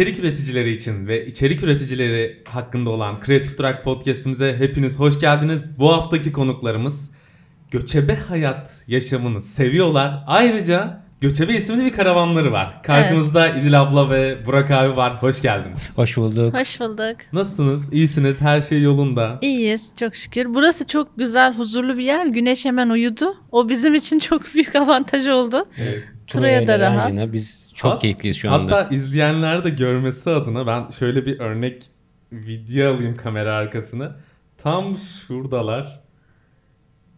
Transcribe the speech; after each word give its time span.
İçerik 0.00 0.18
üreticileri 0.18 0.72
için 0.72 1.06
ve 1.06 1.26
içerik 1.26 1.62
üreticileri 1.62 2.42
hakkında 2.44 2.90
olan 2.90 3.16
Creative 3.26 3.56
Track 3.56 3.84
podcast'imize 3.84 4.56
hepiniz 4.58 4.98
hoş 4.98 5.20
geldiniz. 5.20 5.78
Bu 5.78 5.92
haftaki 5.92 6.32
konuklarımız 6.32 7.10
göçebe 7.70 8.16
hayat 8.16 8.82
yaşamını 8.88 9.40
seviyorlar. 9.40 10.24
Ayrıca 10.26 11.02
Göçebe 11.20 11.54
isimli 11.54 11.84
bir 11.84 11.92
karavanları 11.92 12.52
var. 12.52 12.82
Karşımızda 12.82 13.48
İdil 13.48 13.80
abla 13.80 14.10
ve 14.10 14.46
Burak 14.46 14.70
abi 14.70 14.96
var. 14.96 15.22
Hoş 15.22 15.42
geldiniz. 15.42 15.98
Hoş 15.98 16.16
bulduk. 16.16 16.54
Hoş 16.58 16.80
bulduk. 16.80 17.16
Nasılsınız? 17.32 17.92
İyisiniz? 17.92 18.40
Her 18.40 18.60
şey 18.60 18.82
yolunda. 18.82 19.38
İyiyiz 19.42 19.92
çok 19.96 20.16
şükür. 20.16 20.54
Burası 20.54 20.86
çok 20.86 21.18
güzel, 21.18 21.54
huzurlu 21.54 21.98
bir 21.98 22.04
yer. 22.04 22.26
Güneş 22.26 22.64
hemen 22.64 22.90
uyudu. 22.90 23.36
O 23.52 23.68
bizim 23.68 23.94
için 23.94 24.18
çok 24.28 24.54
büyük 24.54 24.76
avantaj 24.76 25.28
oldu. 25.28 25.68
Evet. 25.78 26.04
Turaya 26.26 26.66
da 26.66 26.78
rahat. 26.78 27.06
Aynen, 27.06 27.32
Biz 27.32 27.69
çok 27.80 27.92
Hat- 27.92 28.00
keyifliyiz 28.02 28.36
şu 28.36 28.50
anda. 28.50 28.76
Hatta 28.76 28.94
izleyenler 28.94 29.64
de 29.64 29.70
görmesi 29.70 30.30
adına 30.30 30.66
ben 30.66 30.90
şöyle 30.90 31.26
bir 31.26 31.40
örnek 31.40 31.86
video 32.32 32.94
alayım 32.94 33.16
kamera 33.16 33.54
arkasını. 33.54 34.12
Tam 34.58 34.96
şuradalar 34.96 36.00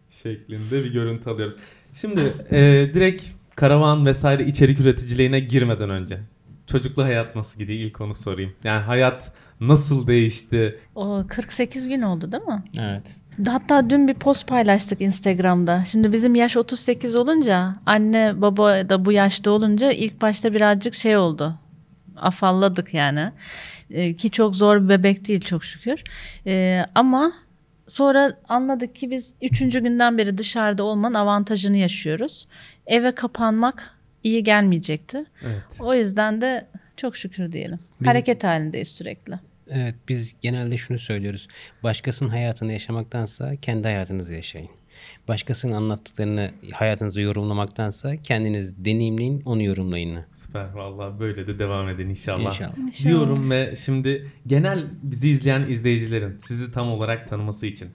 şeklinde 0.09 0.83
bir 0.83 0.93
görüntü 0.93 1.29
alıyoruz. 1.29 1.55
Şimdi 1.93 2.33
e, 2.51 2.91
direkt 2.93 3.23
karavan 3.55 4.05
vesaire 4.05 4.45
içerik 4.45 4.79
üreticiliğine 4.79 5.39
girmeden 5.39 5.89
önce 5.89 6.19
çocuklu 6.67 7.03
hayat 7.03 7.35
nasıl 7.35 7.59
gidiyor 7.59 7.79
ilk 7.79 8.01
onu 8.01 8.13
sorayım. 8.13 8.53
Yani 8.63 8.81
hayat 8.81 9.31
nasıl 9.59 10.07
değişti? 10.07 10.79
O 10.95 11.23
48 11.27 11.87
gün 11.87 12.01
oldu 12.01 12.31
değil 12.31 12.43
mi? 12.43 12.63
Evet. 12.79 13.15
Hatta 13.47 13.89
dün 13.89 14.07
bir 14.07 14.13
post 14.13 14.47
paylaştık 14.47 15.01
Instagram'da. 15.01 15.83
Şimdi 15.85 16.11
bizim 16.11 16.35
yaş 16.35 16.57
38 16.57 17.15
olunca 17.15 17.75
anne 17.85 18.33
baba 18.41 18.89
da 18.89 19.05
bu 19.05 19.11
yaşta 19.11 19.51
olunca 19.51 19.91
ilk 19.91 20.21
başta 20.21 20.53
birazcık 20.53 20.93
şey 20.93 21.17
oldu. 21.17 21.55
Afalladık 22.17 22.93
yani. 22.93 23.31
Ee, 23.89 24.15
ki 24.15 24.31
çok 24.31 24.55
zor 24.55 24.83
bir 24.83 24.89
bebek 24.89 25.27
değil 25.27 25.41
çok 25.41 25.63
şükür. 25.63 26.03
Ee, 26.47 26.85
ama 26.95 27.33
sonra 27.87 28.37
anladık 28.49 28.95
ki 28.95 29.11
biz 29.11 29.33
üçüncü 29.41 29.79
günden 29.83 30.17
beri 30.17 30.37
dışarıda 30.37 30.83
olmanın 30.83 31.13
avantajını 31.13 31.77
yaşıyoruz. 31.77 32.47
Eve 32.87 33.15
kapanmak 33.15 33.91
iyi 34.23 34.43
gelmeyecekti. 34.43 35.25
Evet. 35.41 35.61
O 35.79 35.93
yüzden 35.93 36.41
de 36.41 36.67
çok 36.97 37.17
şükür 37.17 37.51
diyelim. 37.51 37.79
Biz- 38.01 38.07
Hareket 38.07 38.43
halindeyiz 38.43 38.87
sürekli. 38.87 39.33
Evet 39.75 39.95
biz 40.09 40.35
genelde 40.41 40.77
şunu 40.77 40.99
söylüyoruz. 40.99 41.47
Başkasının 41.83 42.29
hayatını 42.29 42.71
yaşamaktansa 42.71 43.55
kendi 43.55 43.87
hayatınızı 43.87 44.33
yaşayın. 44.33 44.69
Başkasının 45.27 45.73
anlattıklarını 45.73 46.51
hayatınızda 46.73 47.21
yorumlamaktansa 47.21 48.15
kendiniz 48.15 48.85
deneyimleyin 48.85 49.41
onu 49.45 49.63
yorumlayın. 49.63 50.19
Süper 50.33 50.73
vallahi 50.73 51.19
böyle 51.19 51.47
de 51.47 51.59
devam 51.59 51.89
edin 51.89 52.09
inşallah. 52.09 52.45
İnşallah. 52.45 52.77
İnşallah. 52.77 53.09
Diyorum 53.09 53.51
ve 53.51 53.75
şimdi 53.75 54.31
genel 54.47 54.85
bizi 55.03 55.29
izleyen 55.29 55.61
izleyicilerin 55.61 56.37
sizi 56.43 56.73
tam 56.73 56.91
olarak 56.91 57.27
tanıması 57.27 57.65
için 57.65 57.89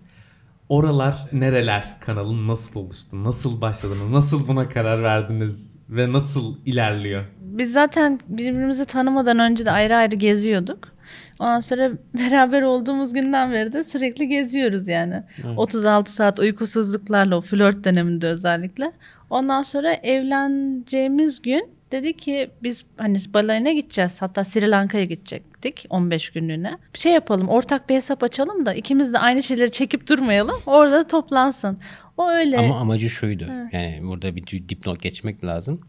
Oralar 0.69 1.29
Nereler 1.33 2.01
kanalın 2.01 2.49
nasıl 2.49 2.81
oluştu? 2.81 3.25
Nasıl 3.25 3.61
başladınız? 3.61 4.11
Nasıl 4.11 4.49
buna 4.49 4.69
karar 4.69 5.03
verdiniz? 5.03 5.73
Ve 5.89 6.13
nasıl 6.13 6.57
ilerliyor? 6.67 7.25
Biz 7.41 7.73
zaten 7.73 8.21
birbirimizi 8.29 8.85
tanımadan 8.85 9.39
önce 9.39 9.67
de 9.67 9.71
ayrı 9.71 9.97
ayrı 9.97 10.17
geziyorduk. 10.17 10.98
Ondan 11.41 11.61
sonra 11.61 11.91
beraber 12.15 12.63
olduğumuz 12.63 13.13
günden 13.13 13.53
beri 13.53 13.73
de 13.73 13.85
sürekli 13.85 14.29
geziyoruz 14.29 14.89
yani. 14.89 15.23
36 15.57 16.13
saat 16.13 16.39
uykusuzluklarla 16.41 17.37
o 17.37 17.41
flört 17.41 17.85
döneminde 17.85 18.29
özellikle. 18.29 18.93
Ondan 19.31 19.63
sonra 19.63 19.93
evleneceğimiz 19.93 21.43
gün 21.43 21.69
dedi 21.93 22.13
ki 22.17 22.51
biz 22.63 22.85
hani 22.97 23.19
balayına 23.35 23.73
gideceğiz. 23.73 24.23
Hatta 24.23 24.45
Sri 24.45 24.71
Lanka'ya 24.71 25.05
gidecektik 25.05 25.87
15 25.91 26.31
günlüğüne. 26.31 26.79
Bir 26.95 26.99
şey 26.99 27.13
yapalım 27.13 27.49
ortak 27.49 27.89
bir 27.89 27.95
hesap 27.95 28.23
açalım 28.23 28.67
da 28.67 28.75
ikimiz 28.75 29.13
de 29.13 29.19
aynı 29.19 29.43
şeyleri 29.43 29.71
çekip 29.71 30.09
durmayalım. 30.09 30.57
Orada 30.67 31.07
toplansın. 31.07 31.79
O 32.17 32.31
öyle. 32.31 32.59
Ama 32.59 32.79
amacı 32.81 33.11
şuydu. 33.11 33.47
Yani 33.73 34.01
burada 34.03 34.37
bir 34.37 34.43
dip- 34.43 34.69
dipnot 34.69 35.03
geçmek 35.03 35.45
lazım. 35.45 35.81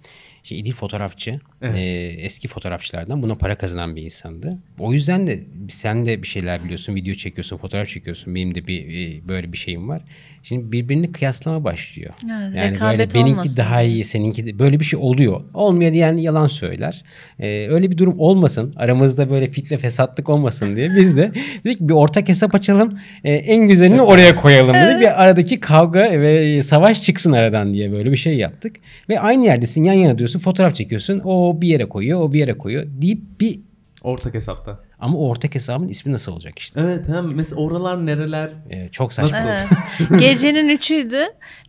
İşte 0.44 0.56
İdil 0.56 0.74
fotoğrafçı. 0.74 1.40
Evet. 1.62 1.76
e, 1.76 1.82
eski 2.22 2.48
fotoğrafçılardan 2.48 3.22
buna 3.22 3.36
para 3.36 3.58
kazanan 3.58 3.96
bir 3.96 4.04
insandı. 4.04 4.58
O 4.80 4.94
yüzden 4.94 5.28
de 5.28 5.44
sen 5.70 6.06
de 6.06 6.22
bir 6.22 6.28
şeyler 6.28 6.64
biliyorsun. 6.64 6.96
Video 6.96 7.14
çekiyorsun, 7.14 7.58
fotoğraf 7.58 7.88
çekiyorsun. 7.88 8.36
Benim 8.36 8.56
de 8.56 8.68
bir 8.68 8.82
e, 8.82 9.28
böyle 9.28 9.52
bir 9.52 9.58
şeyim 9.58 9.90
var. 9.90 10.02
Şimdi 10.44 10.72
birbirini 10.72 11.12
kıyaslama 11.12 11.64
başlıyor. 11.64 12.14
Evet, 12.24 12.58
yani 12.58 12.80
böyle 12.80 13.14
benimki 13.14 13.32
olmasın 13.32 13.58
daha 13.58 13.82
iyi, 13.82 14.04
seninki 14.04 14.46
de 14.46 14.60
böyle 14.60 14.80
bir 14.80 14.86
şey 14.86 15.00
oluyor. 15.00 15.42
Olmuyor 15.54 15.94
diyen 15.94 16.18
yalan 16.18 16.48
söyler. 16.48 17.04
Ee, 17.40 17.68
öyle 17.70 17.92
bir 17.92 17.98
durum 17.98 18.20
olmasın. 18.20 18.74
Aramızda 18.78 19.30
böyle 19.30 19.48
fitne 19.48 19.78
fesatlık 19.78 20.30
olmasın 20.30 20.76
diye 20.76 20.90
biz 20.98 21.18
de 21.18 21.32
dedik 21.66 21.80
bir 21.80 21.94
ortak 21.94 22.30
hesap 22.30 22.56
açalım. 22.56 23.00
Ee, 23.24 23.34
en 23.34 23.68
güzelini 23.68 24.02
oraya 24.02 24.36
koyalım 24.36 24.74
dedik. 24.74 25.00
Bir 25.00 25.24
aradaki 25.24 25.60
kavga 25.60 26.22
ve 26.22 26.64
savaş 26.64 27.02
çıksın 27.02 27.32
aradan 27.32 27.74
diye 27.74 27.92
böyle 27.92 28.12
bir 28.12 28.18
şey 28.18 28.38
yaptık. 28.38 28.76
Ve 29.10 29.20
aynı 29.20 29.46
yerdesin 29.46 29.84
yan 29.84 29.94
yana 29.94 30.18
diyorsun 30.18 30.40
fotoğraf 30.40 30.76
çekiyorsun. 30.76 31.22
O 31.26 31.62
bir 31.62 31.68
yere 31.68 31.86
koyuyor, 31.90 32.22
o 32.22 32.34
bir 32.34 32.40
yere 32.40 32.54
koyuyor 32.58 32.86
deyip 33.02 33.20
bir 33.40 33.60
Ortak 34.02 34.34
hesapta. 34.34 34.80
Ama 35.00 35.18
o 35.18 35.30
ortak 35.30 35.56
hesabın 35.56 35.88
ismi 35.88 36.14
nasıl 36.14 36.32
olacak 36.32 36.60
işte? 36.60 36.82
Evet 36.82 37.08
hem 37.08 37.36
mesela 37.36 37.62
oralar 37.62 38.06
nereler? 38.06 38.50
Ee, 38.70 38.90
çok 38.90 39.14
saçma. 39.14 39.38
Nasıl? 39.38 39.50
Evet. 39.50 40.20
Gecenin 40.20 40.70
üçüydü. 40.70 41.20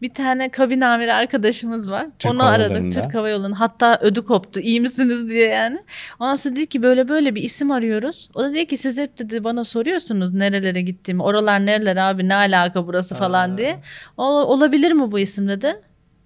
Bir 0.03 0.15
tane 0.15 0.49
kabin 0.49 0.81
amiri 0.81 1.13
arkadaşımız 1.13 1.91
var. 1.91 2.07
Türk 2.19 2.33
Onu 2.33 2.43
Hava 2.43 2.51
aradık. 2.51 2.93
Türk 2.93 3.15
Hava 3.15 3.29
Yolları'nın. 3.29 3.55
Hatta 3.55 3.99
ödü 4.03 4.25
koptu. 4.25 4.61
İyi 4.61 4.81
misiniz 4.81 5.31
diye 5.31 5.49
yani. 5.49 5.79
Ondan 6.21 6.35
sonra 6.35 6.57
dedi 6.57 6.67
ki 6.67 6.83
böyle 6.83 7.09
böyle 7.09 7.35
bir 7.35 7.43
isim 7.43 7.71
arıyoruz. 7.71 8.29
O 8.35 8.43
da 8.43 8.51
dedi 8.51 8.67
ki 8.67 8.77
siz 8.77 8.99
hep 8.99 9.19
dedi 9.19 9.45
bana 9.45 9.65
soruyorsunuz 9.65 10.35
nerelere 10.35 10.83
gittiğimi. 10.83 11.23
Oralar 11.23 11.67
nereler 11.67 11.97
abi 11.97 12.29
ne 12.29 12.35
alaka 12.35 12.87
burası 12.87 13.15
falan 13.15 13.51
Aa. 13.51 13.59
diye. 13.59 13.81
O, 14.17 14.25
olabilir 14.25 14.93
mi 14.93 15.13
bu 15.13 15.19
isim 15.19 15.49
dedi. 15.49 15.77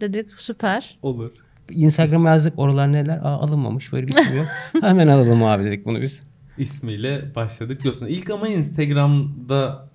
Dedik 0.00 0.26
süper. 0.38 0.98
Olur. 1.02 1.30
Instagram'a 1.70 2.28
yazdık 2.28 2.58
oralar 2.58 2.92
neler? 2.92 3.18
Aa, 3.18 3.38
alınmamış 3.38 3.92
böyle 3.92 4.08
bir 4.08 4.14
isim 4.14 4.36
yok. 4.36 4.46
Hemen 4.82 5.08
alalım 5.08 5.44
abi 5.44 5.64
dedik 5.64 5.86
bunu 5.86 6.02
biz. 6.02 6.33
İsmiyle 6.58 7.34
başladık 7.34 7.82
diyorsun. 7.82 8.06
İlk 8.06 8.30
ama 8.30 8.48
Instagram'da 8.48 9.88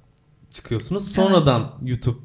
çıkıyorsunuz. 0.51 1.11
Sonradan 1.11 1.71
YouTube 1.83 2.19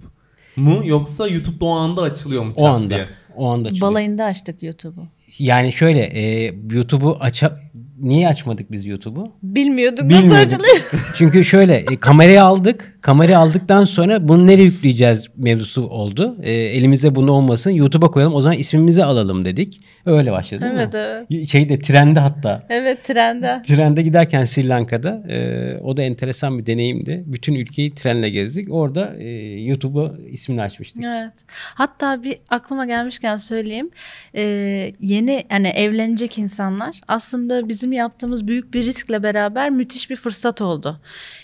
mu 0.56 0.83
yoksa 0.84 1.28
YouTube'da 1.28 1.65
o 1.65 1.71
anda 1.71 2.03
açılıyor 2.03 2.44
mu? 2.44 2.53
O 2.56 2.67
anda. 2.67 2.89
diye? 2.89 3.06
O 3.37 3.50
anda 3.50 3.69
açılıyor. 3.69 3.91
Balayında 3.91 4.25
açtık 4.25 4.62
YouTube'u. 4.62 5.06
Yani 5.39 5.73
şöyle 5.73 6.00
e, 6.00 6.55
YouTube'u 6.71 7.17
aça 7.21 7.61
niye 8.00 8.28
açmadık 8.28 8.73
biz 8.73 8.87
YouTube'u? 8.87 9.33
Bilmiyorduk 9.43 10.05
nasıl 10.05 10.23
Bilmiyorduk. 10.23 10.53
açılıyor. 10.53 11.05
Çünkü 11.17 11.44
şöyle 11.44 11.75
e, 11.75 11.97
kamerayı 11.97 12.44
aldık. 12.44 12.94
Kamerayı 13.04 13.38
aldıktan 13.38 13.84
sonra 13.84 14.28
bunu 14.28 14.47
nereye 14.47 14.65
yükleyeceğiz 14.65 15.31
mevzusu 15.37 15.87
oldu. 15.87 16.37
E, 16.42 16.53
elimize 16.53 17.15
bunu 17.15 17.32
olmasın. 17.32 17.70
YouTube'a 17.70 18.10
koyalım. 18.10 18.34
O 18.34 18.41
zaman 18.41 18.59
ismimizi 18.59 19.04
alalım 19.04 19.44
dedik. 19.44 19.81
Öyle 20.06 20.32
başladı 20.32 20.60
değil 20.60 20.72
evet 20.75 20.94
mi? 20.94 21.00
evet. 21.31 21.48
Şeyde 21.48 21.78
trende 21.78 22.20
hatta. 22.20 22.62
Evet 22.69 23.04
trende. 23.04 23.62
Trende 23.64 24.03
giderken 24.03 24.44
Sri 24.44 24.69
Lanka'da 24.69 25.22
e, 25.28 25.78
o 25.82 25.97
da 25.97 26.03
enteresan 26.03 26.59
bir 26.59 26.66
deneyimdi. 26.66 27.25
Bütün 27.26 27.54
ülkeyi 27.54 27.94
trenle 27.94 28.31
gezdik. 28.31 28.72
Orada 28.72 29.14
e, 29.19 29.28
YouTube'a 29.60 30.12
ismini 30.31 30.62
açmıştık. 30.62 31.04
Evet. 31.04 31.32
Hatta 31.75 32.22
bir 32.22 32.38
aklıma 32.50 32.87
gelmişken 32.87 33.37
söyleyeyim. 33.37 33.91
Ee, 34.34 34.93
yeni 35.00 35.44
yani 35.50 35.69
evlenecek 35.69 36.38
insanlar 36.38 37.00
aslında 37.09 37.69
bizim 37.69 37.93
yaptığımız 37.93 38.48
büyük 38.48 38.75
bir 38.75 38.84
riskle 38.84 39.22
beraber 39.22 39.70
müthiş 39.70 40.10
bir 40.10 40.16
fırsat 40.16 40.60
oldu. 40.60 41.00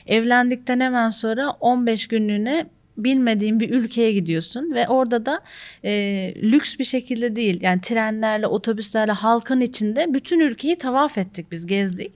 Evlendikten 0.06 0.80
hemen 0.80 1.10
sonra 1.10 1.49
15 1.60 2.08
günlüğüne 2.08 2.66
bilmediğin 2.96 3.60
bir 3.60 3.70
ülkeye 3.70 4.12
gidiyorsun 4.12 4.74
ve 4.74 4.88
orada 4.88 5.26
da 5.26 5.40
e, 5.84 5.92
lüks 6.42 6.78
bir 6.78 6.84
şekilde 6.84 7.36
değil 7.36 7.58
yani 7.62 7.80
trenlerle 7.80 8.46
otobüslerle 8.46 9.12
halkın 9.12 9.60
içinde 9.60 10.14
bütün 10.14 10.40
ülkeyi 10.40 10.78
tavaf 10.78 11.18
ettik 11.18 11.46
biz 11.50 11.66
gezdik. 11.66 12.12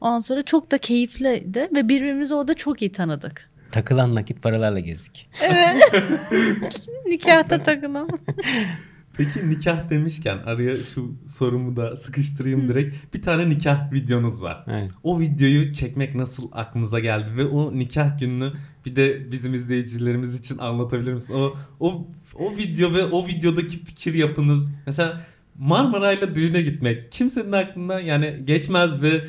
Ondan 0.00 0.18
sonra 0.18 0.42
çok 0.42 0.70
da 0.70 0.78
keyifliydi 0.78 1.68
ve 1.74 1.88
birbirimizi 1.88 2.34
orada 2.34 2.54
çok 2.54 2.82
iyi 2.82 2.92
tanıdık. 2.92 3.48
Takılan 3.72 4.14
nakit 4.14 4.42
paralarla 4.42 4.80
gezdik. 4.80 5.28
Evet. 5.42 5.76
Nikahta 7.06 7.62
takılan. 7.62 8.08
Peki 9.18 9.50
nikah 9.50 9.90
demişken 9.90 10.38
araya 10.38 10.76
şu 10.76 11.14
sorumu 11.26 11.76
da 11.76 11.96
sıkıştırayım 11.96 12.68
direkt. 12.68 13.14
Bir 13.14 13.22
tane 13.22 13.48
nikah 13.48 13.92
videonuz 13.92 14.42
var. 14.42 14.64
Evet. 14.66 14.90
O 15.02 15.20
videoyu 15.20 15.72
çekmek 15.72 16.14
nasıl 16.14 16.48
aklınıza 16.52 16.98
geldi 16.98 17.36
ve 17.36 17.44
o 17.44 17.78
nikah 17.78 18.18
gününü 18.18 18.52
bir 18.86 18.96
de 18.96 19.32
bizim 19.32 19.54
izleyicilerimiz 19.54 20.40
için 20.40 20.58
anlatabilir 20.58 21.12
misin? 21.12 21.34
O 21.34 21.56
o 21.80 22.06
o 22.34 22.56
video 22.56 22.94
ve 22.94 23.04
o 23.04 23.26
videodaki 23.26 23.84
fikir 23.84 24.14
yapınız 24.14 24.68
mesela 24.86 25.20
Marmaray'la 25.58 26.34
düğüne 26.34 26.62
gitmek 26.62 27.12
kimsenin 27.12 27.52
aklına 27.52 28.00
yani 28.00 28.42
geçmez 28.44 29.02
ve 29.02 29.24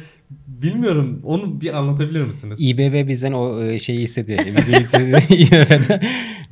bilmiyorum 0.48 1.22
onu 1.24 1.62
bir 1.62 1.74
anlatabilir 1.74 2.24
misiniz? 2.24 2.60
İBB 2.62 3.08
bizden 3.08 3.32
o 3.32 3.64
e, 3.64 3.80
şeyi 3.80 4.00
istedi. 4.00 4.32
Videoyu 4.32 4.82
istedi. 4.82 6.00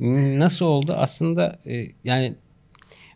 Nasıl 0.38 0.66
oldu? 0.66 0.94
Aslında 0.96 1.58
e, 1.66 1.86
yani 2.04 2.34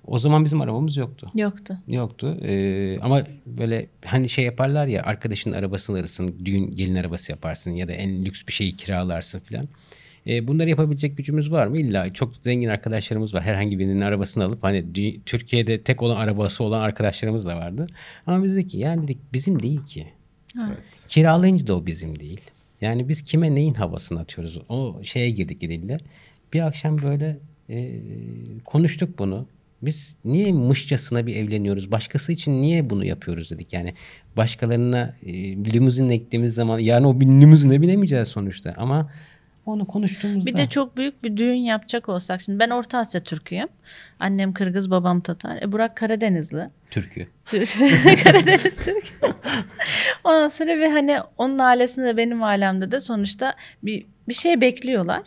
O 0.06 0.18
zaman 0.18 0.44
bizim 0.44 0.60
arabamız 0.60 0.96
yoktu. 0.96 1.30
Yoktu. 1.34 1.78
Yoktu. 1.88 2.38
Ee, 2.42 2.98
ama 3.00 3.22
böyle 3.46 3.86
hani 4.04 4.28
şey 4.28 4.44
yaparlar 4.44 4.86
ya 4.86 5.02
arkadaşının 5.02 5.54
arabasını 5.54 5.98
alırsın, 5.98 6.36
düğün 6.44 6.70
gelin 6.70 6.94
arabası 6.94 7.32
yaparsın 7.32 7.70
ya 7.70 7.88
da 7.88 7.92
en 7.92 8.24
lüks 8.24 8.42
bir 8.48 8.52
şeyi 8.52 8.76
kiralarsın 8.76 9.40
filan. 9.40 9.68
Ee, 10.26 10.48
bunları 10.48 10.70
yapabilecek 10.70 11.16
gücümüz 11.16 11.52
var 11.52 11.66
mı? 11.66 11.78
İlla 11.78 12.12
çok 12.12 12.36
zengin 12.36 12.68
arkadaşlarımız 12.68 13.34
var. 13.34 13.42
Herhangi 13.42 13.78
birinin 13.78 14.00
arabasını 14.00 14.44
alıp 14.44 14.62
hani 14.62 14.84
Türkiye'de 15.26 15.80
tek 15.80 16.02
olan 16.02 16.16
arabası 16.16 16.64
olan 16.64 16.80
arkadaşlarımız 16.80 17.46
da 17.46 17.56
vardı. 17.56 17.86
Ama 18.26 18.44
biz 18.44 18.56
dedik 18.56 18.70
ki 18.70 18.78
yani 18.78 19.02
dedik 19.02 19.18
bizim 19.32 19.62
değil 19.62 19.84
ki. 19.84 20.06
Evet. 20.58 20.78
Kiralayınca 21.08 21.66
da 21.66 21.76
o 21.76 21.86
bizim 21.86 22.20
değil. 22.20 22.40
Yani 22.80 23.08
biz 23.08 23.22
kime 23.22 23.54
neyin 23.54 23.74
havasını 23.74 24.20
atıyoruz? 24.20 24.58
O 24.68 25.00
şeye 25.02 25.30
girdik 25.30 25.60
gidiyle. 25.60 25.98
Bir 26.52 26.66
akşam 26.66 27.02
böyle 27.02 27.38
e, 27.70 28.00
konuştuk 28.64 29.18
bunu. 29.18 29.46
Biz 29.82 30.16
niye 30.24 30.52
mışçasına 30.52 31.26
bir 31.26 31.36
evleniyoruz? 31.36 31.90
Başkası 31.90 32.32
için 32.32 32.62
niye 32.62 32.90
bunu 32.90 33.04
yapıyoruz 33.04 33.50
dedik. 33.50 33.72
Yani 33.72 33.94
başkalarına 34.36 35.14
e, 35.26 35.32
limuzinle 35.56 36.16
gittiğimiz 36.16 36.54
zaman 36.54 36.78
yarın 36.78 37.04
o 37.04 37.20
bir 37.20 37.26
limuzinle 37.26 37.82
binemeyeceğiz 37.82 38.28
sonuçta. 38.28 38.74
Ama 38.76 39.10
onu 39.66 39.84
konuştuğumuzda... 39.84 40.46
Bir 40.46 40.56
de 40.56 40.68
çok 40.68 40.96
büyük 40.96 41.24
bir 41.24 41.36
düğün 41.36 41.54
yapacak 41.54 42.08
olsak 42.08 42.40
şimdi 42.40 42.58
ben 42.58 42.70
Orta 42.70 42.98
Asya 42.98 43.20
Türk'üyüm. 43.20 43.68
Annem 44.20 44.52
Kırgız, 44.52 44.90
babam 44.90 45.20
Tatar. 45.20 45.62
E 45.62 45.72
Burak 45.72 45.96
Karadenizli. 45.96 46.70
Türkü. 46.92 47.26
Türk- 47.44 47.68
Karadeniz 48.24 48.84
Türk. 48.84 49.14
Ondan 50.24 50.48
sonra 50.48 50.78
ve 50.78 50.88
hani 50.90 51.18
onun 51.38 51.58
ailesinde 51.58 52.06
de 52.06 52.16
benim 52.16 52.42
ailemde 52.42 52.92
de 52.92 53.00
sonuçta 53.00 53.54
bir 53.82 54.06
bir 54.28 54.34
şey 54.34 54.60
bekliyorlar. 54.60 55.22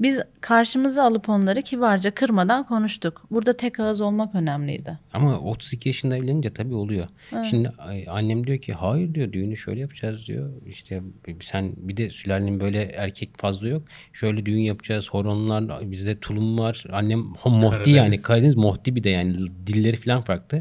Biz 0.00 0.20
karşımıza 0.40 1.02
alıp 1.04 1.28
onları 1.28 1.62
kibarca 1.62 2.10
kırmadan 2.10 2.64
konuştuk. 2.66 3.22
Burada 3.30 3.56
tek 3.56 3.80
ağız 3.80 4.00
olmak 4.00 4.34
önemliydi. 4.34 4.98
Ama 5.12 5.38
32 5.40 5.88
yaşında 5.88 6.16
evlenince 6.16 6.48
tabii 6.50 6.74
oluyor. 6.74 7.06
Şimdi 7.50 7.68
ay- 7.78 8.06
annem 8.08 8.46
diyor 8.46 8.58
ki 8.58 8.72
hayır 8.72 9.14
diyor 9.14 9.32
düğünü 9.32 9.56
şöyle 9.56 9.80
yapacağız 9.80 10.26
diyor. 10.28 10.50
İşte 10.66 11.02
sen 11.40 11.72
bir 11.76 11.96
de 11.96 12.10
sülalenin 12.10 12.60
böyle 12.60 12.82
erkek 12.82 13.38
fazla 13.38 13.68
yok. 13.68 13.82
Şöyle 14.12 14.46
düğün 14.46 14.60
yapacağız. 14.60 15.08
Horonlar 15.10 15.90
bizde 15.90 16.18
tulum 16.20 16.58
var. 16.58 16.84
Annem 16.92 17.18
mohdi 17.44 17.90
yani 17.90 17.94
Karadeniz. 17.94 18.22
Karadeniz 18.22 18.54
mohdi 18.56 18.96
bir 18.96 19.04
de 19.04 19.10
yani 19.10 19.34
dilleri 19.66 19.96
falan 19.96 20.22
farklı. 20.22 20.60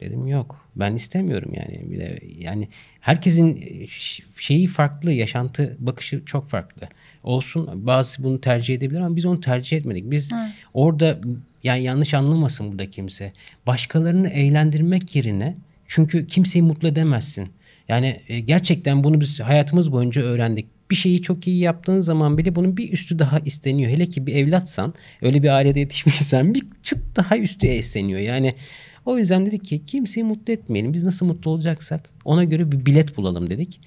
Dedim 0.00 0.26
yok 0.26 0.68
ben 0.76 0.94
istemiyorum 0.94 1.52
yani. 1.54 1.90
Bir 1.90 1.98
de 1.98 2.20
yani 2.38 2.68
herkesin 3.00 3.62
ş- 3.86 4.24
şeyi 4.38 4.66
farklı 4.66 5.12
yaşantı 5.12 5.76
bakışı 5.78 6.22
çok 6.26 6.48
farklı. 6.48 6.88
Olsun 7.22 7.86
bazı 7.86 8.24
bunu 8.24 8.40
tercih 8.40 8.74
edebilir 8.74 9.00
ama 9.00 9.16
biz 9.16 9.24
onu 9.24 9.40
tercih 9.40 9.76
etmedik. 9.76 10.10
Biz 10.10 10.30
orada 10.74 11.18
yani 11.64 11.82
yanlış 11.82 12.14
anlamasın 12.14 12.72
burada 12.72 12.90
kimse. 12.90 13.32
Başkalarını 13.66 14.28
eğlendirmek 14.28 15.16
yerine 15.16 15.56
çünkü 15.86 16.26
kimseyi 16.26 16.62
mutlu 16.62 16.88
edemezsin. 16.88 17.48
Yani 17.88 18.20
e, 18.28 18.40
gerçekten 18.40 19.04
bunu 19.04 19.20
biz 19.20 19.40
hayatımız 19.40 19.92
boyunca 19.92 20.22
öğrendik. 20.22 20.66
Bir 20.90 20.94
şeyi 20.96 21.22
çok 21.22 21.46
iyi 21.46 21.58
yaptığın 21.58 22.00
zaman 22.00 22.38
bile 22.38 22.54
bunun 22.54 22.76
bir 22.76 22.92
üstü 22.92 23.18
daha 23.18 23.38
isteniyor. 23.38 23.90
Hele 23.90 24.06
ki 24.06 24.26
bir 24.26 24.34
evlatsan, 24.34 24.94
öyle 25.22 25.42
bir 25.42 25.48
ailede 25.48 25.80
yetişmişsen 25.80 26.54
bir 26.54 26.62
çıt 26.82 26.98
daha 27.16 27.38
üstü 27.38 27.66
isteniyor. 27.66 28.20
Yani 28.20 28.54
o 29.06 29.18
yüzden 29.18 29.46
dedik 29.46 29.64
ki 29.64 29.84
kimseyi 29.86 30.24
mutlu 30.24 30.52
etmeyelim. 30.52 30.92
Biz 30.92 31.04
nasıl 31.04 31.26
mutlu 31.26 31.50
olacaksak 31.50 32.10
ona 32.24 32.44
göre 32.44 32.72
bir 32.72 32.86
bilet 32.86 33.16
bulalım 33.16 33.50
dedik. 33.50 33.80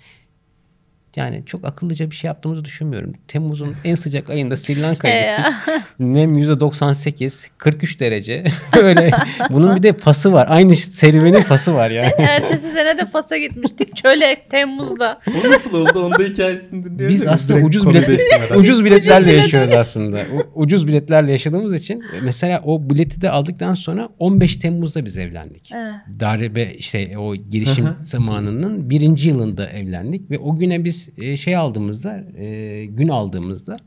Yani 1.18 1.44
çok 1.46 1.66
akıllıca 1.66 2.12
bir 2.12 2.16
şey 2.16 2.28
yaptığımızı 2.28 2.66
düşünmüyorum. 2.66 3.14
Temmuz'un 3.28 3.76
en 3.84 3.96
sıcak 3.96 4.30
ayında 4.30 4.58
Sri 4.58 4.82
Lanka'ya 4.82 5.16
E 5.16 5.38
gittik. 5.38 5.84
Nem 6.00 6.34
%98, 6.34 7.48
43 7.58 8.00
derece. 8.00 8.44
Öyle. 8.84 9.12
Bunun 9.50 9.76
bir 9.76 9.84
de 9.84 9.92
pası 9.92 10.34
var. 10.34 10.48
Aynı 10.50 10.76
serüvenin 10.76 11.42
pası 11.42 11.74
var 11.74 11.90
yani. 11.90 12.12
Ertesi 12.18 12.72
sene 12.72 12.98
de 12.98 13.06
Fas'a 13.06 13.38
gitmiştik. 13.38 13.96
Çöle 13.96 14.38
Temmuz'da. 14.50 15.20
O 15.46 15.50
nasıl 15.52 15.74
oldu? 15.74 16.06
Onda 16.06 16.24
hikayesini 16.24 16.84
dinliyoruz. 16.84 17.16
Biz 17.16 17.28
aslında 17.28 17.66
ucuz 17.66 17.90
bilet 17.90 18.10
ucuz 18.56 18.86
biletlerle 18.86 19.28
bilet- 19.28 19.38
yaşıyoruz 19.38 19.74
aslında. 19.74 20.18
U- 20.18 20.62
ucuz 20.62 20.88
biletlerle 20.88 21.32
yaşadığımız 21.32 21.74
için 21.74 22.04
mesela 22.24 22.62
o 22.66 22.90
bileti 22.90 23.22
de 23.22 23.30
aldıktan 23.30 23.74
sonra 23.76 24.10
15 24.20 24.56
Temmuz'da 24.56 25.06
biz 25.06 25.18
evlendik. 25.18 25.72
Evet. 25.76 25.94
Darbe 26.20 26.74
işte 26.74 27.18
o 27.18 27.36
girişim 27.36 27.90
zamanının 28.02 28.90
birinci 28.90 29.30
yılında 29.30 29.70
evlendik 29.70 30.32
ve 30.32 30.38
o 30.40 30.58
güne 30.58 30.84
biz 30.84 31.07
e, 31.18 31.38
şey 31.38 31.56
aldığımızda 31.56 32.24
e, 32.38 32.86
gün 32.86 33.08
aldığımızda 33.08 33.78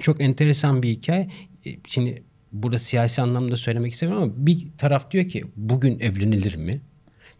çok 0.00 0.20
enteresan 0.20 0.82
bir 0.82 0.88
hikaye. 0.88 1.30
E, 1.66 1.70
Şimdi 1.86 2.22
burada 2.52 2.78
siyasi 2.78 3.22
anlamda 3.22 3.56
söylemek 3.56 3.92
istemiyorum 3.92 4.24
ama 4.24 4.46
bir 4.46 4.66
taraf 4.78 5.10
diyor 5.10 5.24
ki 5.28 5.44
bugün 5.56 6.00
evlenilir 6.00 6.56
mi? 6.56 6.80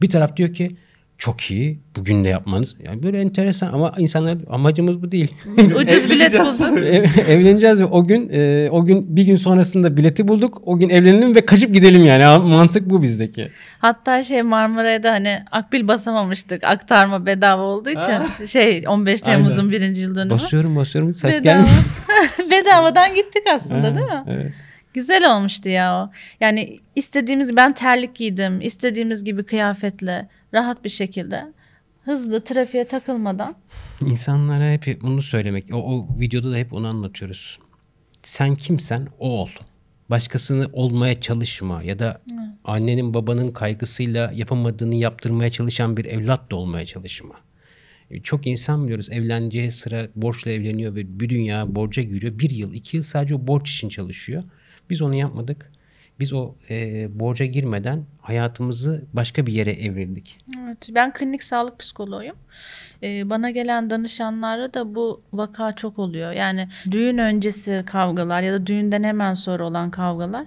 Bir 0.03 0.09
taraf 0.11 0.37
diyor 0.37 0.53
ki 0.53 0.77
çok 1.23 1.51
iyi 1.51 1.81
bugün 1.97 2.25
de 2.25 2.29
yapmanız. 2.29 2.77
Yani 2.85 3.03
böyle 3.03 3.21
enteresan 3.21 3.73
ama 3.73 3.95
insanlar 3.99 4.39
amacımız 4.51 5.03
bu 5.03 5.13
değil. 5.13 5.35
Biz 5.59 5.73
ucuz 5.73 6.11
bilet 6.11 6.33
bulduk. 6.33 6.79
Ev- 6.87 7.29
evleneceğiz 7.29 7.81
ve 7.81 7.85
o 7.85 8.05
gün 8.07 8.31
e, 8.33 8.69
o 8.71 8.85
gün 8.85 9.17
bir 9.17 9.23
gün 9.23 9.35
sonrasında 9.37 9.97
bileti 9.97 10.29
bulduk. 10.29 10.63
O 10.65 10.79
gün 10.79 10.89
evlenelim 10.89 11.35
ve 11.35 11.47
kaçıp 11.47 11.75
gidelim 11.75 12.05
yani. 12.05 12.25
Ha- 12.25 12.39
Mantık 12.39 12.91
bu 12.91 13.03
bizdeki. 13.03 13.51
Hatta 13.79 14.23
şey 14.23 14.43
Marmara'da 14.43 15.11
hani 15.13 15.39
akbil 15.51 15.89
basamamıştık. 15.89 16.65
Aktarma 16.65 17.27
bedava 17.27 17.63
olduğu 17.63 17.91
için. 17.91 18.47
Şey 18.47 18.85
15 18.89 19.21
Temmuz'un 19.21 19.57
Aynen. 19.59 19.73
birinci 19.73 20.03
yıl 20.03 20.15
dönümü. 20.15 20.31
Basıyorum 20.31 20.77
basıyorum 20.77 21.13
ses 21.13 21.41
Bedava. 21.41 21.43
gelmiyor. 21.55 21.85
Bedavadan 22.51 23.15
gittik 23.15 23.43
aslında 23.57 23.87
Ha, 23.89 23.95
değil 23.95 24.07
mi? 24.07 24.23
Evet. 24.27 24.53
Güzel 24.95 25.37
olmuştu 25.37 25.69
ya 25.69 25.97
o. 26.05 26.11
Yani 26.41 26.81
istediğimiz 26.97 27.57
ben 27.57 27.75
terlik 27.75 28.15
giydim. 28.15 28.61
istediğimiz 28.61 29.25
gibi 29.25 29.45
kıyafetle 29.45 30.29
rahat 30.55 30.85
bir 30.85 30.89
şekilde 30.89 31.53
hızlı 32.05 32.45
trafiğe 32.45 32.85
takılmadan 32.85 33.55
İnsanlara 34.01 34.71
hep 34.71 35.03
bunu 35.03 35.23
söylemek. 35.23 35.75
O, 35.75 35.77
o 35.77 36.09
videoda 36.21 36.53
da 36.53 36.57
hep 36.57 36.73
onu 36.73 36.87
anlatıyoruz. 36.87 37.59
Sen 38.23 38.55
kimsen 38.55 39.09
o 39.19 39.43
ol. 39.43 39.49
Başkasını 40.11 40.69
olmaya 40.73 41.21
çalışma 41.21 41.83
ya 41.83 41.99
da 41.99 42.21
annenin 42.65 43.15
babanın 43.15 43.51
kaygısıyla 43.51 44.33
yapamadığını 44.35 44.95
yaptırmaya 44.95 45.51
çalışan 45.51 45.97
bir 45.97 46.05
evlat 46.05 46.51
da 46.51 46.57
olmaya 46.57 46.87
çalışma. 46.87 47.35
E, 48.11 48.23
Çok 48.23 48.47
insan 48.47 48.85
biliyoruz 48.85 49.11
evleneceği 49.11 49.71
sıra 49.71 50.09
borçla 50.17 50.51
evleniyor 50.51 50.95
ve 50.95 51.21
bir 51.21 51.29
dünya 51.29 51.75
borca 51.75 52.03
giriyor. 52.03 52.39
Bir 52.39 52.51
yıl, 52.51 52.75
iki 52.75 52.97
yıl 52.97 53.05
sadece 53.05 53.35
o 53.35 53.47
borç 53.47 53.75
için 53.75 53.89
çalışıyor. 53.89 54.43
Biz 54.93 55.03
onu 55.03 55.15
yapmadık. 55.15 55.73
Biz 56.21 56.33
o 56.33 56.55
e, 56.71 57.07
borca 57.21 57.45
girmeden 57.47 58.05
hayatımızı 58.21 59.05
başka 59.13 59.47
bir 59.47 59.53
yere 59.53 59.73
evrildik. 59.73 60.39
Evet, 60.59 60.89
ben 60.91 61.13
klinik 61.13 61.43
sağlık 61.43 61.79
psikoloğuyum. 61.79 62.37
Ee, 63.03 63.31
bana 63.31 63.51
gelen 63.51 63.91
danışanlara 63.91 64.75
da 64.75 64.95
bu 64.95 65.23
vaka 65.33 65.77
çok 65.77 65.99
oluyor. 65.99 66.33
Yani 66.33 66.69
düğün 66.91 67.19
öncesi 67.19 67.83
kavgalar 67.87 68.43
ya 68.43 68.53
da 68.53 68.67
düğünden 68.67 69.03
hemen 69.03 69.35
sonra 69.35 69.65
olan 69.65 69.91
kavgalar. 69.91 70.47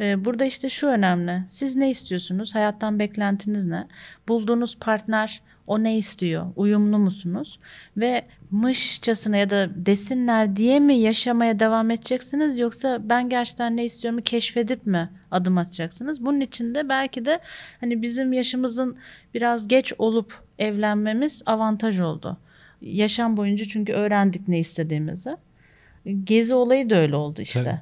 Ee, 0.00 0.24
burada 0.24 0.44
işte 0.44 0.68
şu 0.68 0.86
önemli. 0.86 1.42
Siz 1.48 1.76
ne 1.76 1.90
istiyorsunuz? 1.90 2.54
Hayattan 2.54 2.98
beklentiniz 2.98 3.66
ne? 3.66 3.86
Bulduğunuz 4.28 4.78
partner 4.78 5.40
o 5.66 5.82
ne 5.82 5.96
istiyor? 5.96 6.46
Uyumlu 6.56 6.98
musunuz? 6.98 7.58
Ve 7.96 8.24
mışçasına 8.50 9.36
ya 9.36 9.50
da 9.50 9.68
desinler 9.86 10.56
diye 10.56 10.80
mi 10.80 10.98
yaşamaya 10.98 11.58
devam 11.60 11.90
edeceksiniz 11.90 12.58
yoksa 12.58 12.98
ben 13.08 13.28
gerçekten 13.28 13.76
ne 13.76 13.84
istiyorumu 13.84 14.22
keşfedip 14.22 14.86
mi 14.86 15.10
adım 15.30 15.58
atacaksınız? 15.58 16.24
Bunun 16.24 16.40
için 16.40 16.74
de 16.74 16.88
belki 16.88 17.24
de 17.24 17.40
hani 17.80 18.02
bizim 18.02 18.32
yaşımızın 18.32 18.96
biraz 19.34 19.68
geç 19.68 19.92
olup 19.98 20.42
evlenmemiz 20.58 21.42
avantaj 21.46 22.00
oldu. 22.00 22.38
Yaşam 22.80 23.36
boyunca 23.36 23.64
çünkü 23.64 23.92
öğrendik 23.92 24.48
ne 24.48 24.58
istediğimizi. 24.58 25.36
Gezi 26.24 26.54
olayı 26.54 26.90
da 26.90 26.96
öyle 26.96 27.16
oldu 27.16 27.42
işte. 27.42 27.64
Tabii. 27.64 27.80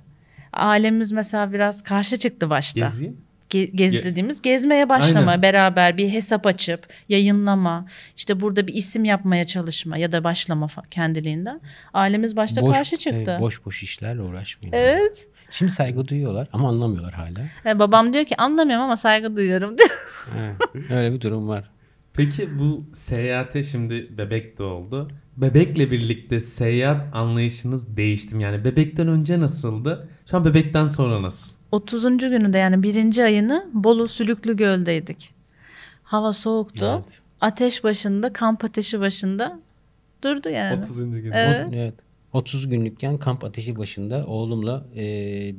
Ailemiz 0.52 1.12
mesela 1.12 1.52
biraz 1.52 1.82
karşı 1.82 2.16
çıktı 2.16 2.50
başta. 2.50 2.80
Gezi. 2.80 3.12
Ge- 3.50 3.70
gez 3.76 3.94
Ge- 3.96 4.02
dediğimiz 4.04 4.42
gezmeye 4.42 4.88
başlama, 4.88 5.30
Aynen. 5.30 5.42
beraber 5.42 5.96
bir 5.96 6.08
hesap 6.12 6.46
açıp 6.46 6.86
yayınlama, 7.08 7.86
işte 8.16 8.40
burada 8.40 8.66
bir 8.66 8.74
isim 8.74 9.04
yapmaya 9.04 9.46
çalışma 9.46 9.98
ya 9.98 10.12
da 10.12 10.24
başlama 10.24 10.68
kendiliğinden. 10.90 11.60
Ailemiz 11.94 12.36
başta 12.36 12.60
karşı 12.72 12.96
çıktı. 12.96 13.36
e, 13.38 13.40
boş 13.40 13.64
boş 13.66 13.82
işlerle 13.82 14.22
uğraşmayın. 14.22 14.72
Evet. 14.76 15.26
Şimdi 15.50 15.72
saygı 15.72 16.08
duyuyorlar 16.08 16.48
ama 16.52 16.68
anlamıyorlar 16.68 17.14
hala. 17.14 17.70
E, 17.74 17.78
babam 17.78 18.12
diyor 18.12 18.24
ki 18.24 18.36
anlamıyorum 18.36 18.84
ama 18.84 18.96
saygı 18.96 19.36
duyuyorum. 19.36 19.76
Evet, 20.38 20.90
Öyle 20.90 21.12
bir 21.12 21.20
durum 21.20 21.48
var. 21.48 21.70
Peki 22.14 22.58
bu 22.58 22.84
seyahate 22.94 23.62
şimdi 23.64 24.18
bebek 24.18 24.58
de 24.58 24.62
oldu. 24.62 25.10
Bebekle 25.36 25.90
birlikte 25.90 26.40
seyahat 26.40 27.14
anlayışınız 27.16 27.96
değişti 27.96 28.36
mi? 28.36 28.42
Yani 28.42 28.64
bebekten 28.64 29.08
önce 29.08 29.40
nasıldı? 29.40 30.08
Şu 30.30 30.36
an 30.36 30.44
bebekten 30.44 30.86
sonra 30.86 31.22
nasıl? 31.22 31.52
30. 31.72 32.02
gününde 32.18 32.58
yani 32.58 32.82
birinci 32.82 33.24
ayını 33.24 33.66
Bolu 33.72 34.08
Sülüklü 34.08 34.56
Göl'deydik. 34.56 35.30
Hava 36.02 36.32
soğuktu. 36.32 36.86
Evet. 36.94 37.20
Ateş 37.40 37.84
başında, 37.84 38.32
kamp 38.32 38.64
ateşi 38.64 39.00
başında 39.00 39.60
durdu 40.24 40.48
yani. 40.48 40.80
30. 40.80 40.98
gün. 40.98 41.32
Evet. 41.32 41.68
O- 41.70 41.74
evet. 41.74 41.94
30 42.32 42.68
günlükken 42.68 43.16
kamp 43.16 43.44
ateşi 43.44 43.76
başında 43.76 44.26
oğlumla 44.26 44.86
e, 44.96 45.02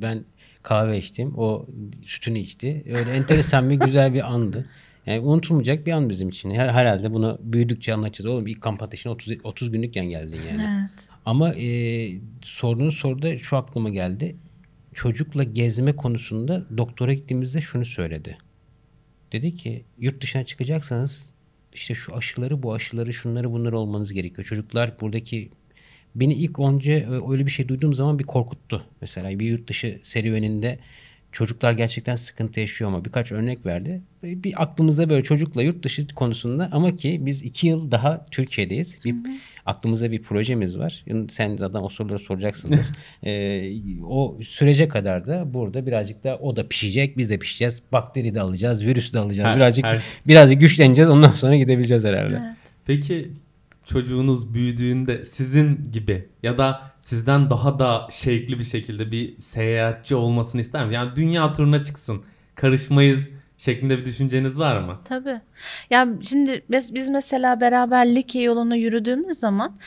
ben 0.02 0.24
kahve 0.62 0.98
içtim. 0.98 1.34
O 1.38 1.66
sütünü 2.04 2.38
içti. 2.38 2.84
Öyle 2.86 3.10
enteresan 3.10 3.70
bir 3.70 3.74
güzel 3.74 4.14
bir 4.14 4.32
andı. 4.32 4.66
Yani 5.06 5.20
unutulmayacak 5.20 5.86
bir 5.86 5.92
an 5.92 6.10
bizim 6.10 6.28
için. 6.28 6.50
Her, 6.50 6.68
herhalde 6.68 7.12
bunu 7.12 7.38
büyüdükçe 7.42 7.94
anlatacağız. 7.94 8.26
Oğlum 8.34 8.46
ilk 8.46 8.60
kamp 8.60 8.82
ateşine 8.82 9.12
30, 9.12 9.32
30 9.44 9.70
günlükken 9.70 10.04
geldin 10.06 10.40
yani. 10.50 10.60
Evet. 10.90 11.08
Ama 11.26 11.54
e, 11.54 12.08
sorduğunuz 12.42 12.94
soruda 12.94 13.38
şu 13.38 13.56
aklıma 13.56 13.88
geldi. 13.88 14.36
Çocukla 14.94 15.42
gezme 15.42 15.96
konusunda 15.96 16.66
doktora 16.76 17.14
gittiğimizde 17.14 17.60
şunu 17.60 17.84
söyledi. 17.84 18.38
Dedi 19.32 19.56
ki 19.56 19.84
yurt 19.98 20.22
dışına 20.22 20.44
çıkacaksanız 20.44 21.30
işte 21.72 21.94
şu 21.94 22.16
aşıları 22.16 22.62
bu 22.62 22.74
aşıları 22.74 23.12
şunları 23.12 23.52
bunları 23.52 23.78
olmanız 23.78 24.12
gerekiyor. 24.12 24.44
Çocuklar 24.44 25.00
buradaki 25.00 25.50
beni 26.14 26.34
ilk 26.34 26.58
önce 26.58 26.92
e, 26.92 27.30
öyle 27.30 27.46
bir 27.46 27.50
şey 27.50 27.68
duyduğum 27.68 27.92
zaman 27.92 28.18
bir 28.18 28.24
korkuttu. 28.24 28.86
Mesela 29.00 29.38
bir 29.38 29.46
yurt 29.46 29.68
dışı 29.68 30.00
serüveninde 30.02 30.78
çocuklar 31.32 31.72
gerçekten 31.72 32.16
sıkıntı 32.16 32.60
yaşıyor 32.60 32.90
ama 32.90 33.04
birkaç 33.04 33.32
örnek 33.32 33.66
verdi. 33.66 34.00
Bir 34.22 34.62
aklımıza 34.62 35.10
böyle 35.10 35.22
çocukla 35.22 35.62
yurt 35.62 35.84
dışı 35.84 36.08
konusunda 36.08 36.68
ama 36.72 36.96
ki 36.96 37.18
biz 37.20 37.42
iki 37.42 37.66
yıl 37.66 37.90
daha 37.90 38.26
Türkiye'deyiz. 38.30 38.98
Bir, 39.04 39.14
aklımıza 39.66 40.12
bir 40.12 40.22
projemiz 40.22 40.78
var. 40.78 41.04
Sen 41.28 41.56
zaten 41.56 41.80
o 41.82 41.88
soruları 41.88 42.18
soracaksındır. 42.18 42.86
ee, 43.22 43.72
o 44.04 44.38
sürece 44.42 44.88
kadar 44.88 45.26
da 45.26 45.54
burada 45.54 45.86
birazcık 45.86 46.24
da 46.24 46.38
o 46.38 46.56
da 46.56 46.68
pişecek. 46.68 47.16
Biz 47.18 47.30
de 47.30 47.38
pişeceğiz. 47.38 47.82
Bakteri 47.92 48.34
de 48.34 48.40
alacağız. 48.40 48.86
Virüs 48.86 49.14
de 49.14 49.18
alacağız. 49.18 49.48
Her- 49.48 49.56
birazcık 49.56 49.84
her- 49.84 50.02
birazcık 50.26 50.60
güçleneceğiz. 50.60 51.10
Ondan 51.10 51.34
sonra 51.34 51.56
gidebileceğiz 51.56 52.04
herhalde. 52.04 52.42
Evet. 52.44 52.56
Peki 52.86 53.30
çocuğunuz 53.86 54.54
büyüdüğünde 54.54 55.24
sizin 55.24 55.90
gibi 55.92 56.28
ya 56.42 56.58
da 56.58 56.92
sizden 57.00 57.50
daha 57.50 57.78
da 57.78 58.08
şevkli 58.10 58.58
bir 58.58 58.64
şekilde 58.64 59.12
bir 59.12 59.40
seyahatçi 59.40 60.14
olmasını 60.14 60.60
ister 60.60 60.82
misiniz? 60.84 60.94
Yani 60.94 61.16
dünya 61.16 61.52
turuna 61.52 61.84
çıksın, 61.84 62.22
karışmayız 62.54 63.30
şeklinde 63.60 63.98
bir 63.98 64.04
düşünceniz 64.04 64.58
var 64.58 64.80
mı? 64.80 64.98
Tabii. 65.04 65.40
Ya 65.90 66.08
şimdi 66.22 66.64
biz, 66.70 66.94
biz 66.94 67.08
mesela 67.08 67.60
beraber 67.60 68.14
Likya 68.14 68.42
yolunu 68.42 68.76
yürüdüğümüz 68.76 69.38
zaman 69.38 69.78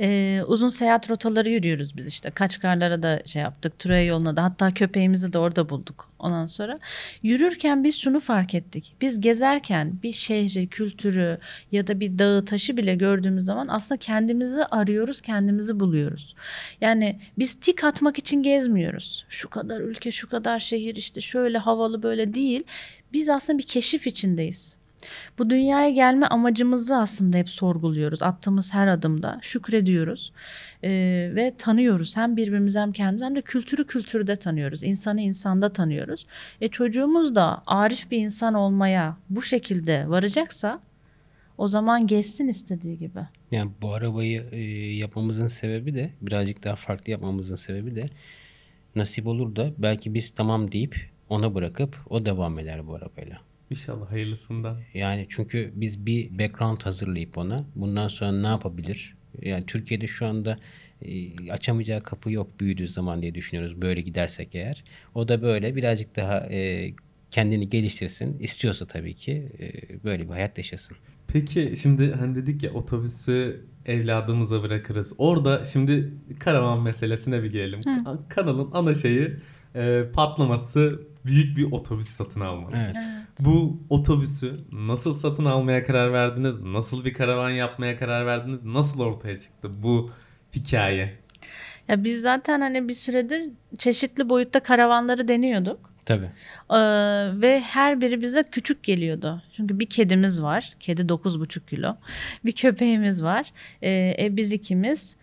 e, 0.00 0.40
uzun 0.46 0.68
seyahat 0.68 1.10
rotaları 1.10 1.50
yürüyoruz 1.50 1.96
biz 1.96 2.06
işte. 2.06 2.30
Kaçkarlara 2.30 3.02
da 3.02 3.22
şey 3.26 3.42
yaptık. 3.42 3.78
Troya 3.78 4.04
yoluna 4.04 4.36
da 4.36 4.42
hatta 4.42 4.74
köpeğimizi 4.74 5.32
de 5.32 5.38
orada 5.38 5.68
bulduk. 5.68 6.12
Ondan 6.18 6.46
sonra 6.46 6.78
yürürken 7.22 7.84
biz 7.84 7.98
şunu 7.98 8.20
fark 8.20 8.54
ettik. 8.54 8.94
Biz 9.00 9.20
gezerken 9.20 9.92
bir 10.02 10.12
şehri, 10.12 10.68
kültürü 10.68 11.38
ya 11.72 11.86
da 11.86 12.00
bir 12.00 12.18
dağı, 12.18 12.44
taşı 12.44 12.76
bile 12.76 12.94
gördüğümüz 12.94 13.44
zaman 13.44 13.68
aslında 13.68 13.98
kendimizi 13.98 14.64
arıyoruz, 14.64 15.20
kendimizi 15.20 15.80
buluyoruz. 15.80 16.34
Yani 16.80 17.20
biz 17.38 17.54
tik 17.54 17.84
atmak 17.84 18.18
için 18.18 18.42
gezmiyoruz. 18.42 19.26
Şu 19.28 19.50
kadar 19.50 19.80
ülke, 19.80 20.10
şu 20.12 20.28
kadar 20.28 20.58
şehir 20.58 20.96
işte 20.96 21.20
şöyle 21.20 21.58
havalı 21.58 22.02
böyle 22.02 22.34
değil. 22.34 22.64
Biz 23.12 23.28
aslında 23.28 23.58
bir 23.58 23.66
keşif 23.66 24.06
içindeyiz. 24.06 24.76
Bu 25.38 25.50
dünyaya 25.50 25.90
gelme 25.90 26.26
amacımızı 26.26 26.96
aslında 26.96 27.36
hep 27.38 27.50
sorguluyoruz. 27.50 28.22
Attığımız 28.22 28.74
her 28.74 28.86
adımda 28.86 29.38
şükrediyoruz 29.42 30.32
Ee, 30.84 31.32
ve 31.34 31.52
tanıyoruz. 31.58 32.16
Hem 32.16 32.36
birbirimizi 32.36 32.78
hem 32.78 32.92
kendimizi 32.92 33.24
hem 33.24 33.36
de 33.36 33.42
kültürü 33.42 33.86
kültürde 33.86 34.36
tanıyoruz. 34.36 34.82
İnsanı 34.82 35.20
insanda 35.20 35.72
tanıyoruz. 35.72 36.26
E 36.60 36.68
çocuğumuz 36.68 37.34
da 37.34 37.62
arif 37.66 38.10
bir 38.10 38.18
insan 38.18 38.54
olmaya 38.54 39.16
bu 39.30 39.42
şekilde 39.42 40.08
varacaksa 40.08 40.80
o 41.58 41.68
zaman 41.68 42.06
gezsin 42.06 42.48
istediği 42.48 42.98
gibi. 42.98 43.20
Yani 43.50 43.70
bu 43.82 43.94
arabayı 43.94 44.48
e, 44.52 44.60
yapmamızın 44.96 45.46
sebebi 45.46 45.94
de 45.94 46.10
birazcık 46.22 46.64
daha 46.64 46.76
farklı 46.76 47.12
yapmamızın 47.12 47.56
sebebi 47.56 47.96
de 47.96 48.10
nasip 48.96 49.26
olur 49.26 49.56
da 49.56 49.72
belki 49.78 50.14
biz 50.14 50.30
tamam 50.30 50.72
deyip 50.72 51.11
ona 51.32 51.54
bırakıp 51.54 51.96
o 52.10 52.24
devam 52.26 52.58
eder 52.58 52.86
bu 52.86 52.94
arabayla. 52.94 53.40
İnşallah 53.70 54.10
hayırlısından. 54.10 54.80
Yani 54.94 55.26
çünkü 55.28 55.72
biz 55.74 56.06
bir 56.06 56.38
background 56.38 56.80
hazırlayıp 56.82 57.38
ona 57.38 57.64
bundan 57.74 58.08
sonra 58.08 58.32
ne 58.32 58.46
yapabilir? 58.46 59.14
Yani 59.42 59.66
Türkiye'de 59.66 60.06
şu 60.06 60.26
anda 60.26 60.58
e, 61.02 61.50
açamayacağı 61.52 62.00
kapı 62.02 62.32
yok 62.32 62.60
büyüdüğü 62.60 62.88
zaman 62.88 63.22
diye 63.22 63.34
düşünüyoruz 63.34 63.82
böyle 63.82 64.00
gidersek 64.00 64.54
eğer. 64.54 64.84
O 65.14 65.28
da 65.28 65.42
böyle 65.42 65.76
birazcık 65.76 66.16
daha 66.16 66.38
e, 66.40 66.90
kendini 67.30 67.68
geliştirsin. 67.68 68.38
istiyorsa 68.38 68.86
tabii 68.86 69.14
ki 69.14 69.48
e, 69.60 69.72
böyle 70.04 70.24
bir 70.24 70.30
hayat 70.30 70.58
yaşasın. 70.58 70.96
Peki 71.28 71.74
şimdi 71.82 72.12
hani 72.12 72.34
dedik 72.34 72.62
ya 72.62 72.72
otobüsü 72.72 73.64
evladımıza 73.86 74.62
bırakırız. 74.62 75.14
Orada 75.18 75.64
şimdi 75.64 76.12
karavan 76.38 76.82
meselesine 76.82 77.42
bir 77.42 77.52
gelelim. 77.52 77.80
Ka- 77.80 78.18
Kanalın 78.28 78.70
ana 78.72 78.94
şeyi 78.94 79.36
e, 79.74 80.04
patlaması 80.14 81.02
büyük 81.24 81.56
bir 81.56 81.72
otobüs 81.72 82.08
satın 82.08 82.40
almanız. 82.40 82.94
Evet. 82.96 83.18
Bu 83.40 83.80
otobüsü 83.90 84.60
nasıl 84.72 85.12
satın 85.12 85.44
almaya 85.44 85.84
karar 85.84 86.12
verdiniz? 86.12 86.60
Nasıl 86.60 87.04
bir 87.04 87.14
karavan 87.14 87.50
yapmaya 87.50 87.96
karar 87.96 88.26
verdiniz? 88.26 88.64
Nasıl 88.64 89.00
ortaya 89.00 89.38
çıktı 89.38 89.82
bu 89.82 90.10
hikaye? 90.54 91.18
Ya 91.88 92.04
biz 92.04 92.20
zaten 92.20 92.60
hani 92.60 92.88
bir 92.88 92.94
süredir 92.94 93.42
çeşitli 93.78 94.28
boyutta 94.28 94.60
karavanları 94.60 95.28
deniyorduk. 95.28 95.92
Tabii. 96.04 96.30
Ee, 96.70 96.76
ve 97.42 97.60
her 97.60 98.00
biri 98.00 98.22
bize 98.22 98.44
küçük 98.52 98.82
geliyordu. 98.82 99.42
Çünkü 99.52 99.80
bir 99.80 99.86
kedimiz 99.86 100.42
var. 100.42 100.72
Kedi 100.80 101.02
9,5 101.02 101.66
kilo. 101.70 101.96
Bir 102.44 102.52
köpeğimiz 102.52 103.24
var. 103.24 103.52
Ee, 103.82 104.14
e, 104.18 104.36
biz 104.36 104.52
ikimiz. 104.52 105.16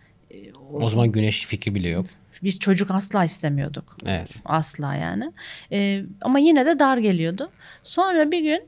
O 0.72 0.88
zaman 0.88 1.12
güneş 1.12 1.46
fikri 1.46 1.74
bile 1.74 1.88
yok. 1.88 2.04
Biz 2.42 2.58
çocuk 2.58 2.90
asla 2.90 3.24
istemiyorduk. 3.24 3.96
Evet. 4.06 4.34
Asla 4.44 4.94
yani. 4.94 5.32
Ee, 5.72 6.02
ama 6.20 6.38
yine 6.38 6.66
de 6.66 6.78
dar 6.78 6.96
geliyordu. 6.96 7.50
Sonra 7.84 8.30
bir 8.30 8.40
gün 8.40 8.62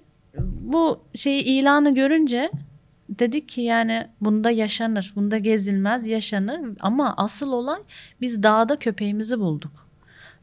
bu 0.61 1.01
şeyi 1.15 1.45
ilanı 1.45 1.95
görünce 1.95 2.51
dedik 3.09 3.49
ki 3.49 3.61
yani 3.61 4.07
bunda 4.21 4.51
yaşanır. 4.51 5.13
Bunda 5.17 5.39
gezilmez 5.39 6.07
yaşanır. 6.07 6.61
Ama 6.81 7.15
asıl 7.17 7.53
olay 7.53 7.81
biz 8.21 8.43
dağda 8.43 8.79
köpeğimizi 8.79 9.39
bulduk. 9.39 9.89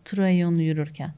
Troya 0.06 0.38
yolunu 0.38 0.62
yürürken. 0.62 1.14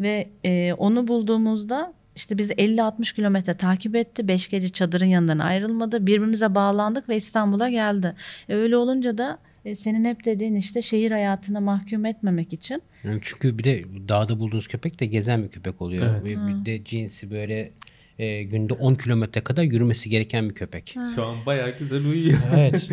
Ve 0.00 0.28
e, 0.44 0.72
onu 0.72 1.08
bulduğumuzda 1.08 1.92
işte 2.16 2.38
bizi 2.38 2.54
50-60 2.54 3.14
kilometre 3.14 3.54
takip 3.54 3.96
etti. 3.96 4.28
Beş 4.28 4.48
gece 4.48 4.68
çadırın 4.68 5.06
yanından 5.06 5.38
ayrılmadı. 5.38 6.06
Birbirimize 6.06 6.54
bağlandık 6.54 7.08
ve 7.08 7.16
İstanbul'a 7.16 7.68
geldi. 7.68 8.14
E, 8.48 8.54
öyle 8.54 8.76
olunca 8.76 9.18
da 9.18 9.30
e, 9.32 9.45
senin 9.74 10.04
hep 10.04 10.24
dediğin 10.24 10.54
işte 10.54 10.82
şehir 10.82 11.10
hayatına 11.10 11.60
mahkum 11.60 12.06
etmemek 12.06 12.52
için 12.52 12.82
Yani 13.04 13.20
çünkü 13.22 13.58
bir 13.58 13.64
de 13.64 13.84
dağda 14.08 14.40
bulduğunuz 14.40 14.68
köpek 14.68 15.00
de 15.00 15.06
gezen 15.06 15.44
bir 15.44 15.48
köpek 15.48 15.82
oluyor. 15.82 16.06
Evet. 16.10 16.24
Ve 16.24 16.48
Bir 16.48 16.64
de 16.66 16.84
cinsi 16.84 17.30
böyle 17.30 17.72
e, 18.18 18.42
günde 18.42 18.72
10 18.72 18.94
kilometre 18.94 19.40
kadar 19.40 19.62
yürümesi 19.62 20.10
gereken 20.10 20.48
bir 20.48 20.54
köpek. 20.54 20.96
Şu 21.14 21.24
an 21.24 21.36
bayağı 21.46 21.78
güzel 21.78 22.04
uyuyor. 22.06 22.38
Evet. 22.56 22.88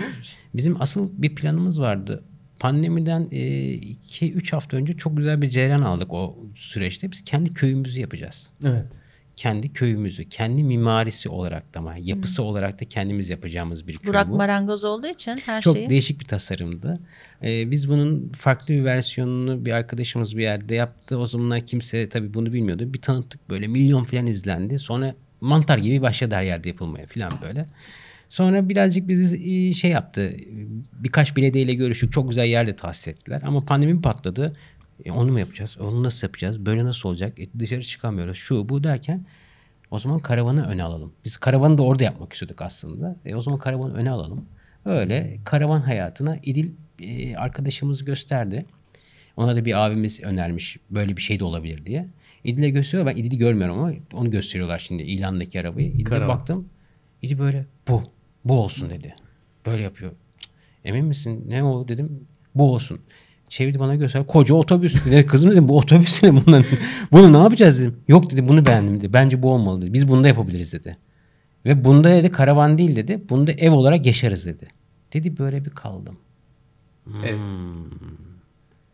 Bizim 0.53 0.81
asıl 0.81 1.09
bir 1.13 1.35
planımız 1.35 1.81
vardı. 1.81 2.23
Pandemiden 2.59 3.23
2-3 3.31 4.51
hafta 4.51 4.77
önce 4.77 4.93
çok 4.93 5.17
güzel 5.17 5.41
bir 5.41 5.49
cereyan 5.49 5.81
aldık 5.81 6.13
o 6.13 6.37
süreçte. 6.55 7.11
Biz 7.11 7.23
kendi 7.23 7.53
köyümüzü 7.53 8.01
yapacağız. 8.01 8.51
Evet. 8.65 8.85
Kendi 9.35 9.73
köyümüzü, 9.73 10.29
kendi 10.29 10.63
mimarisi 10.63 11.29
olarak 11.29 11.73
da 11.73 11.79
ama 11.79 11.95
yapısı 11.97 12.43
olarak 12.43 12.81
da 12.81 12.85
kendimiz 12.85 13.29
yapacağımız 13.29 13.87
bir 13.87 13.97
köy 13.97 14.09
Burak 14.09 14.29
bu. 14.29 14.35
marangoz 14.35 14.83
olduğu 14.83 15.07
için 15.07 15.37
her 15.45 15.61
Çok 15.61 15.75
şeyi. 15.77 15.89
değişik 15.89 16.19
bir 16.19 16.25
tasarımdı. 16.25 16.99
Ee, 17.43 17.71
biz 17.71 17.89
bunun 17.89 18.29
farklı 18.37 18.73
bir 18.73 18.83
versiyonunu 18.83 19.65
bir 19.65 19.73
arkadaşımız 19.73 20.37
bir 20.37 20.43
yerde 20.43 20.75
yaptı. 20.75 21.17
O 21.17 21.25
zamanlar 21.25 21.65
kimse 21.65 22.09
tabii 22.09 22.33
bunu 22.33 22.53
bilmiyordu. 22.53 22.93
Bir 22.93 23.01
tanıttık 23.01 23.49
böyle 23.49 23.67
milyon 23.67 24.03
falan 24.03 24.27
izlendi. 24.27 24.79
Sonra 24.79 25.15
mantar 25.41 25.77
gibi 25.77 26.01
başladı 26.01 26.35
her 26.35 26.43
yerde 26.43 26.69
yapılmaya 26.69 27.05
falan 27.07 27.31
böyle. 27.41 27.65
Sonra 28.29 28.69
birazcık 28.69 29.07
bizi 29.07 29.73
şey 29.75 29.91
yaptı. 29.91 30.37
Birkaç 30.93 31.35
belediyeyle 31.37 31.73
görüştük. 31.73 32.13
Çok 32.13 32.29
güzel 32.29 32.45
yerde 32.45 32.75
tahsis 32.75 33.07
ettiler. 33.07 33.41
Ama 33.45 33.65
pandemi 33.65 34.01
patladı. 34.01 34.53
E, 35.05 35.12
onu 35.12 35.31
mu 35.31 35.39
yapacağız? 35.39 35.77
Onu 35.79 36.03
nasıl 36.03 36.27
yapacağız? 36.27 36.65
Böyle 36.65 36.85
nasıl 36.85 37.09
olacak? 37.09 37.39
E, 37.39 37.59
dışarı 37.59 37.81
çıkamıyoruz. 37.81 38.38
Şu 38.38 38.69
bu 38.69 38.83
derken 38.83 39.25
o 39.91 40.00
zaman 40.00 40.19
karavanı 40.19 40.67
öne 40.67 40.83
alalım. 40.83 41.13
Biz 41.25 41.38
karavanı 41.38 41.77
da 41.77 41.81
orada 41.81 42.03
yapmak 42.03 42.33
istiyorduk 42.33 42.62
aslında. 42.62 43.15
E, 43.25 43.35
o 43.35 43.41
zaman 43.41 43.59
karavanı 43.59 43.93
öne 43.93 44.12
alalım. 44.12 44.45
Öyle 44.85 45.38
karavan 45.45 45.81
hayatına 45.81 46.38
İdil 46.43 46.71
e, 47.00 47.35
arkadaşımız 47.35 48.05
gösterdi. 48.05 48.65
Ona 49.38 49.55
da 49.55 49.65
bir 49.65 49.85
abimiz 49.85 50.23
önermiş 50.23 50.77
böyle 50.89 51.17
bir 51.17 51.21
şey 51.21 51.39
de 51.39 51.43
olabilir 51.43 51.85
diye. 51.85 52.07
İdil'e 52.43 52.69
gösteriyor. 52.69 53.07
Ben 53.07 53.17
İdil'i 53.17 53.38
görmüyorum 53.38 53.79
ama 53.79 53.93
onu 54.13 54.31
gösteriyorlar 54.31 54.79
şimdi 54.79 55.03
ilandaki 55.03 55.59
arabayı. 55.59 55.88
İdil'e 55.88 56.27
baktım. 56.27 56.69
İdil 57.21 57.39
böyle 57.39 57.65
bu. 57.88 58.03
Bu 58.45 58.53
olsun 58.53 58.89
dedi. 58.89 59.15
Böyle 59.65 59.83
yapıyor. 59.83 60.12
Emin 60.85 61.05
misin? 61.05 61.43
Ne 61.47 61.63
o 61.63 61.88
dedim. 61.88 62.27
Bu 62.55 62.73
olsun. 62.73 63.00
Çevirdi 63.50 63.79
bana 63.79 63.95
göster. 63.95 64.27
Koca 64.27 64.55
otobüs. 64.55 64.95
Kızım 65.27 65.51
dedim 65.51 65.67
bu 65.67 65.77
otobüs 65.77 66.23
ne 66.23 66.45
bundan? 66.45 66.65
Bunu 67.12 67.33
ne 67.33 67.38
yapacağız 67.38 67.79
dedim. 67.79 67.95
Yok 68.07 68.31
dedi 68.31 68.47
bunu 68.47 68.65
beğendim 68.65 68.97
dedi. 68.97 69.13
Bence 69.13 69.41
bu 69.41 69.51
olmalı 69.51 69.81
dedi. 69.81 69.93
Biz 69.93 70.07
bunda 70.07 70.27
yapabiliriz 70.27 70.73
dedi. 70.73 70.97
Ve 71.65 71.83
bunda 71.83 72.09
dedi 72.09 72.31
karavan 72.31 72.77
değil 72.77 72.95
dedi. 72.95 73.21
Bunda 73.29 73.51
ev 73.51 73.71
olarak 73.71 74.05
yaşarız 74.05 74.45
dedi. 74.45 74.67
Dedi 75.13 75.38
böyle 75.38 75.65
bir 75.65 75.69
kaldım. 75.69 76.17
Ev. 77.23 77.35
Hmm. 77.35 77.91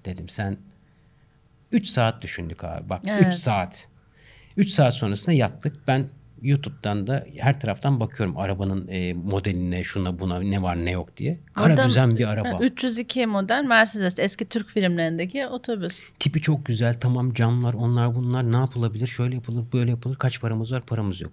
Dedim 0.05 0.29
sen 0.29 0.57
3 1.71 1.87
saat 1.87 2.21
düşündük 2.21 2.63
abi 2.63 2.89
bak 2.89 3.01
3 3.03 3.09
Evet. 3.09 3.33
saat. 3.33 3.87
3 4.57 4.69
saat 4.69 4.95
sonrasında 4.95 5.31
yattık. 5.31 5.87
Ben 5.87 6.05
YouTube'dan 6.41 7.07
da 7.07 7.25
her 7.37 7.59
taraftan 7.59 7.99
bakıyorum 7.99 8.37
arabanın 8.37 8.87
e, 8.87 9.13
modeline, 9.13 9.83
şuna 9.83 10.19
buna 10.19 10.39
ne 10.39 10.61
var 10.61 10.85
ne 10.85 10.91
yok 10.91 11.17
diye. 11.17 11.39
Kara 11.53 11.73
Orada- 11.73 11.87
düzen 11.87 12.17
bir 12.17 12.27
araba. 12.29 12.49
Ha, 12.49 12.59
302 12.61 13.25
model 13.25 13.63
Mercedes 13.63 14.19
eski 14.19 14.45
Türk 14.45 14.69
filmlerindeki 14.69 15.47
otobüs. 15.47 16.03
Tipi 16.19 16.41
çok 16.41 16.65
güzel 16.65 16.99
tamam 16.99 17.33
camlar 17.33 17.73
onlar 17.73 18.15
bunlar 18.15 18.51
ne 18.51 18.57
yapılabilir 18.57 19.07
şöyle 19.07 19.35
yapılır 19.35 19.63
böyle 19.73 19.89
yapılır 19.91 20.15
kaç 20.15 20.41
paramız 20.41 20.71
var 20.71 20.81
paramız 20.81 21.21
yok. 21.21 21.31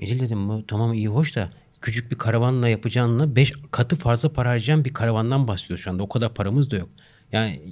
Edil 0.00 0.20
dedim 0.20 0.48
bu 0.48 0.66
tamam 0.66 0.94
iyi 0.94 1.08
hoş 1.08 1.36
da 1.36 1.50
küçük 1.80 2.10
bir 2.10 2.16
karavanla 2.16 2.68
yapacağınla 2.68 3.36
5 3.36 3.52
katı 3.70 3.96
fazla 3.96 4.32
para 4.32 4.48
harcayan 4.48 4.84
bir 4.84 4.92
karavandan 4.92 5.48
bahsediyoruz 5.48 5.84
şu 5.84 5.90
anda 5.90 6.02
o 6.02 6.08
kadar 6.08 6.34
paramız 6.34 6.70
da 6.70 6.76
yok. 6.76 6.88
Yani 7.32 7.62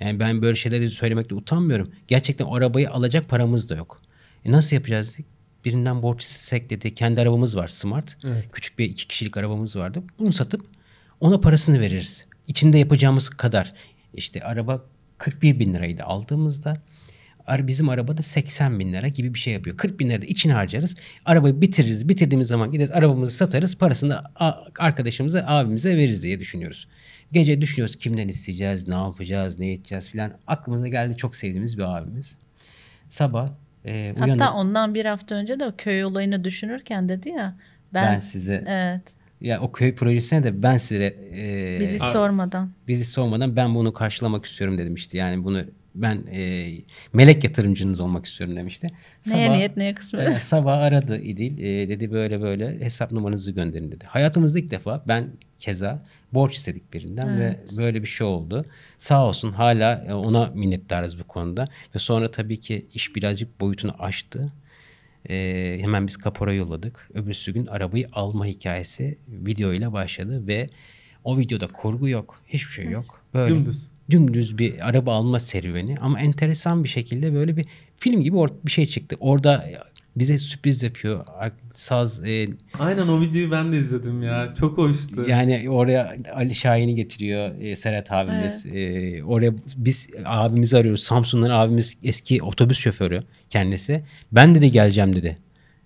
yani 0.00 0.20
ben 0.20 0.42
böyle 0.42 0.56
şeyleri 0.56 0.90
söylemekte 0.90 1.34
utanmıyorum. 1.34 1.92
Gerçekten 2.08 2.46
arabayı 2.46 2.90
alacak 2.90 3.28
paramız 3.28 3.70
da 3.70 3.76
yok. 3.76 4.02
E 4.44 4.52
nasıl 4.52 4.76
yapacağız? 4.76 5.18
Birinden 5.68 6.02
borç 6.02 6.22
istesek 6.22 6.70
dedi. 6.70 6.94
Kendi 6.94 7.20
arabamız 7.20 7.56
var 7.56 7.68
Smart. 7.68 8.16
Küçük 8.52 8.78
bir 8.78 8.84
iki 8.84 9.08
kişilik 9.08 9.36
arabamız 9.36 9.76
vardı. 9.76 10.02
Bunu 10.18 10.32
satıp 10.32 10.66
ona 11.20 11.40
parasını 11.40 11.80
veririz. 11.80 12.26
İçinde 12.46 12.78
yapacağımız 12.78 13.28
kadar. 13.28 13.72
İşte 14.14 14.42
araba 14.42 14.84
41 15.18 15.58
bin 15.58 15.74
liraydı 15.74 16.02
aldığımızda. 16.02 16.82
Bizim 17.58 17.88
araba 17.88 18.16
da 18.16 18.22
80 18.22 18.80
bin 18.80 18.92
lira 18.92 19.08
gibi 19.08 19.34
bir 19.34 19.38
şey 19.38 19.52
yapıyor. 19.52 19.76
40 19.76 20.00
bin 20.00 20.10
lira 20.10 20.22
da 20.22 20.26
içine 20.26 20.52
harcarız. 20.52 20.96
Arabayı 21.24 21.60
bitiririz. 21.60 22.08
Bitirdiğimiz 22.08 22.48
zaman 22.48 22.72
gideriz 22.72 22.90
arabamızı 22.90 23.36
satarız. 23.36 23.78
Parasını 23.78 24.10
da 24.10 24.32
arkadaşımıza, 24.78 25.44
abimize 25.46 25.96
veririz 25.96 26.22
diye 26.22 26.40
düşünüyoruz. 26.40 26.88
Gece 27.32 27.60
düşünüyoruz 27.60 27.96
kimden 27.96 28.28
isteyeceğiz, 28.28 28.88
ne 28.88 28.94
yapacağız, 28.94 29.58
ne 29.58 29.72
edeceğiz 29.72 30.08
filan. 30.08 30.32
Aklımıza 30.46 30.88
geldi 30.88 31.16
çok 31.16 31.36
sevdiğimiz 31.36 31.78
bir 31.78 31.98
abimiz. 31.98 32.36
Sabah 33.08 33.50
e, 33.88 34.12
uyanıp 34.16 34.50
Hatta 34.50 34.54
ondan 34.54 34.94
bir 34.94 35.04
hafta 35.04 35.34
önce 35.34 35.60
de 35.60 35.66
o 35.66 35.76
köy 35.78 36.04
olayını 36.04 36.44
düşünürken 36.44 37.08
dedi 37.08 37.28
ya. 37.28 37.56
ben, 37.94 38.02
Ben, 38.02 38.20
size 38.20 38.64
evet 38.66 39.16
ya 39.40 39.60
o 39.60 39.72
köy 39.72 39.94
projesine 39.94 40.44
de 40.44 40.62
ben 40.62 40.78
size 40.78 41.04
e, 41.34 41.80
bizi 41.80 41.98
sormadan. 41.98 42.72
bizi 42.88 43.04
sormadan 43.04 43.56
ben 43.56 43.74
bunu 43.74 43.92
karşılamak 43.92 44.44
istiyorum 44.46 44.78
demişti. 44.78 45.16
Yani 45.16 45.44
bunu 45.44 45.64
ben 45.94 46.24
e, 46.32 46.70
melek 47.12 47.44
yatırımcınız 47.44 48.00
olmak 48.00 48.26
istiyorum 48.26 48.56
demişti. 48.56 48.86
Neye 49.26 49.46
Sabah- 49.46 49.56
niyet 49.56 49.76
neye 49.76 49.94
kısmet. 49.94 50.28
e, 50.28 50.32
sabah 50.32 50.78
aradı 50.78 51.18
İdil. 51.20 51.58
E, 51.58 51.88
dedi 51.88 52.12
böyle 52.12 52.40
böyle 52.42 52.80
hesap 52.80 53.12
numaranızı 53.12 53.50
gönderin 53.50 53.90
dedi. 53.92 54.04
Hayatımızda 54.08 54.58
ilk 54.58 54.70
defa 54.70 55.04
ben 55.08 55.28
keza 55.58 56.02
borç 56.32 56.56
istedik 56.56 56.92
birinden 56.92 57.28
Evet. 57.28 57.72
ve 57.72 57.76
böyle 57.78 58.02
bir 58.02 58.06
şey 58.08 58.26
oldu. 58.26 58.64
Sağ 58.98 59.26
olsun 59.26 59.52
hala 59.52 60.04
e, 60.08 60.14
ona 60.14 60.46
minnettarız 60.46 61.18
bu 61.20 61.24
konuda. 61.24 61.68
Ve 61.94 61.98
sonra 61.98 62.30
tabii 62.30 62.60
ki 62.60 62.86
iş 62.94 63.16
birazcık 63.16 63.60
boyutunu 63.60 63.94
aştı. 63.98 64.52
E, 65.30 65.76
hemen 65.80 66.06
biz 66.06 66.16
kapora 66.16 66.52
yolladık. 66.54 67.10
Öbürsü 67.14 67.52
gün 67.54 67.66
arabayı 67.66 68.06
alma 68.12 68.46
hikayesi 68.46 69.18
video 69.28 69.72
ile 69.72 69.92
başladı 69.92 70.46
ve 70.46 70.66
o 71.24 71.38
videoda 71.38 71.66
kurgu 71.66 72.08
yok. 72.08 72.42
Hiçbir 72.46 72.70
şey 72.72 72.84
yok. 72.84 73.24
Böyle 73.34 73.54
Dümdüz. 73.54 73.88
Dümdüz 74.10 74.58
bir 74.58 74.88
araba 74.88 75.14
alma 75.14 75.40
serüveni 75.40 75.96
ama 76.00 76.20
enteresan 76.20 76.84
bir 76.84 76.88
şekilde 76.88 77.34
böyle 77.34 77.56
bir 77.56 77.66
film 77.96 78.22
gibi 78.22 78.36
or- 78.36 78.54
bir 78.66 78.70
şey 78.70 78.86
çıktı. 78.86 79.16
Orada 79.20 79.64
bize 80.16 80.38
sürpriz 80.38 80.82
yapıyor. 80.82 81.24
Saz 81.72 82.24
e, 82.24 82.48
Aynen 82.78 83.08
o 83.08 83.20
videoyu 83.20 83.50
ben 83.50 83.72
de 83.72 83.78
izledim 83.78 84.22
ya. 84.22 84.54
Çok 84.60 84.78
hoştu. 84.78 85.28
yani 85.28 85.70
oraya 85.70 86.16
Ali 86.34 86.54
Şahin'i 86.54 86.94
getiriyor 86.94 87.60
e, 87.60 87.76
Serhat 87.76 88.12
abimiz. 88.12 88.66
E, 88.66 89.22
oraya 89.24 89.52
biz 89.76 90.08
abimizi 90.24 90.76
arıyoruz. 90.78 91.02
Samsun'dan 91.02 91.50
abimiz 91.50 91.96
eski 92.04 92.42
otobüs 92.42 92.78
şoförü 92.78 93.22
kendisi. 93.50 94.02
Ben 94.32 94.54
dedi 94.54 94.70
geleceğim 94.70 95.16
dedi. 95.16 95.38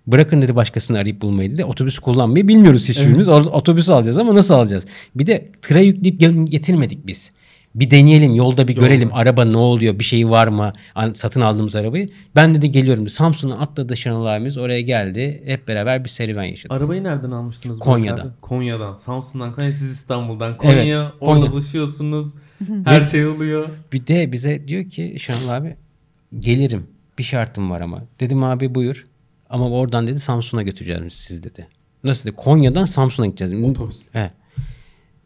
Bırakın 0.06 0.42
dedi 0.42 0.56
başkasını 0.56 0.98
arayıp 0.98 1.20
bulmayı 1.22 1.52
dedi. 1.52 1.64
Otobüs 1.64 1.98
kullanmayı 1.98 2.48
bilmiyoruz 2.48 2.88
hiçbirimiz. 2.88 3.28
Or- 3.28 3.50
Otobüs 3.50 3.90
alacağız 3.90 4.18
ama 4.18 4.34
nasıl 4.34 4.54
alacağız? 4.54 4.86
Bir 5.14 5.26
de 5.26 5.48
tıra 5.62 5.80
yükleyip 5.80 6.50
getirmedik 6.50 7.06
biz. 7.06 7.32
Bir 7.74 7.90
deneyelim 7.90 8.34
yolda 8.34 8.68
bir 8.68 8.76
Yolda. 8.76 8.86
görelim 8.88 9.10
araba 9.12 9.44
ne 9.44 9.56
oluyor 9.56 9.98
bir 9.98 10.04
şeyi 10.04 10.30
var 10.30 10.48
mı 10.48 10.72
satın 11.14 11.40
aldığımız 11.40 11.76
arabayı. 11.76 12.06
Ben 12.36 12.54
dedi 12.54 12.70
geliyorum. 12.70 13.08
Samsun'a 13.08 13.58
atladı 13.58 13.96
Şenol 13.96 14.26
abimiz 14.26 14.56
oraya 14.58 14.80
geldi. 14.80 15.42
Hep 15.46 15.68
beraber 15.68 16.04
bir 16.04 16.08
serüven 16.08 16.44
yaşadık. 16.44 16.72
Arabayı 16.72 17.04
nereden 17.04 17.30
almıştınız? 17.30 17.78
Konya'dan. 17.78 18.26
abi? 18.26 18.32
Konya'dan. 18.40 18.94
Samsun'dan. 18.94 19.52
Konya 19.52 19.72
siz 19.72 19.90
İstanbul'dan. 19.90 20.56
Konya. 20.56 20.72
Evet, 20.82 21.12
Orada 21.20 21.40
Konya. 21.40 21.52
buluşuyorsunuz. 21.52 22.34
Her 22.84 23.04
şey 23.04 23.26
oluyor. 23.26 23.68
Bir 23.92 24.06
de 24.06 24.32
bize 24.32 24.68
diyor 24.68 24.88
ki 24.88 25.16
Şenol 25.18 25.48
abi 25.48 25.76
gelirim. 26.38 26.86
Bir 27.18 27.22
şartım 27.22 27.70
var 27.70 27.80
ama. 27.80 28.02
Dedim 28.20 28.44
abi 28.44 28.74
buyur. 28.74 29.06
Ama 29.50 29.70
oradan 29.70 30.06
dedi 30.06 30.20
Samsun'a 30.20 30.62
götüreceğiz 30.62 31.12
siz 31.12 31.42
dedi. 31.42 31.66
Nasıl 32.04 32.28
dedi? 32.30 32.36
Konya'dan 32.36 32.84
Samsun'a 32.84 33.26
gideceğiz. 33.26 33.64
Otobüs. 33.64 34.02
He. 34.12 34.30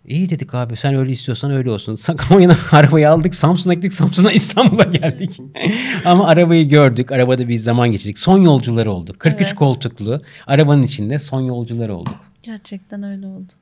İyi 0.07 0.31
dedik 0.31 0.55
abi 0.55 0.77
sen 0.77 0.95
öyle 0.95 1.11
istiyorsan 1.11 1.51
öyle 1.51 1.71
olsun. 1.71 1.99
Konya'dan 2.29 2.57
arabayı 2.73 3.11
aldık 3.11 3.35
Samsun'a 3.35 3.75
gittik 3.75 3.95
Samsun'dan 3.95 4.33
İstanbul'a 4.33 4.83
geldik. 4.83 5.41
Ama 6.05 6.27
arabayı 6.27 6.69
gördük. 6.69 7.13
Arabada 7.13 7.49
bir 7.49 7.59
zaman 7.59 7.93
geçirdik. 7.93 8.19
Son 8.19 8.43
yolcuları 8.43 8.93
olduk. 8.93 9.21
43 9.21 9.47
Evet. 9.47 9.55
koltuklu 9.55 10.23
arabanın 10.47 10.83
içinde 10.83 11.19
son 11.19 11.41
yolcuları 11.41 11.95
olduk. 11.95 12.15
Gerçekten 12.43 13.03
öyle 13.03 13.27
oldu. 13.27 13.53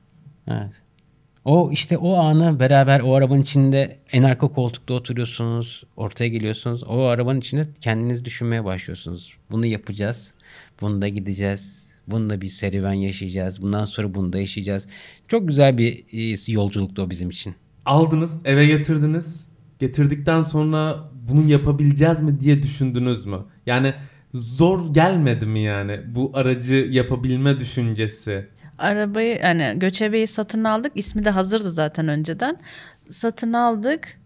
Evet. 0.47 0.71
O 1.45 1.71
işte 1.71 1.97
o 1.97 2.15
anı 2.15 2.59
beraber 2.59 2.99
o 2.99 3.13
arabanın 3.13 3.41
içinde 3.41 3.97
en 4.11 4.23
arka 4.23 4.47
koltukta 4.47 4.93
oturuyorsunuz. 4.93 5.83
Ortaya 5.97 6.27
geliyorsunuz. 6.27 6.83
O 6.83 7.01
arabanın 7.01 7.39
içinde 7.39 7.67
kendiniz 7.81 8.25
düşünmeye 8.25 8.65
başlıyorsunuz. 8.65 9.37
Bunu 9.51 9.65
yapacağız. 9.65 10.33
Bunda 10.81 11.07
gideceğiz. 11.07 11.84
Bunda 12.07 12.41
bir 12.41 12.47
serüven 12.47 12.93
yaşayacağız. 12.93 13.61
Bundan 13.61 13.85
sonra 13.85 14.13
bunda 14.13 14.39
yaşayacağız. 14.39 14.87
Çok 15.27 15.47
güzel 15.47 15.77
bir 15.77 16.05
e, 16.11 16.51
yolculuktu 16.51 17.01
o 17.01 17.09
bizim 17.09 17.29
için. 17.29 17.55
Aldınız, 17.85 18.41
eve 18.45 18.65
getirdiniz. 18.65 19.47
Getirdikten 19.79 20.41
sonra 20.41 21.09
bunu 21.29 21.49
yapabileceğiz 21.49 22.21
mi 22.21 22.39
diye 22.39 22.63
düşündünüz 22.63 23.25
mü? 23.25 23.37
Yani 23.65 23.93
zor 24.33 24.93
gelmedi 24.93 25.45
mi 25.45 25.59
yani 25.59 26.01
bu 26.07 26.31
aracı 26.33 26.75
yapabilme 26.75 27.59
düşüncesi? 27.59 28.47
Arabayı 28.77 29.39
yani 29.43 29.73
göçebeyi 29.75 30.27
satın 30.27 30.63
aldık. 30.63 30.91
İsmi 30.95 31.25
de 31.25 31.29
hazırdı 31.29 31.71
zaten 31.71 32.07
önceden. 32.07 32.57
Satın 33.09 33.53
aldık. 33.53 34.19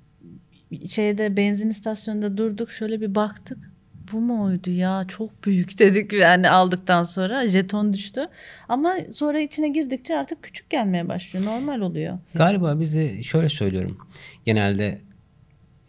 Şeyde 0.88 1.38
benzin 1.38 1.70
istasyonunda 1.70 2.38
durduk. 2.38 2.72
Şöyle 2.72 3.02
bir 3.02 3.16
baktık. 3.16 3.69
Bu 4.14 4.20
mu 4.20 4.44
oydu 4.44 4.72
ya? 4.72 5.06
Çok 5.08 5.46
büyük 5.46 5.80
dedik 5.80 6.14
yani 6.14 6.50
aldıktan 6.50 7.04
sonra. 7.04 7.48
Jeton 7.48 7.94
düştü. 7.94 8.28
Ama 8.70 8.96
sonra 9.14 9.40
içine 9.40 9.70
girdikçe 9.70 10.18
artık 10.18 10.44
küçük 10.44 10.70
gelmeye 10.70 11.10
başlıyor. 11.10 11.46
Normal 11.46 11.82
oluyor. 11.82 12.18
Galiba 12.36 12.80
bizi 12.80 13.24
şöyle 13.24 13.50
söylüyorum. 13.50 13.98
Genelde 14.46 15.02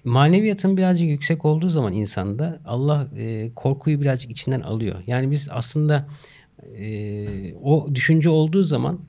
maneviyatın 0.05 0.77
birazcık 0.77 1.09
yüksek 1.09 1.45
olduğu 1.45 1.71
zaman 1.71 1.93
insanda 1.93 2.59
Allah 2.67 3.07
e, 3.17 3.51
korkuyu 3.55 4.01
birazcık 4.01 4.31
içinden 4.31 4.61
alıyor. 4.61 5.03
Yani 5.07 5.31
biz 5.31 5.49
aslında 5.51 6.09
e, 6.79 7.55
o 7.55 7.95
düşünce 7.95 8.29
olduğu 8.29 8.63
zaman 8.63 9.01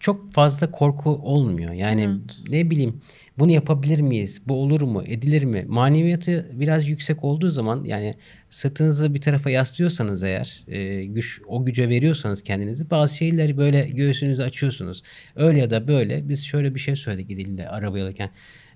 çok 0.00 0.32
fazla 0.32 0.70
korku 0.70 1.10
olmuyor. 1.10 1.72
Yani 1.72 2.18
ne 2.48 2.70
bileyim 2.70 3.00
bunu 3.38 3.52
yapabilir 3.52 4.00
miyiz? 4.00 4.42
Bu 4.46 4.54
olur 4.54 4.82
mu? 4.82 5.02
Edilir 5.06 5.44
mi? 5.44 5.64
Maneviyatı 5.68 6.50
biraz 6.52 6.88
yüksek 6.88 7.24
olduğu 7.24 7.48
zaman 7.48 7.84
yani 7.84 8.14
sırtınızı 8.50 9.14
bir 9.14 9.20
tarafa 9.20 9.50
yaslıyorsanız 9.50 10.22
eğer 10.22 10.64
e, 10.68 11.04
güç 11.04 11.40
o 11.46 11.64
güce 11.64 11.88
veriyorsanız 11.88 12.42
kendinizi 12.42 12.90
bazı 12.90 13.16
şeyleri 13.16 13.56
böyle 13.56 13.88
göğsünüzü 13.88 14.42
açıyorsunuz. 14.42 15.02
Öyle 15.36 15.58
ya 15.58 15.70
da 15.70 15.88
böyle 15.88 16.28
biz 16.28 16.44
şöyle 16.44 16.74
bir 16.74 16.80
şey 16.80 16.96
söyledik 16.96 17.30
İdil'de 17.30 17.68
arabaya 17.68 18.04
alırken. 18.04 18.30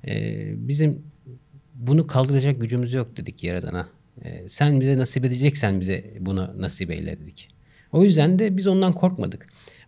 E, 0.06 0.68
bizim 0.68 1.02
bunu 1.74 2.06
kaldıracak 2.06 2.60
gücümüz 2.60 2.94
yok 2.94 3.16
dedik 3.16 3.44
Yaradan'a. 3.44 3.88
E, 4.24 4.48
sen 4.48 4.80
bize 4.80 4.98
nasip 4.98 5.24
edeceksen 5.24 5.80
bize 5.80 6.04
bunu 6.20 6.50
nasip 6.58 6.90
eyle 6.90 7.20
dedik. 7.20 7.48
O 7.92 8.04
yüzden 8.04 8.38
de 8.38 8.56
biz 8.56 8.66
ondan 8.66 8.92
korkmadık. 8.92 9.46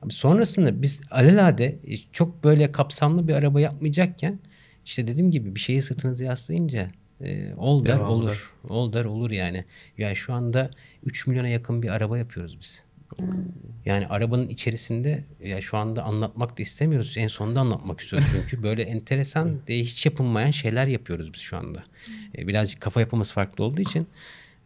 Sonrasında 0.08 0.82
biz 0.82 1.00
alelade 1.10 1.64
e, 1.64 1.96
çok 2.12 2.44
böyle 2.44 2.72
kapsamlı 2.72 3.28
bir 3.28 3.34
araba 3.34 3.60
yapmayacakken 3.60 4.38
işte 4.84 5.06
dediğim 5.06 5.30
gibi 5.30 5.54
bir 5.54 5.60
şeyi 5.60 5.82
sırtınıza 5.82 6.24
yaslayınca 6.24 6.90
e, 7.20 7.54
ol 7.54 7.84
der 7.84 7.96
Devamlı. 7.98 8.12
olur. 8.12 8.54
Ol 8.68 8.92
der 8.92 9.04
olur 9.04 9.30
yani. 9.30 9.64
Yani 9.98 10.16
şu 10.16 10.32
anda 10.32 10.70
3 11.04 11.26
milyona 11.26 11.48
yakın 11.48 11.82
bir 11.82 11.88
araba 11.88 12.18
yapıyoruz 12.18 12.58
biz. 12.60 12.82
Yani 13.84 14.06
arabanın 14.06 14.48
içerisinde 14.48 15.24
ya 15.40 15.60
şu 15.60 15.76
anda 15.76 16.02
anlatmak 16.02 16.58
da 16.58 16.62
istemiyoruz. 16.62 17.14
En 17.18 17.28
sonunda 17.28 17.60
anlatmak 17.60 18.00
istiyoruz 18.00 18.28
çünkü 18.32 18.62
böyle 18.62 18.82
enteresan 18.82 19.56
hiç 19.68 20.06
yapılmayan 20.06 20.50
şeyler 20.50 20.86
yapıyoruz 20.86 21.34
biz 21.34 21.40
şu 21.40 21.56
anda. 21.56 21.84
E, 22.38 22.48
birazcık 22.48 22.80
kafa 22.80 23.00
yapımız 23.00 23.32
farklı 23.32 23.64
olduğu 23.64 23.80
için 23.80 24.06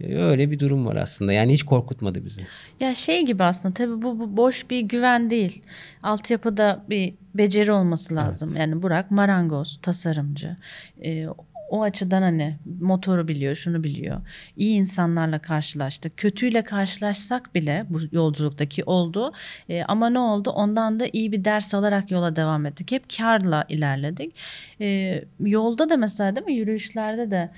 öyle 0.04 0.50
bir 0.50 0.58
durum 0.58 0.86
var 0.86 0.96
aslında. 0.96 1.32
Yani 1.32 1.52
hiç 1.52 1.62
korkutmadı 1.62 2.24
bizi. 2.24 2.46
Ya 2.80 2.94
şey 2.94 3.26
gibi 3.26 3.44
aslında 3.44 3.74
tabii 3.74 4.02
bu, 4.02 4.18
bu 4.18 4.36
boş 4.36 4.70
bir 4.70 4.80
güven 4.80 5.30
değil. 5.30 5.62
Altyapıda 6.02 6.84
bir 6.90 7.14
beceri 7.34 7.72
olması 7.72 8.16
lazım. 8.16 8.56
Yani 8.56 8.82
Burak 8.82 9.10
marangoz, 9.10 9.78
tasarımcı. 9.82 10.56
Ee, 11.04 11.26
o 11.70 11.82
açıdan 11.82 12.22
hani 12.22 12.56
motoru 12.80 13.28
biliyor, 13.28 13.54
şunu 13.54 13.84
biliyor. 13.84 14.20
İyi 14.56 14.78
insanlarla 14.78 15.38
karşılaştık. 15.38 16.16
Kötüyle 16.16 16.62
karşılaşsak 16.62 17.54
bile 17.54 17.86
bu 17.88 18.00
yolculuktaki 18.12 18.84
oldu. 18.84 19.32
E, 19.68 19.82
ama 19.82 20.10
ne 20.10 20.18
oldu? 20.18 20.50
Ondan 20.50 21.00
da 21.00 21.06
iyi 21.12 21.32
bir 21.32 21.44
ders 21.44 21.74
alarak 21.74 22.10
yola 22.10 22.36
devam 22.36 22.66
ettik. 22.66 22.92
Hep 22.92 23.04
karla 23.18 23.64
ilerledik. 23.68 24.34
E, 24.80 25.20
yolda 25.40 25.90
da 25.90 25.96
mesela 25.96 26.36
değil 26.36 26.46
mi 26.46 26.54
yürüyüşlerde 26.54 27.30
de 27.30 27.50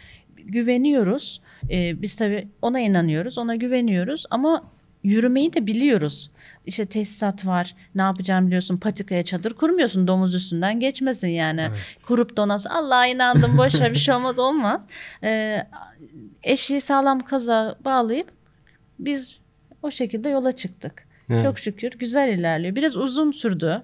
güveniyoruz. 0.45 1.41
E, 1.71 2.03
biz 2.03 2.17
tabii 2.17 2.49
ona 2.63 2.81
inanıyoruz, 2.81 3.39
ona 3.39 3.57
güveniyoruz 3.57 4.25
ama 4.31 4.65
yürümeyi 5.05 5.53
de 5.53 5.67
biliyoruz. 5.67 6.31
İşte 6.67 6.87
tesisat 6.87 7.47
var. 7.47 7.75
Ne 7.95 8.03
yapacağım 8.03 8.47
biliyorsun. 8.47 8.77
Patikaya 8.77 9.25
çadır 9.25 9.53
kurmuyorsun. 9.53 10.09
Domuz 10.09 10.35
üstünden 10.35 10.81
geçmesin 10.81 11.29
yani. 11.29 11.61
Evet. 11.61 11.79
Kurup 12.07 12.37
sonra 12.37 12.75
Allah'a 12.75 13.07
inandım 13.07 13.59
boş 13.59 13.81
ver 13.81 13.93
bir 13.93 13.99
şey 13.99 14.15
olmaz 14.15 14.39
olmaz. 14.39 14.87
Ee, 15.23 15.67
eşiği 16.43 16.81
sağlam 16.81 17.21
kaza 17.21 17.77
bağlayıp 17.85 18.31
biz 18.99 19.39
o 19.83 19.91
şekilde 19.91 20.29
yola 20.29 20.53
çıktık. 20.53 21.07
Evet. 21.31 21.43
Çok 21.43 21.59
şükür 21.59 21.91
güzel 21.91 22.39
ilerliyor. 22.39 22.77
Biraz 22.77 22.97
uzun 22.97 23.33
sürdü. 23.33 23.83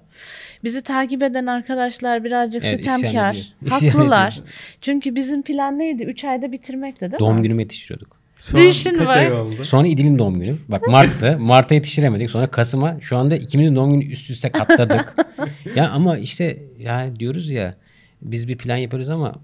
Bizi 0.64 0.82
takip 0.82 1.22
eden 1.22 1.46
arkadaşlar 1.46 2.24
birazcık 2.24 2.64
Evet, 2.64 2.80
isyan 2.80 2.96
sitemkar. 2.96 3.52
İsyan 3.66 3.90
Haklılar. 3.90 4.32
ediyor. 4.32 4.46
Çünkü 4.80 5.14
bizim 5.14 5.42
plan 5.42 5.78
neydi? 5.78 6.04
3 6.04 6.24
ayda 6.24 6.52
bitirmekti 6.52 7.00
değil 7.00 7.20
Doğum 7.20 7.36
mi? 7.36 7.42
günüme 7.42 7.62
yetiştiriyorduk. 7.62 8.18
Şu 8.36 8.58
an 8.58 8.64
Düşün 8.64 8.94
kaç 8.94 9.16
ay 9.16 9.32
oldu? 9.32 9.64
Sonra 9.64 9.86
İdil'in 9.88 10.18
doğum 10.18 10.40
günü. 10.40 10.56
Bak 10.68 10.88
Mart'tı. 10.88 11.38
Mart'a 11.40 11.74
yetiştiremedik. 11.74 12.30
Sonra 12.30 12.46
Kasım'a. 12.46 13.00
Şu 13.00 13.16
anda 13.16 13.36
ikimizin 13.36 13.76
doğum 13.76 13.92
günü 13.92 14.12
üst 14.12 14.30
üste 14.30 14.50
katladık. 14.50 15.14
ya 15.74 15.90
ama 15.90 16.18
işte 16.18 16.62
ya 16.78 17.16
diyoruz 17.18 17.50
ya 17.50 17.74
biz 18.22 18.48
bir 18.48 18.58
plan 18.58 18.76
yapıyoruz 18.76 19.08
ama 19.10 19.34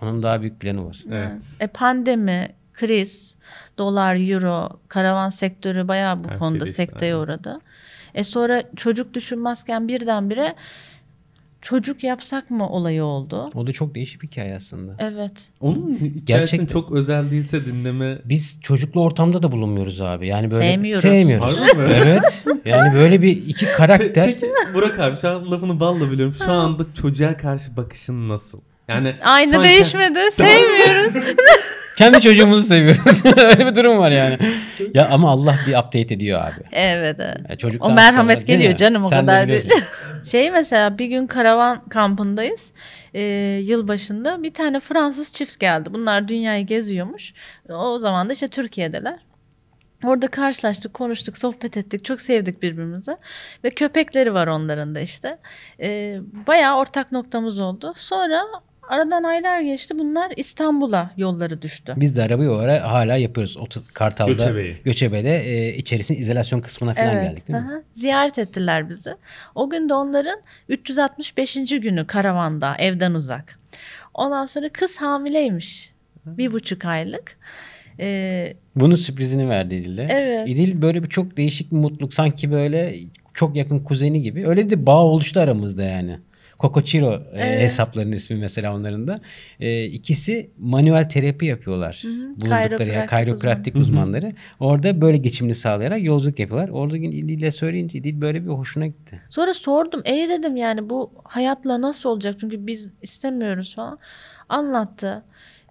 onun 0.00 0.22
daha 0.22 0.40
büyük 0.40 0.60
planı 0.60 0.86
var. 0.86 1.04
Evet. 1.12 1.42
E, 1.60 1.66
pandemi, 1.66 2.48
kriz, 2.74 3.34
dolar, 3.78 4.30
euro, 4.30 4.80
karavan 4.88 5.28
sektörü 5.28 5.88
bayağı 5.88 6.18
bu 6.18 6.24
Her 6.24 6.28
şey 6.28 6.38
konuda 6.38 6.64
değişti, 6.64 6.76
sekteye 6.76 7.16
uğradı. 7.16 7.60
E 8.14 8.24
sonra 8.24 8.62
çocuk 8.76 9.14
düşünmezken 9.14 9.88
birdenbire 9.88 10.54
çocuk 11.62 12.04
yapsak 12.04 12.50
mı 12.50 12.68
olayı 12.68 13.04
oldu. 13.04 13.50
O 13.54 13.66
da 13.66 13.72
çok 13.72 13.94
değişik 13.94 14.22
bir 14.22 14.28
hikaye 14.28 14.54
aslında. 14.54 14.96
Evet. 14.98 15.48
Onun 15.60 15.94
hikayesinin 15.94 16.24
Gerçekten. 16.26 16.66
çok 16.66 16.92
özel 16.92 17.30
değilse 17.30 17.66
dinleme 17.66 18.18
Biz 18.24 18.60
çocuklu 18.62 19.00
ortamda 19.02 19.42
da 19.42 19.52
bulunmuyoruz 19.52 20.00
abi. 20.00 20.26
Yani 20.26 20.50
böyle 20.50 20.62
Sevmiyoruz. 20.72 21.02
sevmiyoruz. 21.02 21.58
Harbi 21.60 21.78
mi? 21.78 21.88
evet. 22.04 22.44
Yani 22.64 22.94
böyle 22.94 23.22
bir 23.22 23.30
iki 23.46 23.66
karakter. 23.66 24.24
Peki 24.26 24.52
Burak 24.74 24.98
abi 24.98 25.16
şu 25.16 25.28
an 25.28 25.50
lafını 25.50 25.80
balla 25.80 26.10
biliyorum. 26.10 26.34
Şu 26.44 26.50
anda 26.52 26.82
çocuğa 27.00 27.36
karşı 27.36 27.76
bakışın 27.76 28.28
nasıl? 28.28 28.60
Yani 28.88 29.14
Aynı 29.22 29.64
değişmedi. 29.64 30.18
Sevmiyoruz. 30.30 31.12
Kendi 31.98 32.20
çocuğumuzu 32.20 32.62
seviyoruz. 32.62 33.22
Öyle 33.38 33.66
bir 33.66 33.74
durum 33.74 33.98
var 33.98 34.10
yani. 34.10 34.38
Ya 34.94 35.08
ama 35.10 35.30
Allah 35.30 35.56
bir 35.66 35.72
update 35.72 36.14
ediyor 36.14 36.40
abi. 36.40 36.60
evet, 36.72 37.16
evet. 37.20 37.50
Ya 37.50 37.56
çocuktan 37.56 37.90
O 37.90 37.94
merhamet 37.94 38.40
sonra- 38.40 38.46
geliyor 38.52 38.76
canım 38.76 39.04
o 39.04 39.08
Sen 39.08 39.20
kadar 39.20 39.48
değil. 39.48 39.70
Şey 40.30 40.50
mesela 40.50 40.98
bir 40.98 41.06
gün 41.06 41.26
karavan 41.26 41.88
kampındayız. 41.88 42.70
Ee, 43.14 43.20
yılbaşında 43.64 44.42
bir 44.42 44.54
tane 44.54 44.80
Fransız 44.80 45.32
çift 45.32 45.60
geldi. 45.60 45.88
Bunlar 45.92 46.28
dünyayı 46.28 46.66
geziyormuş. 46.66 47.32
O 47.68 47.98
zaman 47.98 48.28
da 48.28 48.32
işte 48.32 48.48
Türkiye'deler. 48.48 49.16
Orada 50.04 50.26
karşılaştık, 50.28 50.94
konuştuk, 50.94 51.38
sohbet 51.38 51.76
ettik. 51.76 52.04
Çok 52.04 52.20
sevdik 52.20 52.62
birbirimizi. 52.62 53.16
Ve 53.64 53.70
köpekleri 53.70 54.34
var 54.34 54.46
onların 54.46 54.94
da 54.94 55.00
işte. 55.00 55.38
Ee, 55.80 56.18
bayağı 56.46 56.76
ortak 56.78 57.12
noktamız 57.12 57.58
oldu. 57.60 57.92
Sonra 57.96 58.42
aradan 58.88 59.22
aylar 59.22 59.60
geçti. 59.60 59.98
Bunlar 59.98 60.32
İstanbul'a 60.36 61.10
yolları 61.16 61.62
düştü. 61.62 61.94
Biz 61.96 62.16
de 62.16 62.22
arabayı 62.22 62.50
o 62.50 62.54
ara 62.54 62.90
hala 62.90 63.16
yapıyoruz. 63.16 63.56
O 63.56 63.66
Kartal'da, 63.94 64.32
Göçebe'yi. 64.32 64.76
Göçebe'de 64.84 65.44
e, 65.44 65.76
içerisinde 65.76 66.18
izolasyon 66.18 66.60
kısmına 66.60 66.94
falan 66.94 67.12
geldik 67.14 67.48
değil 67.48 67.58
mi? 67.58 67.82
Ziyaret 67.92 68.38
ettiler 68.38 68.88
bizi. 68.88 69.14
O 69.54 69.70
gün 69.70 69.88
de 69.88 69.94
onların 69.94 70.40
365. 70.68 71.54
günü 71.54 72.06
karavanda, 72.06 72.76
evden 72.78 73.14
uzak. 73.14 73.58
Ondan 74.14 74.46
sonra 74.46 74.68
kız 74.68 74.96
hamileymiş. 74.96 75.92
Bir 76.26 76.52
buçuk 76.52 76.84
aylık. 76.84 77.36
Ee, 78.00 78.54
Bunun 78.76 78.94
sürprizini 78.94 79.48
verdi 79.48 79.74
İdil'de. 79.74 80.06
Evet. 80.10 80.48
İdil 80.48 80.82
böyle 80.82 81.02
bir 81.02 81.08
çok 81.08 81.36
değişik 81.36 81.72
bir 81.72 81.76
mutluluk. 81.76 82.14
Sanki 82.14 82.50
böyle 82.50 82.96
çok 83.34 83.56
yakın 83.56 83.78
kuzeni 83.78 84.22
gibi. 84.22 84.48
Öyle 84.48 84.70
bir 84.70 84.86
bağ 84.86 85.04
oluştu 85.04 85.40
aramızda 85.40 85.84
yani. 85.84 86.18
Kokochiro 86.58 87.12
e, 87.14 87.20
Evet. 87.32 87.60
hesaplarının 87.60 88.12
ismi 88.12 88.36
mesela 88.36 88.74
onların 88.76 89.08
da. 89.08 89.20
E, 89.60 89.84
ikisi 89.84 90.50
manuel 90.58 91.08
terapi 91.08 91.46
yapıyorlar. 91.46 92.00
Hı 92.02 92.08
hı. 92.08 92.12
Bulundukları 92.12 92.88
ya 92.88 93.06
Kayropraktik 93.06 93.10
kayropraktik 93.10 93.76
uzmanları. 93.76 94.32
Orada 94.60 95.00
böyle 95.00 95.16
geçimini 95.16 95.54
sağlayarak 95.54 96.02
yolculuk 96.02 96.38
yapıyorlar. 96.38 96.68
Orada 96.68 96.96
gün 96.96 97.12
İdil'le 97.12 97.50
söyleyince 97.50 97.98
İdil 97.98 98.20
böyle 98.20 98.42
bir 98.44 98.48
hoşuna 98.50 98.86
gitti. 98.86 99.20
sonra 99.30 99.54
sordum. 99.54 100.02
E 100.04 100.28
dedim 100.28 100.56
yani 100.56 100.90
bu 100.90 101.10
hayatla 101.24 101.80
nasıl 101.80 102.08
olacak? 102.08 102.36
Çünkü 102.40 102.66
biz 102.66 102.90
istemiyoruz 103.02 103.74
falan. 103.74 103.98
Anlattı. 104.48 105.24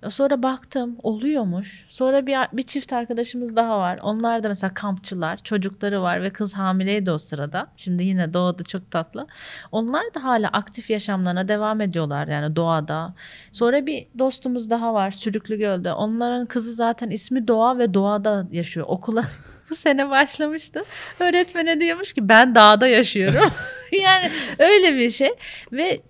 Sonra 0.09 0.43
baktım 0.43 0.95
oluyormuş. 1.03 1.85
Sonra 1.89 2.25
bir, 2.25 2.37
bir 2.53 2.63
çift 2.63 2.93
arkadaşımız 2.93 3.55
daha 3.55 3.79
var. 3.79 3.99
Onlar 4.01 4.43
da 4.43 4.47
mesela 4.47 4.73
kampçılar. 4.73 5.37
Çocukları 5.43 6.01
var 6.01 6.21
ve 6.21 6.29
kız 6.29 6.53
hamileydi 6.53 7.11
o 7.11 7.17
sırada. 7.17 7.67
Şimdi 7.77 8.03
yine 8.03 8.33
doğdu 8.33 8.63
çok 8.63 8.91
tatlı. 8.91 9.27
Onlar 9.71 10.03
da 10.13 10.23
hala 10.23 10.47
aktif 10.47 10.89
yaşamlarına 10.89 11.47
devam 11.47 11.81
ediyorlar 11.81 12.27
yani 12.27 12.55
doğada. 12.55 13.13
Sonra 13.51 13.85
bir 13.85 14.07
dostumuz 14.19 14.69
daha 14.69 14.93
var 14.93 15.11
Sülüklü 15.11 15.57
Göl'de. 15.57 15.93
Onların 15.93 16.45
kızı 16.45 16.73
zaten 16.73 17.09
ismi 17.09 17.47
Doğa 17.47 17.77
ve 17.77 17.93
doğada 17.93 18.47
yaşıyor. 18.51 18.85
Okula 18.89 19.25
bu 19.69 19.75
sene 19.75 20.09
başlamıştı. 20.09 20.83
Öğretmene 21.19 21.79
diyormuş 21.79 22.13
ki 22.13 22.29
ben 22.29 22.55
dağda 22.55 22.87
yaşıyorum. 22.87 23.51
yani 24.03 24.31
öyle 24.59 24.95
bir 24.95 25.09
şey 25.09 25.31
ve 25.71 26.01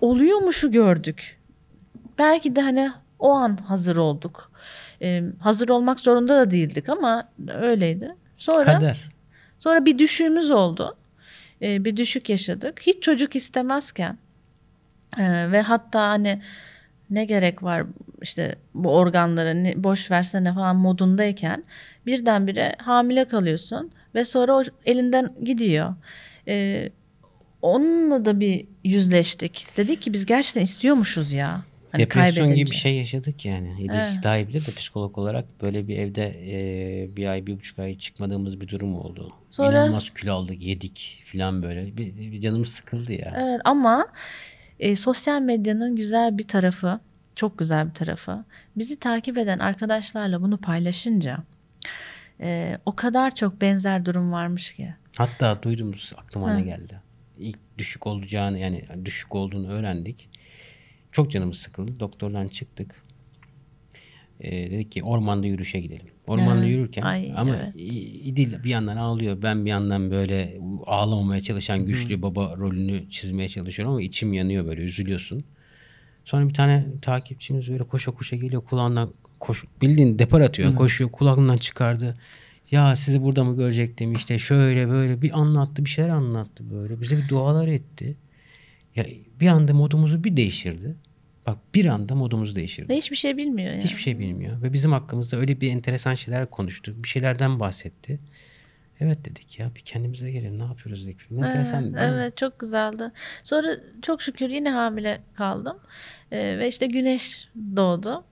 oluyormuşu 0.00 0.72
gördük. 0.72 1.41
Belki 2.22 2.56
de 2.56 2.60
hani 2.60 2.92
o 3.18 3.30
an 3.30 3.56
hazır 3.56 3.96
olduk. 3.96 4.52
Ee, 5.02 5.22
hazır 5.40 5.68
olmak 5.68 6.00
zorunda 6.00 6.40
da 6.40 6.50
değildik 6.50 6.88
ama 6.88 7.28
öyleydi. 7.48 8.14
Sonra 8.36 8.64
Kader. 8.64 9.10
Sonra 9.58 9.86
bir 9.86 9.98
düşüğümüz 9.98 10.50
oldu. 10.50 10.96
Ee, 11.62 11.84
bir 11.84 11.96
düşük 11.96 12.28
yaşadık. 12.28 12.80
Hiç 12.80 13.02
çocuk 13.02 13.36
istemezken 13.36 14.18
ee, 15.18 15.52
ve 15.52 15.62
hatta 15.62 16.08
hani 16.08 16.42
ne 17.10 17.24
gerek 17.24 17.62
var 17.62 17.86
işte 18.22 18.56
bu 18.74 18.90
organları 18.90 19.64
ne- 19.64 19.84
boş 19.84 20.10
versene 20.10 20.54
falan 20.54 20.76
modundayken 20.76 21.64
birdenbire 22.06 22.76
hamile 22.78 23.24
kalıyorsun 23.24 23.90
ve 24.14 24.24
sonra 24.24 24.52
o 24.54 24.62
elinden 24.84 25.34
gidiyor. 25.44 25.94
Ee, 26.48 26.90
onunla 27.62 28.24
da 28.24 28.40
bir 28.40 28.66
yüzleştik. 28.84 29.66
Dedik 29.76 30.02
ki 30.02 30.12
biz 30.12 30.26
gerçekten 30.26 30.62
istiyormuşuz 30.62 31.32
ya. 31.32 31.62
Hani 31.92 32.02
Depresyon 32.02 32.34
gibi 32.34 32.46
kaybedince. 32.48 32.70
bir 32.72 32.76
şey 32.76 32.96
yaşadık 32.96 33.44
yani. 33.44 33.88
Evet. 33.94 34.12
daha 34.22 34.38
bilir 34.48 34.60
de 34.66 34.70
psikolog 34.70 35.18
olarak 35.18 35.62
böyle 35.62 35.88
bir 35.88 35.96
evde 35.98 36.26
e, 36.26 37.16
bir 37.16 37.26
ay 37.26 37.46
bir 37.46 37.56
buçuk 37.56 37.78
ay 37.78 37.98
çıkmadığımız 37.98 38.60
bir 38.60 38.68
durum 38.68 38.98
oldu. 38.98 39.32
Sonra- 39.50 39.70
İnanılmaz 39.72 40.10
kilo 40.10 40.34
aldık 40.34 40.62
yedik 40.62 41.22
falan 41.32 41.62
böyle. 41.62 41.96
Bir, 41.96 42.16
bir 42.32 42.40
canımız 42.40 42.68
sıkıldı 42.68 43.12
ya. 43.12 43.34
Evet 43.36 43.60
ama 43.64 44.06
e, 44.80 44.96
sosyal 44.96 45.40
medyanın 45.40 45.96
güzel 45.96 46.38
bir 46.38 46.48
tarafı, 46.48 47.00
çok 47.36 47.58
güzel 47.58 47.88
bir 47.88 47.94
tarafı. 47.94 48.44
Bizi 48.76 48.98
takip 49.00 49.38
eden 49.38 49.58
arkadaşlarla 49.58 50.42
bunu 50.42 50.56
paylaşınca 50.58 51.38
e, 52.40 52.78
o 52.86 52.96
kadar 52.96 53.34
çok 53.34 53.60
benzer 53.60 54.04
durum 54.06 54.32
varmış 54.32 54.72
ki. 54.72 54.94
Hatta 55.16 55.62
duyduğumuz 55.62 56.12
aklıma 56.16 56.48
Ha. 56.50 56.54
ne 56.54 56.62
geldi. 56.62 57.00
İlk 57.38 57.58
düşük 57.78 58.06
olacağını 58.06 58.58
yani 58.58 58.84
düşük 59.04 59.34
olduğunu 59.34 59.68
öğrendik. 59.68 60.28
Çok 61.12 61.30
canımız 61.30 61.58
sıkıldı. 61.58 62.00
Doktordan 62.00 62.48
çıktık. 62.48 63.02
Ee, 64.40 64.70
dedik 64.70 64.92
ki 64.92 65.02
ormanda 65.02 65.46
yürüyüşe 65.46 65.80
gidelim. 65.80 66.06
Ormanda 66.26 66.64
yürürken 66.64 67.02
ay, 67.02 67.32
ama 67.36 67.56
evet. 67.56 67.72
İdil 68.24 68.64
bir 68.64 68.70
yandan 68.70 68.96
ağlıyor. 68.96 69.42
Ben 69.42 69.64
bir 69.64 69.70
yandan 69.70 70.10
böyle 70.10 70.58
ağlamamaya 70.86 71.40
çalışan 71.40 71.86
güçlü 71.86 72.22
baba 72.22 72.56
rolünü 72.56 73.10
çizmeye 73.10 73.48
çalışıyorum 73.48 73.92
ama 73.92 74.02
içim 74.02 74.32
yanıyor 74.32 74.66
böyle 74.66 74.82
üzülüyorsun. 74.82 75.44
Sonra 76.24 76.48
bir 76.48 76.54
tane 76.54 76.86
takipçimiz 77.02 77.70
böyle 77.70 77.84
koşa 77.84 78.12
koşa 78.12 78.36
geliyor 78.36 78.64
kulağından 78.64 79.12
koş 79.40 79.64
bildiğin 79.82 80.18
depar 80.18 80.40
atıyor. 80.40 80.76
Koşuyor 80.76 81.10
kulağından 81.10 81.56
çıkardı. 81.56 82.16
Ya 82.70 82.96
sizi 82.96 83.22
burada 83.22 83.44
mı 83.44 83.56
görecektim 83.56 84.12
işte 84.12 84.38
şöyle 84.38 84.88
böyle 84.88 85.22
bir 85.22 85.40
anlattı 85.40 85.84
bir 85.84 85.90
şeyler 85.90 86.10
anlattı 86.10 86.70
böyle. 86.70 87.00
Bize 87.00 87.16
bir 87.16 87.28
dualar 87.28 87.68
etti. 87.68 88.16
Ya 88.96 89.04
bir 89.42 89.46
anda 89.46 89.74
modumuzu 89.74 90.24
bir 90.24 90.36
değiştirdi. 90.36 90.94
Bak 91.46 91.58
bir 91.74 91.84
anda 91.84 92.14
modumuzu 92.14 92.54
değiştirdi. 92.54 92.88
Ve 92.88 92.96
hiçbir 92.96 93.16
şey 93.16 93.36
bilmiyor 93.36 93.70
yani. 93.72 93.82
Hiçbir 93.84 94.00
şey 94.00 94.18
bilmiyor. 94.18 94.62
Ve 94.62 94.72
bizim 94.72 94.92
hakkımızda 94.92 95.36
öyle 95.36 95.60
bir 95.60 95.70
enteresan 95.70 96.14
şeyler 96.14 96.50
konuştu. 96.50 97.02
Bir 97.02 97.08
şeylerden 97.08 97.60
bahsetti. 97.60 98.20
Evet 99.00 99.24
dedik 99.24 99.58
ya 99.58 99.70
bir 99.74 99.80
kendimize 99.80 100.30
gelelim 100.30 100.58
ne 100.58 100.62
yapıyoruz 100.64 101.06
dedik. 101.06 101.30
Ne 101.30 101.40
Evet, 101.40 101.46
enteresan. 101.46 101.94
evet 101.94 102.36
çok 102.36 102.58
güzeldi. 102.58 103.10
Sonra 103.44 103.76
çok 104.02 104.22
şükür 104.22 104.50
yine 104.50 104.70
hamile 104.70 105.20
kaldım. 105.34 105.78
Ee, 106.32 106.58
ve 106.58 106.68
işte 106.68 106.86
güneş 106.86 107.48
doğdu. 107.76 108.24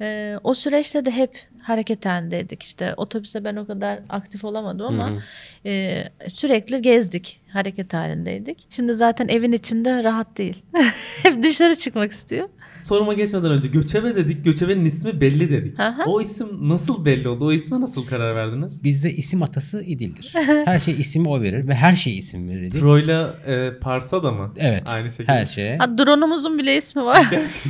Ee, 0.00 0.38
o 0.44 0.54
süreçte 0.54 1.04
de 1.04 1.10
hep 1.10 1.48
hareket 1.62 2.06
halindeydik. 2.06 2.62
İşte 2.62 2.94
otobüse 2.96 3.44
ben 3.44 3.56
o 3.56 3.66
kadar 3.66 3.98
aktif 4.08 4.44
olamadım 4.44 4.86
ama 4.86 5.10
Hı 5.10 5.14
hı. 5.14 5.20
e, 5.68 6.04
sürekli 6.32 6.82
gezdik. 6.82 7.40
Hareket 7.52 7.94
halindeydik. 7.94 8.66
Şimdi 8.70 8.92
zaten 8.92 9.28
evin 9.28 9.52
içinde 9.52 10.04
rahat 10.04 10.38
değil. 10.38 10.62
hep 11.22 11.42
dışarı 11.42 11.76
çıkmak 11.76 12.10
istiyor. 12.10 12.48
Soruma 12.82 13.12
geçmeden 13.14 13.50
önce 13.50 13.68
göçebe 13.68 14.16
dedik. 14.16 14.44
Göçebenin 14.44 14.84
ismi 14.84 15.20
belli 15.20 15.50
dedik. 15.50 15.80
Aha. 15.80 16.04
O 16.06 16.20
isim 16.20 16.68
nasıl 16.68 17.04
belli 17.04 17.28
oldu? 17.28 17.46
O 17.46 17.52
isme 17.52 17.80
nasıl 17.80 18.06
karar 18.06 18.36
verdiniz? 18.36 18.84
Bizde 18.84 19.10
isim 19.12 19.42
atası 19.42 19.82
İdil'dir. 19.82 20.32
Her 20.64 20.78
şey 20.78 20.94
ismi 21.00 21.28
o 21.28 21.40
verir 21.42 21.68
ve 21.68 21.74
her 21.74 21.92
şey 21.92 22.18
isim 22.18 22.48
verir. 22.48 22.70
Troy'la 22.70 23.34
e, 23.46 23.78
Parsa 23.80 24.22
da 24.22 24.30
mı? 24.32 24.52
Evet. 24.56 24.82
Aynı 24.88 25.10
şekilde. 25.10 25.32
Her 25.32 25.46
şeye. 25.46 25.78
Ha, 25.78 25.98
drone'umuzun 25.98 26.58
bile 26.58 26.76
ismi 26.76 27.04
var. 27.04 27.28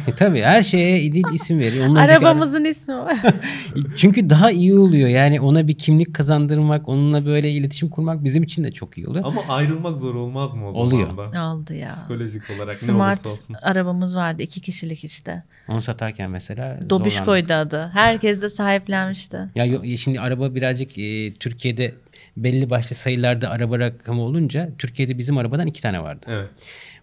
E, 0.09 0.12
tabii 0.12 0.40
her 0.40 0.62
şeye 0.62 1.03
İdil 1.03 1.22
isim. 1.33 1.57
Ondan 1.59 1.90
önceki 1.90 2.12
Arabamızın 2.12 2.64
ismi 2.64 2.94
var. 2.94 3.18
ara- 3.25 3.33
Çünkü 3.96 4.31
daha 4.31 4.51
iyi 4.51 4.75
oluyor. 4.79 5.09
Yani 5.09 5.40
ona 5.40 5.68
bir 5.68 5.75
kimlik 5.75 6.14
kazandırmak, 6.14 6.88
onunla 6.88 7.27
böyle 7.27 7.51
iletişim 7.51 7.88
kurmak 7.88 8.25
bizim 8.25 8.42
için 8.42 8.64
de 8.64 8.72
çok 8.72 8.98
iyi 8.98 9.07
oluyor. 9.09 9.25
Ama 9.25 9.40
ayrılmak 9.48 9.98
zor 9.98 10.14
olmaz 10.14 10.55
mı 10.55 10.68
o 10.68 10.72
zaman 10.72 10.87
Oluyor. 10.87 11.16
da? 11.16 11.53
Oldu 11.53 11.75
ya. 11.75 11.88
Psikolojik 11.88 12.42
olarak 12.57 12.72
ne 12.72 12.75
Smart 12.79 13.27
olursa 13.27 13.31
olsun. 13.42 13.57
arabamız 13.62 14.16
vardı. 14.16 14.42
iki 14.42 14.61
kişilik 14.61 15.01
işte. 15.04 15.42
Onu 15.68 15.82
satarken 15.82 16.30
mesela. 16.30 16.78
Dobişko'ydu 16.90 17.52
adı. 17.52 17.90
Herkes 17.94 18.42
de 18.42 18.48
sahiplenmişti. 18.48 19.38
Ya 19.54 19.64
yo- 19.64 19.96
şimdi 19.96 20.20
araba 20.20 20.54
birazcık 20.54 20.98
e, 20.98 21.32
Türkiye'de 21.32 21.94
belli 22.36 22.70
başlı 22.70 22.96
sayılarda 22.96 23.50
araba 23.50 23.78
rakamı 23.78 24.22
olunca 24.22 24.68
Türkiye'de 24.78 25.18
bizim 25.18 25.38
arabadan 25.38 25.66
iki 25.66 25.82
tane 25.82 26.02
vardı. 26.02 26.26
Evet. 26.28 26.48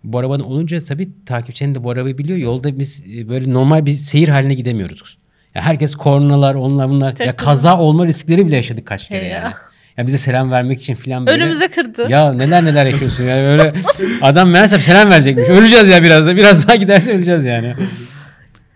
Bu 0.03 0.19
arabanın 0.19 0.43
olunca 0.43 0.83
tabii 0.83 1.07
takipçinin 1.25 1.75
de 1.75 1.83
bu 1.83 1.89
arabayı 1.91 2.17
biliyor. 2.17 2.37
Yolda 2.37 2.79
biz 2.79 3.03
e, 3.17 3.29
böyle 3.29 3.53
normal 3.53 3.85
bir 3.85 3.91
seyir 3.91 4.27
haline 4.27 4.53
gidemiyoruz. 4.53 5.17
Ya 5.55 5.61
herkes 5.61 5.95
kornalar, 5.95 6.55
onlar 6.55 6.89
bunlar. 6.89 7.15
Çok 7.15 7.27
ya 7.27 7.35
kaza 7.35 7.79
olma 7.79 8.05
riskleri 8.05 8.47
bile 8.47 8.55
yaşadık 8.55 8.85
kaç 8.85 9.07
kere 9.07 9.21
Hey 9.21 9.29
ya. 9.29 9.35
yani. 9.35 9.43
Ya 9.43 9.53
bize 10.07 10.17
selam 10.17 10.51
vermek 10.51 10.81
için 10.81 10.95
falan 10.95 11.25
böyle. 11.25 11.43
Önümüze 11.43 11.67
kırdı. 11.67 12.07
Ya 12.09 12.33
neler 12.33 12.65
neler 12.65 12.85
yaşıyorsun 12.85 13.23
ya 13.23 13.35
böyle. 13.35 13.73
Adam 14.21 14.49
meğersem 14.49 14.79
selam 14.79 15.09
verecekmiş. 15.09 15.49
Öleceğiz 15.49 15.87
ya 15.89 16.03
biraz 16.03 16.27
da. 16.27 16.35
Biraz 16.35 16.67
daha 16.67 16.75
giderse 16.75 17.13
öleceğiz 17.13 17.45
yani. 17.45 17.73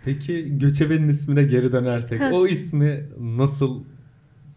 Peki 0.05 0.57
göçebenin 0.57 1.07
ismine 1.07 1.43
geri 1.43 1.71
dönersek 1.71 2.21
o 2.31 2.47
ismi 2.47 3.03
nasıl 3.19 3.83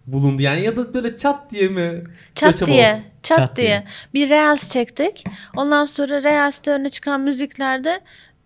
bulundu? 0.07 0.43
Yani 0.43 0.65
ya 0.65 0.77
da 0.77 0.95
böyle 0.95 1.17
çat 1.19 1.51
diye 1.51 1.69
mi? 1.69 2.05
Çat 2.35 2.51
Göçebe 2.53 2.71
diye. 2.73 2.91
olsun? 2.91 3.05
Çat, 3.23 3.39
Çat 3.39 3.57
diye. 3.57 3.67
diye. 3.67 3.85
Bir 4.15 4.29
Reels 4.31 4.71
çektik. 4.71 5.25
Ondan 5.57 5.85
sonra 5.85 6.23
Reels'te 6.23 6.71
öne 6.71 6.91
çıkan 6.91 7.21
müziklerde 7.21 8.01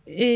e, 0.07 0.27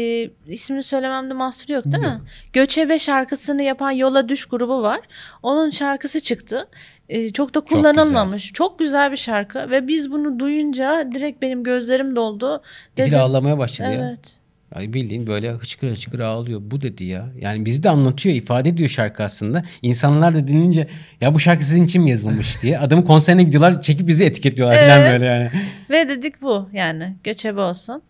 ismini 0.46 0.82
söylememde 0.82 1.34
mahsur 1.34 1.74
yok 1.74 1.84
değil 1.84 1.98
mi? 2.02 2.06
Yok. 2.06 2.20
Göçebe 2.52 2.98
şarkısını 2.98 3.62
yapan 3.62 3.90
Yola 3.90 4.28
Düş 4.28 4.46
grubu 4.46 4.82
var. 4.82 5.00
Onun 5.42 5.70
şarkısı 5.70 6.20
çıktı. 6.20 6.68
E, 7.08 7.30
çok 7.30 7.54
da 7.54 7.60
kullanılmamış. 7.60 8.52
Çok 8.52 8.78
güzel. 8.78 9.12
bir 9.12 9.16
şarkı 9.16 9.70
ve 9.70 9.88
biz 9.88 10.10
bunu 10.10 10.38
duyunca 10.38 11.08
direkt 11.14 11.42
benim 11.42 11.64
gözlerim 11.64 12.16
doldu. 12.16 12.62
Dil 12.96 13.02
Dedim, 13.02 13.18
ağlamaya 13.18 13.58
başladı 13.58 13.88
ya. 13.92 13.94
evet. 13.94 14.36
Ay 14.74 14.92
bildiğin 14.92 15.26
böyle 15.26 15.50
hıçkıra 15.52 15.90
hıçkıra 15.90 16.26
ağlıyor. 16.26 16.60
Bu 16.64 16.82
dedi 16.82 17.04
ya. 17.04 17.28
Yani 17.40 17.64
bizi 17.64 17.82
de 17.82 17.90
anlatıyor, 17.90 18.34
ifade 18.34 18.68
ediyor 18.68 18.88
şarkı 18.88 19.22
aslında. 19.22 19.62
İnsanlar 19.82 20.34
da 20.34 20.46
dinleyince 20.48 20.88
ya 21.20 21.34
bu 21.34 21.40
şarkı 21.40 21.64
sizin 21.64 21.84
için 21.84 22.02
mi 22.02 22.10
yazılmış 22.10 22.56
diye. 22.62 22.78
Adamın 22.78 23.02
konserine 23.02 23.42
gidiyorlar, 23.42 23.82
çekip 23.82 24.08
bizi 24.08 24.24
etiketliyorlar 24.24 24.78
falan 24.78 25.00
Evet. 25.00 25.12
böyle 25.12 25.26
yani. 25.26 25.50
Ve 25.90 26.08
dedik 26.08 26.42
bu 26.42 26.68
yani 26.72 27.16
göçebe 27.24 27.60
olsun. 27.60 28.02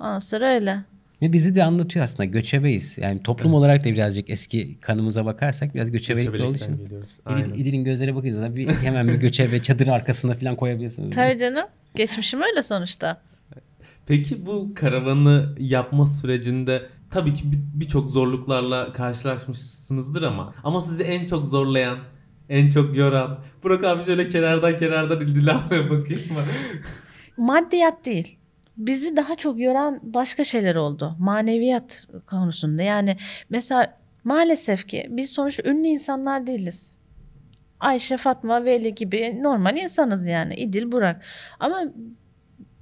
Ondan 0.00 0.18
sonra 0.18 0.54
öyle. 0.54 0.78
Ve 1.22 1.32
bizi 1.32 1.54
de 1.54 1.64
anlatıyor 1.64 2.04
aslında. 2.04 2.24
Göçebeyiz. 2.24 2.98
Yani 2.98 3.22
toplum 3.22 3.54
olarak 3.54 3.84
da 3.84 3.88
birazcık 3.88 4.30
eski 4.30 4.80
kanımıza 4.80 5.24
bakarsak 5.26 5.74
biraz 5.74 5.90
göçebelik 5.90 6.38
de 6.38 6.42
olduğu 6.42 6.56
için. 6.56 6.88
İdil. 7.30 7.60
İdil'in 7.60 7.84
gözlere 7.84 8.14
bakıyorsunuz. 8.14 8.56
Bir, 8.56 8.68
hemen 8.68 9.08
bir 9.08 9.14
göçebe 9.14 9.58
çadırın 9.62 9.90
arkasında 9.90 10.34
falan 10.34 10.56
koyabilirsiniz. 10.56 11.14
Tabii 11.14 11.38
canım. 11.38 11.66
Geçmişim 11.94 12.42
öyle 12.42 12.62
sonuçta. 12.62 13.20
Peki 14.06 14.46
bu 14.46 14.72
karavanı 14.74 15.54
yapma 15.58 16.06
sürecinde 16.06 16.82
tabii 17.10 17.34
ki 17.34 17.52
bir- 17.52 17.80
birçok 17.80 18.10
zorluklarla 18.10 18.92
karşılaşmışsınızdır 18.92 20.22
ama 20.22 20.54
ama 20.64 20.80
sizi 20.80 21.02
en 21.02 21.26
çok 21.26 21.46
zorlayan, 21.46 21.98
en 22.48 22.70
çok 22.70 22.96
yoran 22.96 23.38
Burak 23.62 23.84
abi 23.84 24.04
şöyle 24.04 24.28
kenardan 24.28 24.76
kenardan 24.76 25.20
ildilamaya 25.20 25.90
bakayım 25.90 26.32
mı? 26.32 26.40
Maddiyat 27.36 28.04
değil. 28.06 28.36
Bizi 28.76 29.16
daha 29.16 29.36
çok 29.36 29.60
yoran 29.60 30.00
başka 30.02 30.44
şeyler 30.44 30.74
oldu. 30.74 31.16
Maneviyat 31.18 32.06
konusunda. 32.26 32.82
Yani 32.82 33.16
mesela 33.50 33.98
maalesef 34.24 34.88
ki 34.88 35.06
biz 35.10 35.30
sonuçta 35.30 35.70
ünlü 35.70 35.86
insanlar 35.86 36.46
değiliz. 36.46 36.96
Ayşe, 37.80 38.16
Fatma, 38.16 38.64
Veli 38.64 38.94
gibi 38.94 39.42
normal 39.42 39.76
insanız 39.76 40.26
yani. 40.26 40.54
İdil, 40.54 40.92
Burak. 40.92 41.22
Ama 41.60 41.82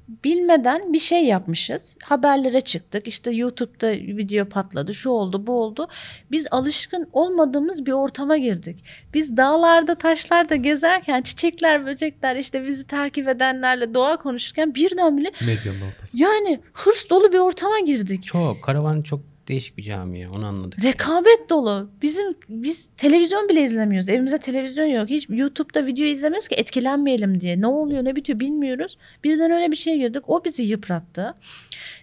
bilmeden 0.09 0.93
bir 0.93 0.99
şey 0.99 1.25
yapmışız. 1.25 1.97
Haberlere 2.05 2.61
çıktık. 2.61 3.09
İşte 3.09 3.31
YouTube'da 3.31 3.91
video 3.93 4.45
patladı. 4.45 4.95
Şu 4.95 5.11
oldu, 5.11 5.47
bu 5.47 5.53
oldu. 5.53 5.89
Biz 6.31 6.47
alışkın 6.51 7.09
olmadığımız 7.13 7.87
bir 7.87 7.93
ortama 7.93 8.37
girdik. 8.37 8.85
Biz 9.15 9.37
dağlarda, 9.37 9.95
taşlarda 9.95 10.57
gezerken 10.57 11.23
çiçekler, 11.23 11.87
böcekler 11.87 12.37
işte 12.37 12.67
bizi 12.67 12.87
takip 12.87 13.29
edenlerle 13.29 13.95
doğa 13.95 14.17
konuşurken 14.17 14.75
birdenbire 14.75 15.33
Medyanın 15.47 15.81
ortası. 15.91 16.19
yani 16.19 16.61
hırs 16.73 17.11
dolu 17.11 17.33
bir 17.33 17.39
ortama 17.39 17.81
girdik. 17.81 18.25
Çok. 18.25 18.65
Karavan 18.65 19.03
çok 19.03 19.21
değişik 19.49 19.77
bir 19.77 19.83
cami 19.83 20.21
ya. 20.21 20.31
Onu 20.33 20.47
anladık. 20.47 20.85
Rekabet 20.85 21.51
dolu. 21.51 21.91
Bizim 22.03 22.35
biz 22.49 22.89
televizyon 22.97 23.49
bile 23.49 23.63
izlemiyoruz. 23.63 24.09
Evimizde 24.09 24.39
televizyon 24.39 24.87
yok. 24.87 25.11
Hiç 25.11 25.27
YouTube'da 25.29 25.87
video 25.87 26.05
izlemiyoruz 26.05 26.49
ki 26.49 26.55
etkilenmeyelim 26.55 27.41
diye. 27.41 27.61
Ne 27.61 27.67
oluyor, 27.67 28.05
ne 28.05 28.17
bitiyor 28.17 28.41
bilmiyoruz. 28.41 28.99
Birden 29.25 29.51
öyle 29.51 29.71
bir 29.71 29.77
şeye 29.77 29.97
girdik. 29.97 30.23
O 30.31 30.45
bizi 30.45 30.63
yıprattı. 30.63 31.35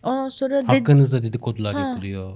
Ondan 0.03 0.29
sonra 0.29 0.63
Hakkınızda 0.67 1.23
dedikodular 1.23 1.73
Ha. 1.75 1.79
yapılıyor. 1.79 2.33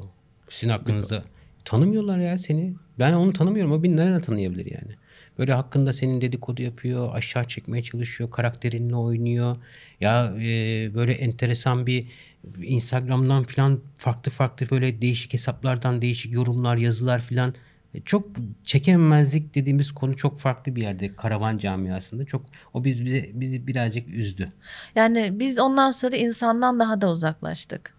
Sizin 0.49 0.69
hakkınızda. 0.69 1.23
Tanımıyorlar 1.65 2.17
ya 2.17 2.37
seni. 2.37 2.73
Ben 2.99 3.13
onu 3.13 3.33
tanımıyorum. 3.33 3.71
O 3.71 3.83
beni 3.83 3.97
nereden 3.97 4.21
tanıyabilir 4.21 4.65
yani? 4.65 4.95
Böyle 5.37 5.53
hakkında 5.53 5.93
senin 5.93 6.21
dedikodu 6.21 6.61
yapıyor. 6.61 7.15
Aşağı 7.15 7.47
çekmeye 7.47 7.83
çalışıyor. 7.83 8.31
Karakterinle 8.31 8.95
oynuyor. 8.95 9.57
Ya 10.01 10.33
e, 10.37 10.41
böyle 10.95 11.13
enteresan 11.13 11.85
bir 11.85 12.07
Instagram'dan 12.63 13.43
falan 13.43 13.79
farklı 13.97 14.31
farklı 14.31 14.65
böyle 14.71 15.01
değişik 15.01 15.33
hesaplardan 15.33 16.01
değişik 16.01 16.33
yorumlar, 16.33 16.77
yazılar 16.77 17.19
falan. 17.19 17.53
E, 17.93 18.01
Çok 18.01 18.27
çekememezlik 18.65 19.55
dediğimiz 19.55 19.91
konu 19.91 20.17
çok 20.17 20.39
farklı 20.39 20.75
bir 20.75 20.81
yerde 20.81 21.15
karavan 21.15 21.57
camiasında. 21.57 22.25
Çok 22.25 22.45
o 22.73 22.83
biz 22.83 23.05
bize 23.05 23.29
bizi 23.33 23.67
birazcık 23.67 24.09
üzdü. 24.09 24.51
yani 24.95 25.39
biz 25.39 25.59
ondan 25.59 25.91
sonra 25.91 26.15
insandan 26.15 26.79
daha 26.79 27.01
da 27.01 27.11
uzaklaştık. 27.11 27.93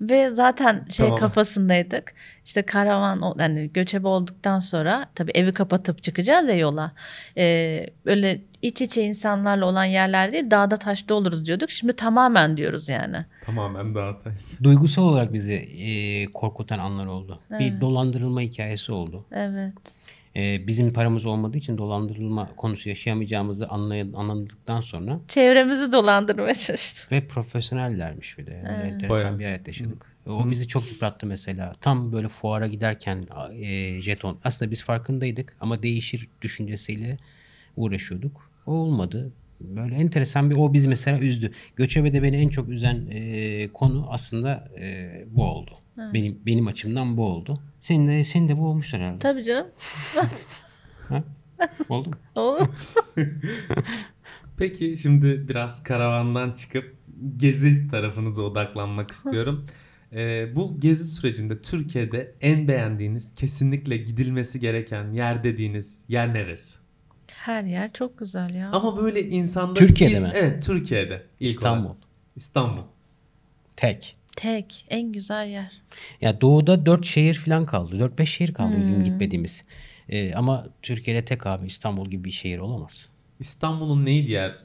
Ve 0.00 0.30
zaten 0.30 0.86
şey 0.90 1.06
Tamam. 1.06 1.20
kafasındaydık. 1.20 2.12
İşte 2.44 2.62
karavan 2.62 3.34
yani 3.38 3.70
göçebe 3.74 4.08
olduktan 4.08 4.58
sonra 4.58 5.06
tabii 5.14 5.30
evi 5.34 5.52
kapatıp 5.52 6.02
çıkacağız 6.02 6.48
ya 6.48 6.54
yola. 6.54 6.92
Ee, 7.36 7.86
böyle 8.06 8.40
iç 8.62 8.82
içe 8.82 9.02
insanlarla 9.02 9.66
olan 9.66 9.84
yerler 9.84 10.32
değil 10.32 10.50
dağda 10.50 10.76
taşta 10.76 11.14
oluruz 11.14 11.46
diyorduk. 11.46 11.70
Şimdi 11.70 11.92
tamamen 11.92 12.56
diyoruz 12.56 12.88
yani. 12.88 13.24
Tamamen 13.46 13.94
dağıtay. 13.94 14.32
duygusal 14.62 15.02
olarak 15.02 15.32
bizi 15.32 15.54
e, 15.54 16.24
korkutan 16.32 16.78
anlar 16.78 17.06
oldu. 17.06 17.40
Bir 17.50 17.70
Evet. 17.70 17.80
dolandırılma 17.80 18.40
hikayesi 18.40 18.92
oldu. 18.92 19.24
Evet. 19.32 19.74
E, 20.36 20.66
bizim 20.66 20.92
paramız 20.92 21.26
olmadığı 21.26 21.56
için 21.58 21.78
dolandırılma 21.78 22.54
konusu 22.56 22.88
yaşayamayacağımızı 22.88 23.68
anladıktan 23.68 24.80
sonra 24.80 25.20
Çevremizi 25.28 25.92
dolandırmaya 25.92 26.54
çalıştı. 26.54 27.06
ve 27.10 27.26
profesyonellermiş 27.26 28.38
bir 28.38 28.46
de. 28.46 28.50
Yani 28.50 28.68
Evet. 28.82 28.92
enteresan 28.92 29.10
Bayağı. 29.10 29.38
bir 29.38 29.44
hayat 29.44 29.66
yaşadık. 29.66 30.06
O 30.26 30.50
bizi 30.50 30.68
çok 30.68 30.92
yıprattı 30.92 31.26
mesela. 31.26 31.72
Tam 31.80 32.12
böyle 32.12 32.28
fuara 32.28 32.66
giderken 32.66 33.24
e, 33.60 34.00
jeton. 34.00 34.38
Aslında 34.44 34.70
biz 34.70 34.82
farkındaydık 34.84 35.56
ama 35.60 35.82
değişir 35.82 36.28
düşüncesiyle 36.42 37.18
uğraşıyorduk. 37.76 38.50
O 38.66 38.72
olmadı. 38.72 39.32
Böyle 39.60 39.94
enteresan 39.94 40.50
bir 40.50 40.56
o 40.56 40.72
bizi 40.72 40.88
mesela 40.88 41.18
üzdü. 41.18 41.52
Göçebe'de 41.76 42.22
beni 42.22 42.36
en 42.36 42.48
çok 42.48 42.68
üzen 42.68 43.06
e, 43.10 43.68
konu 43.68 44.06
aslında 44.10 44.68
e, 44.80 45.10
bu 45.30 45.44
oldu. 45.44 45.70
Benim 46.14 46.38
benim 46.46 46.66
açımdan 46.66 47.16
bu 47.16 47.26
oldu. 47.26 47.58
Senin 47.80 48.08
de 48.08 48.24
senin 48.24 48.48
de 48.48 48.58
bu 48.58 48.66
olmuş 48.66 48.92
herhalde. 48.94 49.18
Tabii 49.18 49.44
canım. 49.44 49.66
Oldu 51.88 52.08
mu? 52.08 52.14
O- 52.34 52.58
Peki 54.56 54.96
şimdi 54.96 55.48
biraz 55.48 55.82
karavandan 55.82 56.52
çıkıp 56.52 56.94
gezi 57.36 57.88
tarafınıza 57.90 58.42
odaklanmak 58.42 59.10
istiyorum. 59.10 59.66
Ee, 60.12 60.56
bu 60.56 60.80
gezi 60.80 61.04
sürecinde 61.04 61.62
Türkiye'de 61.62 62.34
en 62.40 62.68
beğendiğiniz, 62.68 63.34
kesinlikle 63.34 63.96
gidilmesi 63.96 64.60
gereken 64.60 65.12
yer 65.12 65.44
dediğiniz 65.44 66.00
yer 66.08 66.34
neresi? 66.34 66.78
Her 67.26 67.64
yer 67.64 67.92
çok 67.92 68.18
güzel 68.18 68.54
ya. 68.54 68.70
Ama 68.70 68.96
böyle 69.02 69.28
insanda 69.28 69.74
Türkiye'de 69.74 70.16
iz- 70.16 70.22
mi? 70.22 70.30
Evet 70.34 70.66
Türkiye'de. 70.66 71.22
ilk 71.40 71.50
İstanbul. 71.50 71.84
olarak. 71.86 72.02
İstanbul. 72.36 72.82
Tek. 73.76 74.16
Tek 74.40 74.86
en 74.88 75.12
güzel 75.12 75.48
yer. 75.48 75.72
Ya 76.20 76.40
doğuda 76.40 76.86
4 76.86 77.04
şehir 77.06 77.34
falan 77.34 77.66
kaldı. 77.66 77.98
4-5 77.98 78.30
şehir 78.30 78.54
kaldı 78.54 78.72
Hmm. 78.72 78.80
bizim 78.80 79.04
gitmediğimiz. 79.04 79.64
Ee, 80.08 80.34
ama 80.34 80.66
Türkiye'de 80.82 81.24
tek 81.24 81.46
abi 81.46 81.66
İstanbul 81.66 82.10
gibi 82.10 82.24
bir 82.24 82.30
şehir 82.30 82.58
olamaz. 82.58 83.08
İstanbul'un 83.40 84.04
neyi 84.04 84.26
diğer 84.26 84.56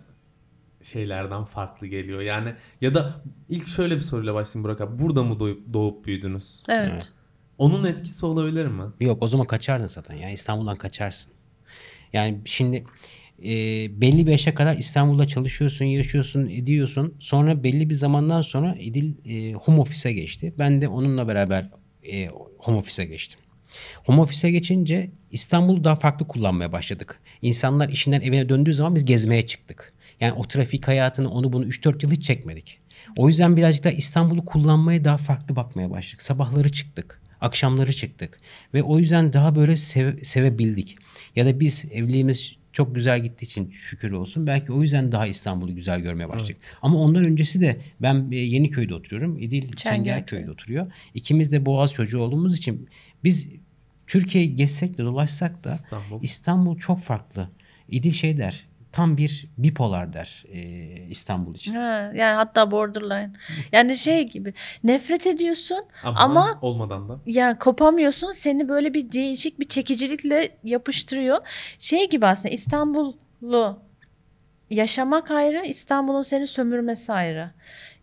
şeylerden 0.84 1.44
farklı 1.46 1.88
geliyor? 1.88 2.22
Yani 2.22 2.54
ya 2.82 2.94
da 2.94 3.16
ilk 3.50 3.68
şöyle 3.68 3.96
bir 3.96 4.02
soruyla 4.02 4.34
başlayayım 4.34 4.64
Burak 4.64 4.82
abi. 4.82 5.00
Burada 5.04 5.24
mı 5.24 5.40
doğup, 5.40 5.74
doğup 5.74 6.06
büyüdünüz? 6.06 6.64
Evet. 6.70 6.90
Evet. 6.94 7.12
Onun 7.58 7.84
etkisi 7.84 8.26
olabilir 8.26 8.66
mi? 8.66 8.84
Yok 9.00 9.24
o 9.24 9.28
zaman 9.28 9.48
kaçardın 9.48 9.86
zaten. 9.86 10.16
Yani 10.16 10.34
İstanbul'dan 10.34 10.78
kaçarsın. 10.78 11.32
Yani 12.14 12.42
şimdi 12.46 12.84
e, 13.44 13.52
belli 14.02 14.26
bir 14.28 14.32
yaşa 14.32 14.56
kadar 14.56 14.78
İstanbul'da 14.78 15.28
çalışıyorsun, 15.28 15.86
yaşıyorsun, 15.86 16.50
ediyorsun. 16.50 17.14
Sonra 17.20 17.64
belli 17.64 17.90
bir 17.90 17.96
zamandan 17.96 18.42
sonra 18.42 18.76
İdil 18.80 19.14
e, 19.26 19.54
home 19.54 19.80
office'e 19.80 20.14
geçti. 20.14 20.54
Ben 20.60 20.82
de 20.82 20.88
onunla 20.88 21.28
beraber 21.28 21.70
e, 22.12 22.28
home 22.58 22.78
office'e 22.78 23.06
geçtim. 23.06 23.40
Home 24.04 24.22
office'e 24.22 24.52
geçince 24.52 25.12
İstanbul'u 25.32 25.84
daha 25.84 25.96
farklı 25.96 26.28
kullanmaya 26.28 26.72
başladık. 26.72 27.20
İnsanlar 27.42 27.90
işinden 27.90 28.22
evine 28.22 28.50
döndüğü 28.50 28.74
zaman 28.74 28.96
biz 28.96 29.06
gezmeye 29.06 29.46
çıktık. 29.46 29.94
Yani 30.20 30.34
o 30.34 30.44
trafik 30.44 30.88
hayatını 30.88 31.32
onu 31.32 31.54
bunu 31.54 31.66
3-4 31.66 32.06
yıl 32.06 32.12
hiç 32.12 32.26
çekmedik. 32.26 32.80
O 33.18 33.28
yüzden 33.28 33.58
birazcık 33.58 33.84
da 33.84 33.92
İstanbul'u 33.92 34.46
kullanmaya 34.46 35.04
daha 35.06 35.18
farklı 35.18 35.56
bakmaya 35.56 35.92
başladık. 35.92 36.22
Sabahları 36.22 36.72
çıktık. 36.72 37.22
Akşamları 37.42 37.94
çıktık. 37.94 38.40
Ve 38.74 38.84
o 38.84 39.00
yüzden 39.00 39.34
daha 39.34 39.56
böyle 39.56 39.78
sev- 39.78 40.24
sevebildik. 40.24 40.96
Ya 41.36 41.46
da 41.46 41.60
biz 41.60 41.86
evliliğimiz 41.92 42.56
çok 42.76 42.96
güzel 42.96 43.24
gittiği 43.24 43.46
için 43.46 43.72
şükür 43.72 44.12
olsun. 44.12 44.48
Belki 44.48 44.72
o 44.72 44.82
yüzden 44.82 45.12
daha 45.12 45.28
İstanbul'u 45.28 45.76
güzel 45.76 46.00
görmeye 46.00 46.30
başladık. 46.30 46.58
Ama 46.82 47.00
ondan 47.00 47.26
öncesi 47.26 47.62
de 47.62 47.82
ben 48.02 48.32
e, 48.32 48.36
Yeniköy'de 48.36 48.96
oturuyorum. 48.96 49.38
İdil 49.38 49.62
Çengelköy. 49.62 49.76
Çengelköy'de 49.76 50.52
oturuyor. 50.52 50.92
İkimiz 51.14 51.52
de 51.52 51.66
Boğaz 51.66 51.94
çocuğu 51.94 52.20
olduğumuz 52.20 52.58
için 52.58 52.90
biz 53.24 53.50
Türkiye'yi 54.08 54.56
gezsek 54.56 54.98
de 54.98 55.04
dolaşsak 55.04 55.64
da 55.64 55.70
İstanbul. 55.70 56.24
İstanbul 56.24 56.78
çok 56.78 57.00
farklı. 57.00 57.50
İdil 57.90 58.12
şey 58.12 58.38
der. 58.38 58.66
Tam 58.96 59.18
bir 59.18 59.48
bipolar 59.58 60.14
der 60.14 60.44
e, 60.52 60.60
İstanbul 61.10 61.56
için. 61.56 61.74
Ha, 61.76 62.12
yani 62.16 62.36
hatta 62.36 62.72
borderline. 62.72 63.32
Yani 63.72 63.98
şey 63.98 64.24
gibi 64.24 64.54
nefret 64.84 65.28
ediyorsun 65.28 65.86
Ama, 66.04 66.20
Ama- 66.20 66.60
olmadan 66.62 67.10
da. 67.10 67.20
yani 67.26 67.60
kopamıyorsun 67.60 68.32
seni 68.32 68.70
böyle 68.70 68.94
bir 68.94 69.12
değişik 69.12 69.60
bir 69.60 69.68
çekicilikle 69.68 70.50
yapıştırıyor. 70.64 71.38
Şey 71.80 72.10
gibi 72.10 72.26
aslında 72.26 72.54
İstanbullu 72.54 73.80
yaşamak 74.70 75.32
ayrı 75.32 75.66
İstanbul'un 75.66 76.22
seni 76.22 76.48
sömürmesi 76.48 77.14
ayrı. 77.14 77.52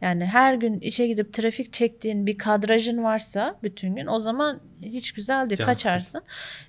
Yani 0.01 0.25
her 0.25 0.55
gün 0.55 0.81
işe 0.81 1.07
gidip 1.07 1.33
trafik 1.33 1.73
çektiğin 1.73 2.27
bir 2.27 2.39
kadrajın 2.39 3.05
varsa 3.05 3.59
bütün 3.63 3.97
gün 3.97 4.07
o 4.07 4.19
zaman 4.19 4.61
hiç 4.83 5.13
güzel 5.13 5.51
değil 5.51 5.59
Can 5.59 5.67
kaçarsın. 5.67 6.23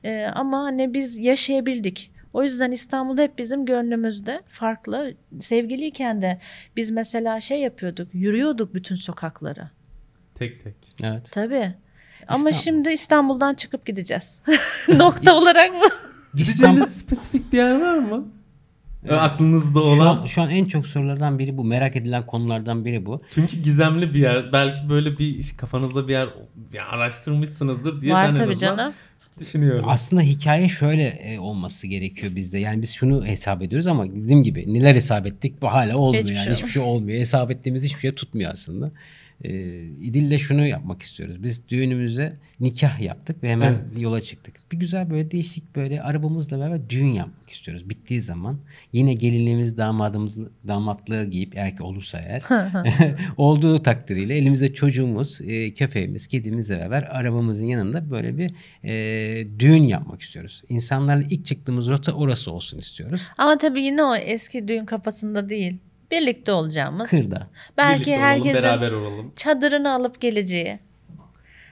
Ee, 0.04 0.28
ama 0.36 0.64
hani 0.64 0.94
biz 0.94 1.18
yaşayabildik. 1.18 2.13
O 2.34 2.44
yüzden 2.44 2.72
İstanbul 2.72 3.18
hep 3.18 3.38
bizim 3.38 3.66
gönlümüzde 3.66 4.42
farklı. 4.50 5.14
Sevgiliyken 5.40 6.22
de 6.22 6.40
biz 6.78 6.92
mesela 6.92 7.40
şey 7.40 7.60
yapıyorduk, 7.62 8.08
yürüyorduk 8.14 8.74
bütün 8.74 8.96
sokakları. 8.96 9.70
Tek 10.36 10.64
tek. 10.64 10.76
Evet. 11.04 11.32
Tabii. 11.32 11.74
Ama 12.28 12.38
İstanbul. 12.38 12.58
şimdi 12.58 12.90
İstanbul'dan 12.92 13.54
çıkıp 13.54 13.86
gideceğiz. 13.86 14.40
Nokta 14.90 15.36
olarak 15.36 15.72
bu. 15.74 15.86
Gideceğiniz 16.38 16.98
spesifik 16.98 17.54
bir 17.54 17.58
yer 17.58 17.82
var 17.82 17.98
mı? 17.98 18.28
Ö, 19.08 19.16
Aklınızda 19.16 19.80
Şu 19.80 19.86
olan. 19.86 20.18
an, 20.18 20.26
şu 20.26 20.42
an 20.42 20.50
en 20.50 20.66
çok 20.66 20.88
sorulardan 20.88 21.40
biri 21.40 21.58
bu. 21.58 21.64
Merak 21.64 21.96
edilen 21.96 22.24
konulardan 22.24 22.86
biri 22.86 23.06
bu. 23.06 23.22
Çünkü 23.30 23.58
gizemli 23.58 24.14
bir 24.14 24.20
yer. 24.20 24.54
Belki 24.54 24.90
böyle 24.90 25.18
bir 25.18 25.54
kafanızda 25.58 26.08
bir 26.08 26.14
yer 26.14 26.30
ya 26.74 26.86
araştırmışsınızdır 26.88 28.02
diye 28.02 28.14
Var 28.14 28.26
ben 28.26 28.30
en 28.30 28.36
tabii 28.36 28.54
azından 28.54 28.78
canım. 28.78 28.94
Düşünüyorum. 29.40 29.86
Aslında 29.88 30.22
hikaye 30.22 30.70
şöyle 30.70 31.08
e, 31.08 31.40
olması 31.40 31.88
gerekiyor 31.88 32.36
bizde. 32.36 32.60
Yani 32.60 32.82
biz 32.82 32.94
şunu 32.94 33.26
hesap 33.26 33.62
ediyoruz 33.62 33.88
ama 33.88 34.12
dediğim 34.12 34.44
gibi 34.44 34.74
neler 34.74 34.96
hesap 34.96 35.28
ettik 35.28 35.62
bu 35.62 35.68
hala 35.68 35.98
olmuyor. 35.98 36.24
Hiçbir 36.24 36.36
yani 36.36 36.46
şey 36.46 36.54
hiçbir 36.54 36.70
şey 36.70 36.82
olmuyor. 36.82 37.20
Hesap 37.20 37.52
ettiğimiz 37.52 37.84
hiçbir 37.84 38.00
şey 38.00 38.16
tutmuyor 38.16 38.52
aslında. 38.52 38.92
Ee, 39.44 39.84
İdil'le 39.84 40.38
şunu 40.38 40.68
yapmak 40.68 41.02
istiyoruz. 41.02 41.44
Biz 41.44 41.70
düğünümüze 41.70 42.38
nikah 42.60 43.00
yaptık 43.00 43.44
ve 43.44 43.52
hemen 43.52 43.74
Evet. 43.74 44.02
yola 44.02 44.22
çıktık. 44.22 44.56
Bir 44.72 44.78
güzel 44.78 45.10
böyle 45.10 45.32
değişik 45.32 45.76
böyle 45.76 46.02
arabamızla 46.02 46.60
beraber 46.60 46.90
düğün 46.90 47.08
yapmak 47.08 47.50
istiyoruz. 47.50 47.90
Bittiği 47.90 48.22
zaman 48.22 48.60
yine 48.94 49.14
gelinliğimiz 49.14 49.78
damadımız 49.78 50.40
damatlığı 50.68 51.26
giyip 51.26 51.58
eğer 51.58 51.78
ki 51.78 51.84
olursa 51.84 52.20
eğer 52.20 52.44
olduğu 53.38 53.84
takdiriyle 53.84 54.38
elimizde 54.38 54.74
çocuğumuz, 54.74 55.42
e, 55.42 55.74
köpeğimiz, 55.74 56.28
kedimizle 56.28 56.80
beraber 56.80 57.04
arabamızın 57.04 57.66
yanında 57.66 58.12
böyle 58.12 58.38
bir 58.38 58.52
e, 58.84 59.60
düğün 59.60 59.84
yapmak 59.84 60.22
istiyoruz. 60.22 60.64
İnsanlarla 60.70 61.24
ilk 61.30 61.46
çıktığımız 61.46 61.88
rota 61.88 62.12
orası 62.12 62.52
olsun 62.52 62.78
istiyoruz. 62.78 63.22
Ama 63.38 63.58
tabii 63.58 63.82
yine 63.82 64.04
o 64.04 64.16
eski 64.16 64.68
düğün 64.68 64.86
kafasında 64.86 65.50
değil. 65.50 65.78
Birlikte 66.14 66.52
olacağımız. 66.52 67.10
Kırda. 67.10 67.48
Belki 67.78 67.96
Birlikte 67.96 68.12
olalım, 68.12 68.24
herkesin 68.28 68.64
beraber 68.64 68.92
olalım. 68.92 69.34
çadırını 69.36 69.94
alıp 69.94 70.22
geleceği. 70.22 70.80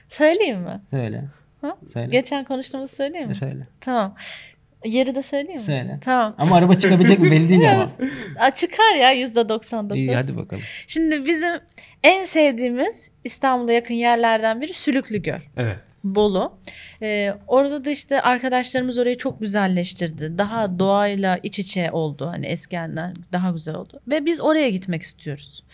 Söyleyeyim 0.08 0.60
mi? 0.60 0.80
Söyle. 0.90 1.24
Ha? 1.60 1.76
Söyle. 1.92 2.06
Geçen 2.10 2.44
konuştuğumuzu 2.44 2.94
söyleyeyim 2.96 3.28
mi? 3.28 3.34
Söyle. 3.34 3.66
Tamam. 3.80 4.14
Yeri 4.84 5.14
de 5.14 5.22
söyleyeyim 5.22 5.60
mi? 5.60 5.64
Söyle. 5.64 5.98
Tamam. 6.04 6.34
Ama 6.38 6.56
araba 6.56 6.74
çıkabilecek 6.74 7.18
mi 7.18 7.30
belli 7.30 7.48
değil 7.48 7.72
ama. 7.72 7.90
Aa, 8.38 8.50
çıkar 8.50 8.94
ya 9.00 9.12
yüzde 9.12 9.48
99. 9.48 9.98
İyi 9.98 10.14
hadi 10.14 10.36
bakalım. 10.36 10.62
Şimdi 10.86 11.26
bizim 11.26 11.52
en 12.02 12.24
sevdiğimiz 12.24 13.10
İstanbul'a 13.24 13.72
yakın 13.72 13.94
yerlerden 13.94 14.60
biri 14.60 14.72
Sülüklü 14.72 15.22
Göl. 15.22 15.40
Evet. 15.56 15.76
Bolu. 16.04 16.58
Ee, 17.02 17.34
orada 17.46 17.84
da 17.84 17.90
işte 17.90 18.22
arkadaşlarımız 18.22 18.98
orayı 18.98 19.16
çok 19.16 19.40
güzelleştirdi. 19.40 20.38
Daha 20.38 20.78
doğayla 20.78 21.38
iç 21.42 21.58
içe 21.58 21.90
oldu. 21.92 22.26
Hani 22.26 22.46
eskiden 22.46 23.14
daha 23.32 23.50
güzel 23.50 23.74
oldu. 23.74 24.00
Ve 24.08 24.24
biz 24.24 24.40
oraya 24.40 24.70
gitmek 24.70 25.02
istiyoruz. 25.02 25.64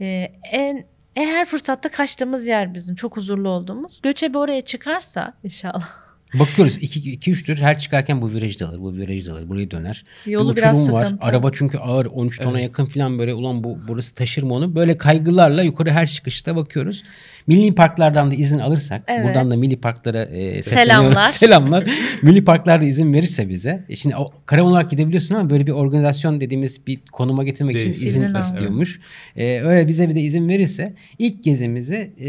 Ee, 0.00 0.32
en 0.52 0.84
e, 1.16 1.20
her 1.20 1.44
fırsatta 1.44 1.88
kaçtığımız 1.88 2.46
yer 2.46 2.74
bizim. 2.74 2.94
Çok 2.94 3.16
huzurlu 3.16 3.48
olduğumuz. 3.48 4.00
Göçebe 4.02 4.38
oraya 4.38 4.60
çıkarsa 4.60 5.32
inşallah. 5.44 5.88
Bakıyoruz 6.34 6.76
2-3 6.78 7.44
tür 7.44 7.56
her 7.56 7.78
çıkarken 7.78 8.22
bu 8.22 8.30
virajı 8.30 8.60
da 8.60 8.68
alır, 8.68 8.80
bu 8.80 8.94
virajı 8.94 9.26
da 9.30 9.32
alır, 9.32 9.48
burayı 9.48 9.70
döner. 9.70 10.04
Yolu 10.26 10.52
bir 10.52 10.56
biraz 10.56 10.92
var. 10.92 11.04
sıkıntı. 11.04 11.26
Araba 11.26 11.50
çünkü 11.52 11.78
ağır 11.78 12.06
13 12.06 12.38
tona 12.38 12.50
Evet. 12.58 12.62
yakın 12.62 12.84
falan 12.84 13.18
böyle 13.18 13.34
ulan 13.34 13.64
bu 13.64 13.78
burası 13.88 14.14
taşır 14.14 14.42
mı 14.42 14.54
onu? 14.54 14.74
Böyle 14.74 14.96
kaygılarla 14.96 15.62
yukarı 15.62 15.90
her 15.90 16.06
çıkışta 16.06 16.56
bakıyoruz. 16.56 17.02
Milli 17.46 17.74
parklardan 17.74 18.30
da 18.30 18.34
izin 18.34 18.58
alırsak 18.58 19.02
Evet. 19.06 19.24
buradan 19.24 19.50
da 19.50 19.56
milli 19.56 19.76
parklara 19.76 20.24
e, 20.24 20.62
Selamlar. 20.62 21.30
Selamlar. 21.30 21.84
milli 22.22 22.44
parklar 22.44 22.80
da 22.80 22.84
izin 22.84 23.12
verirse 23.14 23.48
bize. 23.48 23.84
E 23.88 23.96
şimdi 23.96 24.16
o, 24.16 24.26
karavan 24.46 24.70
olarak 24.72 24.90
gidebiliyorsun 24.90 25.34
ama 25.34 25.50
böyle 25.50 25.66
bir 25.66 25.72
organizasyon 25.72 26.40
dediğimiz 26.40 26.86
bir 26.86 26.98
konuma 27.12 27.44
getirmek 27.44 27.76
için 27.76 27.86
Değişik. 27.86 28.02
izin 28.08 28.22
İzin 28.22 28.34
istiyormuş. 28.38 29.00
E, 29.36 29.60
öyle 29.60 29.88
bize 29.88 30.08
bir 30.08 30.14
de 30.14 30.20
izin 30.20 30.48
verirse 30.48 30.94
ilk 31.18 31.42
gezimizi 31.44 32.12
e, 32.20 32.26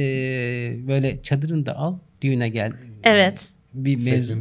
böyle 0.88 1.22
çadırını 1.24 1.66
da 1.66 1.78
al 1.78 1.96
düğüne 2.22 2.50
gel. 2.50 2.72
Evet. 3.04 3.42
Bir 3.74 4.06
mevzu. 4.06 4.38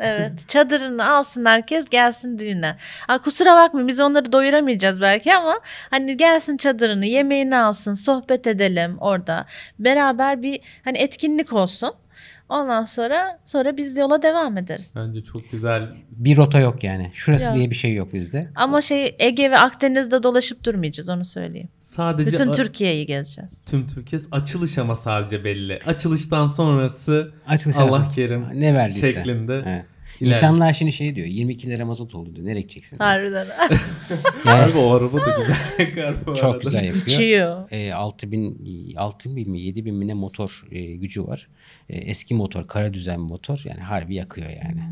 Evet. 0.00 0.48
Çadırını 0.48 1.10
alsın 1.10 1.44
herkes 1.44 1.88
gelsin 1.88 2.38
düğüne. 2.38 2.76
Aa, 3.08 3.18
kusura 3.18 3.56
bakmayın 3.56 3.88
biz 3.88 4.00
onları 4.00 4.32
doyuramayacağız 4.32 5.00
belki 5.00 5.34
ama 5.34 5.60
hani 5.90 6.16
gelsin 6.16 6.56
çadırını 6.56 7.06
yemeğini 7.06 7.56
alsın 7.56 7.94
sohbet 7.94 8.46
edelim 8.46 8.96
orada. 9.00 9.46
Beraber 9.78 10.42
bir 10.42 10.60
hani 10.84 10.98
etkinlik 10.98 11.52
olsun. 11.52 11.94
Ondan 12.48 12.84
sonra 12.84 13.38
sonra 13.46 13.76
biz 13.76 13.96
yola 13.96 14.22
devam 14.22 14.58
ederiz. 14.58 14.92
Bence 14.96 15.24
çok 15.24 15.50
güzel. 15.50 15.88
Bir 16.10 16.36
rota 16.36 16.58
yok 16.60 16.84
yani. 16.84 17.10
Şurası 17.14 17.48
Ya. 17.48 17.54
diye 17.54 17.70
bir 17.70 17.74
şey 17.74 17.94
yok 17.94 18.12
bizde. 18.14 18.48
Ama 18.54 18.82
şey 18.82 19.16
Ege 19.18 19.50
ve 19.50 19.58
Akdeniz'de 19.58 20.22
dolaşıp 20.22 20.64
durmayacağız 20.64 21.08
onu 21.08 21.24
söyleyeyim. 21.24 21.68
Sadece 21.80 22.30
Bütün 22.32 22.52
Türkiye'yi 22.52 23.06
gezeceğiz. 23.06 23.64
tüm 23.64 23.86
Türkiye 23.86 24.20
açılış 24.32 24.78
ama 24.78 24.94
sadece 24.94 25.44
belli. 25.44 25.80
Açılıştan 25.86 26.46
sonrası 26.46 27.32
Açılış 27.48 27.76
Allah 27.76 28.08
kerim 28.14 28.46
Ne 28.54 28.74
verdiyse. 28.74 29.12
şeklinde. 29.12 29.62
Evet. 29.66 29.84
İlerliyor. 30.20 30.34
İnsanlar 30.36 30.72
şimdi 30.72 30.92
şey 30.92 31.14
diyor 31.14 31.26
22 31.26 31.70
lira 31.70 31.84
mazot 31.84 32.14
oldu 32.14 32.36
diyor. 32.36 32.46
Nereye 32.46 32.60
gideceksin? 32.60 32.98
Harbiden. 32.98 33.46
Yani 34.46 34.60
Harbi 34.60 34.78
o 34.78 34.92
araba 34.94 35.26
da 35.26 35.30
güzel 35.38 35.56
yakar 35.78 36.26
bu 36.26 36.34
çok 36.34 36.44
arada. 36.44 36.58
güzel 36.58 36.84
yapıyor. 36.84 37.06
Uçuyor. 37.06 37.70
E, 37.70 37.92
6000 37.94 38.94
6000 38.96 39.50
mi 39.50 39.60
7000 39.60 39.94
mi 39.94 40.06
ne 40.08 40.14
motor 40.14 40.64
e, 40.70 40.84
gücü 40.96 41.26
var. 41.26 41.48
E, 41.88 41.96
eski 41.98 42.34
motor, 42.34 42.66
kara 42.68 42.94
düzen 42.94 43.20
motor 43.20 43.60
yani 43.64 43.80
harbi 43.80 44.14
yakıyor 44.14 44.48
yani. 44.50 44.82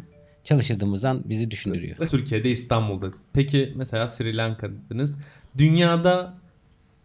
Çalışırdığımızdan 0.44 1.22
bizi 1.24 1.50
düşündürüyor. 1.50 2.08
Türkiye'de 2.08 2.50
İstanbul'da. 2.50 3.10
Peki 3.32 3.72
mesela 3.76 4.06
Sri 4.06 4.36
Lanka 4.36 4.68
dediniz. 4.70 5.18
Dünyada 5.58 6.34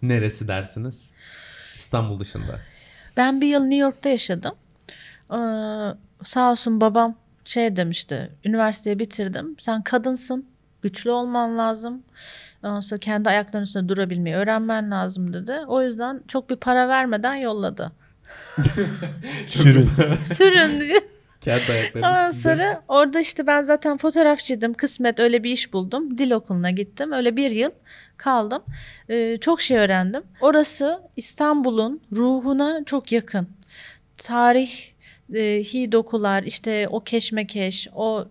neresi 0.01 0.47
dersiniz? 0.47 1.11
İstanbul 1.76 2.20
dışında. 2.20 2.59
Ben 3.17 3.41
bir 3.41 3.47
yıl 3.47 3.61
New 3.61 3.76
York'ta 3.76 4.09
yaşadım. 4.09 4.53
Ee, 5.32 5.36
sağ 6.24 6.51
olsun 6.51 6.82
babam 6.82 7.15
şey 7.50 7.76
demişti. 7.76 8.32
Üniversiteyi 8.45 9.00
bitirdim. 9.00 9.56
Sen 9.60 9.82
kadınsın. 9.82 10.45
Güçlü 10.82 11.12
olman 11.12 11.58
lazım. 11.58 12.04
Ondan 12.64 12.80
sonra 12.80 13.00
kendi 13.00 13.30
ayaklarının 13.30 13.66
üstünde 13.66 13.89
durabilmeyi 13.89 14.36
öğrenmen 14.36 14.91
lazım 14.91 15.34
dedi. 15.34 15.54
O 15.68 15.82
yüzden 15.82 16.22
çok 16.28 16.50
bir 16.50 16.56
para 16.56 16.88
vermeden 16.88 17.36
yolladı. 17.36 17.91
Sürün. 19.47 19.89
Sürün 20.24 20.80
diye. 20.80 21.00
Kendi 21.41 21.72
ayakları 21.72 22.06
Ondan 22.06 22.32
üstünde. 22.32 22.56
sonra 22.56 22.84
orada 22.88 23.20
işte 23.20 23.47
ben 23.47 23.62
zaten 23.62 23.97
fotoğrafçıydım. 23.97 24.74
Kısmet 24.74 25.20
öyle 25.20 25.43
bir 25.43 25.52
iş 25.52 25.74
buldum. 25.74 26.18
Dil 26.18 26.32
okuluna 26.32 26.72
gittim. 26.72 27.12
Öyle 27.12 27.38
bir 27.38 27.52
yıl 27.52 27.72
kaldım. 28.18 28.64
Ee, 29.10 29.38
çok 29.41 29.62
şey 29.62 29.78
öğrendim. 29.78 30.24
Orası 30.41 31.02
İstanbul'un 31.16 32.02
ruhuna 32.12 32.84
çok 32.86 33.12
yakın. 33.12 33.47
Tarihi 35.34 35.92
dokular, 35.92 36.44
işte 36.44 36.88
o 36.88 37.00
keşmekeş, 37.00 37.88
o 37.96 38.26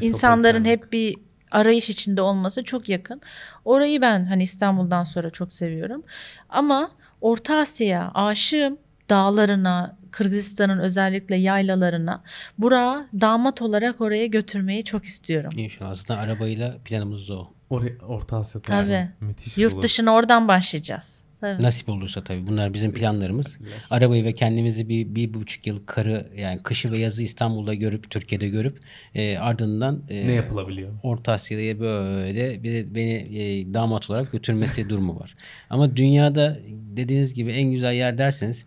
insanların 0.00 0.62
Metropolitanlık. 0.62 0.84
hep 0.84 0.92
bir 0.92 1.16
arayış 1.50 1.90
içinde 1.90 2.22
olması 2.22 2.64
çok 2.64 2.88
yakın. 2.88 3.20
Orayı 3.64 4.00
ben 4.00 4.24
hani 4.24 4.42
İstanbul'dan 4.42 5.04
sonra 5.04 5.30
çok 5.30 5.52
seviyorum. 5.52 6.02
Ama 6.48 6.90
Orta 7.20 7.56
Asya'ya 7.56 8.10
aşığım. 8.14 8.78
Dağlarına, 9.10 9.96
Kırgızistan'ın 10.10 10.78
özellikle 10.78 11.36
yaylalarına. 11.36 12.22
Burak'ı 12.58 13.20
damat 13.20 13.62
olarak 13.62 14.00
oraya 14.00 14.26
götürmeyi 14.26 14.84
çok 14.84 15.04
istiyorum. 15.04 15.50
İnşallah. 15.56 15.90
Aslında 15.90 16.20
arabayla 16.20 16.78
planımız 16.84 17.28
da 17.28 17.34
o. 17.34 17.52
Oraya, 17.70 17.98
Orta 18.08 18.36
Asya'da 18.36 18.64
Tabii. 18.64 18.92
yani. 18.92 19.10
müthiş 19.20 19.58
Yurt 19.58 19.74
olur. 19.74 19.82
dışına 19.82 20.14
oradan 20.14 20.48
başlayacağız. 20.48 21.21
Tabii. 21.42 21.62
Nasip 21.62 21.88
olursa 21.88 22.24
tabii. 22.24 22.46
Bunlar 22.46 22.74
bizim 22.74 22.92
planlarımız. 22.92 23.58
Arabayı 23.90 24.24
ve 24.24 24.32
kendimizi 24.32 24.88
bir, 24.88 25.14
bir 25.14 25.34
buçuk 25.34 25.66
yıl 25.66 25.86
karı 25.86 26.26
yani 26.36 26.58
kışı 26.62 26.92
ve 26.92 26.98
yazı 26.98 27.22
İstanbul'da 27.22 27.74
görüp 27.74 28.10
Türkiye'de 28.10 28.48
görüp 28.48 28.78
e, 29.14 29.38
ardından 29.38 30.02
e, 30.08 30.26
Ne 30.26 30.32
yapılabiliyor? 30.32 30.92
Orta 31.02 31.32
Asya'ya 31.32 31.80
böyle 31.80 32.62
bir 32.62 32.94
beni 32.94 33.12
e, 33.12 33.74
damat 33.74 34.10
olarak 34.10 34.32
götürmesi 34.32 34.88
durumu 34.88 35.20
var. 35.20 35.34
Ama 35.70 35.96
dünyada 35.96 36.58
dediğiniz 36.68 37.34
gibi 37.34 37.52
en 37.52 37.70
güzel 37.70 37.94
yer 37.94 38.18
derseniz 38.18 38.64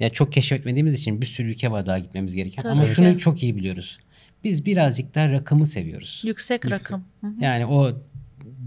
ya 0.00 0.10
çok 0.10 0.32
keşfetmediğimiz 0.32 1.00
için 1.00 1.20
bir 1.20 1.26
sürü 1.26 1.50
ülke 1.50 1.70
var 1.70 1.86
daha 1.86 1.98
gitmemiz 1.98 2.34
gereken. 2.34 2.62
Tabii 2.62 2.72
Ama 2.72 2.84
ki. 2.84 2.94
şunu 2.94 3.18
çok 3.18 3.42
iyi 3.42 3.56
biliyoruz. 3.56 3.98
Biz 4.44 4.66
birazcık 4.66 5.14
daha 5.14 5.32
rakımı 5.32 5.66
seviyoruz. 5.66 6.22
Yüksek 6.24 6.70
rakım. 6.70 7.04
Hı 7.20 7.26
hı. 7.26 7.32
Yani 7.40 7.66
o 7.66 7.92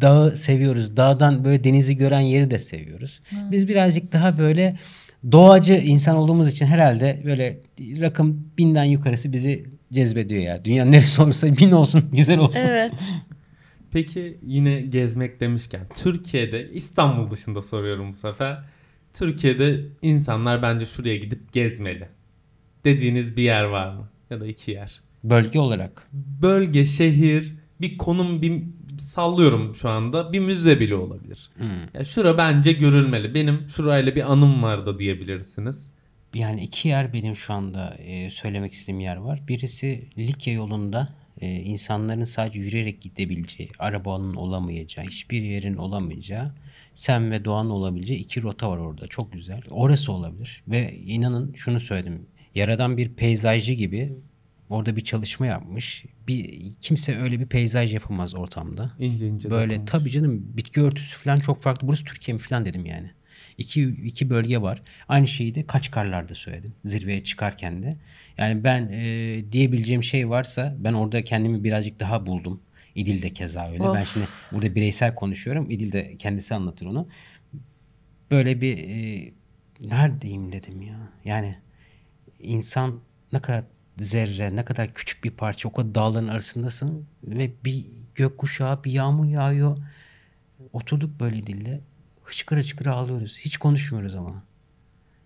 dağı 0.01 0.37
seviyoruz. 0.37 0.97
Dağdan 0.97 1.43
böyle 1.43 1.63
denizi 1.63 1.97
gören 1.97 2.19
yeri 2.19 2.51
de 2.51 2.59
seviyoruz. 2.59 3.21
Biz 3.51 3.67
birazcık 3.67 4.13
daha 4.13 4.37
böyle 4.37 4.77
doğacı 5.31 5.73
insan 5.73 6.15
olduğumuz 6.15 6.49
için 6.49 6.65
herhalde 6.65 7.21
böyle 7.25 7.59
rakım 7.79 8.51
binden 8.57 8.83
yukarısı 8.83 9.33
bizi 9.33 9.65
cezbediyor 9.93 10.41
ya. 10.41 10.65
Dünyanın 10.65 10.91
neresi 10.91 11.21
olursa 11.21 11.57
bin 11.57 11.71
olsun, 11.71 12.09
güzel 12.13 12.39
olsun. 12.39 12.61
Evet. 12.65 12.93
Peki 13.91 14.37
yine 14.45 14.81
gezmek 14.81 15.39
demişken 15.39 15.81
Türkiye'de 15.95 16.69
İstanbul 16.71 17.31
dışında 17.31 17.61
soruyorum 17.61 18.09
bu 18.09 18.15
sefer. 18.15 18.63
Türkiye'de 19.13 19.85
insanlar 20.01 20.61
bence 20.61 20.85
şuraya 20.85 21.17
gidip 21.17 21.53
gezmeli. 21.53 22.07
Dediğiniz 22.85 23.37
bir 23.37 23.43
yer 23.43 23.63
var 23.63 23.93
mı? 23.93 24.09
Ya 24.29 24.39
da 24.39 24.47
iki 24.47 24.71
yer. 24.71 25.01
Bölge 25.23 25.59
olarak. 25.59 26.07
Bölge, 26.41 26.85
şehir, 26.85 27.55
bir 27.81 27.97
konum, 27.97 28.41
bir 28.41 28.63
sallıyorum 28.99 29.75
şu 29.75 29.89
anda. 29.89 30.33
Bir 30.33 30.39
müze 30.39 30.79
bile 30.79 30.95
olabilir. 30.95 31.49
Hmm. 31.57 31.81
Ya 31.93 32.03
şura 32.03 32.37
bence 32.37 32.71
görülmeli. 32.71 33.33
Benim 33.33 33.69
şurayla 33.69 34.15
bir 34.15 34.31
anım 34.31 34.63
var 34.63 34.85
da 34.85 34.99
diyebilirsiniz. 34.99 35.93
Yani 36.33 36.63
iki 36.63 36.87
yer 36.87 37.13
benim 37.13 37.35
şu 37.35 37.53
anda 37.53 37.95
e, 37.95 38.29
söylemek 38.29 38.73
istediğim 38.73 38.99
yer 38.99 39.17
var. 39.17 39.41
Birisi 39.47 40.07
Likya 40.17 40.53
yolunda 40.53 41.09
e, 41.41 41.55
insanların 41.55 42.23
sadece 42.23 42.59
yürüyerek 42.59 43.01
gidebileceği, 43.01 43.69
arabanın 43.79 44.33
olamayacağı, 44.33 45.05
hiçbir 45.05 45.41
yerin 45.41 45.75
olamayacağı, 45.75 46.53
sen 46.93 47.31
ve 47.31 47.45
doğanın 47.45 47.69
olabileceği 47.69 48.19
iki 48.19 48.43
rota 48.43 48.71
var 48.71 48.77
orada. 48.77 49.07
Çok 49.07 49.33
güzel. 49.33 49.61
Orası 49.69 50.11
olabilir. 50.11 50.63
Ve 50.67 50.97
inanın 50.97 51.53
şunu 51.53 51.79
söyledim. 51.79 52.25
Yaradan 52.55 52.97
bir 52.97 53.09
peyzajcı 53.09 53.73
gibi 53.73 54.13
orada 54.69 54.95
bir 54.95 55.03
çalışma 55.03 55.45
yapmış. 55.45 56.05
Bir 56.27 56.71
kimse 56.81 57.17
öyle 57.17 57.39
bir 57.39 57.45
peyzaj 57.45 57.93
yapamaz 57.93 58.35
ortamda. 58.35 58.91
İnce 58.99 59.27
ince 59.27 59.49
Böyle 59.49 59.71
dokunmuş. 59.73 59.91
tabii 59.91 60.09
canım 60.09 60.43
bitki 60.57 60.81
örtüsü 60.81 61.17
falan 61.17 61.39
çok 61.39 61.61
farklı. 61.61 61.87
Burası 61.87 62.03
Türkiye 62.03 62.35
mi 62.37 62.39
falan 62.43 62.65
dedim 62.65 62.85
yani. 62.85 63.11
İki, 63.57 63.83
iki 63.83 64.29
bölge 64.29 64.61
var. 64.61 64.81
Aynı 65.07 65.27
şeyi 65.27 65.55
de 65.55 65.65
Kaçkarlar'da 65.67 66.35
söyledim. 66.35 66.73
Zirveye 66.85 67.23
çıkarken 67.23 67.83
de. 67.83 67.97
Yani 68.37 68.63
ben 68.63 68.89
e, 68.91 69.43
diyebileceğim 69.51 70.03
şey 70.03 70.29
varsa 70.29 70.75
ben 70.79 70.93
orada 70.93 71.23
kendimi 71.23 71.63
birazcık 71.63 71.99
daha 71.99 72.25
buldum. 72.25 72.61
İdil 72.95 73.21
de 73.21 73.29
keza 73.29 73.67
öyle. 73.69 73.79
Ben 73.79 74.01
Of. 74.01 74.13
şimdi 74.13 74.25
burada 74.51 74.75
bireysel 74.75 75.15
konuşuyorum. 75.15 75.71
İdil 75.71 75.91
de 75.91 76.17
kendisi 76.17 76.55
anlatır 76.55 76.85
onu. 76.85 77.07
Böyle 78.31 78.61
bir 78.61 78.77
e, 78.77 79.31
neredeyim 79.81 80.51
dedim 80.51 80.81
ya. 80.81 80.97
Yani 81.25 81.55
insan 82.39 82.99
ne 83.33 83.39
kadar 83.39 83.63
zerre, 83.99 84.55
ne 84.55 84.65
kadar 84.65 84.93
küçük 84.93 85.23
bir 85.23 85.31
parça 85.31 85.69
o 85.69 85.71
kadar 85.71 85.95
dağların 85.95 86.27
arasındasın 86.27 87.05
ve 87.23 87.51
bir 87.65 87.85
gökkuşağı, 88.15 88.83
bir 88.83 88.91
yağmur 88.91 89.25
yağıyor. 89.25 89.77
Oturduk 90.73 91.19
böyle 91.19 91.47
dille. 91.47 91.81
Hıçkıra 92.23 92.59
hıçkıra 92.59 92.91
ağlıyoruz. 92.91 93.37
Hiç 93.37 93.57
konuşmuyoruz 93.57 94.15
ama. 94.15 94.43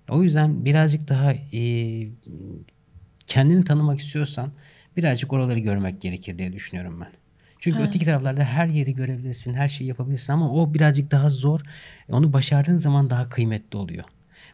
O 0.10 0.24
yüzden 0.24 0.66
birazcık 0.66 1.08
daha 1.08 1.34
e, 1.34 1.62
kendini 3.28 3.64
tanımak 3.64 4.00
istiyorsan 4.00 4.52
birazcık 4.98 5.34
oraları 5.34 5.60
görmek 5.60 6.02
gerekir 6.02 6.38
diye 6.38 6.54
düşünüyorum 6.54 7.02
ben. 7.02 7.12
Çünkü 7.60 7.80
Evet. 7.80 7.88
öteki 7.88 8.06
taraflarda 8.06 8.44
her 8.44 8.68
yeri 8.68 8.94
görebilirsin, 8.94 9.54
her 9.54 9.68
şeyi 9.68 9.88
yapabilirsin 9.88 10.34
ama 10.34 10.54
o 10.54 10.74
birazcık 10.74 11.12
daha 11.12 11.30
zor. 11.30 11.62
Onu 12.10 12.34
başardığın 12.34 12.78
zaman 12.78 13.10
daha 13.10 13.30
kıymetli 13.30 13.78
oluyor. 13.78 14.04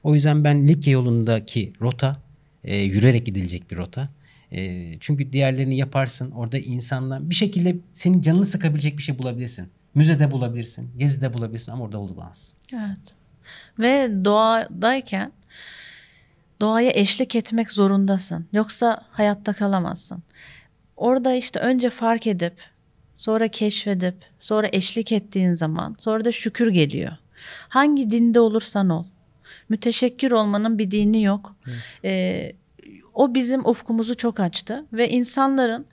O 0.03 0.13
yüzden 0.13 0.43
ben 0.43 0.67
Likya 0.67 0.93
yolundaki 0.93 1.73
rota 1.81 2.26
e, 2.67 2.77
yürüyerek 2.77 3.25
gidilecek 3.25 3.71
bir 3.71 3.77
rota. 3.77 4.09
E, 4.51 4.91
çünkü 4.99 5.33
diğerlerini 5.33 5.77
yaparsın. 5.77 6.31
Orada 6.31 6.57
insanlar 6.57 7.29
bir 7.29 7.35
şekilde 7.35 7.77
senin 7.93 8.21
canını 8.21 8.45
sıkabilecek 8.45 8.97
bir 8.97 9.03
şey 9.03 9.19
bulabilirsin. 9.19 9.67
Müzede 9.95 10.31
bulabilirsin, 10.31 10.89
gezide 10.97 11.33
bulabilirsin 11.33 11.71
ama 11.71 11.83
orada 11.83 11.99
bulamazsın. 11.99 12.55
Evet. 12.73 13.15
Ve 13.79 14.25
doğadayken 14.25 15.31
doğaya 16.61 16.91
eşlik 16.93 17.35
etmek 17.35 17.71
zorundasın. 17.71 18.47
Yoksa 18.53 19.05
hayatta 19.11 19.53
kalamazsın. 19.53 20.23
Orada 20.97 21.33
işte 21.33 21.59
önce 21.59 21.89
fark 21.89 22.27
edip, 22.27 22.53
sonra 23.17 23.47
keşfedip, 23.47 24.15
sonra 24.39 24.69
eşlik 24.71 25.11
ettiğin 25.11 25.51
zaman, 25.51 25.95
sonra 25.99 26.25
da 26.25 26.31
şükür 26.31 26.67
geliyor. 26.67 27.11
Hangi 27.69 28.11
dinde 28.11 28.39
olursan 28.39 28.89
ol. 28.89 29.05
Müteşekkir 29.69 30.31
olmanın 30.31 30.79
bir 30.79 30.91
dini 30.91 31.23
yok. 31.23 31.55
Ee, 32.03 32.51
o 33.13 33.35
bizim 33.35 33.65
ufkumuzu 33.65 34.17
çok 34.17 34.39
açtı 34.39 34.85
ve 34.93 35.09
insanların 35.09 35.85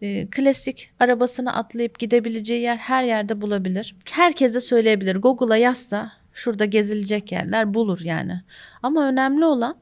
e, 0.00 0.26
klasik 0.26 0.90
arabasını 1.00 1.54
atlayıp 1.54 1.98
gidebileceği 1.98 2.62
yer 2.62 2.76
her 2.76 3.04
yerde 3.04 3.40
bulabilir. 3.40 3.96
Herkese 4.10 4.60
söyleyebilir. 4.60 5.16
Google'a 5.16 5.56
yazsa 5.56 6.12
şurada 6.34 6.64
gezilecek 6.64 7.32
yerler 7.32 7.74
bulur 7.74 8.00
yani. 8.04 8.40
Ama 8.82 9.08
önemli 9.08 9.44
olan 9.44 9.76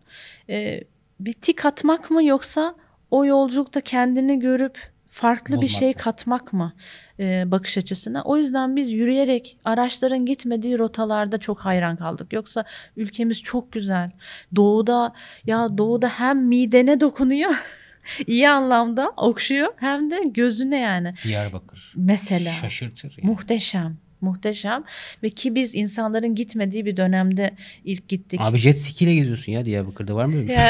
e, 0.49 0.81
bir 1.21 1.33
tik 1.33 1.65
atmak 1.65 2.11
mı 2.11 2.25
yoksa 2.25 2.75
o 3.11 3.25
yolculukta 3.25 3.81
kendini 3.81 4.39
görüp 4.39 4.90
farklı 5.11 5.61
bir 5.61 5.69
şey 5.69 5.89
mı? 5.89 5.95
katmak 5.95 6.53
mı 6.53 6.73
e, 7.21 7.51
bakış 7.51 7.79
açısına? 7.79 8.23
O 8.23 8.37
yüzden 8.37 8.77
biz 8.77 8.93
yürüyerek 8.93 9.57
araçların 9.65 10.27
gitmediği 10.27 10.79
rotalarda 10.79 11.39
çok 11.39 11.61
hayran 11.61 11.97
kaldık. 11.97 12.33
Yoksa 12.33 12.65
ülkemiz 12.97 13.43
çok 13.43 13.73
güzel. 13.73 14.11
Doğuda 14.57 15.13
ya 15.47 15.79
doğuda 15.79 16.09
hem 16.09 16.47
midene 16.47 17.01
dokunuyor 17.01 17.51
iyi 18.27 18.49
anlamda 18.49 19.13
okşuyor 19.17 19.69
hem 19.77 20.11
de 20.11 20.21
gözüne 20.35 20.81
yani. 20.81 21.11
Diyarbakır. 21.25 21.93
Mesela 21.97 22.51
Şaşırtır. 22.51 23.15
Yani. 23.19 23.31
muhteşem. 23.31 23.97
Muhteşem 24.21 24.85
ve 25.23 25.31
ki 25.31 25.55
biz 25.55 25.75
insanların 25.75 26.35
gitmediği 26.35 26.87
bir 26.87 26.97
dönemde 26.97 27.51
ilk 27.85 28.09
gittik. 28.09 28.41
Abi 28.43 28.59
jet 28.59 28.81
ski 28.81 29.05
ile 29.05 29.15
geziyorsun 29.15 29.53
ya 29.53 29.65
Diyarbakır'da 29.65 30.15
var 30.15 30.25
mı 30.25 30.37
öyle 30.37 30.49
bir 30.49 30.55
şey? 30.55 30.65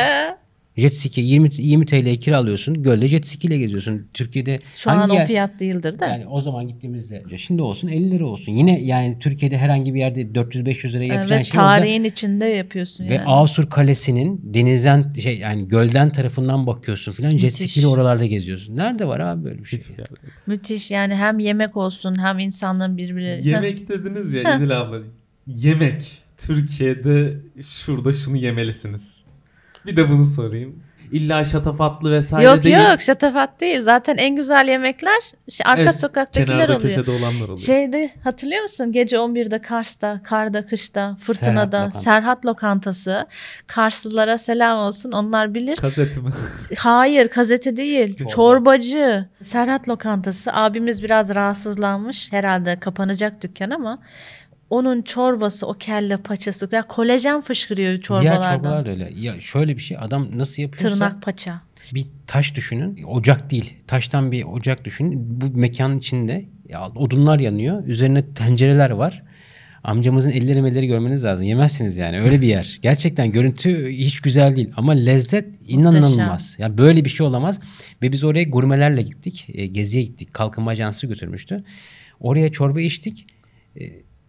Jet 0.76 0.96
ski 0.96 1.20
20 1.20 1.48
20 1.52 1.86
TL'ye 1.86 2.16
kiralıyorsun. 2.16 2.82
Gölde 2.82 3.08
jet 3.08 3.26
ski 3.26 3.46
ile 3.46 3.58
geziyorsun. 3.58 4.08
Türkiye'de 4.14 4.60
şu 4.74 4.90
an 4.90 4.96
hangi 4.96 5.12
o 5.12 5.14
yer- 5.14 5.26
fiyat 5.26 5.60
değildir 5.60 5.98
de. 5.98 6.04
Yani 6.04 6.26
o 6.26 6.40
zaman 6.40 6.68
gittiğimizde 6.68 7.22
şimdi 7.36 7.62
olsun 7.62 7.88
50 7.88 8.10
lira 8.10 8.26
olsun. 8.26 8.52
Yine 8.52 8.80
yani 8.80 9.16
Türkiye'de 9.20 9.58
herhangi 9.58 9.94
bir 9.94 9.98
yerde 9.98 10.22
400-500 10.22 10.92
liraya 10.92 11.04
yapacağın 11.06 11.40
ve 11.40 11.44
şey 11.44 11.60
orada. 11.60 11.76
tarihin 11.76 12.04
içinde 12.04 12.44
yapıyorsun 12.44 13.08
Ve 13.08 13.14
yani. 13.14 13.26
Asur 13.26 13.70
Kalesi'nin 13.70 14.40
denizden 14.44 15.12
şey 15.12 15.38
yani 15.38 15.68
gölden 15.68 16.10
tarafından 16.12 16.66
bakıyorsun 16.66 17.12
filan 17.12 17.36
jet 17.36 17.54
ski 17.54 17.80
ile 17.80 17.86
oralarda 17.86 18.26
geziyorsun. 18.26 18.76
Nerede 18.76 19.06
var 19.06 19.20
abi 19.20 19.44
böyle 19.44 19.58
bir 19.58 19.64
şey? 19.64 19.80
Yerde. 19.98 20.14
Müthiş 20.46 20.90
yani 20.90 21.14
hem 21.14 21.38
yemek 21.38 21.76
olsun 21.76 22.16
hem 22.18 22.38
insanların 22.38 22.96
birbiri. 22.96 23.48
Yemek 23.48 23.88
dediniz 23.88 24.32
ya 24.32 24.42
İdil 24.56 24.80
abla. 24.80 24.98
Yemek. 25.46 26.18
Türkiye'de 26.38 27.36
şurada 27.66 28.12
şunu 28.12 28.36
yemelisiniz. 28.36 29.24
Bir 29.86 29.96
de 29.96 30.08
bunu 30.10 30.26
sorayım. 30.26 30.82
illa 31.12 31.44
şatafatlı 31.44 32.12
vesaire 32.12 32.46
Yok 32.46 32.62
değil. 32.62 32.76
yok 32.90 33.00
şatafat 33.02 33.60
değil. 33.60 33.78
Zaten 33.82 34.16
en 34.16 34.36
güzel 34.36 34.68
yemekler 34.68 35.20
şey, 35.50 35.64
arka 35.66 35.82
Evet, 35.82 36.00
sokaktakiler 36.00 36.46
Kenarda 36.46 36.76
oluyor. 36.76 36.94
köşede 36.94 37.10
olanlar 37.10 37.44
oluyor. 37.44 37.58
Şeyde 37.58 38.10
hatırlıyor 38.24 38.62
musun? 38.62 38.92
Gece 38.92 39.16
11'de 39.16 39.58
Kars'ta, 39.62 40.20
karda, 40.24 40.66
kışta, 40.66 41.16
fırtınada, 41.20 41.76
Lokantası. 41.78 42.04
Serhat 42.04 42.46
Lokantası. 42.46 43.26
Karslılara 43.66 44.38
selam 44.38 44.78
olsun. 44.78 45.12
Onlar 45.12 45.54
bilir. 45.54 45.76
Kaseti 45.76 46.20
mi? 46.20 46.30
Hayır, 46.78 47.28
gazete 47.30 47.76
değil. 47.76 48.16
Çorba. 48.16 48.28
Çorbacı. 48.30 49.26
Serhat 49.42 49.88
Lokantası. 49.88 50.52
Abimiz 50.52 51.02
biraz 51.02 51.34
rahatsızlanmış. 51.34 52.32
Herhalde 52.32 52.76
kapanacak 52.80 53.42
dükkan 53.42 53.70
ama 53.70 53.98
onun 54.70 55.02
çorbası, 55.02 55.66
o 55.66 55.72
kelle 55.74 56.16
paçası. 56.16 56.68
Ya 56.72 56.82
kolajen 56.82 57.40
fışkırıyor 57.40 57.88
Diğer 57.90 58.02
çorbalardan. 58.02 58.56
çorbalar 58.56 58.86
da 58.86 58.90
öyle. 58.90 59.12
Ya 59.16 59.40
şöyle 59.40 59.76
bir 59.76 59.82
şey 59.82 59.96
adam 60.00 60.38
nasıl 60.38 60.62
yapıyorsa 60.62 60.88
Tırnak 60.96 61.22
paça. 61.22 61.60
bir 61.94 62.06
taş 62.26 62.54
düşünün. 62.56 63.02
Ocak 63.02 63.50
değil. 63.50 63.76
Taştan 63.86 64.32
bir 64.32 64.44
ocak 64.44 64.84
düşünün. 64.84 65.40
Bu 65.40 65.58
mekanın 65.58 65.98
içinde 65.98 66.44
ya, 66.68 66.88
odunlar 66.88 67.38
yanıyor. 67.38 67.84
Üzerine 67.86 68.34
tencereler 68.34 68.90
var. 68.90 69.22
Amcamızın 69.84 70.30
elleri 70.30 70.62
melleri 70.62 70.86
görmeniz 70.86 71.24
lazım. 71.24 71.46
Yemezsiniz 71.46 71.96
yani. 71.98 72.20
Öyle 72.20 72.40
bir 72.40 72.46
yer. 72.46 72.78
Gerçekten 72.82 73.32
görüntü 73.32 73.88
hiç 73.92 74.20
güzel 74.20 74.56
değil. 74.56 74.70
Ama 74.76 74.92
lezzet 74.92 75.48
inanılmaz. 75.68 76.56
Ya 76.58 76.78
böyle 76.78 77.04
bir 77.04 77.10
şey 77.10 77.26
olamaz. 77.26 77.60
Ve 78.02 78.12
biz 78.12 78.24
oraya 78.24 78.44
gurmelerle 78.44 79.02
gittik. 79.02 79.46
E, 79.54 79.66
geziye 79.66 80.04
gittik. 80.04 80.34
Kalkınma 80.34 80.70
ajansı 80.70 81.06
götürmüştü. 81.06 81.64
Oraya 82.20 82.52
çorba 82.52 82.80
içtik. 82.80 83.26
E, 83.80 83.82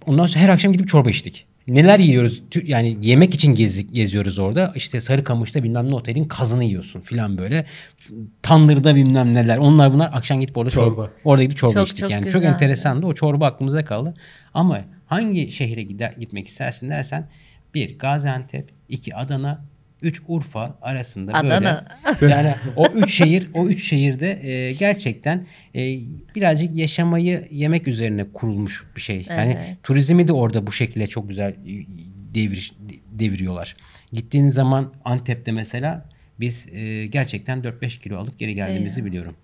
ondan 0.06 0.26
sonra 0.26 0.44
her 0.44 0.50
akşam 0.50 0.74
gidip 0.74 0.88
çorba 0.88 1.10
içtik. 1.10 1.46
Neler 1.68 2.00
yiyoruz? 2.00 2.44
Yani 2.64 2.98
yemek 3.02 3.34
için 3.34 3.56
gezdik, 3.56 3.94
geziyoruz 3.94 4.40
orada. 4.40 4.74
İşte 4.76 5.02
Sarıkamış'ta 5.02 5.64
bilmem 5.64 5.90
ne 5.90 5.96
otelin 5.96 6.24
kazını 6.26 6.64
yiyorsun 6.64 7.02
filan 7.02 7.38
böyle. 7.38 7.66
Tandırda 8.42 8.96
bilmem 8.96 9.34
neler. 9.34 9.58
Onlar 9.58 9.94
bunlar 9.94 10.10
akşam 10.14 10.42
gidip 10.42 10.58
orada 10.58 10.70
çorba. 10.72 10.90
Çorba. 10.96 11.12
Orada 11.24 11.44
gidip 11.44 11.58
çorba 11.58 11.74
Çok, 11.74 11.88
içtik. 11.88 12.00
çok 12.00 12.12
yani 12.12 12.24
çok 12.24 12.34
güzeldi. 12.34 12.54
enteresandı. 12.54 13.06
O 13.06 13.14
çorba 13.14 13.46
aklımıza 13.48 13.86
kaldı. 13.86 14.14
Ama 14.54 14.82
hangi 15.06 15.52
şehre 15.52 15.84
gider, 15.84 16.16
gitmek 16.20 16.48
istersin 16.48 16.90
dersen 16.90 17.28
bir 17.74 18.00
Gaziantep, 18.00 18.70
iki 18.90 19.16
Adana, 19.16 19.66
üç 20.02 20.22
Urfa 20.28 20.78
arasında 20.82 21.34
Adana. 21.34 21.86
böyle. 22.22 22.34
Yani 22.34 22.54
o 22.76 22.88
üç 22.88 23.14
şehir, 23.14 23.48
o 23.54 23.68
üç 23.68 23.84
şehirde 23.90 24.48
e, 24.50 24.74
gerçekten 24.74 25.46
e, 25.76 26.00
birazcık 26.36 26.76
yaşamayı 26.76 27.48
yemek 27.52 27.88
üzerine 27.88 28.26
kurulmuş 28.34 28.84
bir 28.96 29.02
şey. 29.02 29.26
Yani 29.30 29.58
Evet. 29.66 29.78
turizmi 29.84 30.28
de 30.28 30.34
orada 30.34 30.68
bu 30.68 30.72
şekilde 30.72 31.08
çok 31.08 31.30
güzel 31.30 31.50
e, 31.50 31.56
devir, 32.36 32.74
deviriyorlar. 33.12 33.76
Gittiğiniz 34.14 34.54
zaman 34.54 34.94
Antep'te 35.06 35.52
mesela 35.52 36.06
biz 36.40 36.68
e, 36.74 37.06
gerçekten 37.08 37.60
4-5 37.62 38.00
kilo 38.00 38.18
alıp 38.18 38.40
geri 38.40 38.56
geldiğimizi 38.56 39.00
Eyvah. 39.00 39.08
biliyorum. 39.10 39.36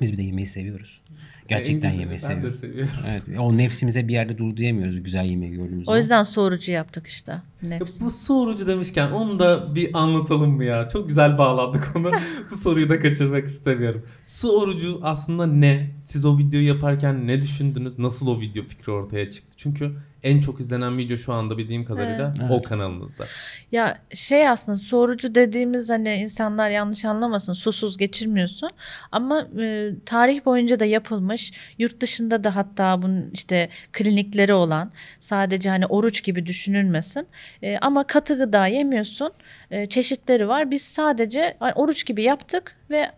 Biz 0.00 0.12
bir 0.12 0.16
de 0.18 0.22
yemeği 0.22 0.46
seviyoruz. 0.46 1.00
Gerçekten 1.48 1.90
En 1.90 1.92
yemeği 1.92 2.08
Ben 2.10 2.14
de 2.14 2.18
seviyoruz. 2.18 2.60
seviyorum. 2.60 2.92
Evet, 3.08 3.22
o 3.38 3.56
nefsimize 3.56 4.08
bir 4.08 4.12
yerde 4.12 4.38
dur 4.38 4.56
diyemiyoruz 4.56 5.02
güzel 5.02 5.24
yemeği 5.24 5.52
gördüğümüz 5.52 5.88
O 5.88 5.96
yüzden 5.96 6.22
sorucu 6.22 6.72
yaptık 6.72 7.06
işte. 7.06 7.32
Ya 7.32 7.42
Nefsi. 7.68 8.00
Bu 8.00 8.10
sorucu 8.10 8.66
demişken 8.66 9.10
onu 9.10 9.38
da 9.38 9.74
bir 9.74 9.90
anlatalım 9.94 10.50
mı 10.50 10.64
ya? 10.64 10.88
Çok 10.88 11.08
güzel 11.08 11.38
bağladık 11.38 11.92
onu. 11.96 12.10
bu 12.50 12.56
soruyu 12.56 12.88
da 12.88 13.00
kaçırmak 13.00 13.44
istemiyorum. 13.44 14.06
Su 14.22 14.60
orucu 14.60 15.00
aslında 15.02 15.46
ne? 15.46 15.90
Siz 16.02 16.24
o 16.24 16.38
videoyu 16.38 16.66
yaparken 16.66 17.26
ne 17.26 17.42
düşündünüz? 17.42 17.98
Nasıl 17.98 18.26
o 18.26 18.40
video 18.40 18.64
fikri 18.64 18.92
ortaya 18.92 19.30
çıktı? 19.30 19.50
Çünkü 19.56 19.92
en 20.24 20.40
çok 20.40 20.60
izlenen 20.60 20.98
video 20.98 21.16
şu 21.16 21.32
anda 21.32 21.58
bildiğim 21.58 21.84
kadarıyla 21.84 22.34
Evet. 22.40 22.50
o 22.50 22.54
Evet. 22.54 22.64
kanalınızda. 22.68 23.24
Ya 23.72 23.98
şey 24.14 24.48
aslında 24.48 24.78
sorucu 24.78 25.34
dediğimiz 25.34 25.90
hani 25.90 26.14
insanlar 26.14 26.70
yanlış 26.70 27.04
anlamasın 27.04 27.52
susuz 27.52 27.96
geçirmiyorsun 27.96 28.70
ama 29.12 29.46
e, 29.60 29.90
tarih 30.06 30.44
boyunca 30.44 30.80
da 30.80 30.84
yapılmış 30.84 31.52
yurt 31.78 32.00
dışında 32.00 32.44
da 32.44 32.56
hatta 32.56 33.02
bunun 33.02 33.30
işte 33.32 33.68
klinikleri 33.92 34.54
olan 34.54 34.92
sadece 35.20 35.70
hani 35.70 35.86
oruç 35.86 36.24
gibi 36.24 36.46
düşünülmesin 36.46 37.26
E, 37.62 37.78
ama 37.78 38.04
katı 38.06 38.38
gıda 38.38 38.66
yemiyorsun 38.66 39.30
E, 39.70 39.86
çeşitleri 39.86 40.48
var 40.48 40.70
biz 40.70 40.82
sadece 40.82 41.56
hani 41.60 41.72
oruç 41.72 42.06
gibi 42.06 42.22
yaptık 42.22 42.76
ve 42.90 43.10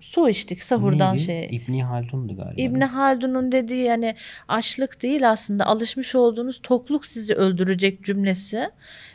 su 0.00 0.28
içtik 0.28 0.62
sahurdan 0.62 1.16
Neydi? 1.16 1.24
şey. 1.24 1.48
İbni 1.52 1.84
Haldun'du 1.84 2.36
galiba. 2.36 2.60
İbni 2.62 2.84
Haldun'un 2.84 3.52
dediği 3.52 3.84
yani 3.84 4.14
açlık 4.48 5.02
değil 5.02 5.30
aslında 5.30 5.66
alışmış 5.66 6.14
olduğunuz 6.14 6.60
tokluk 6.62 7.06
sizi 7.06 7.34
öldürecek 7.34 8.04
cümlesi 8.04 8.70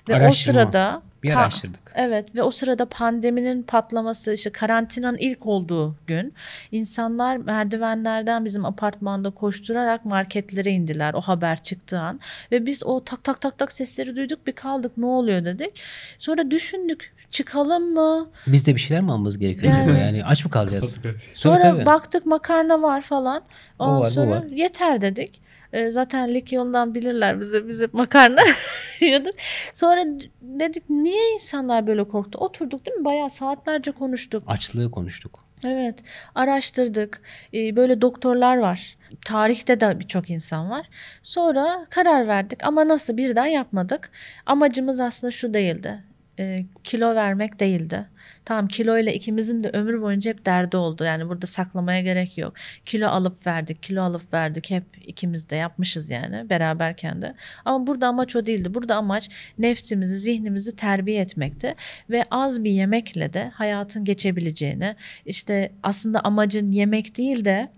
ve 0.09 0.15
Araştırma. 0.15 0.29
o 0.29 0.33
sırada 0.33 1.01
Bir 1.27 1.33
pa- 1.33 1.39
araştırdık. 1.39 1.91
Evet 1.95 2.35
ve 2.35 2.43
o 2.43 2.51
sırada 2.51 2.85
pandeminin 2.85 3.63
patlaması 3.63 4.33
işte 4.33 4.49
karantinanın 4.49 5.17
ilk 5.17 5.45
olduğu 5.45 5.95
gün 6.07 6.33
insanlar 6.71 7.37
merdivenlerden 7.37 8.45
bizim 8.45 8.65
apartmanda 8.65 9.29
koşturarak 9.29 10.05
marketlere 10.05 10.71
indiler 10.71 11.13
o 11.13 11.21
haber 11.21 11.63
çıktığı 11.63 11.99
an 11.99 12.19
ve 12.51 12.65
biz 12.65 12.83
o 12.83 13.03
tak 13.03 13.23
tak 13.23 13.41
tak 13.41 13.57
tak 13.57 13.71
sesleri 13.71 14.15
duyduk 14.15 14.47
bir 14.47 14.51
kaldık 14.51 14.91
ne 14.97 15.05
oluyor 15.05 15.45
dedik. 15.45 15.81
Sonra 16.19 16.51
düşündük 16.51 17.13
çıkalım 17.29 17.93
mı? 17.93 18.29
Biz 18.47 18.67
de 18.67 18.75
bir 18.75 18.79
şeyler 18.79 19.03
mi 19.03 19.11
almamız 19.11 19.37
gerekiyor 19.37 19.73
Yani- 19.73 19.83
acaba? 19.83 19.97
Yani 19.97 20.25
aç 20.25 20.45
mı 20.45 20.51
kalacağız? 20.51 20.99
Sonra 21.33 21.59
tabii. 21.59 21.85
baktık 21.85 22.25
makarna 22.25 22.81
var 22.81 23.01
falan. 23.01 23.43
Ondan 23.79 24.01
var, 24.01 24.07
bu 24.07 24.11
sonra 24.11 24.31
var. 24.31 24.43
yeter 24.43 25.01
dedik. 25.01 25.41
Ee, 25.73 25.91
zaten 25.91 26.33
lig 26.33 26.53
yolundan 26.53 26.95
bilirler 26.95 27.39
bize 27.39 27.67
bize 27.67 27.87
makarna 27.93 28.41
yiyorduk. 29.01 29.33
Sonra 29.73 30.03
dedik 30.41 30.89
niye 30.89 31.33
insanlar 31.33 31.87
böyle 31.87 32.03
korktu? 32.03 32.39
Oturduk 32.39 32.85
değil 32.85 32.97
mi? 32.97 33.05
Bayağı 33.05 33.29
saatlerce 33.29 33.91
konuştuk. 33.91 34.43
Açlığı 34.47 34.91
konuştuk. 34.91 35.45
Evet, 35.65 36.03
araştırdık. 36.35 37.21
Ee, 37.53 37.75
böyle 37.75 38.01
doktorlar 38.01 38.57
var. 38.57 38.97
Tarihte 39.25 39.79
de 39.81 39.99
birçok 39.99 40.29
insan 40.29 40.69
var. 40.69 40.89
Sonra 41.23 41.85
karar 41.89 42.27
verdik 42.27 42.63
ama 42.63 42.87
nasıl 42.87 43.17
birden 43.17 43.45
yapmadık. 43.45 44.11
Amacımız 44.45 44.99
aslında 44.99 45.31
şu 45.31 45.53
değildi. 45.53 46.03
Ee, 46.39 46.65
kilo 46.83 47.15
vermek 47.15 47.59
değildi. 47.59 48.05
Tamam 48.45 48.67
kilo 48.67 48.97
ile 48.97 49.13
ikimizin 49.13 49.63
de 49.63 49.69
ömür 49.69 50.01
boyunca 50.01 50.31
hep 50.31 50.45
derdi 50.45 50.77
oldu. 50.77 51.03
Yani 51.03 51.29
burada 51.29 51.47
saklamaya 51.47 52.01
gerek 52.01 52.37
yok. 52.37 52.53
Kilo 52.85 53.07
alıp 53.07 53.47
verdik, 53.47 53.83
kilo 53.83 54.01
alıp 54.01 54.33
verdik. 54.33 54.71
Hep 54.71 54.83
ikimiz 55.01 55.49
de 55.49 55.55
yapmışız 55.55 56.09
yani 56.09 56.49
beraberken 56.49 57.21
de. 57.21 57.35
Ama 57.65 57.87
burada 57.87 58.07
amaç 58.07 58.35
o 58.35 58.45
değildi. 58.45 58.73
Burada 58.73 58.95
amaç 58.95 59.29
nefsimizi, 59.57 60.17
zihnimizi 60.17 60.75
terbiye 60.75 61.21
etmekti. 61.21 61.75
Ve 62.09 62.23
az 62.31 62.63
bir 62.63 62.71
yemekle 62.71 63.33
de 63.33 63.51
hayatın 63.53 64.05
geçebileceğini, 64.05 64.95
işte 65.25 65.71
aslında 65.83 66.19
amacın 66.19 66.71
yemek 66.71 67.17
değil 67.17 67.45
de 67.45 67.69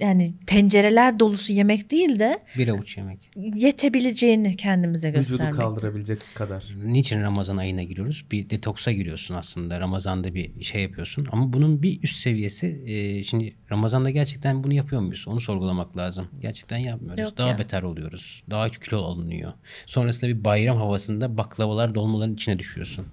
yani 0.00 0.34
tencereler 0.46 1.20
dolusu 1.20 1.52
yemek 1.52 1.90
değil 1.90 2.18
de 2.18 2.42
Bir 2.58 2.68
avuç 2.68 2.96
yemek. 2.96 3.30
yetebileceğini 3.36 4.56
kendimize 4.56 5.08
Vücudu 5.08 5.28
göstermek. 5.30 5.54
kaldırabilecek 5.54 6.18
kadar. 6.34 6.64
Niçin 6.84 7.22
Ramazan 7.22 7.56
ayına 7.56 7.82
giriyoruz? 7.82 8.24
Bir 8.30 8.50
detoksa 8.50 8.92
giriyorsun 8.92 9.34
aslında. 9.34 9.80
Ramazan'da 9.80 10.34
bir 10.34 10.64
şey 10.64 10.82
yapıyorsun. 10.82 11.26
Ama 11.32 11.52
bunun 11.52 11.82
bir 11.82 12.02
üst 12.02 12.16
seviyesi 12.16 12.82
e, 12.86 13.24
şimdi 13.24 13.54
Ramazan'da 13.70 14.10
gerçekten 14.10 14.64
bunu 14.64 14.72
yapıyor 14.72 15.00
muyuz? 15.02 15.24
Onu 15.28 15.40
sorgulamak 15.40 15.96
lazım. 15.96 16.28
Gerçekten 16.40 16.78
yapmıyoruz. 16.78 17.20
Yok 17.24 17.38
Daha 17.38 17.48
ya. 17.48 17.58
beter 17.58 17.82
oluyoruz. 17.82 18.42
Daha 18.50 18.68
kilo 18.68 18.98
alınıyor. 18.98 19.52
Sonrasında 19.86 20.30
bir 20.30 20.44
bayram 20.44 20.76
havasında 20.76 21.36
baklavalar, 21.36 21.94
dolmaların 21.94 22.34
içine 22.34 22.58
düşüyorsun. 22.58 23.06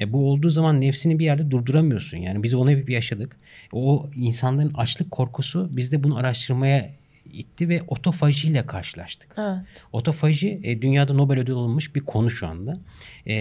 E, 0.00 0.12
bu 0.12 0.30
olduğu 0.30 0.48
zaman 0.48 0.80
nefsini 0.80 1.18
bir 1.18 1.24
yerde 1.24 1.50
durduramıyorsun. 1.50 2.18
Yani 2.18 2.42
biz 2.42 2.54
onu 2.54 2.70
hep 2.70 2.90
yaşadık. 2.90 3.36
O 3.72 4.10
insanların 4.16 4.74
açlık 4.74 5.10
korkusu 5.10 5.68
bizde 5.76 6.04
bunu 6.04 6.16
araştırmaya 6.16 6.90
itti 7.32 7.68
ve 7.68 7.82
otofajiyle 7.88 8.66
karşılaştık. 8.66 9.34
Evet. 9.38 9.84
Otofaji 9.92 10.60
e, 10.62 10.82
dünyada 10.82 11.14
Nobel 11.14 11.38
ödülü 11.38 11.54
alınmış 11.54 11.94
bir 11.94 12.00
konu 12.00 12.30
şu 12.30 12.46
anda. 12.46 12.78
E, 13.26 13.34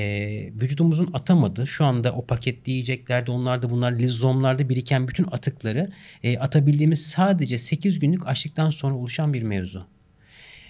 vücudumuzun 0.62 1.10
atamadığı 1.14 1.68
şu 1.68 1.86
anda 1.86 2.14
o 2.14 2.26
paketli 2.26 2.72
yiyeceklerde 2.72 3.32
onlarda 3.32 3.70
bunlar 3.70 3.92
lizomlarda 3.92 4.70
biriken 4.70 5.08
bütün 5.08 5.26
atıkları 5.32 5.90
e, 6.24 6.38
atabildiğimiz 6.38 7.08
sadece 7.08 7.58
8 7.58 8.00
günlük 8.00 8.28
açlıktan 8.28 8.70
sonra 8.70 8.96
oluşan 8.96 9.34
bir 9.34 9.44
mevzu. 9.44 9.86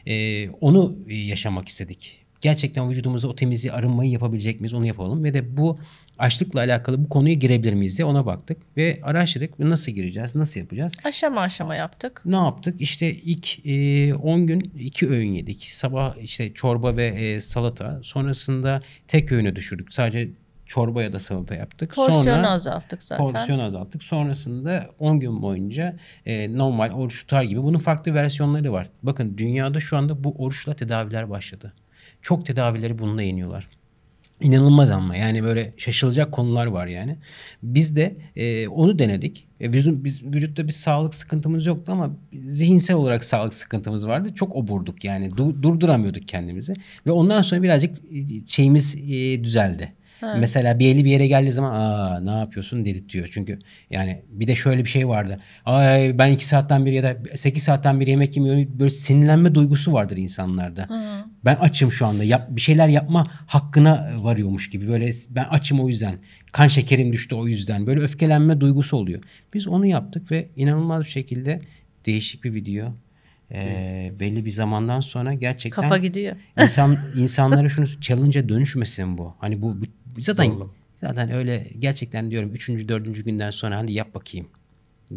E, 0.06 0.50
onu 0.50 0.98
e, 1.08 1.16
yaşamak 1.16 1.68
istedik. 1.68 2.26
Gerçekten 2.42 2.90
vücudumuza 2.90 3.28
o 3.28 3.36
temizliği 3.36 3.74
arınmayı 3.74 4.12
yapabilecek 4.12 4.62
miyiz 4.62 4.74
onu 4.74 4.86
yapalım 4.86 5.24
ve 5.24 5.34
de 5.34 5.58
bu 5.58 5.80
açlıkla 6.20 6.60
alakalı 6.60 7.04
bu 7.04 7.10
konuya 7.10 7.34
girebilir 7.34 7.74
miyiz 7.74 7.98
diye 7.98 8.06
ona 8.06 8.26
baktık 8.26 8.58
ve 8.78 9.00
araştırdık 9.04 9.60
nasıl 9.60 9.92
gireceğiz 9.92 10.36
nasıl 10.36 10.60
yapacağız. 10.60 10.94
Aşama 11.04 11.42
aşama 11.42 11.76
yaptık. 11.76 12.22
Ne 12.26 12.36
yaptık? 12.36 12.82
İşte 12.82 13.14
ilk 13.14 13.66
e, 13.66 14.14
10 14.14 14.48
gün 14.48 14.72
iki 14.80 15.10
öğün 15.10 15.34
yedik. 15.34 15.68
Sabah 15.72 16.18
işte 16.18 16.54
çorba 16.54 16.98
ve 16.98 17.06
e, 17.06 17.40
salata. 17.40 18.00
Sonrasında 18.04 18.82
tek 19.08 19.32
öğüne 19.32 19.56
düşürdük. 19.56 19.94
Sadece 19.94 20.30
çorba 20.66 21.04
ya 21.04 21.14
da 21.14 21.20
salata 21.20 21.56
yaptık. 21.56 21.96
Porsiyonu 21.96 22.24
Sonra 22.24 22.50
azalttık 22.50 23.04
zaten. 23.04 23.28
porsiyon 23.28 23.60
azalttık. 23.60 24.04
Sonrasında 24.04 24.90
10 25.00 25.20
gün 25.20 25.42
boyunca 25.42 25.96
e, 26.26 26.58
normal 26.58 26.92
oruç 26.92 27.20
tutar 27.20 27.44
gibi. 27.44 27.64
Bunun 27.64 27.78
farklı 27.78 28.14
versiyonları 28.14 28.74
var. 28.74 28.88
Bakın 29.04 29.38
dünyada 29.38 29.80
şu 29.80 29.98
anda 29.98 30.24
bu 30.24 30.36
oruçla 30.38 30.74
tedaviler 30.74 31.30
başladı. 31.30 31.74
Çok 32.22 32.46
tedavileri 32.46 33.00
bununla 33.00 33.22
yeniyorlar. 33.22 33.68
İnanılmaz 34.42 34.92
ama 34.92 35.16
yani 35.16 35.44
böyle 35.44 35.74
şaşılacak 35.78 36.32
konular 36.32 36.66
var 36.66 36.88
yani. 36.88 37.18
Biz 37.64 37.96
de 37.96 38.18
e, 38.36 38.68
onu 38.68 39.00
denedik. 39.00 39.48
E, 39.62 39.74
bizim 39.74 40.04
biz, 40.04 40.24
vücutta 40.24 40.68
bir 40.68 40.72
sağlık 40.72 41.16
sıkıntımız 41.16 41.66
yoktu 41.66 41.92
ama 41.92 42.12
zihinsel 42.46 42.96
olarak 42.98 43.24
sağlık 43.24 43.54
sıkıntımız 43.54 44.08
vardı. 44.08 44.30
Çok 44.36 44.56
oburduk 44.56 45.04
yani 45.04 45.30
du- 45.30 45.64
durduramıyorduk 45.64 46.28
kendimizi. 46.28 46.74
Ve 47.06 47.12
ondan 47.12 47.42
sonra 47.42 47.64
birazcık 47.64 47.98
e, 48.00 48.46
şeyimiz 48.48 48.96
e, 48.96 49.44
düzeldi. 49.44 49.94
Ha. 50.22 50.36
Mesela 50.40 50.80
bir 50.80 50.96
eli 50.96 51.06
bir 51.06 51.12
yere 51.12 51.28
geldiği 51.28 51.52
zaman 51.52 51.72
aa 51.72 52.20
ne 52.20 52.32
yapıyorsun 52.32 52.86
dedirtiyor. 52.86 53.28
Çünkü 53.32 53.60
yani 53.90 54.22
bir 54.30 54.48
de 54.48 54.56
şöyle 54.56 54.84
bir 54.84 54.90
şey 54.90 55.08
vardı. 55.08 55.40
Ay 55.66 56.18
ben 56.18 56.32
iki 56.32 56.46
saatten 56.46 56.86
beri 56.86 56.96
ya 56.96 57.04
da 57.04 57.18
sekiz 57.36 57.64
saatten 57.64 58.00
beri 58.00 58.10
yemek 58.10 58.38
yemiyorum. 58.38 58.80
Böyle 58.80 58.90
sinirlenme 58.90 59.56
duygusu 59.56 59.94
vardır 59.94 60.18
insanlarda. 60.18 60.84
Hı. 60.84 61.26
Ben 61.46 61.56
açım 61.56 61.92
şu 61.92 62.06
anda. 62.06 62.24
Yap, 62.24 62.48
bir 62.50 62.62
şeyler 62.62 62.88
yapma 62.88 63.28
hakkına 63.48 64.12
varıyormuş 64.18 64.70
gibi. 64.70 64.88
Böyle 64.88 65.12
ben 65.30 65.44
açım 65.44 65.80
o 65.80 65.88
yüzden. 65.88 66.16
Kan 66.52 66.68
şekerim 66.68 67.14
düştü 67.14 67.36
o 67.36 67.48
yüzden. 67.48 67.88
Böyle 67.88 68.02
öfkelenme 68.02 68.62
duygusu 68.62 68.98
oluyor. 68.98 69.24
Biz 69.54 69.68
onu 69.68 69.86
yaptık 69.86 70.32
ve 70.32 70.48
inanılmaz 70.56 71.04
bir 71.04 71.10
şekilde 71.10 71.62
değişik 72.06 72.44
bir 72.44 72.54
video. 72.54 72.94
Ee, 73.52 74.12
belli 74.20 74.46
bir 74.46 74.50
zamandan 74.50 75.00
sonra 75.00 75.34
gerçekten 75.34 75.82
Kafa 75.82 75.98
gidiyor. 75.98 76.36
insan 76.62 76.98
insanlara 77.16 77.70
şunu 77.70 77.86
challenge'a 78.02 78.50
dönüşmesin 78.50 79.18
bu. 79.18 79.34
Hani 79.40 79.62
bu, 79.62 79.82
bu 79.82 79.86
zaten 80.22 80.46
Zorlu. 80.52 80.72
zaten 80.96 81.32
öyle 81.32 81.68
gerçekten 81.80 82.32
diyorum 82.32 82.54
3. 82.54 82.70
4. 82.70 83.26
günden 83.26 83.52
sonra 83.52 83.78
hadi 83.78 83.92
yap 83.94 84.14
bakayım 84.14 84.48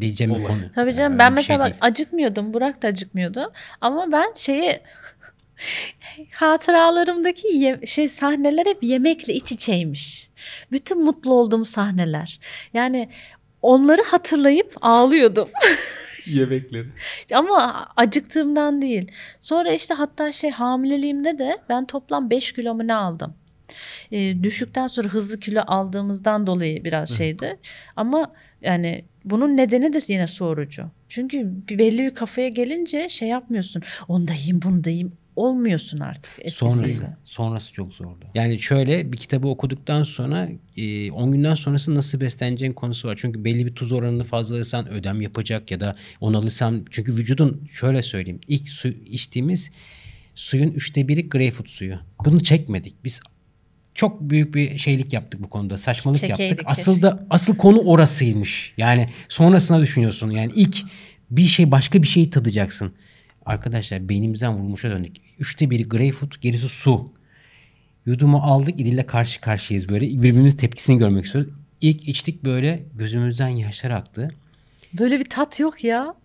diyeceğim 0.00 0.34
bir 0.34 0.44
konu. 0.44 0.58
Tabii 0.74 0.94
canım 0.94 1.18
ben 1.18 1.26
şey 1.26 1.34
mesela 1.34 1.58
bak 1.58 1.66
değil. 1.66 1.76
acıkmıyordum. 1.80 2.54
Burak 2.54 2.82
da 2.82 2.88
acıkmıyordu. 2.88 3.52
Ama 3.80 4.12
ben 4.12 4.32
şeyi 4.36 4.80
hatıralarımdaki 6.30 7.48
ye- 7.56 7.80
şey 7.86 8.08
sahneler 8.08 8.66
hep 8.66 8.82
yemekle 8.82 9.34
iç 9.34 9.52
içeymiş. 9.52 10.30
Bütün 10.72 11.04
mutlu 11.04 11.32
olduğum 11.32 11.64
sahneler. 11.64 12.40
Yani 12.74 13.08
onları 13.62 14.02
hatırlayıp 14.02 14.74
ağlıyordum. 14.82 15.48
Yemekleri. 16.26 16.86
Ama 17.34 17.88
acıktığımdan 17.96 18.82
değil. 18.82 19.10
Sonra 19.40 19.72
işte 19.72 19.94
hatta 19.94 20.32
şey 20.32 20.50
hamileliğimde 20.50 21.38
de 21.38 21.58
ben 21.68 21.84
toplam 21.86 22.30
5 22.30 22.52
kilo 22.52 22.74
mu 22.74 22.86
ne 22.86 22.94
aldım. 22.94 23.34
Ee, 24.12 24.42
düşükten 24.42 24.86
sonra 24.86 25.08
hızlı 25.08 25.40
kilo 25.40 25.62
aldığımızdan 25.66 26.46
dolayı 26.46 26.84
biraz 26.84 27.16
şeydi. 27.16 27.58
Ama 27.96 28.32
yani 28.62 29.04
bunun 29.24 29.56
nedeni 29.56 29.92
de 29.92 29.98
yine 30.08 30.26
sorucu. 30.26 30.84
Çünkü 31.08 31.50
belli 31.70 32.02
bir 32.02 32.14
kafaya 32.14 32.48
gelince 32.48 33.08
şey 33.08 33.28
yapmıyorsun. 33.28 33.82
Onu 34.08 34.28
da 34.28 34.32
yiyeyim 34.32 34.62
bunu 34.62 34.84
da 34.84 34.90
yiyeyim. 34.90 35.12
Olmuyorsun 35.36 35.98
artık. 35.98 36.32
eskisiyle. 36.38 36.72
Sonrası, 36.72 37.16
sonrası 37.24 37.72
çok 37.72 37.94
zordu. 37.94 38.24
Yani 38.34 38.58
şöyle 38.58 39.12
bir 39.12 39.16
kitabı 39.16 39.48
okuduktan 39.48 40.02
sonra 40.02 40.48
e, 40.76 41.10
10 41.10 41.32
günden 41.32 41.54
sonrası 41.54 41.94
nasıl 41.94 42.20
besleneceğin 42.20 42.72
konusu 42.72 43.08
var. 43.08 43.18
Çünkü 43.20 43.44
belli 43.44 43.66
bir 43.66 43.74
tuz 43.74 43.92
oranını 43.92 44.24
fazla 44.24 44.54
alırsan 44.56 44.88
ödem 44.88 45.20
yapacak 45.20 45.70
ya 45.70 45.80
da 45.80 45.96
onu 46.20 46.38
alırsan 46.38 46.84
çünkü 46.90 47.16
vücudun 47.16 47.68
şöyle 47.70 48.02
söyleyeyim 48.02 48.40
ilk 48.48 48.68
su 48.68 48.88
içtiğimiz 48.88 49.70
suyun 50.34 50.72
üçte 50.72 51.08
biri 51.08 51.28
greyfurt 51.28 51.70
suyu. 51.70 51.98
Bunu 52.24 52.42
çekmedik. 52.42 53.04
Biz 53.04 53.22
çok 53.94 54.20
büyük 54.20 54.54
bir 54.54 54.78
şeylik 54.78 55.12
yaptık 55.12 55.42
bu 55.42 55.48
konuda. 55.48 55.78
Saçmalık 55.78 56.20
Çekeydik 56.20 56.40
yaptık. 56.40 56.66
Asıl 56.66 57.02
da 57.02 57.26
asıl 57.30 57.56
konu 57.56 57.78
orasıymış. 57.78 58.74
Yani 58.76 59.08
sonrasına 59.28 59.80
düşünüyorsun. 59.80 60.30
Yani 60.30 60.52
ilk 60.54 60.76
bir 61.30 61.44
şey 61.44 61.70
başka 61.70 62.02
bir 62.02 62.08
şeyi 62.08 62.30
tadacaksın. 62.30 62.92
Arkadaşlar 63.46 64.08
beynimizden 64.08 64.54
vurmuşa 64.54 64.90
döndük. 64.90 65.16
Üçte 65.38 65.70
biri 65.70 65.88
greyfurt, 65.88 66.40
gerisi 66.40 66.68
su. 66.68 67.12
Yudumu 68.06 68.38
aldık, 68.38 68.80
İdil'le 68.80 69.06
karşı 69.06 69.40
karşıyayız 69.40 69.88
böyle. 69.88 70.06
Birbirimizin 70.06 70.56
tepkisini 70.56 70.98
görmek 70.98 71.24
istiyoruz. 71.24 71.52
İlk 71.80 72.08
içtik 72.08 72.44
böyle 72.44 72.82
gözümüzden 72.94 73.48
yaşlar 73.48 73.90
aktı. 73.90 74.34
Böyle 74.98 75.18
bir 75.18 75.24
tat 75.24 75.60
yok 75.60 75.84
ya. 75.84 76.02
Böyle 76.02 76.16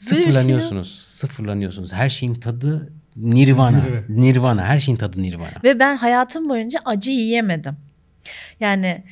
bir 0.00 0.08
şey 0.08 0.18
yok. 0.18 0.26
Sıfırlanıyorsunuz. 0.26 1.02
sıfırlanıyorsunuz. 1.06 1.92
Her 1.92 2.08
şeyin 2.08 2.34
tadı 2.34 2.92
nirvana. 3.16 3.80
Zirve. 3.80 4.02
Nirvana. 4.08 4.64
Her 4.64 4.80
şeyin 4.80 4.98
tadı 4.98 5.22
nirvana. 5.22 5.52
Ve 5.64 5.78
ben 5.78 5.96
hayatım 5.96 6.48
boyunca 6.48 6.78
acı 6.84 7.10
yiyemedim. 7.10 7.76
Yani 8.60 9.02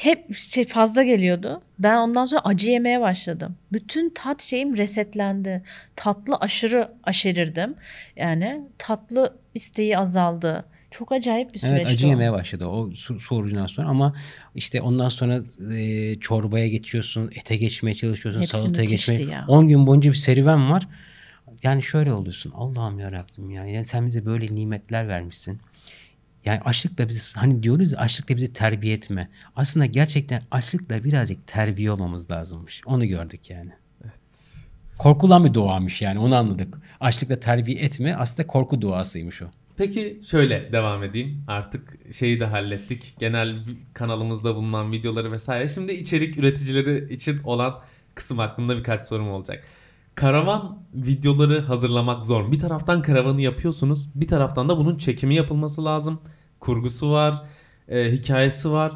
hep 0.00 0.36
şey 0.36 0.64
fazla 0.64 1.02
geliyordu. 1.02 1.60
Ben 1.78 1.96
ondan 1.96 2.24
sonra 2.24 2.40
acı 2.44 2.70
yemeye 2.70 3.00
başladım. 3.00 3.56
Bütün 3.72 4.10
tat 4.10 4.42
şeyim 4.42 4.76
resetlendi. 4.76 5.62
Tatlı 5.96 6.36
aşırı 6.36 6.88
aşerirdim. 7.04 7.74
Yani 8.16 8.60
tatlı 8.78 9.36
isteği 9.54 9.98
azaldı. 9.98 10.64
Çok 10.90 11.12
acayip 11.12 11.54
bir 11.54 11.58
süreçti 11.58 11.76
Evet 11.76 11.86
acı 11.86 12.06
o. 12.06 12.10
yemeye 12.10 12.32
başladı 12.32 12.66
o 12.66 12.90
orucundan 13.30 13.66
sonra 13.66 13.88
ama 13.88 14.14
işte 14.54 14.80
ondan 14.80 15.08
sonra 15.08 15.40
e, 15.78 16.14
çorbaya 16.20 16.68
geçiyorsun, 16.68 17.30
ete 17.34 17.56
geçmeye 17.56 17.94
çalışıyorsun, 17.94 18.40
Hepsi 18.40 18.52
salataya 18.56 18.84
geçmeye. 18.84 19.22
ya. 19.24 19.44
10 19.48 19.68
gün 19.68 19.86
boyunca 19.86 20.10
bir 20.10 20.16
serüven 20.16 20.70
var. 20.70 20.88
Yani 21.66 21.82
şöyle 21.82 22.12
oluyorsun. 22.12 22.52
Allah'ım 22.56 22.98
yarabbim 22.98 23.50
ya. 23.50 23.66
Yani 23.66 23.84
sen 23.84 24.06
bize 24.06 24.26
böyle 24.26 24.54
nimetler 24.54 25.08
vermişsin. 25.08 25.60
Yani 26.44 26.60
açlıkla 26.60 27.08
bizi 27.08 27.38
hani 27.38 27.62
diyoruz 27.62 27.92
ya 27.92 27.98
açlıkla 27.98 28.36
bizi 28.36 28.52
terbiye 28.52 28.94
etme. 28.94 29.28
Aslında 29.56 29.86
gerçekten 29.86 30.42
açlıkla 30.50 31.04
birazcık 31.04 31.46
terbiye 31.46 31.90
olmamız 31.90 32.30
lazımmış. 32.30 32.82
Onu 32.86 33.06
gördük 33.06 33.50
yani. 33.50 33.70
Korkulan 34.98 35.44
bir 35.44 35.54
duamış 35.54 36.02
yani 36.02 36.18
onu 36.18 36.36
anladık. 36.36 36.78
Açlıkla 37.00 37.40
terbiye 37.40 37.78
etme 37.78 38.14
aslında 38.14 38.46
korku 38.46 38.82
duasıymış 38.82 39.42
o. 39.42 39.46
Peki 39.76 40.20
şöyle 40.30 40.72
devam 40.72 41.04
edeyim. 41.04 41.44
Artık 41.48 41.98
şeyi 42.14 42.40
de 42.40 42.44
hallettik. 42.44 43.14
Genel 43.18 43.64
kanalımızda 43.94 44.56
bulunan 44.56 44.92
videoları 44.92 45.32
vesaire. 45.32 45.68
Şimdi 45.68 45.92
içerik 45.92 46.38
üreticileri 46.38 47.14
için 47.14 47.40
olan 47.44 47.74
kısım 48.14 48.38
hakkında 48.38 48.76
birkaç 48.78 49.02
sorum 49.02 49.30
olacak. 49.30 49.64
Karavan 50.16 50.78
videoları 50.94 51.60
hazırlamak 51.60 52.24
zor. 52.24 52.52
Bir 52.52 52.58
taraftan 52.58 53.02
karavanı 53.02 53.40
yapıyorsunuz. 53.40 54.08
Bir 54.14 54.28
taraftan 54.28 54.68
da 54.68 54.78
bunun 54.78 54.98
çekimi 54.98 55.34
yapılması 55.34 55.84
lazım. 55.84 56.20
Kurgusu 56.60 57.12
var. 57.12 57.42
e, 57.88 58.12
hikayesi 58.12 58.70
var. 58.70 58.92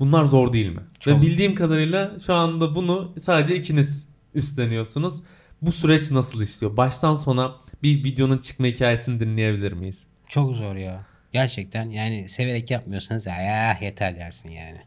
Bunlar 0.00 0.24
zor 0.24 0.52
değil 0.52 0.68
mi? 0.68 0.80
Çok. 1.00 1.18
Ve 1.18 1.22
bildiğim 1.22 1.54
kadarıyla 1.54 2.12
şu 2.26 2.34
anda 2.34 2.74
bunu 2.74 3.12
sadece 3.18 3.56
ikiniz 3.56 4.08
üstleniyorsunuz. 4.34 5.22
Bu 5.62 5.72
süreç 5.72 6.10
nasıl 6.10 6.42
işliyor? 6.42 6.76
Baştan 6.76 7.14
sona 7.14 7.54
bir 7.82 8.04
videonun 8.04 8.38
çıkma 8.38 8.66
hikayesini 8.66 9.20
dinleyebilir 9.20 9.72
miyiz? 9.72 10.06
Çok 10.28 10.54
zor 10.54 10.76
ya. 10.76 11.06
Gerçekten 11.32 11.90
yani 11.90 12.28
severek 12.28 12.70
yapmıyorsanız 12.70 13.26
ya 13.26 13.78
yeter 13.80 14.16
dersin 14.16 14.50
yani. 14.50 14.78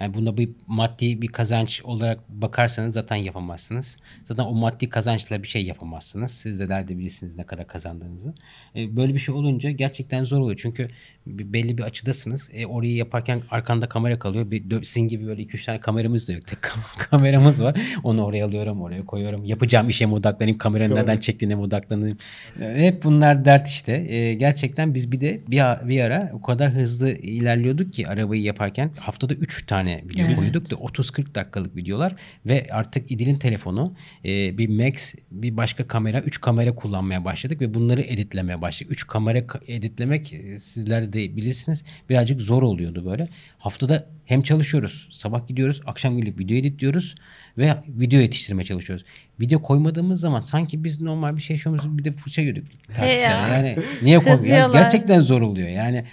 Yani 0.00 0.14
bunda 0.14 0.36
bir 0.36 0.50
maddi 0.66 1.22
bir 1.22 1.28
kazanç 1.28 1.82
olarak 1.84 2.28
bakarsanız 2.28 2.94
zaten 2.94 3.16
yapamazsınız. 3.16 3.96
Zaten 4.24 4.44
o 4.44 4.52
maddi 4.54 4.88
kazançla 4.88 5.42
bir 5.42 5.48
şey 5.48 5.64
yapamazsınız. 5.66 6.30
Siz 6.30 6.60
de 6.60 6.68
nerede 6.68 6.98
bilirsiniz 6.98 7.36
ne 7.36 7.46
kadar 7.46 7.66
kazandığınızı. 7.66 8.34
E, 8.76 8.96
Böyle 8.96 9.14
bir 9.14 9.18
şey 9.18 9.34
olunca 9.34 9.70
gerçekten 9.70 10.24
zor 10.24 10.40
oluyor. 10.40 10.58
Çünkü 10.62 10.90
belli 11.28 11.78
bir 11.78 11.82
açıdasınız. 11.82 12.50
E, 12.54 12.66
orayı 12.66 12.94
yaparken 12.94 13.40
arkanda 13.50 13.88
kamera 13.88 14.18
kalıyor. 14.18 14.50
Bir, 14.50 14.82
sizin 14.82 15.08
gibi 15.08 15.26
böyle 15.26 15.42
2-3 15.42 15.66
tane 15.66 15.80
kameramız 15.80 16.28
da 16.28 16.32
yok. 16.32 16.46
Tek 16.46 16.58
kam- 16.58 16.98
kameramız 17.10 17.62
var. 17.62 17.80
Onu 18.04 18.24
oraya 18.24 18.46
alıyorum, 18.46 18.82
oraya 18.82 19.04
koyuyorum. 19.06 19.44
Yapacağım 19.44 19.88
işe 19.88 20.06
mi 20.06 20.14
odaklanayım, 20.14 20.58
kameranın 20.58 20.90
Doğru. 20.90 20.98
nereden 20.98 21.18
çektiğine 21.18 21.54
mi 21.54 21.60
odaklanayım. 21.60 22.18
E, 22.60 22.74
Hep 22.86 23.02
bunlar 23.04 23.44
dert 23.44 23.68
işte. 23.68 23.92
E, 24.14 24.34
gerçekten 24.34 24.94
biz 24.94 25.12
bir 25.12 25.20
de 25.20 25.40
bir, 25.50 25.70
a- 25.72 25.88
bir 25.88 26.00
ara 26.00 26.30
o 26.34 26.42
kadar 26.42 26.70
hızlı 26.72 27.10
ilerliyorduk 27.10 27.92
ki 27.92 28.08
arabayı 28.08 28.42
yaparken 28.42 28.90
haftada 28.98 29.34
3 29.34 29.66
tane 29.66 30.02
video 30.04 30.26
Evet. 30.26 30.36
koyduk 30.36 30.70
da 30.70 30.74
30-40 30.74 31.34
dakikalık 31.34 31.76
videolar 31.76 32.14
ve 32.46 32.66
artık 32.70 33.10
İdil'in 33.12 33.36
telefonu 33.36 33.94
e, 34.24 34.58
bir 34.58 34.68
Max 34.68 35.14
bir 35.30 35.56
başka 35.56 35.86
kamera 35.86 36.20
3 36.20 36.40
kamera 36.40 36.74
kullanmaya 36.74 37.24
başladık 37.24 37.60
ve 37.60 37.74
bunları 37.74 38.00
editlemeye 38.02 38.62
başladık. 38.62 38.92
3 38.92 39.06
kamera 39.06 39.38
ka- 39.38 39.60
editlemek 39.72 40.32
e, 40.32 40.56
sizler 40.56 41.12
de 41.12 41.17
bilirsiniz 41.18 41.84
birazcık 42.10 42.40
zor 42.40 42.62
oluyordu 42.62 43.06
böyle. 43.06 43.28
Haftada 43.58 44.06
hem 44.24 44.42
çalışıyoruz 44.42 45.08
sabah 45.12 45.46
gidiyoruz 45.46 45.80
akşam 45.86 46.18
gelip 46.18 46.38
video 46.38 46.56
editliyoruz 46.56 47.14
ve 47.58 47.74
video 47.88 48.20
yetiştirmeye 48.20 48.64
çalışıyoruz. 48.64 49.04
Video 49.40 49.62
koymadığımız 49.62 50.20
zaman 50.20 50.40
sanki 50.40 50.84
biz 50.84 51.00
normal 51.00 51.36
bir 51.36 51.42
şey 51.42 51.54
yaşıyoruz 51.54 51.98
bir 51.98 52.04
de 52.04 52.12
fırça 52.12 52.42
yedik. 52.42 52.64
He 52.96 53.06
ya. 53.06 53.48
Yani 53.48 53.78
niye 54.02 54.18
koymuyor? 54.18 54.38
Kızıyorlar. 54.38 54.80
Gerçekten 54.80 55.20
zor 55.20 55.40
oluyor. 55.40 55.68
Yani 55.68 56.04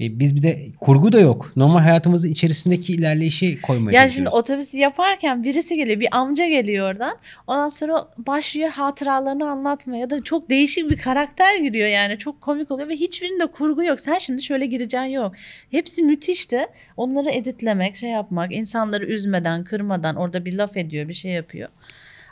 e, 0.00 0.18
biz 0.18 0.36
bir 0.36 0.42
de 0.42 0.66
kurgu 0.80 1.12
da 1.12 1.20
yok. 1.20 1.52
Normal 1.56 1.80
hayatımızın 1.80 2.30
içerisindeki 2.30 2.92
ilerleyişi 2.92 3.62
koymaya 3.62 4.00
Yani 4.00 4.10
şimdi 4.10 4.24
çalışıyoruz. 4.24 4.50
otobüsü 4.50 4.78
yaparken 4.78 5.44
birisi 5.44 5.76
geliyor, 5.76 6.00
bir 6.00 6.08
amca 6.10 6.48
geliyor 6.48 6.90
oradan. 6.90 7.18
Ondan 7.46 7.68
sonra 7.68 8.08
başlıyor 8.18 8.70
hatıralarını 8.70 9.50
anlatmaya 9.50 10.00
ya 10.00 10.10
da 10.10 10.24
çok 10.24 10.50
değişik 10.50 10.90
bir 10.90 10.98
karakter 10.98 11.56
giriyor 11.56 11.88
yani. 11.88 12.18
Çok 12.18 12.40
komik 12.40 12.70
oluyor 12.70 12.88
ve 12.88 12.96
hiçbirinde 12.96 13.46
kurgu 13.46 13.84
yok. 13.84 14.00
Sen 14.00 14.18
şimdi 14.18 14.42
şöyle 14.42 14.66
gireceksin 14.66 15.06
yok. 15.08 15.32
Hepsi 15.70 16.02
müthişti. 16.02 16.66
Onları 16.96 17.30
editlemek, 17.30 17.96
şey 17.96 18.10
yapmak, 18.10 18.52
insanları 18.52 19.06
üzmeden, 19.06 19.64
kırmadan 19.64 20.16
orada 20.16 20.44
bir 20.44 20.52
laf 20.52 20.76
ediyor, 20.76 21.08
bir 21.08 21.14
şey 21.14 21.32
yapıyor. 21.32 21.68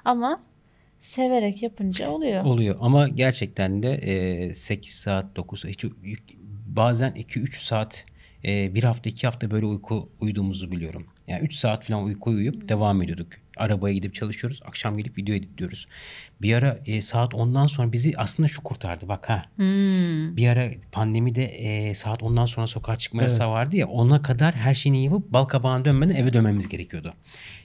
Ama 0.04 0.40
severek 0.98 1.62
yapınca 1.62 2.10
oluyor. 2.10 2.44
Oluyor 2.44 2.76
ama 2.80 3.08
gerçekten 3.08 3.82
de 3.82 3.94
e, 3.94 4.54
8 4.54 4.94
saat 4.94 5.36
9 5.36 5.60
saat 5.60 5.70
hiç, 5.70 5.84
bazen 6.76 7.10
2-3 7.10 7.64
saat 7.64 8.04
e, 8.44 8.74
bir 8.74 8.84
hafta 8.84 9.10
iki 9.10 9.26
hafta 9.26 9.50
böyle 9.50 9.66
uyku 9.66 10.08
uyuduğumuzu 10.20 10.72
biliyorum. 10.72 11.06
Yani 11.28 11.44
3 11.44 11.54
saat 11.54 11.86
falan 11.86 12.04
uyku 12.04 12.30
uyuyup 12.30 12.68
devam 12.68 13.02
ediyorduk. 13.02 13.28
Arabaya 13.56 13.94
gidip 13.94 14.14
çalışıyoruz. 14.14 14.60
Akşam 14.64 14.96
gelip 14.96 15.18
video 15.18 15.34
editliyoruz. 15.34 15.88
Bir 16.42 16.54
ara 16.54 16.78
e, 16.86 17.00
saat 17.00 17.32
10'dan 17.32 17.66
sonra 17.66 17.92
bizi 17.92 18.12
aslında 18.16 18.48
şu 18.48 18.62
kurtardı 18.62 19.08
bak 19.08 19.30
ha. 19.30 19.44
Hmm. 19.56 20.36
Bir 20.36 20.48
ara 20.48 20.70
pandemide 20.92 21.44
e, 21.44 21.94
saat 21.94 22.22
10'dan 22.22 22.46
sonra 22.46 22.66
sokağa 22.66 22.96
çıkma 22.96 23.22
Evet. 23.22 23.30
yasağı 23.30 23.50
vardı 23.50 23.76
ya. 23.76 23.88
Ona 23.88 24.22
kadar 24.22 24.54
her 24.54 24.74
şeyini 24.74 25.04
yapıp 25.04 25.32
bal 25.32 25.44
kabağına 25.44 25.84
dönmeden 25.84 26.14
eve 26.14 26.32
dönmemiz 26.32 26.68
gerekiyordu. 26.68 27.14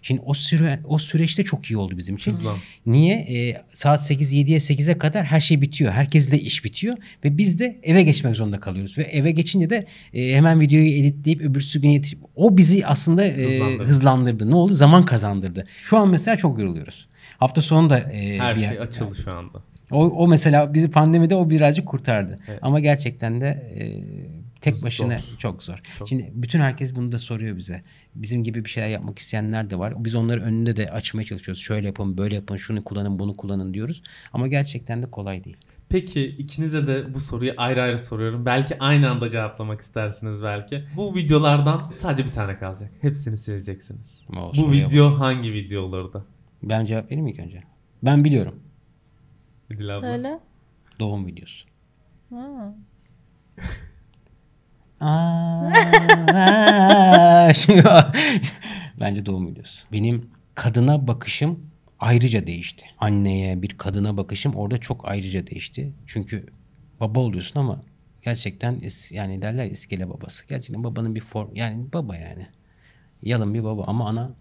Şimdi 0.06 0.22
o 0.26 0.34
süre 0.34 0.80
o 0.86 0.98
süreçte 0.98 1.44
çok 1.44 1.66
iyi 1.72 1.78
oldu 1.78 1.98
bizim 1.98 2.16
için. 2.16 2.32
Hızlan. 2.32 2.58
Niye? 2.86 3.14
E, 3.16 3.62
saat 3.72 4.04
8 4.06 4.34
7'ye 4.34 4.58
8'e 4.58 4.98
kadar 4.98 5.26
her 5.26 5.40
şey 5.40 5.62
bitiyor. 5.62 5.94
Herkes 5.94 6.32
de 6.32 6.40
iş 6.40 6.66
bitiyor 6.66 6.98
ve 7.26 7.38
biz 7.38 7.60
de 7.60 7.80
eve 7.84 8.04
geçmek 8.04 8.36
zorunda 8.36 8.60
kalıyoruz 8.60 8.98
ve 8.98 9.04
eve 9.04 9.32
geçince 9.32 9.70
de 9.70 9.86
e, 10.14 10.36
hemen 10.36 10.60
videoyu 10.62 10.90
editleyip 10.90 11.42
öbürsü 11.42 11.82
gün 11.82 11.90
yetişip 11.90 12.20
o 12.36 12.58
bizi 12.58 12.86
aslında 12.86 13.26
e, 13.26 13.44
Hızlandırdı. 13.46 13.84
hızlandırdı. 13.90 14.52
Ne 14.52 14.56
oldu? 14.56 14.74
Zaman 14.74 15.06
kazandırdı. 15.06 15.66
Şu 15.84 15.98
an 15.98 16.10
mesela 16.10 16.38
çok 16.38 16.60
yoruluyoruz. 16.60 17.08
Hafta 17.38 17.62
sonu 17.62 17.90
da 17.90 18.00
e, 18.00 18.38
Her 18.40 18.56
bir 18.56 18.62
şey 18.62 18.70
yer- 18.70 18.78
açıldı 18.82 19.16
şu 19.24 19.32
anda. 19.32 19.58
o, 19.92 20.06
o 20.06 20.28
mesela 20.28 20.74
bizi 20.74 20.90
pandemide 20.92 21.36
o 21.36 21.50
birazcık 21.50 21.86
kurtardı. 21.86 22.40
Evet. 22.50 22.60
Ama 22.62 22.80
gerçekten 22.80 23.42
de 23.42 23.48
e, 23.48 23.84
tek 24.64 24.76
Zor. 24.76 24.86
başına 24.86 25.20
çok 25.38 25.64
zor. 25.64 25.82
Çok. 26.00 26.08
Şimdi 26.08 26.32
bütün 26.36 26.60
herkes 26.60 26.96
bunu 26.96 27.12
da 27.12 27.18
soruyor 27.18 27.58
bize. 27.58 27.84
Bizim 28.16 28.44
gibi 28.44 28.66
bir 28.66 28.70
şeyler 28.70 28.90
yapmak 28.90 29.20
isteyenler 29.20 29.70
de 29.70 29.80
var. 29.80 29.94
Biz 29.98 30.16
onları 30.16 30.42
önünde 30.42 30.76
de 30.76 30.92
açmaya 30.92 31.24
çalışıyoruz. 31.24 31.64
Şöyle 31.64 31.88
yapın, 31.88 32.18
böyle 32.18 32.36
yapın, 32.36 32.58
şunu 32.58 32.84
kullanın, 32.84 33.20
bunu 33.20 33.38
kullanın 33.38 33.74
diyoruz. 33.74 34.04
Ama 34.34 34.48
gerçekten 34.48 35.02
de 35.02 35.12
kolay 35.12 35.44
değil. 35.44 35.58
Peki 35.90 36.26
ikinize 36.26 36.88
de 36.88 37.14
bu 37.14 37.20
soruyu 37.20 37.54
ayrı 37.58 37.82
ayrı 37.82 38.00
soruyorum. 38.00 38.46
Belki 38.46 38.80
aynı 38.80 39.10
anda 39.10 39.30
cevaplamak 39.30 39.82
istersiniz 39.82 40.44
belki. 40.44 40.84
Bu 40.96 41.16
videolardan 41.16 41.92
sadece 41.94 42.26
bir 42.26 42.34
tane 42.34 42.58
kalacak. 42.58 42.92
Hepsini 43.02 43.38
sileceksiniz. 43.38 44.26
O 44.38 44.52
Bu 44.58 44.72
video 44.72 45.20
hangi 45.20 45.54
video 45.54 45.82
olurdu? 45.82 46.26
Ben 46.64 46.86
cevap 46.86 47.06
vereyim 47.06 47.26
mi 47.26 47.32
ilk 47.32 47.40
önce? 47.40 47.64
Ben 48.04 48.24
biliyorum. 48.24 48.60
Abla. 49.74 50.02
Söyle. 50.02 50.40
Doğum 51.00 51.28
videosu. 51.28 51.68
Ha. 52.30 52.76
Bence 59.00 59.26
doğum 59.26 59.48
videosu. 59.48 59.88
Benim 59.92 60.30
kadına 60.56 61.08
bakışım 61.08 61.60
ayrıca 62.00 62.48
değişti. 62.48 62.86
Anneye 62.98 63.62
bir 63.62 63.78
kadına 63.78 64.18
bakışım 64.18 64.56
orada 64.56 64.78
çok 64.78 65.08
ayrıca 65.10 65.48
değişti. 65.48 65.94
Çünkü 66.08 66.46
baba 67.00 67.20
oluyorsun 67.20 67.60
ama 67.60 67.84
gerçekten 68.22 68.76
is- 68.76 69.14
yani 69.14 69.42
derler 69.42 69.72
iskele 69.72 70.10
babası. 70.10 70.48
Gerçekten 70.48 70.84
babanın 70.84 71.16
bir 71.16 71.22
form 71.22 71.56
yani 71.56 71.94
baba 71.94 72.16
yani. 72.16 72.48
Yalın 73.24 73.54
bir 73.54 73.64
baba 73.64 73.84
ama 73.88 74.10
ana 74.10 74.32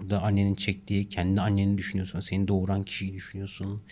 orada 0.00 0.22
annenin 0.22 0.54
çektiği 0.54 1.08
kendi 1.08 1.40
anneni 1.40 1.78
düşünüyorsun. 1.78 2.20
Seni 2.20 2.48
doğuran 2.48 2.82
kişiyi 2.82 3.14
düşünüyorsun. 3.14 3.82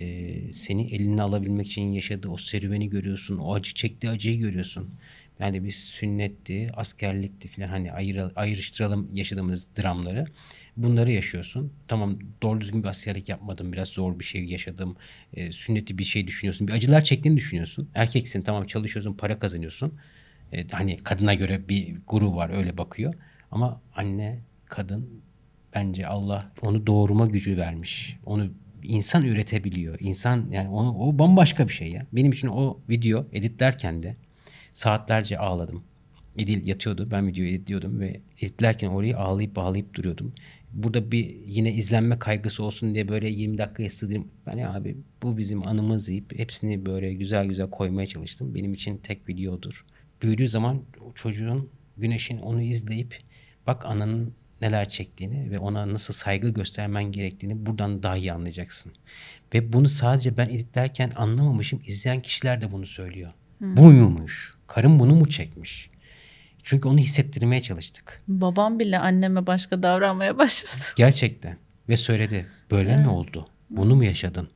Ee, 0.00 0.52
seni 0.52 0.94
eline 0.94 1.22
alabilmek 1.22 1.66
için 1.66 1.92
yaşadığı 1.92 2.28
o 2.28 2.36
serüveni 2.36 2.88
görüyorsun. 2.90 3.38
O 3.38 3.54
acı 3.54 3.74
çektiği 3.74 4.10
acıyı 4.10 4.38
görüyorsun. 4.38 4.90
Yani 5.40 5.64
biz 5.64 5.76
sünnetti, 5.76 6.70
askerlikti 6.74 7.48
falan 7.48 7.68
hani 7.68 7.92
ayır, 7.92 8.22
ayrıştıralım 8.36 9.08
yaşadığımız 9.14 9.68
dramları. 9.78 10.24
Bunları 10.76 11.12
yaşıyorsun. 11.12 11.72
Tamam 11.88 12.18
doğru 12.42 12.60
düzgün 12.60 12.82
bir 12.82 12.88
askerlik 12.88 13.28
yapmadım. 13.28 13.72
Biraz 13.72 13.88
zor 13.88 14.18
bir 14.18 14.24
şey 14.24 14.44
yaşadım. 14.44 14.96
Ee, 15.34 15.52
sünneti 15.52 15.98
bir 15.98 16.04
şey 16.04 16.26
düşünüyorsun. 16.26 16.68
Bir 16.68 16.72
acılar 16.72 17.04
çektiğini 17.04 17.36
düşünüyorsun. 17.36 17.88
Erkeksin 17.94 18.42
tamam 18.42 18.66
çalışıyorsun, 18.66 19.14
para 19.14 19.38
kazanıyorsun. 19.38 19.94
Ee, 20.52 20.68
hani 20.68 20.96
kadına 20.96 21.34
göre 21.34 21.68
bir 21.68 21.96
guru 22.06 22.36
var 22.36 22.50
öyle 22.50 22.78
bakıyor. 22.78 23.14
Ama 23.50 23.80
anne, 23.94 24.40
kadın 24.66 25.22
bence 25.74 26.06
Allah 26.06 26.52
onu 26.62 26.86
doğurma 26.86 27.26
gücü 27.26 27.56
vermiş. 27.56 28.16
Onu 28.26 28.50
insan 28.82 29.22
üretebiliyor. 29.22 29.96
İnsan 30.00 30.46
yani 30.50 30.68
onu, 30.68 30.98
o 30.98 31.18
bambaşka 31.18 31.68
bir 31.68 31.72
şey 31.72 31.90
ya. 31.90 32.06
Benim 32.12 32.32
için 32.32 32.48
o 32.48 32.80
video 32.88 33.26
editlerken 33.32 34.02
de 34.02 34.16
saatlerce 34.72 35.38
ağladım. 35.38 35.84
Edil 36.38 36.66
yatıyordu. 36.66 37.08
Ben 37.10 37.26
videoyu 37.26 37.50
editliyordum 37.50 38.00
ve 38.00 38.20
editlerken 38.40 38.88
orayı 38.88 39.18
ağlayıp 39.18 39.56
bağlayıp 39.56 39.94
duruyordum. 39.94 40.32
Burada 40.72 41.12
bir 41.12 41.36
yine 41.46 41.72
izlenme 41.74 42.18
kaygısı 42.18 42.64
olsun 42.64 42.94
diye 42.94 43.08
böyle 43.08 43.28
20 43.30 43.58
dakikaya 43.58 43.90
sığdırayım. 43.90 44.28
Ben 44.46 44.56
ya 44.56 44.74
abi 44.74 44.96
bu 45.22 45.36
bizim 45.36 45.66
anımız 45.66 46.08
deyip 46.08 46.38
hepsini 46.38 46.86
böyle 46.86 47.14
güzel 47.14 47.46
güzel 47.46 47.70
koymaya 47.70 48.06
çalıştım. 48.06 48.54
Benim 48.54 48.74
için 48.74 48.96
tek 48.96 49.28
videodur. 49.28 49.84
Büyüdüğü 50.22 50.48
zaman 50.48 50.82
çocuğun, 51.14 51.68
güneşin 51.96 52.38
onu 52.38 52.62
izleyip 52.62 53.18
bak 53.66 53.86
ananın 53.86 54.34
neler 54.62 54.88
çektiğini 54.88 55.50
ve 55.50 55.58
ona 55.58 55.92
nasıl 55.92 56.14
saygı 56.14 56.48
göstermen 56.48 57.04
gerektiğini 57.04 57.66
buradan 57.66 58.02
daha 58.02 58.16
iyi 58.16 58.32
anlayacaksın. 58.32 58.92
Ve 59.54 59.72
bunu 59.72 59.88
sadece 59.88 60.36
ben 60.36 60.48
editlerken 60.48 61.12
anlamamışım. 61.16 61.80
İzleyen 61.86 62.22
kişiler 62.22 62.60
de 62.60 62.72
bunu 62.72 62.86
söylüyor. 62.86 63.30
Bu 63.60 63.82
muymuş? 63.82 64.54
Karım 64.66 64.98
bunu 64.98 65.14
mu 65.14 65.28
çekmiş? 65.28 65.90
Çünkü 66.62 66.88
onu 66.88 66.98
hissettirmeye 66.98 67.62
çalıştık. 67.62 68.22
Babam 68.28 68.78
bile 68.78 68.98
anneme 68.98 69.46
başka 69.46 69.82
davranmaya 69.82 70.38
başladı. 70.38 70.82
Gerçekten. 70.96 71.56
Ve 71.88 71.96
söyledi. 71.96 72.46
Böyle 72.70 72.96
mi 72.96 73.08
oldu? 73.08 73.48
Bunu 73.70 73.96
mu 73.96 74.04
yaşadın? 74.04 74.48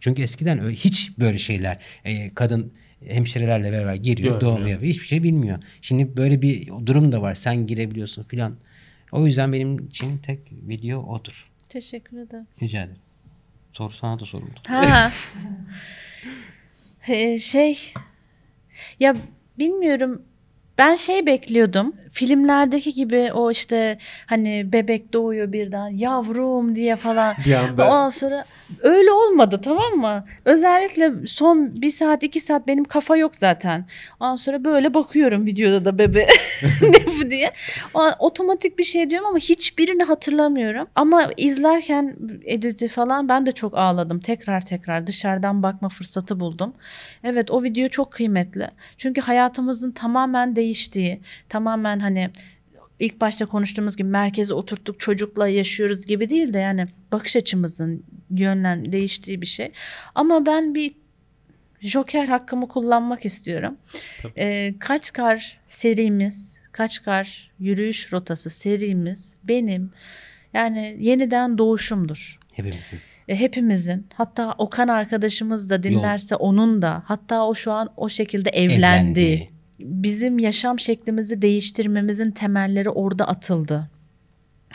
Çünkü 0.00 0.22
eskiden 0.22 0.60
öyle, 0.62 0.74
hiç 0.76 1.18
böyle 1.18 1.38
şeyler 1.38 1.78
e, 2.04 2.34
kadın 2.34 2.72
hemşirelerle 3.08 3.72
beraber 3.72 3.94
giriyor, 3.94 4.40
Görmüyor. 4.40 4.40
doğum 4.40 4.66
yapıyor. 4.66 4.92
Hiçbir 4.92 5.06
şey 5.06 5.22
bilmiyor. 5.22 5.58
Şimdi 5.82 6.16
böyle 6.16 6.42
bir 6.42 6.68
durum 6.86 7.12
da 7.12 7.22
var. 7.22 7.34
Sen 7.34 7.66
girebiliyorsun 7.66 8.22
filan. 8.22 8.56
O 9.14 9.26
yüzden 9.26 9.52
benim 9.52 9.78
için 9.78 10.18
tek 10.18 10.38
video 10.52 11.02
odur. 11.02 11.50
Teşekkür 11.68 12.18
ederim. 12.18 12.46
Rica 12.62 12.78
ederim. 12.82 12.98
Soru 13.72 13.92
sana 13.92 14.18
da 14.18 14.24
soruldu. 14.24 14.60
Ha. 14.68 15.12
Ee, 17.08 17.38
şey 17.38 17.92
ya 19.00 19.16
bilmiyorum 19.58 20.22
ben 20.78 20.94
şey 20.94 21.26
bekliyordum 21.26 21.96
filmlerdeki 22.14 22.94
gibi 22.94 23.30
o 23.34 23.50
işte 23.50 23.98
hani 24.26 24.72
bebek 24.72 25.12
doğuyor 25.12 25.52
birden 25.52 25.88
yavrum 25.88 26.74
diye 26.74 26.96
falan 26.96 27.34
Bir 27.46 27.52
anda 27.54 27.84
Ondan 27.84 28.08
sonra 28.08 28.44
öyle 28.82 29.12
olmadı 29.12 29.60
tamam 29.64 29.92
mı? 29.92 30.24
Özellikle 30.44 31.26
son 31.26 31.82
bir 31.82 31.90
saat 31.90 32.22
iki 32.22 32.40
saat 32.40 32.66
benim 32.66 32.84
kafa 32.84 33.16
yok 33.16 33.36
zaten. 33.36 33.86
Ondan 34.20 34.36
sonra 34.36 34.64
böyle 34.64 34.94
bakıyorum 34.94 35.46
videoda 35.46 35.84
da 35.84 35.98
bebe 35.98 36.26
ne 36.82 37.06
bu 37.18 37.30
diye. 37.30 37.52
O 37.94 38.10
otomatik 38.18 38.78
bir 38.78 38.84
şey 38.84 39.10
diyorum 39.10 39.28
ama 39.28 39.38
hiçbirini 39.38 40.02
hatırlamıyorum. 40.02 40.86
Ama 40.94 41.30
izlerken 41.36 42.16
editi 42.44 42.88
falan 42.88 43.28
ben 43.28 43.46
de 43.46 43.52
çok 43.52 43.78
ağladım. 43.78 44.20
Tekrar 44.20 44.64
tekrar 44.64 45.06
dışarıdan 45.06 45.62
bakma 45.62 45.88
fırsatı 45.88 46.40
buldum. 46.40 46.74
Evet 47.24 47.50
o 47.50 47.62
video 47.62 47.88
çok 47.88 48.12
kıymetli. 48.12 48.68
Çünkü 48.96 49.20
hayatımızın 49.20 49.90
tamamen 49.90 50.56
değiştiği, 50.56 51.20
tamamen 51.48 52.00
hani 52.04 52.30
ilk 53.00 53.20
başta 53.20 53.46
konuştuğumuz 53.46 53.96
gibi 53.96 54.08
merkeze 54.08 54.54
oturttuk 54.54 55.00
çocukla 55.00 55.48
yaşıyoruz 55.48 56.06
gibi 56.06 56.30
değil 56.30 56.52
de 56.52 56.58
yani 56.58 56.86
bakış 57.12 57.36
açımızın 57.36 58.04
yönlen 58.30 58.92
değiştiği 58.92 59.40
bir 59.40 59.46
şey. 59.46 59.72
Ama 60.14 60.46
ben 60.46 60.74
bir 60.74 60.94
Joker 61.80 62.26
hakkımı 62.26 62.68
kullanmak 62.68 63.24
istiyorum. 63.24 63.76
Tabii. 64.22 64.32
Ee, 64.36 64.74
Kaçkar 64.78 65.60
serimiz, 65.66 66.58
Kaçkar 66.72 67.50
yürüyüş 67.58 68.12
rotası 68.12 68.50
serimiz 68.50 69.38
benim 69.44 69.92
yani 70.52 70.96
yeniden 71.00 71.58
doğuşumdur. 71.58 72.38
Hepimizin. 72.52 73.00
E, 73.28 73.40
hepimizin 73.40 74.06
hatta 74.14 74.54
Okan 74.58 74.88
arkadaşımız 74.88 75.70
da 75.70 75.82
dinlerse 75.82 76.36
onun 76.36 76.82
da 76.82 77.02
hatta 77.06 77.46
o 77.46 77.54
şu 77.54 77.72
an 77.72 77.88
o 77.96 78.08
şekilde 78.08 78.50
evlendi. 78.50 79.20
Evlendi. 79.20 79.53
Bizim 79.80 80.38
yaşam 80.38 80.78
şeklimizi 80.80 81.42
değiştirmemizin 81.42 82.30
temelleri 82.30 82.90
orada 82.90 83.28
atıldı. 83.28 83.90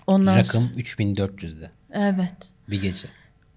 Ondan 0.07 0.31
sonra- 0.43 0.63
Rakım 0.65 0.71
3400'de. 0.81 1.71
evet. 1.93 2.51
Bir 2.69 2.81
gece. 2.81 3.07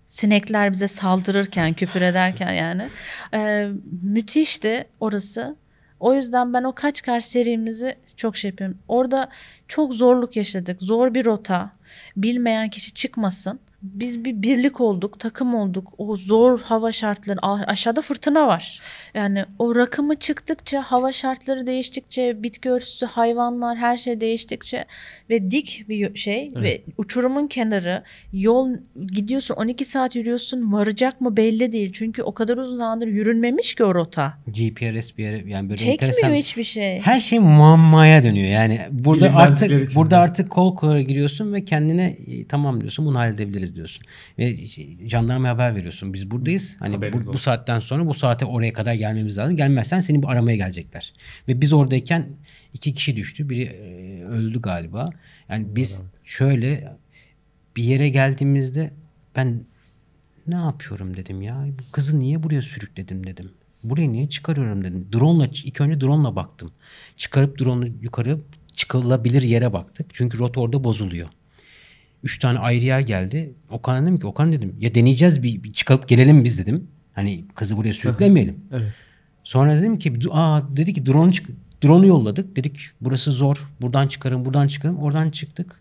Sinekler 0.09 0.73
bize 0.73 0.89
saldırırken, 0.89 1.73
küfür 1.73 2.03
ederken 2.03 2.53
yani. 2.53 2.89
Ee, 3.35 3.69
müthişti 4.03 4.85
orası. 5.01 5.57
O 6.01 6.15
yüzden 6.15 6.53
ben 6.53 6.63
o 6.65 6.73
Kaçkar 6.75 7.21
serimizi 7.21 7.97
çok 8.17 8.37
şey 8.37 8.51
yapıyorum. 8.51 8.79
Orada 8.89 9.29
çok 9.69 9.95
zorluk 9.95 10.37
yaşadık. 10.37 10.83
Zor 10.83 11.15
bir 11.15 11.25
rota. 11.25 11.71
Bilmeyen 12.17 12.69
kişi 12.71 12.95
çıkmasın. 12.95 13.61
Biz 13.83 14.25
bir 14.25 14.43
birlik 14.43 14.81
olduk, 14.81 15.19
takım 15.21 15.55
olduk. 15.55 15.93
O 15.99 16.17
zor 16.17 16.61
hava 16.61 16.93
şartları, 16.93 17.39
a- 17.43 17.67
aşağıda 17.67 18.01
fırtına 18.01 18.47
var. 18.47 18.81
Yani 19.15 19.45
o 19.59 19.75
rakımı 19.75 20.15
çıktıkça, 20.17 20.83
hava 20.83 21.13
şartları 21.13 21.67
değiştikçe, 21.67 22.43
bitki 22.43 22.71
örtüsü, 22.71 23.07
hayvanlar, 23.07 23.77
her 23.77 23.97
şey 23.97 24.21
değiştikçe 24.21 24.85
ve 25.31 25.51
dik 25.51 25.85
bir 25.89 26.15
şey 26.15 26.51
Evet. 26.57 26.63
ve 26.63 26.83
uçurumun 26.99 27.47
kenarı, 27.47 28.03
yol 28.33 28.69
gidiyorsun 29.13 29.55
12 29.55 29.85
saat 29.85 30.17
yürüyorsun, 30.17 30.73
varacak 30.73 31.21
mı 31.21 31.37
belli 31.37 31.73
değil. 31.73 31.91
Çünkü 31.93 32.23
o 32.23 32.35
kadar 32.35 32.57
uzun 32.57 32.77
zamandır 32.77 33.07
yürünmemiş 33.07 33.75
ki 33.75 33.85
o 33.85 33.95
rota. 33.95 34.35
GPRS 34.47 35.19
bir 35.19 35.25
yere 35.25 35.45
yani 35.51 35.69
böyle 35.69 35.77
Çekmiyor 35.77 35.93
enteresan. 36.03 36.35
hiçbir 36.35 36.63
şey. 36.65 37.01
Her 37.01 37.21
şey 37.21 37.39
muammaya 37.39 38.23
dönüyor. 38.23 38.49
Yani 38.49 38.81
burada 38.91 39.35
artık 39.35 39.95
burada 39.97 40.19
artık 40.19 40.51
kol 40.51 40.77
kola 40.77 41.01
giriyorsun 41.01 41.53
ve 41.53 41.65
kendine 41.65 42.17
tamam 42.49 42.81
diyorsun 42.81 43.07
bunu 43.07 43.19
halledebiliriz 43.19 43.72
diyorsun. 43.75 44.05
Ve 44.39 44.67
şey, 44.67 45.09
jandarmaya 45.09 45.55
haber 45.55 45.77
veriyorsun. 45.77 46.15
Biz 46.15 46.31
buradayız. 46.31 46.77
Hani 46.79 46.95
Haberiniz 46.95 47.27
bu, 47.27 47.33
bu 47.33 47.39
saatten 47.39 47.81
sonra 47.81 48.07
bu 48.07 48.15
saate 48.15 48.45
oraya 48.45 48.73
kadar 48.73 48.95
gelmemiz 48.95 49.39
lazım. 49.39 49.57
Gelmezsen 49.57 50.01
seni 50.01 50.23
bu 50.23 50.29
aramaya 50.29 50.57
gelecekler. 50.57 51.13
Ve 51.49 51.61
biz 51.61 51.73
oradayken 51.73 52.29
iki 52.75 52.93
kişi 52.93 53.17
düştü. 53.17 53.49
Biri 53.49 53.63
e, 53.63 54.25
öldü 54.25 54.63
galiba. 54.63 55.11
Yani 55.49 55.77
biz 55.77 56.01
şöyle 56.25 56.97
bir 57.77 57.83
yere 57.83 58.09
geldiğimizde 58.09 58.93
ben 59.37 59.65
ne 60.47 60.55
yapıyorum 60.55 61.17
dedim 61.17 61.43
ya. 61.43 61.67
Bu 61.79 61.93
kızı 61.93 62.19
niye 62.19 62.43
buraya 62.43 62.63
sürükledim 62.63 63.27
dedim. 63.27 63.53
Buraya 63.85 64.13
niye 64.13 64.29
çıkarıyorum 64.29 64.85
dedim. 64.85 65.09
Drone'la 65.13 65.47
ilk 65.65 65.81
önce 65.81 66.01
drone'la 66.01 66.37
baktım. 66.37 66.73
Çıkarıp 67.17 67.59
drone'u 67.59 67.89
yukarı 68.03 68.41
çıkılabilir 68.77 69.43
yere 69.43 69.73
baktık. 69.73 70.07
Çünkü 70.13 70.39
rota 70.39 70.61
orada 70.61 70.85
bozuluyor. 70.85 71.29
Üç 72.23 72.39
tane 72.39 72.59
ayrı 72.59 72.85
yer 72.85 73.01
geldi. 73.01 73.55
Okan 73.71 74.03
dedim 74.03 74.19
ki 74.19 74.27
Okan 74.27 74.53
dedim 74.53 74.77
ya 74.81 74.95
deneyeceğiz 74.95 75.43
bir, 75.43 75.63
bir 75.63 75.73
çıkıp 75.73 76.09
gelelim 76.09 76.45
biz 76.45 76.59
dedim. 76.59 76.89
Hani 77.13 77.45
kızı 77.55 77.77
buraya 77.77 77.95
sürüklemeyelim. 77.95 78.57
Evet. 78.73 78.93
Sonra 79.45 79.77
dedim 79.77 79.99
ki 79.99 80.13
aa 80.31 80.77
dedi 80.77 80.95
ki 80.95 81.07
drone 81.07 81.33
çık 81.33 81.51
drone'u 81.85 82.07
yolladık. 82.07 82.57
Dedik 82.57 82.81
burası 83.01 83.31
zor. 83.33 83.69
Buradan 83.81 84.07
çıkarın, 84.07 84.45
buradan 84.45 84.67
çıkarın. 84.67 84.97
Oradan 84.97 85.31
çıktık 85.31 85.81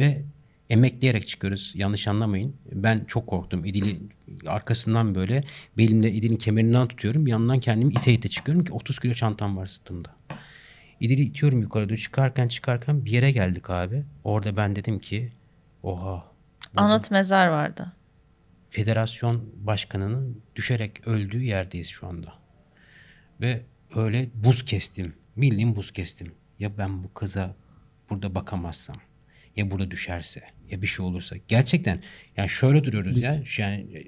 ve 0.00 0.22
emekleyerek 0.70 1.28
çıkıyoruz. 1.28 1.72
Yanlış 1.74 2.08
anlamayın. 2.08 2.54
Ben 2.72 3.04
çok 3.08 3.26
korktum. 3.26 3.64
İdil'i 3.64 4.00
arkasından 4.46 5.14
böyle 5.14 5.44
belimle 5.78 6.12
İdil'in 6.12 6.36
kemerinden 6.36 6.86
tutuyorum. 6.86 7.26
Yandan 7.26 7.60
kendimi 7.60 7.92
ite 7.92 8.12
ite 8.12 8.28
çıkıyorum 8.28 8.64
ki 8.64 8.72
30 8.72 8.98
kilo 8.98 9.14
çantam 9.14 9.56
var 9.56 9.66
sırtımda. 9.66 10.10
İdil'i 11.00 11.22
itiyorum 11.22 11.60
yukarı 11.60 11.88
doğru. 11.88 11.96
Çıkarken 11.96 12.48
çıkarken 12.48 13.04
bir 13.04 13.10
yere 13.10 13.30
geldik 13.32 13.70
abi. 13.70 14.02
Orada 14.24 14.56
ben 14.56 14.76
dedim 14.76 14.98
ki 14.98 15.32
oha. 15.84 16.24
Anıt 16.76 17.10
mezar 17.10 17.48
vardı. 17.48 17.92
Federasyon 18.70 19.50
başkanının 19.56 20.42
düşerek 20.56 21.08
öldüğü 21.08 21.42
yerdeyiz 21.42 21.88
şu 21.88 22.06
anda. 22.06 22.32
Ve 23.40 23.62
öyle 23.94 24.28
buz 24.34 24.64
kestim. 24.64 25.14
Bildiğim 25.36 25.76
buz 25.76 25.92
kestim. 25.92 26.32
Ya 26.58 26.78
ben 26.78 27.04
bu 27.04 27.14
kıza 27.14 27.54
burada 28.10 28.34
bakamazsam 28.34 28.96
ya 29.56 29.70
burada 29.70 29.90
düşerse 29.90 30.42
ya 30.70 30.82
bir 30.82 30.86
şey 30.86 31.06
olursa. 31.06 31.36
Gerçekten 31.48 32.00
yani 32.36 32.48
şöyle 32.48 32.84
duruyoruz 32.84 33.22
ya. 33.22 33.42
Yani 33.58 34.06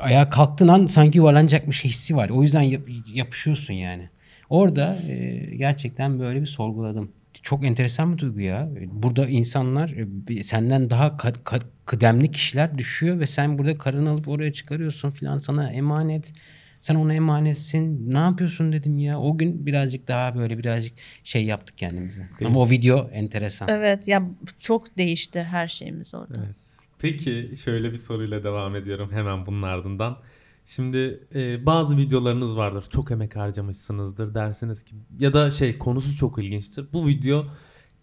ayağa 0.00 0.30
kalktığın 0.30 0.68
an 0.68 0.86
sanki 0.86 1.18
yuvarlanacakmış 1.18 1.84
hissi 1.84 2.16
var. 2.16 2.28
O 2.28 2.42
yüzden 2.42 2.62
yap- 2.62 2.88
yapışıyorsun 3.14 3.74
yani. 3.74 4.08
Orada 4.50 5.02
e, 5.02 5.36
gerçekten 5.56 6.18
böyle 6.20 6.40
bir 6.40 6.46
sorguladım. 6.46 7.12
Çok 7.42 7.64
enteresan 7.64 8.12
bir 8.12 8.18
duygu 8.18 8.40
ya. 8.40 8.68
Burada 8.86 9.28
insanlar 9.28 9.94
e, 10.28 10.42
senden 10.42 10.90
daha 10.90 11.06
ka- 11.06 11.42
ka- 11.44 11.62
kıdemli 11.86 12.30
kişiler 12.30 12.78
düşüyor 12.78 13.20
ve 13.20 13.26
sen 13.26 13.58
burada 13.58 13.78
karını 13.78 14.10
alıp 14.10 14.28
oraya 14.28 14.52
çıkarıyorsun 14.52 15.10
filan 15.10 15.38
sana 15.38 15.70
emanet. 15.72 16.32
Sen 16.80 16.94
ona 16.94 17.14
emanetsin. 17.14 18.12
Ne 18.12 18.18
yapıyorsun 18.18 18.72
dedim 18.72 18.98
ya. 18.98 19.20
O 19.20 19.38
gün 19.38 19.66
birazcık 19.66 20.08
daha 20.08 20.34
böyle 20.34 20.58
birazcık 20.58 20.92
şey 21.24 21.44
yaptık 21.44 21.78
kendimize. 21.78 22.28
Ama 22.44 22.60
o 22.60 22.70
video 22.70 23.08
enteresan. 23.12 23.68
Evet 23.68 24.08
ya 24.08 24.30
çok 24.58 24.96
değişti 24.98 25.42
her 25.42 25.68
şeyimiz 25.68 26.14
orada. 26.14 26.34
Evet. 26.38 26.56
Peki 26.98 27.52
şöyle 27.64 27.92
bir 27.92 27.96
soruyla 27.96 28.44
devam 28.44 28.76
ediyorum 28.76 29.10
hemen 29.12 29.46
bunun 29.46 29.62
ardından. 29.62 30.18
Şimdi 30.64 31.26
e, 31.34 31.66
bazı 31.66 31.96
videolarınız 31.96 32.56
vardır. 32.56 32.84
Çok 32.90 33.10
emek 33.10 33.36
harcamışsınızdır 33.36 34.34
dersiniz 34.34 34.84
ki 34.84 34.94
ya 35.18 35.32
da 35.32 35.50
şey 35.50 35.78
konusu 35.78 36.16
çok 36.16 36.38
ilginçtir. 36.38 36.86
Bu 36.92 37.06
video 37.06 37.46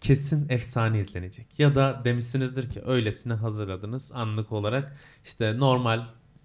kesin 0.00 0.48
efsane 0.48 0.98
izlenecek. 1.00 1.58
Ya 1.58 1.74
da 1.74 2.00
demişsinizdir 2.04 2.70
ki 2.70 2.82
öylesine 2.86 3.32
hazırladınız 3.34 4.12
anlık 4.12 4.52
olarak. 4.52 4.96
işte 5.24 5.58
normal 5.58 6.00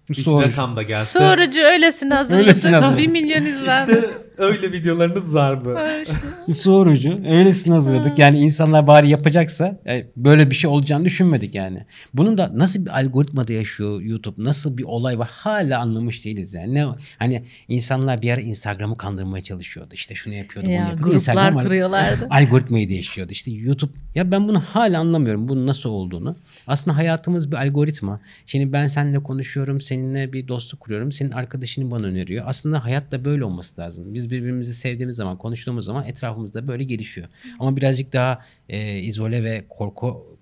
bir 0.08 0.14
Sonuç. 0.14 0.46
rakam 0.52 0.76
da 0.76 0.82
gelse. 0.82 1.18
Sonracı 1.18 1.60
öylesine 1.60 2.14
hazırladık. 2.14 2.42
Öylesine 2.44 2.76
hazırladık. 2.76 2.98
1 3.06 3.08
milyon 3.08 3.44
izlendi. 3.44 3.90
İşte 3.92 4.25
öyle 4.38 4.72
videolarınız 4.72 5.34
var 5.34 5.54
mı? 5.54 5.78
Sorucu. 6.54 7.20
Öylesine 7.28 7.74
hazırladık. 7.74 8.18
Yani 8.18 8.38
insanlar 8.38 8.86
bari 8.86 9.08
yapacaksa 9.08 9.80
yani 9.84 10.06
böyle 10.16 10.50
bir 10.50 10.54
şey 10.54 10.70
olacağını 10.70 11.04
düşünmedik 11.04 11.54
yani. 11.54 11.86
Bunun 12.14 12.38
da 12.38 12.50
nasıl 12.54 12.84
bir 12.84 12.98
algoritmada 12.98 13.52
yaşıyor 13.52 14.00
YouTube? 14.00 14.44
Nasıl 14.44 14.78
bir 14.78 14.84
olay 14.84 15.18
var? 15.18 15.30
Hala 15.32 15.80
anlamış 15.80 16.24
değiliz 16.24 16.54
yani. 16.54 16.74
Ne 16.74 16.86
hani 17.18 17.44
insanlar 17.68 18.22
bir 18.22 18.30
ara 18.30 18.40
Instagram'ı 18.40 18.96
kandırmaya 18.96 19.42
çalışıyordu. 19.42 19.94
İşte 19.94 20.14
şunu 20.14 20.34
yapıyordu, 20.34 20.66
bunu 20.66 20.74
ya, 20.74 20.80
yapıyordu. 20.80 21.02
gruplar 21.02 21.14
Instagram 21.14 21.62
kuruyorlardı. 21.62 22.26
algoritmayı 22.30 22.88
değiştiriyordu. 22.88 23.32
İşte 23.32 23.50
YouTube 23.50 23.92
ya 24.14 24.30
ben 24.30 24.48
bunu 24.48 24.60
hala 24.60 25.00
anlamıyorum 25.00 25.48
bunun 25.48 25.66
nasıl 25.66 25.90
olduğunu. 25.90 26.36
Aslında 26.66 26.96
hayatımız 26.96 27.52
bir 27.52 27.56
algoritma. 27.56 28.20
Şimdi 28.46 28.72
ben 28.72 28.86
seninle 28.86 29.18
konuşuyorum, 29.18 29.80
seninle 29.80 30.32
bir 30.32 30.48
dostluk 30.48 30.80
kuruyorum. 30.80 31.12
Senin 31.12 31.30
arkadaşını 31.30 31.90
bana 31.90 32.06
öneriyor. 32.06 32.44
Aslında 32.48 32.84
hayat 32.84 33.12
da 33.12 33.24
böyle 33.24 33.44
olması 33.44 33.80
lazım. 33.80 34.14
Biz 34.14 34.25
birbirimizi 34.30 34.74
sevdiğimiz 34.74 35.16
zaman, 35.16 35.38
konuştuğumuz 35.38 35.84
zaman 35.84 36.06
etrafımızda 36.06 36.68
böyle 36.68 36.84
gelişiyor. 36.84 37.28
Ama 37.58 37.76
birazcık 37.76 38.12
daha 38.12 38.40
e, 38.68 38.98
izole 38.98 39.44
ve 39.44 39.64
korku 39.68 40.36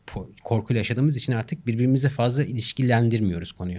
korkuyla 0.45 0.78
yaşadığımız 0.78 1.16
için 1.16 1.32
artık 1.32 1.66
birbirimize 1.66 2.09
fazla 2.09 2.45
ilişkilendirmiyoruz 2.45 3.53
konuyu. 3.53 3.78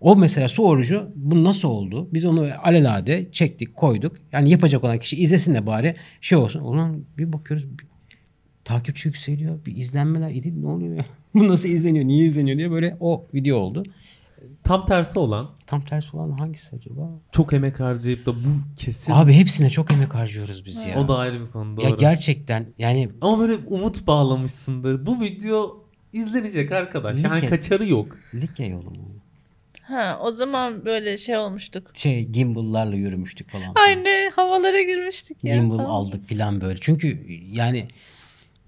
O 0.00 0.16
mesela 0.16 0.48
su 0.48 0.62
orucu 0.62 1.10
bu 1.16 1.44
nasıl 1.44 1.68
oldu? 1.68 2.08
Biz 2.12 2.24
onu 2.24 2.48
alelade 2.62 3.28
çektik 3.32 3.76
koyduk. 3.76 4.16
Yani 4.32 4.50
yapacak 4.50 4.84
olan 4.84 4.98
kişi 4.98 5.16
izlesin 5.22 5.54
de 5.54 5.66
bari 5.66 5.96
şey 6.20 6.38
olsun. 6.38 6.60
Ulan 6.60 7.04
bir 7.18 7.32
bakıyoruz 7.32 7.66
bir- 7.78 7.86
takipçi 8.64 9.08
yükseliyor. 9.08 9.66
Bir 9.66 9.76
izlenmeler 9.76 10.30
idi 10.30 10.62
ne 10.62 10.66
oluyor 10.66 10.96
ya? 10.96 11.04
Bu 11.34 11.48
nasıl 11.48 11.68
izleniyor? 11.68 12.04
Niye 12.04 12.24
izleniyor 12.26 12.58
diye 12.58 12.70
böyle 12.70 12.96
o 13.00 13.26
video 13.34 13.56
oldu. 13.56 13.84
Tam 14.64 14.86
tersi 14.86 15.18
olan 15.18 15.50
Tam 15.66 15.80
tersi 15.80 16.16
olan 16.16 16.30
hangisi 16.30 16.76
acaba? 16.76 17.10
çok 17.32 17.52
emek 17.52 17.80
harcayıp 17.80 18.26
da 18.26 18.34
bu 18.34 18.48
kesin 18.76 19.12
Abi 19.12 19.32
hepsine 19.32 19.70
çok 19.70 19.92
emek 19.92 20.14
harcıyoruz 20.14 20.66
biz 20.66 20.86
ya. 20.86 21.00
o 21.00 21.08
da 21.08 21.18
ayrı 21.18 21.46
bir 21.46 21.50
konu 21.50 21.76
doğru. 21.76 21.84
ya 21.84 21.90
gerçekten 21.90 22.66
yani 22.78 23.08
Ama 23.20 23.38
böyle 23.38 23.56
umut 23.66 24.06
bağlamışsındır. 24.06 25.06
Bu 25.06 25.20
video 25.20 25.84
izlenecek 26.12 26.72
arkadaş. 26.72 27.24
Yani 27.24 27.40
Like- 27.40 27.48
kaçarı 27.48 27.88
yok. 27.88 28.16
Likya 28.34 28.66
yolu 28.66 28.90
mu? 28.90 29.08
Ha, 29.82 30.18
o 30.22 30.32
zaman 30.32 30.84
böyle 30.84 31.18
şey 31.18 31.36
olmuştuk. 31.36 31.90
Şey 31.94 32.24
gimbal'larla 32.24 32.96
yürümüştük 32.96 33.50
falan. 33.50 33.72
Aynı 33.86 34.30
havalara 34.36 34.82
girmiştik 34.82 35.44
ya. 35.44 35.56
Gimbal 35.56 35.76
falan. 35.76 35.88
aldık 35.90 36.28
filan 36.28 36.60
böyle. 36.60 36.78
Çünkü 36.80 37.26
yani 37.52 37.88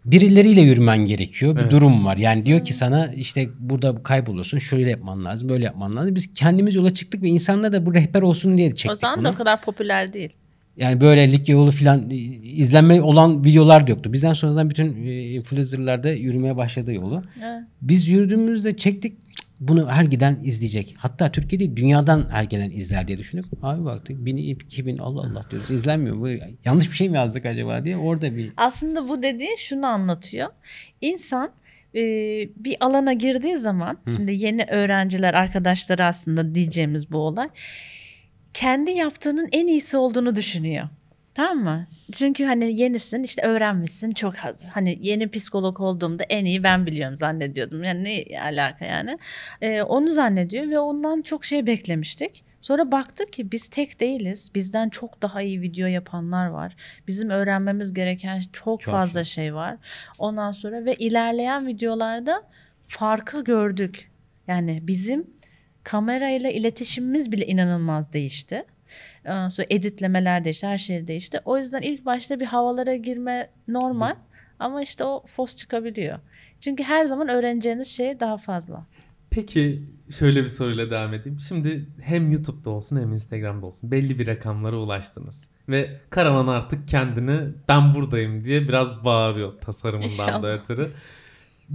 birileriyle 0.05 0.61
yürümen 0.61 0.99
gerekiyor. 1.05 1.57
Bir 1.57 1.61
Evet. 1.61 1.73
durum 1.73 2.05
var. 2.05 2.17
Yani 2.17 2.45
diyor 2.45 2.65
ki 2.65 2.75
sana 2.75 3.07
işte 3.07 3.49
burada 3.59 4.03
kaybolursun. 4.03 4.59
Şöyle 4.59 4.91
yapman 4.91 5.25
lazım. 5.25 5.49
Böyle 5.49 5.65
yapman 5.65 5.97
lazım. 5.97 6.15
Biz 6.15 6.35
kendimiz 6.35 6.75
yola 6.75 6.95
çıktık 6.95 7.23
ve 7.23 7.29
insanlar 7.29 7.73
da 7.73 7.87
bu 7.87 7.95
rehber 7.95 8.23
olsun 8.23 8.59
diye 8.59 8.69
çektik 8.69 8.91
O 8.91 8.95
zaman 8.95 9.17
bunu. 9.19 9.25
da 9.25 9.31
o 9.31 9.35
kadar 9.35 9.63
popüler 9.63 10.13
değil. 10.13 10.31
Yani 10.77 11.01
böyle 11.01 11.33
lig 11.33 11.49
yolu 11.49 11.71
filan 11.71 12.11
e, 12.11 12.15
izlenme 12.17 13.03
olan 13.03 13.45
videolar 13.45 13.87
da 13.87 13.91
yoktu. 13.91 14.13
Bizden 14.13 14.33
sonradan 14.33 14.71
bütün 14.71 15.07
e, 15.07 15.31
influencerlar 15.31 16.03
da 16.03 16.11
yürümeye 16.11 16.57
başladı 16.57 16.93
yolu. 16.93 17.23
Ha. 17.41 17.69
Biz 17.83 18.09
yürüdüğümüzde 18.09 18.77
çektik. 18.77 19.13
Bunu 19.69 19.91
her 19.91 20.05
giden 20.05 20.41
izleyecek. 20.45 20.95
Hatta 20.99 21.33
Türkiye 21.33 21.61
değil 21.61 21.77
dünyadan 21.77 22.27
her 22.31 22.45
gelen 22.45 22.71
izler 22.71 23.09
diye 23.09 23.19
düşünüp 23.19 23.45
abi 23.63 23.85
baktık 23.85 24.25
1000 24.25 24.37
2000 24.37 24.99
Allah 24.99 25.21
Allah 25.21 25.47
diyoruz. 25.51 25.71
İzlenmiyor. 25.71 26.21
Bu 26.21 26.29
yanlış 26.65 26.91
bir 26.91 26.97
şey 26.97 27.09
mi 27.09 27.17
yazdık 27.17 27.47
acaba 27.47 27.85
diye 27.85 27.97
orada 27.97 28.37
bir 28.37 28.53
Aslında 28.57 29.09
bu 29.09 29.23
dediğin 29.23 29.57
şunu 29.57 29.87
anlatıyor. 29.87 30.49
İnsan 31.01 31.51
e, 31.95 32.01
bir 32.57 32.77
alana 32.81 33.13
girdiği 33.13 33.57
zaman 33.57 33.99
şimdi 34.17 34.33
yeni 34.33 34.65
öğrenciler 34.65 35.35
arkadaşları 35.35 36.05
aslında 36.05 36.55
diyeceğimiz 36.55 37.11
bu 37.11 37.19
olay 37.19 37.49
kendi 38.55 38.91
yaptığının 38.91 39.49
en 39.53 39.67
iyisi 39.67 39.97
olduğunu 39.97 40.37
düşünüyor. 40.37 40.89
Tamam 41.35 41.59
mı? 41.65 41.87
Çünkü 42.13 42.45
hani 42.45 42.81
yenisin 42.81 43.23
işte 43.23 43.43
öğrenmişsin 43.43 44.11
çok 44.13 44.37
hazır. 44.37 44.69
Hani 44.69 44.99
yeni 45.03 45.31
psikolog 45.31 45.81
olduğumda 45.81 46.23
en 46.23 46.45
iyi 46.45 46.63
ben 46.63 46.87
biliyorum 46.87 47.17
zannediyordum. 47.17 47.85
Yani 47.85 48.05
ne 48.05 48.41
alaka 48.41 48.85
yani. 48.85 49.19
Ee, 49.61 49.83
onu 49.83 50.13
zannediyor 50.13 50.71
ve 50.71 50.79
ondan 50.79 51.23
çok 51.23 51.45
şey 51.45 51.67
beklemiştik. 51.67 52.45
Sonra 52.61 52.93
baktık 52.93 53.33
ki 53.33 53.53
biz 53.53 53.69
tek 53.69 54.01
değiliz. 54.01 54.51
Bizden 54.55 54.89
çok 54.89 55.23
daha 55.23 55.43
iyi 55.43 55.61
video 55.61 55.87
yapanlar 55.87 56.47
var. 56.47 56.77
Bizim 57.09 57.31
öğrenmemiz 57.31 57.95
gereken 57.95 58.41
çok, 58.53 58.81
Çok 58.81 58.93
fazla 58.93 59.25
şey 59.25 59.55
var. 59.55 59.77
Ondan 60.19 60.53
sonra 60.53 60.85
ve 60.85 60.95
ilerleyen 60.95 61.67
videolarda 61.67 62.43
farkı 62.87 63.45
gördük. 63.45 64.11
Yani 64.47 64.81
bizim 64.83 65.27
kamerayla 65.83 66.51
iletişimimiz 66.51 67.33
bile 67.33 67.47
inanılmaz 67.47 68.13
değişti. 68.13 68.65
Ondan 69.27 69.49
Sonra 69.49 69.67
editlemeler 69.71 70.45
değişti, 70.45 70.67
her 70.67 70.79
şey 70.79 71.07
değişti. 71.07 71.41
O 71.45 71.59
yüzden 71.59 71.83
ilk 71.83 72.07
başta 72.07 72.41
bir 72.41 72.47
havalara 72.47 72.95
girme 72.95 73.51
normal 73.69 74.17
ama 74.59 74.83
işte 74.83 75.05
o 75.05 75.25
fos 75.27 75.57
çıkabiliyor. 75.57 76.19
Çünkü 76.61 76.83
her 76.83 77.05
zaman 77.05 77.29
öğreneceğiniz 77.29 77.89
şey 77.89 78.21
daha 78.21 78.37
fazla. 78.37 78.87
Peki 79.31 79.79
şöyle 80.19 80.43
bir 80.43 80.49
soruyla 80.49 80.91
devam 80.91 81.15
edeyim. 81.15 81.41
Şimdi 81.41 81.87
hem 82.03 82.33
YouTube'da 82.33 82.71
olsun 82.71 83.01
hem 83.01 83.13
Instagram'da 83.13 83.67
olsun 83.67 83.91
belli 83.91 84.19
bir 84.19 84.27
rakamlara 84.27 84.77
ulaştınız. 84.77 85.49
Ve 85.69 86.01
karavan 86.11 86.47
artık 86.47 86.89
kendini 86.89 87.41
ben 87.69 87.95
buradayım 87.95 88.45
diye 88.45 88.69
biraz 88.69 89.05
bağırıyor 89.05 89.61
tasarımından 89.61 90.09
İnşallah. 90.09 90.43
da 90.43 90.55
ötürü. 90.55 90.89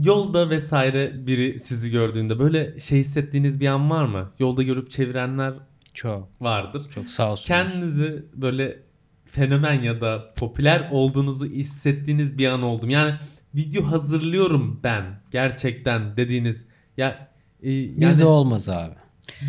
Yolda 0.03 0.49
vesaire 0.49 1.27
biri 1.27 1.59
sizi 1.59 1.91
gördüğünde 1.91 2.39
böyle 2.39 2.79
şey 2.79 2.99
hissettiğiniz 2.99 3.59
bir 3.59 3.67
an 3.67 3.89
var 3.89 4.05
mı? 4.05 4.31
Yolda 4.39 4.63
görüp 4.63 4.91
çevirenler 4.91 5.53
Çok 5.93 6.29
vardır. 6.41 6.83
çok 6.95 7.09
sağ 7.09 7.31
olsun. 7.31 7.47
Kendinizi 7.47 8.25
böyle 8.33 8.83
fenomen 9.25 9.81
ya 9.81 10.01
da 10.01 10.33
popüler 10.39 10.89
olduğunuzu 10.91 11.45
hissettiğiniz 11.45 12.37
bir 12.37 12.47
an 12.47 12.61
oldum. 12.61 12.89
Yani 12.89 13.13
video 13.55 13.83
hazırlıyorum 13.83 14.79
ben 14.83 15.21
gerçekten 15.31 16.17
dediğiniz 16.17 16.67
ya 16.97 17.29
e, 17.63 17.71
yani- 17.73 18.01
Bizde 18.01 18.25
olmaz 18.25 18.69
abi. 18.69 18.95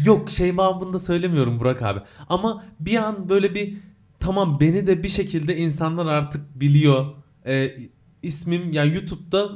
Yok 0.05 0.30
şey 0.30 0.57
babında 0.57 0.99
söylemiyorum 0.99 1.61
Burak 1.61 1.82
abi. 1.82 2.01
Ama 2.28 2.64
bir 2.80 2.97
an 2.97 3.28
böyle 3.28 3.55
bir 3.55 3.74
tamam 4.20 4.61
beni 4.61 4.86
de 4.86 5.03
bir 5.03 5.09
şekilde 5.09 5.57
insanlar 5.57 6.07
artık 6.07 6.61
biliyor. 6.61 7.07
Ee, 7.47 7.76
ismim 8.22 8.72
ya 8.72 8.84
YouTube'da 8.84 9.49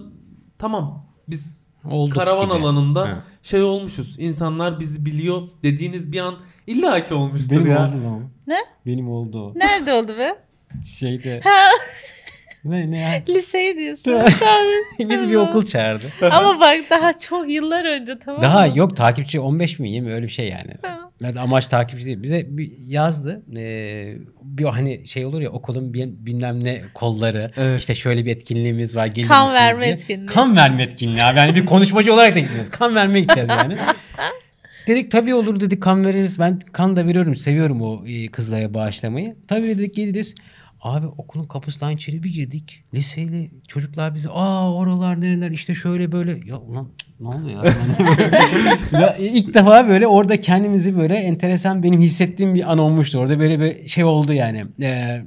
tamam 0.59 1.07
biz 1.29 1.65
Olduk 1.91 2.15
karavan 2.15 2.45
gibi. 2.45 2.55
alanında 2.55 3.01
Ha. 3.09 3.25
şey 3.43 3.63
olmuşuz. 3.63 4.17
İnsanlar 4.19 4.81
bizi 4.81 5.07
biliyor 5.07 5.43
dediğiniz 5.63 6.13
bir 6.13 6.19
an 6.21 6.35
illaki 6.67 7.15
olmuştur 7.15 7.57
Benim 7.57 7.71
ya. 7.71 7.89
oldu 7.89 7.97
mu? 7.97 8.31
Ne? 8.47 8.59
Benim 8.87 9.09
oldu 9.11 9.43
o. 9.47 9.59
Nerede 9.59 9.93
oldu 9.93 10.19
be? 10.19 10.35
Şeyde. 10.99 11.41
Ha, 11.45 11.69
ne 12.65 12.91
ne 12.91 12.99
ya? 13.01 13.23
liseyi 13.29 13.77
diyorsun. 13.79 14.15
Biz 14.99 15.29
bir 15.31 15.35
okul 15.35 15.65
çağırdı. 15.65 16.05
Ama 16.31 16.61
bak 16.61 16.77
daha 16.91 17.19
çok 17.19 17.51
yıllar 17.51 17.85
önce 17.85 18.19
tamam 18.25 18.43
Daha 18.43 18.67
mı? 18.67 18.79
yok 18.79 18.97
takipçi 18.97 19.41
15 19.41 19.79
mi 19.79 19.91
20 19.91 20.13
öyle 20.13 20.27
bir 20.27 20.31
şey 20.33 20.49
yani. 20.49 20.71
Yani 21.21 21.41
amaç 21.41 21.69
takipçi 21.69 22.07
değil. 22.07 22.23
Bize 22.23 22.45
bir 22.57 22.73
yazdı. 22.79 23.43
Ee, 23.57 24.15
bir 24.43 24.65
hani 24.65 25.07
şey 25.07 25.27
olur 25.27 25.41
ya 25.41 25.51
okulun 25.51 25.95
bir, 25.95 26.07
bilmem 26.07 26.65
ne 26.65 26.83
kolları. 26.95 27.51
Evet. 27.57 27.81
İşte 27.81 27.95
şöyle 27.95 28.27
bir 28.27 28.31
etkinliğimiz 28.37 28.97
var. 28.97 29.07
gelir 29.07 29.29
Kan 29.29 29.55
verme 29.55 29.85
diye. 29.85 29.93
etkinliği. 29.95 30.27
Kan 30.27 30.57
verme 30.57 30.83
etkinliği 30.83 31.23
abi. 31.23 31.39
Yani 31.39 31.55
bir 31.55 31.67
konuşmacı 31.67 32.15
olarak 32.15 32.35
da 32.35 32.39
gitmiyoruz. 32.39 32.71
Kan 32.71 32.95
vermeye 32.95 33.21
gideceğiz 33.21 33.51
yani. 33.51 33.77
Dedik 34.87 35.11
tabii 35.11 35.35
olur 35.35 35.61
dedik 35.61 35.83
kan 35.83 36.05
veririz. 36.05 36.39
Ben 36.39 36.59
kan 36.73 36.97
da 36.97 37.07
veriyorum. 37.07 37.35
Seviyorum 37.35 37.83
o 37.83 38.07
e, 38.07 38.29
kızlara 38.29 38.75
bağışlamayı. 38.75 39.37
Tabii 39.49 39.69
dedik 39.69 39.95
geliriz. 39.95 40.35
Abi 40.81 41.07
okulun 41.07 41.45
kapısından 41.45 41.93
içeri 41.93 42.23
bir 42.23 42.33
girdik. 42.33 42.85
Liseli 42.95 43.51
çocuklar 43.69 44.15
bize 44.15 44.29
aa 44.33 44.73
oralar 44.75 45.21
nereler 45.21 45.51
işte 45.51 45.75
şöyle 45.75 46.13
böyle. 46.13 46.41
Ya 46.47 46.59
ulan 46.59 46.89
ne 47.21 47.29
oluyor 47.29 47.65
ya? 47.65 47.75
ya 49.01 49.17
ilk 49.17 49.55
defa 49.55 49.89
böyle 49.89 50.07
orada 50.07 50.41
kendimizi 50.41 50.97
böyle 50.97 51.15
enteresan 51.15 51.83
benim 51.83 52.01
hissettiğim 52.01 52.55
bir 52.55 52.73
an 52.73 52.79
olmuştu. 52.79 53.19
Orada 53.19 53.39
böyle 53.39 53.61
bir 53.61 53.89
şey 53.89 54.05
oldu 54.05 54.33
yani. 54.33 54.65
Ee, 54.83 55.23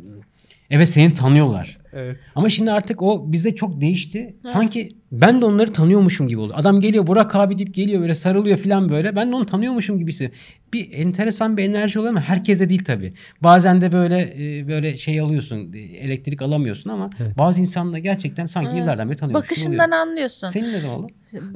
evet 0.69 0.89
seni 0.89 1.13
tanıyorlar. 1.13 1.77
Evet. 1.99 2.17
Ama 2.35 2.49
şimdi 2.49 2.71
artık 2.71 3.01
o 3.01 3.31
bizde 3.31 3.55
çok 3.55 3.81
değişti. 3.81 4.35
Sanki 4.45 4.89
ben 5.11 5.41
de 5.41 5.45
onları 5.45 5.73
tanıyormuşum 5.73 6.27
gibi 6.27 6.39
oldu. 6.39 6.53
Adam 6.55 6.81
geliyor 6.81 7.07
Burak 7.07 7.35
abi 7.35 7.57
deyip 7.57 7.73
geliyor 7.73 8.01
böyle 8.01 8.15
sarılıyor 8.15 8.57
falan 8.57 8.89
böyle. 8.89 9.15
Ben 9.15 9.31
de 9.31 9.35
onu 9.35 9.45
tanıyormuşum 9.45 9.99
gibi 9.99 10.11
hissediyorum. 10.11 10.39
Bir 10.73 10.93
enteresan 10.93 11.57
bir 11.57 11.63
enerji 11.63 11.99
oluyor 11.99 12.11
ama 12.13 12.21
herkese 12.21 12.69
değil 12.69 12.83
tabii. 12.85 13.13
Bazen 13.41 13.81
de 13.81 13.91
böyle 13.91 14.33
e, 14.59 14.67
böyle 14.67 14.97
şey 14.97 15.19
alıyorsun. 15.19 15.73
e, 15.73 15.79
Elektrik 15.79 16.41
alamıyorsun 16.41 16.89
ama 16.89 17.09
Evet. 17.19 17.37
bazı 17.37 17.61
insanla 17.61 17.99
gerçekten 17.99 18.45
sanki 18.45 18.69
Evet. 18.69 18.79
yıllardan 18.79 19.09
beri 19.09 19.17
tanıyormuşsun 19.17 19.55
Bakışından 19.55 19.87
oluyor. 19.89 20.01
anlıyorsun. 20.01 20.47
Senin 20.47 20.73
ne 20.73 20.79
zaman 20.79 20.97
oldu? 21.03 21.11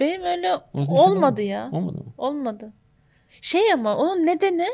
Benim 0.00 0.22
öyle 0.22 0.48
olmadı 0.74 1.42
ya. 1.42 1.68
Olmadı 1.72 1.98
mı? 1.98 2.12
Olmadı. 2.18 2.72
Şey 3.40 3.72
ama 3.74 3.96
onun 3.96 4.26
nedeni 4.26 4.66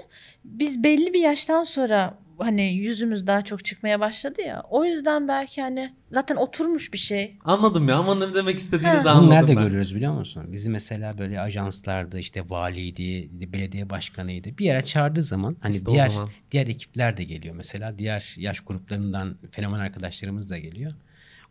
biz 0.45 0.85
belli 0.85 1.13
bir 1.15 1.21
yaştan 1.21 1.63
sonra 1.65 2.19
hani 2.39 2.63
yüzümüz 2.75 3.27
daha 3.27 3.43
çok 3.43 3.65
çıkmaya 3.65 4.01
başladı 4.01 4.41
ya. 4.43 4.63
O 4.71 4.85
yüzden 4.85 5.29
belki 5.29 5.63
hani 5.63 5.93
zaten 6.13 6.37
oturmuş 6.37 6.93
bir 6.93 6.99
şey. 6.99 7.37
Anladım 7.45 7.89
ya 7.89 7.97
ama 7.97 8.15
ne 8.15 8.35
demek 8.35 8.59
istediğinizi 8.59 8.97
Ha. 8.97 9.03
Bunu 9.05 9.11
anladım 9.23 9.31
nerede 9.31 9.57
ben. 9.57 9.63
görüyoruz 9.63 9.95
biliyor 9.95 10.13
musun? 10.13 10.45
Bizi 10.53 10.71
mesela 10.71 11.19
böyle 11.19 11.41
ajanslarda 11.41 12.19
işte 12.19 12.51
valiydi, 12.51 13.29
belediye 13.53 13.91
başkanıydı. 13.91 14.59
Bir 14.59 14.65
yere 14.65 14.85
çağırdığı 14.85 15.23
zaman 15.23 15.57
hani 15.61 15.75
İşte 15.75 15.87
diğer 15.87 16.09
zaman. 16.09 16.31
diğer 16.51 16.67
ekipler 16.67 17.17
de 17.17 17.25
geliyor 17.25 17.55
mesela. 17.55 17.99
Diğer 17.99 18.35
yaş 18.39 18.61
gruplarından 18.61 19.37
fenomen 19.51 19.79
arkadaşlarımız 19.81 20.51
da 20.51 20.59
geliyor. 20.59 20.93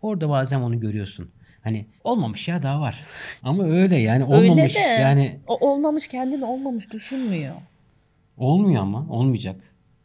Orada 0.02 0.30
bazen 0.30 0.60
onu 0.62 0.80
görüyorsun. 0.80 1.32
Hani 1.64 1.86
olmamış 2.04 2.48
ya 2.48 2.64
daha 2.64 2.82
var. 2.82 3.06
Ama 3.44 3.64
öyle 3.64 3.98
yani 3.98 4.24
olmamış. 4.24 4.76
Öyle 4.76 4.86
de 4.98 5.02
Yani 5.02 5.40
o 5.48 5.70
olmamış 5.72 6.08
kendini 6.08 6.46
olmamış 6.46 6.92
düşünmüyor. 6.92 7.56
olmuyor 8.38 8.82
ama 8.82 9.06
olmayacak. 9.10 9.56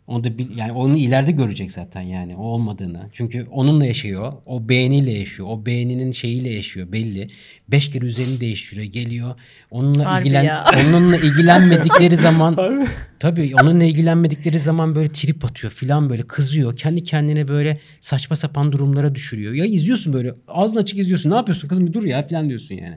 Onu 0.07 0.25
da 0.25 0.39
bil- 0.39 0.57
yani 0.57 0.73
onu 0.73 0.97
ileride 0.97 1.33
görecek 1.33 1.73
zaten 1.73 2.01
yani 2.01 2.37
o 2.37 2.43
olmadığını. 2.43 3.01
Çünkü 3.13 3.47
onunla 3.51 3.87
yaşıyor. 3.87 4.33
O 4.47 4.69
beğeniyle 4.69 5.11
yaşıyor. 5.11 5.49
O 5.53 5.67
beğeninin 5.67 6.13
şeyiyle 6.13 6.51
yaşıyor 6.51 6.93
belli. 6.93 7.29
Beş 7.69 7.91
kere 7.91 8.05
üzerini 8.05 8.41
değiştiriyor. 8.41 8.87
Geliyor. 8.87 9.35
Onunla 9.71 10.05
Harbi 10.05 10.23
ilgilen 10.23 10.43
ya. 10.45 10.67
onunla 10.89 11.17
ilgilenmedikleri 11.17 12.17
zaman 12.17 12.57
tabii 13.19 13.53
onunla 13.63 13.85
ilgilenmedikleri 13.85 14.59
zaman 14.59 14.95
böyle 14.95 15.13
trip 15.13 15.45
atıyor 15.45 15.73
filan 15.73 16.11
böyle 16.11 16.23
kızıyor. 16.23 16.77
Kendi 16.77 17.05
kendine 17.05 17.49
böyle 17.49 17.81
saçma 18.01 18.37
sapan 18.37 18.73
durumlara 18.73 19.15
düşürüyor. 19.15 19.55
Ya 19.55 19.65
izliyorsun 19.65 20.13
böyle 20.13 20.35
ağzın 20.49 20.77
açık 20.77 20.99
izliyorsun. 20.99 21.31
Ne 21.31 21.35
yapıyorsun 21.35 21.69
kızım 21.69 21.87
bir 21.87 21.93
dur 21.93 22.05
ya 22.05 22.27
filan 22.27 22.49
diyorsun 22.49 22.75
yani. 22.75 22.97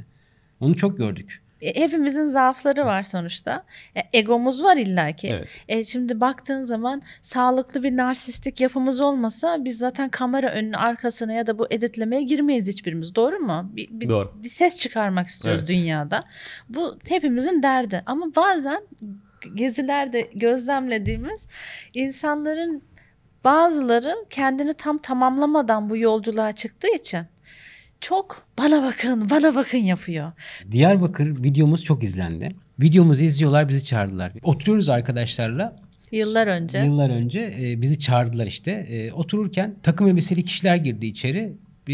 Onu 0.59 0.75
çok 0.75 0.97
gördük. 0.97 1.41
E, 1.61 1.81
hepimizin 1.81 2.25
zaafları 2.25 2.85
var 2.85 3.03
sonuçta. 3.03 3.63
E, 3.97 4.19
egomuz 4.19 4.63
var 4.63 4.77
illaki. 4.77 5.27
Evet. 5.27 5.49
E, 5.67 5.83
şimdi 5.83 6.21
baktığın 6.21 6.63
zaman 6.63 7.01
sağlıklı 7.21 7.83
bir 7.83 7.97
narsistik 7.97 8.61
yapımız 8.61 9.01
olmasa 9.01 9.65
biz 9.65 9.77
zaten 9.77 10.09
kamera 10.09 10.49
önüne 10.49 10.77
arkasına 10.77 11.33
ya 11.33 11.47
da 11.47 11.59
bu 11.59 11.67
editlemeye 11.69 12.23
girmeyiz 12.23 12.67
hiçbirimiz. 12.67 13.15
Doğru 13.15 13.39
mu? 13.39 13.71
Bir, 13.73 13.87
bir, 13.91 14.09
Doğru. 14.09 14.33
bir 14.43 14.49
ses 14.49 14.79
çıkarmak 14.79 15.27
istiyoruz 15.27 15.63
Evet. 15.67 15.69
dünyada. 15.69 16.23
Bu 16.69 16.99
hepimizin 17.09 17.63
derdi. 17.63 18.03
Ama 18.05 18.35
bazen 18.35 18.83
gezilerde 19.55 20.21
gözlemlediğimiz 20.21 21.47
insanların 21.93 22.83
bazıları 23.43 24.15
kendini 24.29 24.73
tam 24.73 24.97
tamamlamadan 24.97 25.89
bu 25.89 25.97
yolculuğa 25.97 26.51
çıktığı 26.51 26.95
için 26.95 27.19
çok 28.01 28.43
bana 28.57 28.83
bakın 28.83 29.29
bana 29.29 29.55
bakın 29.55 29.77
yapıyor. 29.77 30.31
Diyarbakır 30.71 31.43
videomuz 31.43 31.83
çok 31.83 32.03
izlendi. 32.03 32.55
Videomuzu 32.79 33.23
izliyorlar 33.23 33.69
bizi 33.69 33.85
çağırdılar. 33.85 34.31
Oturuyoruz 34.43 34.89
arkadaşlarla. 34.89 35.75
Yıllar 36.11 36.47
önce. 36.47 36.79
Yıllar 36.79 37.09
önce 37.09 37.53
e, 37.61 37.81
bizi 37.81 37.99
çağırdılar 37.99 38.47
işte. 38.47 38.71
E, 38.71 39.11
otururken 39.11 39.75
takım 39.83 40.07
elbiseli 40.07 40.43
kişiler 40.43 40.75
girdi 40.75 41.05
içeri. 41.05 41.53
E, 41.89 41.93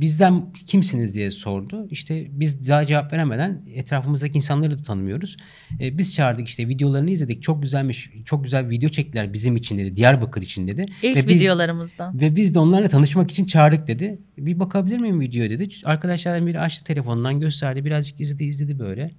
bizden 0.00 0.52
kimsiniz 0.52 1.14
diye 1.14 1.30
sordu. 1.30 1.88
İşte 1.90 2.26
biz 2.30 2.68
daha 2.68 2.86
cevap 2.86 3.12
veremeden 3.12 3.62
etrafımızdaki 3.74 4.36
insanları 4.36 4.78
da 4.78 4.82
tanımıyoruz. 4.82 5.36
E, 5.80 5.98
biz 5.98 6.14
çağırdık 6.14 6.48
işte 6.48 6.68
videolarını 6.68 7.10
izledik. 7.10 7.42
Çok 7.42 7.62
güzelmiş. 7.62 8.10
Çok 8.24 8.44
güzel 8.44 8.70
video 8.70 8.88
çektiler 8.88 9.32
bizim 9.32 9.56
için 9.56 9.78
dedi. 9.78 9.96
Diyarbakır 9.96 10.42
için 10.42 10.68
dedi. 10.68 10.86
İlk 11.02 11.16
Ve 11.16 11.28
biz- 11.28 11.40
videolarımızdan. 11.40 12.20
ve 12.20 12.36
biz 12.36 12.54
de 12.54 12.58
onlarla 12.58 12.88
tanışmak 12.88 13.30
için 13.30 13.44
çağırdık 13.46 13.86
dedi. 13.86 14.18
Bir 14.38 14.60
bakabilir 14.60 14.98
miyim 14.98 15.20
videoya 15.20 15.50
dedi. 15.50 15.68
Arkadaşlardan 15.84 16.46
biri 16.46 16.60
açtı 16.60 16.84
telefondan 16.84 17.40
gösterdi. 17.40 17.84
Birazcık 17.84 18.20
izledi 18.20 18.44
izledi 18.44 18.78
böyle. 18.78 19.10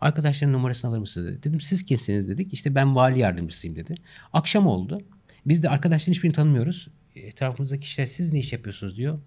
Arkadaşların 0.00 0.52
numarasını 0.52 0.90
alır 0.90 0.98
mısınız 0.98 1.26
dedi. 1.28 1.42
Dedim 1.42 1.60
siz 1.60 1.84
kimsiniz 1.84 2.28
dedik. 2.28 2.52
İşte 2.52 2.74
ben 2.74 2.94
vali 2.96 3.18
yardımcısıyım 3.18 3.76
dedi. 3.76 3.94
Akşam 4.32 4.66
oldu. 4.66 5.02
Biz 5.46 5.62
de 5.62 5.68
arkadaşların 5.68 6.12
hiçbirini 6.12 6.34
tanımıyoruz. 6.34 6.88
Etrafımızdaki 7.16 7.80
kişiler 7.80 8.06
siz 8.06 8.32
ne 8.32 8.38
iş 8.38 8.52
yapıyorsunuz 8.52 8.96
diyor. 8.96 9.18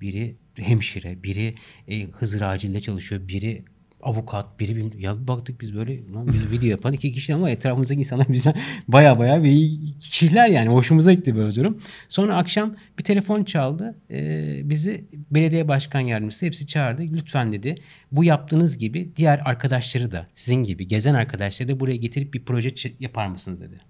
Biri 0.00 0.36
hemşire, 0.58 1.22
biri 1.22 1.54
e, 1.88 2.02
Hızır 2.04 2.40
Acil'de 2.40 2.80
çalışıyor, 2.80 3.28
biri 3.28 3.64
avukat, 4.02 4.60
biri 4.60 4.76
bilmem- 4.76 5.00
ya 5.00 5.28
baktık 5.28 5.60
biz 5.60 5.74
böyle 5.74 6.12
lan 6.12 6.26
biz 6.32 6.50
video 6.50 6.68
yapan 6.68 6.92
iki 6.92 7.12
kişi 7.12 7.34
ama 7.34 7.50
etrafımızdaki 7.50 8.00
insanlar 8.00 8.28
bizden 8.32 8.54
baya 8.88 9.18
baya 9.18 9.44
bir 9.44 9.78
kişiler 10.00 10.48
yani 10.48 10.68
hoşumuza 10.68 11.12
gitti 11.12 11.36
böyle 11.36 11.54
durum. 11.54 11.78
Sonra 12.08 12.36
akşam 12.36 12.76
bir 12.98 13.04
telefon 13.04 13.44
çaldı. 13.44 13.98
Ee, 14.10 14.60
bizi 14.64 15.04
belediye 15.30 15.68
başkan 15.68 16.00
yardımcısı 16.00 16.46
hepsi 16.46 16.66
çağırdı. 16.66 17.02
Lütfen 17.02 17.52
dedi 17.52 17.74
bu 18.12 18.24
yaptığınız 18.24 18.78
gibi 18.78 19.12
diğer 19.16 19.42
arkadaşları 19.44 20.12
da 20.12 20.26
sizin 20.34 20.62
gibi 20.62 20.86
gezen 20.86 21.14
arkadaşları 21.14 21.68
da 21.68 21.80
buraya 21.80 21.96
getirip 21.96 22.34
bir 22.34 22.44
proje 22.44 22.74
yapar 23.00 23.26
mısınız 23.26 23.60
dedi. 23.60 23.80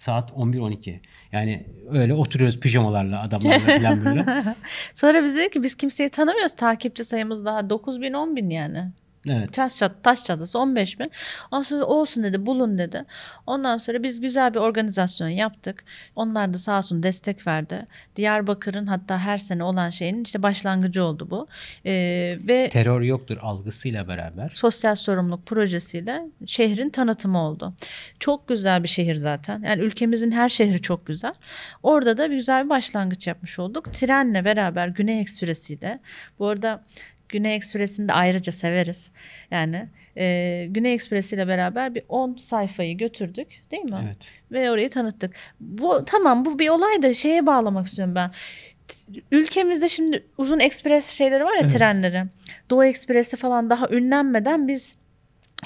Saat 0.00 0.30
11-12. 0.30 1.00
Yani 1.32 1.66
öyle 1.90 2.14
oturuyoruz 2.14 2.60
pijamalarla 2.60 3.22
adamlarla 3.22 3.78
falan 3.78 4.04
böyle. 4.04 4.54
Sonra 4.94 5.24
biz 5.24 5.36
dedik 5.36 5.52
ki 5.52 5.62
biz 5.62 5.74
kimseyi 5.74 6.08
tanımıyoruz. 6.08 6.56
Takipçi 6.56 7.04
sayımız 7.04 7.44
daha 7.44 7.70
9 7.70 8.00
bin 8.00 8.12
10 8.12 8.36
bin 8.36 8.50
yani. 8.50 8.92
Evet. 9.28 9.52
Taş, 9.52 9.76
çat, 9.76 9.92
taş 10.02 10.24
çatısı 10.24 10.58
15 10.58 11.00
bin. 11.00 11.10
Ondan 11.50 11.62
sonra 11.62 11.84
olsun 11.84 12.22
dedi 12.22 12.46
bulun 12.46 12.78
dedi. 12.78 13.04
Ondan 13.46 13.76
sonra 13.76 14.02
biz 14.02 14.20
güzel 14.20 14.54
bir 14.54 14.58
organizasyon 14.58 15.28
yaptık. 15.28 15.84
Onlar 16.16 16.52
da 16.54 16.58
sağ 16.58 16.78
olsun 16.78 17.02
destek 17.02 17.46
verdi. 17.46 17.86
Diyarbakır'ın 18.16 18.86
hatta 18.86 19.18
her 19.18 19.38
sene 19.38 19.64
olan 19.64 19.90
şeyin 19.90 20.24
işte 20.24 20.42
başlangıcı 20.42 21.04
oldu 21.04 21.26
bu. 21.30 21.46
Ee, 21.86 22.38
ve 22.48 22.68
Terör 22.72 23.00
yoktur 23.00 23.38
algısıyla 23.40 24.08
beraber. 24.08 24.52
sosyal 24.54 24.94
sorumluluk 24.94 25.46
projesiyle 25.46 26.22
şehrin 26.46 26.90
tanıtımı 26.90 27.38
oldu. 27.42 27.74
Çok 28.20 28.48
güzel 28.48 28.82
bir 28.82 28.88
şehir 28.88 29.14
zaten. 29.14 29.62
Yani 29.62 29.82
ülkemizin 29.82 30.30
her 30.30 30.48
şehri 30.48 30.82
çok 30.82 31.06
güzel. 31.06 31.34
Orada 31.82 32.16
da 32.18 32.30
bir 32.30 32.36
güzel 32.36 32.64
bir 32.64 32.70
başlangıç 32.70 33.26
yapmış 33.26 33.58
olduk. 33.58 33.92
Trenle 33.92 34.44
beraber 34.44 34.88
Güney 34.88 35.20
Ekspresi 35.20 35.74
ile. 35.74 36.00
Bu 36.38 36.46
arada 36.46 36.82
Güney 37.30 37.54
Ekspresi'ni 37.54 38.08
de 38.08 38.12
ayrıca 38.12 38.52
severiz. 38.52 39.10
Yani 39.50 39.88
e, 40.16 40.66
Güney 40.70 40.94
Ekspresi 40.94 41.34
ile 41.36 41.48
beraber 41.48 41.94
bir 41.94 42.02
10 42.08 42.36
sayfayı 42.36 42.96
götürdük 42.98 43.48
değil 43.70 43.82
mi? 43.84 44.00
Evet. 44.04 44.16
Ve 44.52 44.70
orayı 44.70 44.88
tanıttık. 44.88 45.34
Bu 45.60 46.04
tamam 46.06 46.44
bu 46.44 46.58
bir 46.58 46.68
olay 46.68 47.02
da 47.02 47.14
şeye 47.14 47.46
bağlamak 47.46 47.86
istiyorum 47.86 48.14
ben. 48.14 48.30
Ülkemizde 49.32 49.88
şimdi 49.88 50.24
uzun 50.38 50.58
ekspres 50.58 51.06
şeyleri 51.10 51.44
var 51.44 51.52
ya 51.54 51.60
Evet. 51.60 51.72
trenleri. 51.72 52.24
Doğu 52.70 52.84
Ekspresi 52.84 53.36
falan 53.36 53.70
daha 53.70 53.88
ünlenmeden 53.88 54.68
biz 54.68 54.96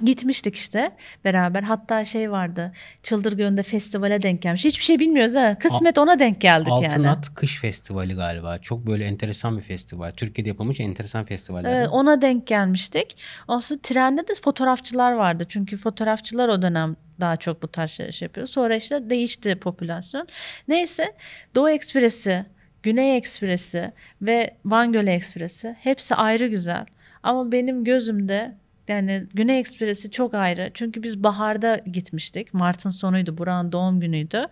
gitmiştik 0.04 0.56
işte 0.56 0.90
beraber. 1.24 1.62
Hatta 1.62 2.04
şey 2.04 2.30
vardı. 2.30 2.72
Çıldırgön'de 3.02 3.62
festivale 3.62 4.22
denk 4.22 4.42
gelmiş. 4.42 4.64
Hiçbir 4.64 4.84
şey 4.84 4.98
bilmiyoruz 4.98 5.34
ha. 5.34 5.58
Kısmet 5.58 5.98
ona 5.98 6.18
denk 6.18 6.40
geldik 6.40 6.72
Altın 6.72 6.90
yani. 6.90 7.08
At 7.08 7.34
Kış 7.34 7.60
Festivali 7.60 8.14
galiba. 8.14 8.58
Çok 8.58 8.86
böyle 8.86 9.04
enteresan 9.04 9.56
bir 9.56 9.62
festival. 9.62 10.10
Türkiye'de 10.10 10.48
yapılmış 10.48 10.80
enteresan 10.80 11.24
festivaller. 11.24 11.76
Evet, 11.76 11.88
ona 11.92 12.22
denk 12.22 12.46
gelmiştik. 12.46 13.16
Sonra 13.46 13.80
trende 13.82 14.28
de 14.28 14.32
fotoğrafçılar 14.42 15.12
vardı. 15.12 15.46
Çünkü 15.48 15.76
fotoğrafçılar 15.76 16.48
o 16.48 16.62
dönem 16.62 16.96
daha 17.20 17.36
çok 17.36 17.62
bu 17.62 17.68
tarz 17.68 17.90
şeyler 17.90 18.12
şey 18.12 18.26
yapıyor. 18.26 18.46
Sonra 18.46 18.76
işte 18.76 19.10
değişti 19.10 19.56
popülasyon. 19.56 20.28
Neyse 20.68 21.14
Doğu 21.54 21.70
Ekspresi, 21.70 22.44
Güney 22.82 23.16
Ekspresi 23.16 23.92
ve 24.22 24.56
Van 24.64 24.92
Gölü 24.92 25.10
Ekspresi 25.10 25.76
hepsi 25.80 26.14
ayrı 26.14 26.46
güzel. 26.46 26.86
Ama 27.22 27.52
benim 27.52 27.84
gözümde 27.84 28.54
yani 28.88 29.26
Güney 29.34 29.58
Ekspresi 29.58 30.10
çok 30.10 30.34
ayrı. 30.34 30.70
Çünkü 30.74 31.02
biz 31.02 31.22
baharda 31.22 31.76
gitmiştik. 31.76 32.54
Mart'ın 32.54 32.90
sonuydu. 32.90 33.38
Burak'ın 33.38 33.72
doğum 33.72 34.00
günüydü. 34.00 34.46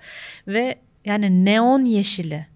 Ve 0.49 0.79
yani 1.05 1.45
neon 1.45 1.85
yeşili. 1.85 2.47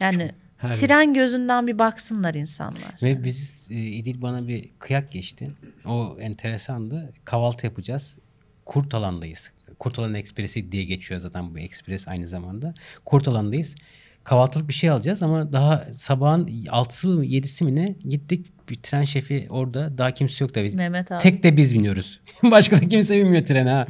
Yani 0.00 0.30
Her 0.56 0.74
tren 0.74 1.14
gözünden 1.14 1.66
bir 1.66 1.78
baksınlar 1.78 2.34
insanlar. 2.34 2.94
Ve 3.02 3.24
biz 3.24 3.68
e, 3.70 3.74
İdil 3.74 4.22
bana 4.22 4.48
bir 4.48 4.68
kıyak 4.78 5.12
geçti. 5.12 5.50
O 5.84 6.16
enteresandı. 6.20 7.12
Kahvaltı 7.24 7.66
yapacağız. 7.66 8.18
Kurtalan'dayız. 8.64 9.52
Kurtalan 9.78 10.14
Ekspresi 10.14 10.72
diye 10.72 10.84
geçiyor 10.84 11.20
zaten 11.20 11.54
bu 11.54 11.58
ekspres 11.58 12.08
aynı 12.08 12.26
zamanda. 12.26 12.74
Kurtalan'dayız. 13.04 13.76
Kahvaltılık 14.24 14.68
bir 14.68 14.74
şey 14.74 14.90
alacağız 14.90 15.22
ama 15.22 15.52
daha 15.52 15.86
sabahın 15.92 16.46
6'sı 16.46 17.08
mı 17.08 17.24
7'si 17.24 17.64
mi 17.64 17.76
ne 17.76 17.94
gittik. 18.08 18.46
Bir 18.70 18.74
tren 18.74 19.04
şefi 19.04 19.46
orada. 19.50 19.98
Daha 19.98 20.10
kimse 20.10 20.44
yok 20.44 20.54
tabii. 20.54 20.72
Mehmet 20.76 21.12
abi. 21.12 21.22
Tek 21.22 21.42
de 21.42 21.56
biz 21.56 21.74
biniyoruz. 21.74 22.20
Başka 22.42 22.80
da 22.80 22.88
kimse 22.88 23.18
binmiyor 23.18 23.44
trene 23.44 23.70
ha. 23.70 23.86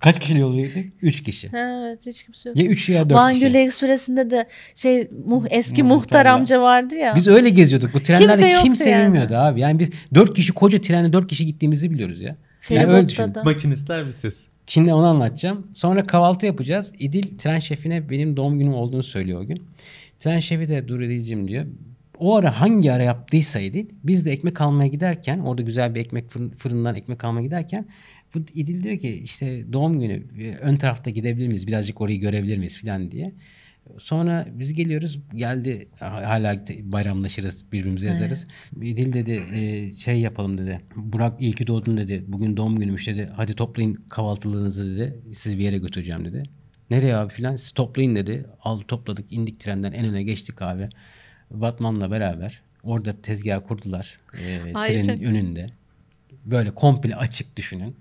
Kaç 0.00 0.20
kişi 0.20 0.38
yolcuydu? 0.38 0.78
3 1.02 1.22
kişi. 1.22 1.50
Evet 1.54 2.06
hiç 2.06 2.22
kimse 2.22 2.48
yok. 2.48 2.58
Ya 2.58 2.64
3 2.64 2.88
ya 2.88 3.10
4 3.10 3.18
Van 3.18 3.32
kişi. 3.32 3.40
Gölü 3.40 3.58
Ekspresi'nde 3.58 4.30
de 4.30 4.48
şey 4.74 5.10
muh, 5.26 5.44
eski 5.50 5.82
Muhtar 5.82 5.96
muhtar 5.96 6.26
amca 6.26 6.60
vardı 6.60 6.94
ya. 6.94 7.16
Biz 7.16 7.28
öyle 7.28 7.48
geziyorduk. 7.48 7.94
Bu 7.94 8.02
trenlerde 8.02 8.32
Kimse 8.32 8.62
kimse, 8.62 8.90
yani. 8.90 9.06
bilmiyordu 9.06 9.34
abi. 9.36 9.60
Yani 9.60 9.78
biz 9.78 9.90
4 10.14 10.34
kişi 10.34 10.52
koca 10.52 10.80
trende 10.80 11.12
4 11.12 11.28
kişi 11.28 11.46
gittiğimizi 11.46 11.90
biliyoruz 11.90 12.22
ya. 12.22 12.36
Yani 12.70 12.86
öyle 12.86 13.08
düşün. 13.08 13.16
Feribotta 13.16 13.40
da. 13.40 13.44
Makinistler 13.44 14.06
bir 14.06 14.10
siz. 14.10 14.46
Şimdi 14.68 14.94
onu 14.94 15.06
anlatacağım. 15.06 15.66
Sonra 15.72 16.04
kahvaltı 16.04 16.46
yapacağız. 16.46 16.92
İdil 16.98 17.38
tren 17.38 17.58
şefine 17.58 18.10
benim 18.10 18.36
doğum 18.36 18.58
günüm 18.58 18.74
olduğunu 18.74 19.02
söylüyor 19.02 19.40
o 19.40 19.46
gün. 19.46 19.62
Tren 20.18 20.38
şefi 20.38 20.68
de 20.68 20.88
dur 20.88 21.00
İdil'cim 21.00 21.48
diyor. 21.48 21.66
O 22.18 22.36
ara 22.36 22.60
hangi 22.60 22.92
ara 22.92 23.02
yaptıysa 23.02 23.60
İdil 23.60 23.86
biz 24.04 24.26
de 24.26 24.32
ekmek 24.32 24.60
almaya 24.60 24.88
giderken 24.88 25.38
orada 25.38 25.62
güzel 25.62 25.94
bir 25.94 26.00
ekmek 26.00 26.30
fırın- 26.30 26.50
fırından 26.50 26.94
ekmek 26.94 27.24
almaya 27.24 27.42
giderken 27.42 27.86
bu 28.34 28.38
İdil 28.54 28.82
diyor 28.82 28.98
ki 28.98 29.10
işte 29.24 29.72
doğum 29.72 30.00
günü 30.00 30.22
e, 30.42 30.56
ön 30.56 30.76
tarafta 30.76 31.10
gidebilir 31.10 31.46
miyiz 31.46 31.66
birazcık 31.66 32.00
orayı 32.00 32.20
görebilir 32.20 32.58
miyiz 32.58 32.80
falan 32.82 33.10
diye. 33.10 33.32
Sonra 33.98 34.46
biz 34.50 34.74
geliyoruz 34.74 35.20
geldi 35.34 35.88
hala 36.00 36.64
bayramlaşırız 36.82 37.72
birbirimize 37.72 38.06
yazarız. 38.06 38.46
İdil 38.82 39.12
dedi 39.12 39.44
e, 39.52 39.92
şey 39.92 40.20
yapalım 40.20 40.58
dedi. 40.58 40.80
Burak 40.96 41.42
iyi 41.42 41.52
ki 41.52 41.66
doğdun 41.66 41.96
dedi. 41.96 42.24
Bugün 42.28 42.56
doğum 42.56 42.78
günümüş 42.78 43.06
dedi. 43.06 43.30
Hadi 43.36 43.54
toplayın 43.54 43.94
kahvaltılığınızı 44.08 44.96
dedi. 44.96 45.20
Sizi 45.34 45.58
bir 45.58 45.64
yere 45.64 45.78
götüreceğim 45.78 46.24
dedi. 46.24 46.42
Nereye 46.90 47.16
abi 47.16 47.32
filan 47.32 47.56
siz 47.56 47.70
toplayın 47.70 48.14
dedi. 48.14 48.46
Al 48.62 48.80
topladık 48.80 49.32
indik 49.32 49.60
trenden 49.60 49.92
en 49.92 50.04
öne 50.04 50.22
geçtik 50.22 50.62
abi. 50.62 50.88
Batman'la 51.50 52.10
beraber 52.10 52.62
orada 52.82 53.22
tezgah 53.22 53.60
kurdular. 53.68 54.18
E, 54.34 54.72
trenin 54.72 55.22
önünde. 55.24 55.70
Böyle 56.44 56.70
komple 56.70 57.16
açık 57.16 57.56
düşünün. 57.56 57.96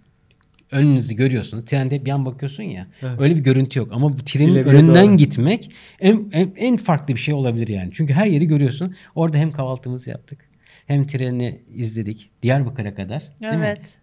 Önünüzü 0.71 1.15
görüyorsunuz. 1.15 1.65
Trende 1.65 2.05
bir 2.05 2.11
an 2.11 2.25
bakıyorsun 2.25 2.63
ya. 2.63 2.87
Evet. 3.01 3.19
Öyle 3.21 3.35
bir 3.35 3.41
görüntü 3.41 3.79
yok. 3.79 3.89
Ama 3.91 4.13
bu 4.13 4.17
trenin 4.17 4.51
İleriye 4.51 4.75
önünden 4.75 5.07
doğru. 5.07 5.17
gitmek 5.17 5.71
en, 5.99 6.29
en, 6.31 6.53
en 6.55 6.77
farklı 6.77 7.15
bir 7.15 7.19
şey 7.19 7.33
olabilir 7.33 7.67
yani. 7.67 7.89
Çünkü 7.93 8.13
her 8.13 8.25
yeri 8.25 8.47
görüyorsun. 8.47 8.95
Orada 9.15 9.37
hem 9.37 9.51
kahvaltımızı 9.51 10.09
yaptık. 10.09 10.49
Hem 10.87 11.07
treni 11.07 11.61
izledik. 11.73 12.31
Diyarbakır'a 12.43 12.95
kadar. 12.95 13.23
Değil 13.41 13.53
mi? 13.53 13.65
Evet. 13.65 13.97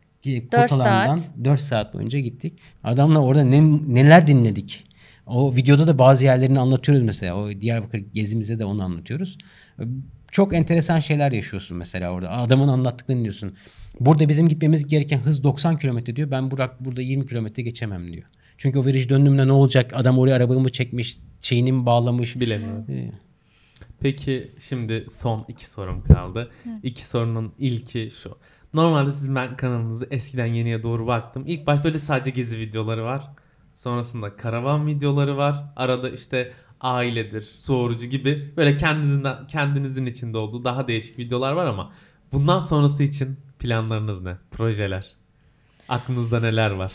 Dört 0.52 0.70
Kurtalan'dan 0.70 1.16
saat. 1.16 1.30
4 1.44 1.60
saat 1.60 1.94
boyunca 1.94 2.18
gittik. 2.18 2.58
Adamla 2.84 3.18
orada 3.18 3.44
ne, 3.44 3.62
neler 3.94 4.26
dinledik. 4.26 4.86
O 5.26 5.56
videoda 5.56 5.86
da 5.86 5.98
bazı 5.98 6.24
yerlerini 6.24 6.58
anlatıyoruz 6.58 7.04
mesela. 7.04 7.36
O 7.36 7.60
Diyarbakır 7.60 7.98
gezimizde 7.98 8.58
de 8.58 8.64
onu 8.64 8.82
anlatıyoruz. 8.82 9.38
Çok 10.34 10.54
enteresan 10.54 10.98
şeyler 10.98 11.32
yaşıyorsun 11.32 11.76
mesela 11.76 12.10
orada. 12.10 12.30
Adamın 12.30 12.68
anlattıklarını 12.68 13.18
dinliyorsun. 13.18 13.54
Burada 14.00 14.28
bizim 14.28 14.48
gitmemiz 14.48 14.86
gereken 14.86 15.18
hız 15.18 15.44
90 15.44 15.78
kilometre 15.78 16.16
diyor. 16.16 16.30
Ben 16.30 16.50
Burak 16.50 16.84
burada 16.84 17.02
20 17.02 17.26
kilometre 17.26 17.62
geçemem 17.62 18.12
diyor. 18.12 18.24
Çünkü 18.58 18.78
o 18.78 18.86
viraj 18.86 19.08
döndüğümde 19.08 19.46
ne 19.46 19.52
olacak? 19.52 19.90
Adam 19.94 20.18
oraya 20.18 20.34
arabamı 20.34 20.68
çekmiş, 20.68 21.18
şeyini 21.40 21.72
mi 21.72 21.86
bağlamış. 21.86 22.40
Bilemiyorum. 22.40 22.84
Ee, 22.88 23.10
Peki 24.00 24.50
şimdi 24.58 25.06
son 25.10 25.44
iki 25.48 25.70
sorum 25.70 26.02
kaldı. 26.02 26.50
İki 26.82 27.04
sorunun 27.08 27.52
ilki 27.58 28.10
şu. 28.22 28.38
Normalde 28.72 29.10
sizin 29.10 29.34
ben 29.34 29.56
kanalınızı 29.56 30.08
eskiden 30.10 30.46
yeniye 30.46 30.82
doğru 30.82 31.06
baktım. 31.06 31.44
İlk 31.46 31.66
baş 31.66 31.84
böyle 31.84 31.98
sadece 31.98 32.30
gezi 32.30 32.58
videoları 32.58 33.04
var. 33.04 33.30
Sonrasında 33.74 34.36
karavan 34.36 34.86
videoları 34.86 35.36
var. 35.36 35.64
Arada 35.76 36.10
işte 36.10 36.52
ailedir, 36.84 37.42
soğurucu 37.42 38.06
gibi 38.06 38.52
böyle 38.56 38.76
kendinizin 38.76 39.26
kendinizin 39.48 40.06
içinde 40.06 40.38
olduğu 40.38 40.64
daha 40.64 40.88
değişik 40.88 41.18
videolar 41.18 41.52
var 41.52 41.66
ama 41.66 41.92
bundan 42.32 42.58
sonrası 42.58 43.02
için 43.02 43.36
planlarınız 43.58 44.22
ne? 44.22 44.36
Projeler? 44.50 45.06
Aklınızda 45.88 46.40
neler 46.40 46.70
var? 46.70 46.92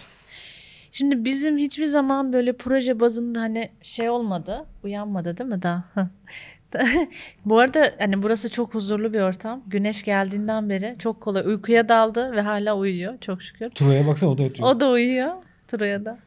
Şimdi 0.91 1.25
bizim 1.25 1.57
hiçbir 1.57 1.85
zaman 1.85 2.33
böyle 2.33 2.57
proje 2.57 2.99
bazında 2.99 3.41
hani 3.41 3.71
şey 3.81 4.09
olmadı. 4.09 4.65
Uyanmadı 4.83 5.37
değil 5.37 5.49
mi 5.49 5.61
daha? 5.61 5.83
Bu 7.45 7.59
arada 7.59 7.91
hani 7.99 8.23
burası 8.23 8.49
çok 8.49 8.73
huzurlu 8.73 9.13
bir 9.13 9.19
ortam. 9.19 9.63
Güneş 9.67 10.03
geldiğinden 10.03 10.69
beri 10.69 10.95
çok 10.99 11.21
kolay 11.21 11.43
uykuya 11.45 11.89
daldı 11.89 12.31
ve 12.31 12.41
hala 12.41 12.77
uyuyor 12.77 13.17
çok 13.21 13.41
şükür. 13.41 13.69
Troy'a 13.69 14.07
baksana 14.07 14.29
o 14.29 14.37
da 14.37 14.43
ötüyor. 14.43 14.69
O 14.69 14.79
da 14.79 14.89
uyuyor. 14.89 15.33
Turaya 15.69 16.05
da. 16.05 16.19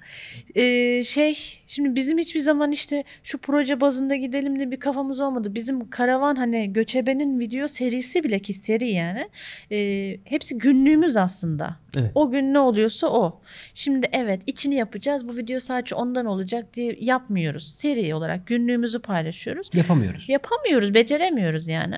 Ee, 0.54 1.02
şey 1.02 1.62
şimdi 1.66 1.96
bizim 1.96 2.18
hiçbir 2.18 2.40
zaman 2.40 2.72
işte 2.72 3.04
şu 3.22 3.38
proje 3.38 3.80
bazında 3.80 4.16
gidelim 4.16 4.58
de 4.58 4.70
bir 4.70 4.80
kafamız 4.80 5.20
olmadı. 5.20 5.54
Bizim 5.54 5.90
karavan 5.90 6.36
hani 6.36 6.72
göçebenin 6.72 7.40
video 7.40 7.68
serisi 7.68 8.24
bile 8.24 8.38
ki 8.38 8.52
seri 8.52 8.88
yani. 8.88 9.28
Ee, 9.72 10.18
hepsi 10.24 10.58
günlüğümüz 10.58 11.16
aslında. 11.16 11.76
Evet. 11.98 12.10
O 12.14 12.30
gün 12.30 12.54
ne 12.54 12.58
oluyorsa 12.58 13.06
o. 13.06 13.40
Şimdi 13.74 14.08
evet 14.12 14.42
içini 14.46 14.74
yapacağız. 14.74 15.28
Bu 15.28 15.36
video 15.36 15.60
sadece 15.60 15.94
ondan 15.94 16.26
olacak 16.26 16.74
diye 16.74 16.96
yapmıyoruz. 17.00 17.74
Seri 17.74 18.14
olarak 18.14 18.46
günlüğümüzü 18.46 18.98
paylaşıyoruz. 18.98 19.70
Yapamıyoruz. 19.74 20.28
Yapamıyoruz, 20.28 20.94
beceremiyoruz 20.94 21.68
yani. 21.68 21.96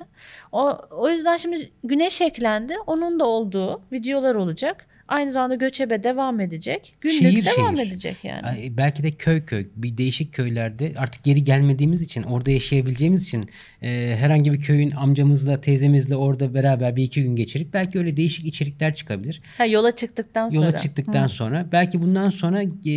O, 0.53 0.79
o 0.91 1.11
yüzden 1.11 1.37
şimdi 1.37 1.71
güneş 1.85 2.21
eklendi. 2.21 2.75
Onun 2.87 3.21
da 3.21 3.27
olduğu 3.27 3.83
videolar 3.93 4.35
olacak. 4.35 4.87
Aynı 5.09 5.33
zamanda 5.33 5.55
göçebe 5.55 6.05
devam 6.05 6.41
edecek. 6.41 6.95
Günlük 7.01 7.19
Şehir 7.19 7.45
devam 7.45 7.77
şehir. 7.77 7.89
edecek 7.89 8.17
yani. 8.23 8.77
Belki 8.77 9.03
de 9.03 9.11
köy 9.11 9.45
köy 9.45 9.67
bir 9.77 9.99
değişik 9.99 10.35
köylerde 10.35 10.93
artık 10.97 11.25
geri 11.25 11.45
gelmediğimiz 11.45 12.03
için 12.03 12.23
orada 12.23 12.51
yaşayabileceğimiz 12.51 13.23
için 13.23 13.49
e, 13.83 14.17
herhangi 14.19 14.53
bir 14.53 14.61
köyün 14.61 14.91
amcamızla 14.91 15.61
teyzemizle 15.61 16.17
orada 16.17 16.55
beraber 16.55 16.97
bir 16.97 17.03
iki 17.03 17.23
gün 17.23 17.37
geçirip 17.37 17.73
belki 17.73 17.99
öyle 17.99 18.17
değişik 18.17 18.47
içerikler 18.47 18.95
çıkabilir. 18.95 19.41
Ha, 19.59 19.67
yola 19.67 19.95
çıktıktan 19.95 20.51
sonra. 20.51 20.67
Yola 20.67 20.77
çıktıktan 20.77 21.27
sonra 21.27 21.67
belki 21.73 22.03
bundan 22.03 22.31
sonra 22.31 22.63
e, 22.63 22.95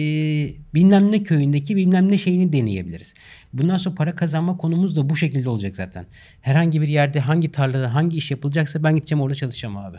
bilmem 0.74 1.12
ne 1.12 1.24
köyündeki 1.24 1.76
bilmem 1.76 2.12
ne 2.12 2.18
şeyini 2.18 2.54
deneyebiliriz. 2.54 3.14
Bundan 3.54 3.78
sonra 3.78 3.96
para 3.96 4.16
kazanma 4.16 4.58
konumuz 4.58 4.96
da 4.96 5.10
bu 5.10 5.16
şekilde 5.16 5.50
olacak 5.50 5.76
zaten. 5.76 6.06
Herhangi 6.42 6.82
bir 6.82 6.88
yerde 6.88 7.20
hangi 7.20 7.52
tarlada 7.52 7.94
hangi 7.96 8.18
iş 8.18 8.32
yapılacaksa 8.32 8.84
ben 8.84 8.96
gideceğim 8.96 9.22
orada 9.22 9.36
çalışacağım 9.36 9.78
abi. 9.78 9.98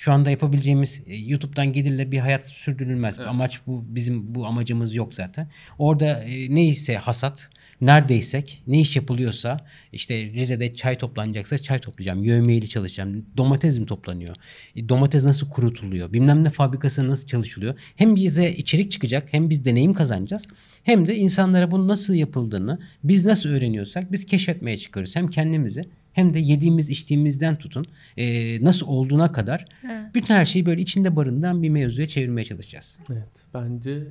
Şu 0.00 0.12
anda 0.12 0.30
yapabileceğimiz 0.30 1.02
e, 1.06 1.16
YouTube'dan 1.16 1.72
gelirle 1.72 2.12
bir 2.12 2.18
hayat 2.18 2.46
sürdürülmez. 2.46 3.18
Evet. 3.18 3.28
Amaç 3.28 3.60
bu 3.66 3.84
bizim 3.88 4.34
bu 4.34 4.46
amacımız 4.46 4.94
yok 4.94 5.14
zaten. 5.14 5.48
Orada 5.78 6.06
e, 6.06 6.54
neyse 6.54 6.96
hasat, 6.96 7.50
neredeysek, 7.80 8.62
ne 8.66 8.80
iş 8.80 8.96
yapılıyorsa 8.96 9.66
işte 9.92 10.24
Rize'de 10.24 10.74
çay 10.74 10.98
toplanacaksa 10.98 11.58
çay 11.58 11.78
toplayacağım. 11.78 12.24
Yövmeyeli 12.24 12.68
çalışacağım. 12.68 13.26
Domates 13.36 13.78
mi 13.78 13.86
toplanıyor? 13.86 14.36
E, 14.76 14.88
Domates 14.88 15.24
nasıl 15.24 15.50
kurutuluyor? 15.50 16.12
Bilmem 16.12 16.44
ne 16.44 16.50
fabrikası 16.50 17.08
nasıl 17.08 17.26
çalışılıyor? 17.26 17.74
Hem 17.96 18.16
bize 18.16 18.52
içerik 18.52 18.90
çıkacak 18.90 19.32
hem 19.32 19.50
biz 19.50 19.64
deneyim 19.64 19.94
kazanacağız. 19.94 20.46
Hem 20.84 21.08
de 21.08 21.16
insanlara 21.16 21.70
bunun 21.70 21.88
nasıl 21.88 22.14
yapıldığını 22.14 22.78
biz 23.04 23.24
nasıl 23.24 23.48
öğreniyorsak 23.48 24.12
biz 24.12 24.26
keşfetmeye 24.26 24.76
çıkarız. 24.76 25.16
Hem 25.16 25.28
kendimizi 25.28 25.84
hem 26.12 26.34
de 26.34 26.38
yediğimiz 26.38 26.90
içtiğimizden 26.90 27.56
tutun 27.56 27.86
e, 28.16 28.24
nasıl 28.64 28.86
olduğuna 28.86 29.32
kadar 29.32 29.64
Evet. 29.84 30.14
bütün 30.14 30.34
her 30.34 30.44
şeyi 30.44 30.66
böyle 30.66 30.80
içinde 30.80 31.16
barındıran 31.16 31.62
bir 31.62 31.68
mevzuya 31.68 32.08
çevirmeye 32.08 32.44
çalışacağız. 32.44 33.00
Evet 33.12 33.28
bence 33.54 34.02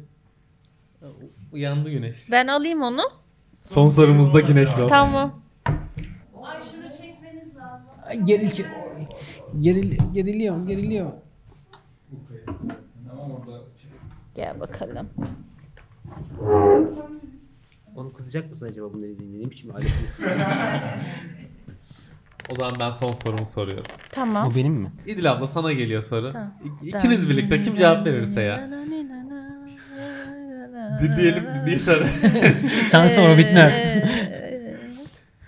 uyandı 1.51 1.89
güneş. 1.89 2.31
Ben 2.31 2.47
alayım 2.47 2.81
onu. 2.81 3.01
Son 3.61 3.87
sorumuz 3.87 4.33
da 4.33 4.39
güneşli 4.39 4.75
olsun. 4.81 4.89
Tamam. 4.89 5.41
Geril, 8.23 8.49
geril, 9.59 9.97
geriliyor, 10.13 10.67
geriliyor. 10.67 11.11
Gel 14.35 14.59
bakalım. 14.59 15.09
Onu 17.95 18.13
kızacak 18.13 18.49
mısın 18.49 18.67
acaba 18.67 18.93
bunları 18.93 19.09
izleyince? 19.09 19.45
Ne 19.45 19.51
biçim 19.51 19.75
ailesiniz? 19.75 20.19
O 22.51 22.55
zaman 22.55 22.73
ben 22.79 22.89
son 22.89 23.11
sorumu 23.11 23.45
soruyorum. 23.45 23.83
Tamam. 24.11 24.51
Bu 24.51 24.55
benim 24.55 24.73
mi? 24.73 24.91
İdil 25.07 25.31
abla 25.31 25.47
sana 25.47 25.73
geliyor 25.73 26.01
soru. 26.01 26.31
Tamam. 26.31 26.53
İkiniz 26.83 27.29
birlikte 27.29 27.61
kim 27.61 27.75
cevap 27.75 28.05
verirse 28.05 28.41
ya. 28.41 28.69
Dinleyelim 31.01 31.43
dinleyi 31.55 31.79
sonra. 31.79 32.05
Sen 32.89 33.07
sonra 33.07 33.37
bitmez. 33.37 33.73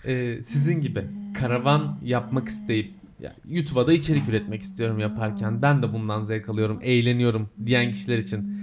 Ee, 0.05 0.43
sizin 0.43 0.81
gibi 0.81 1.07
karavan 1.39 1.97
yapmak 2.03 2.47
isteyip 2.47 2.93
ya, 3.19 3.33
YouTube'a 3.49 3.87
da 3.87 3.93
içerik 3.93 4.29
üretmek 4.29 4.61
istiyorum 4.61 4.99
yaparken 4.99 5.61
ben 5.61 5.83
de 5.83 5.93
bundan 5.93 6.21
zevk 6.21 6.49
alıyorum, 6.49 6.79
eğleniyorum 6.83 7.49
diyen 7.65 7.91
kişiler 7.91 8.17
için 8.17 8.55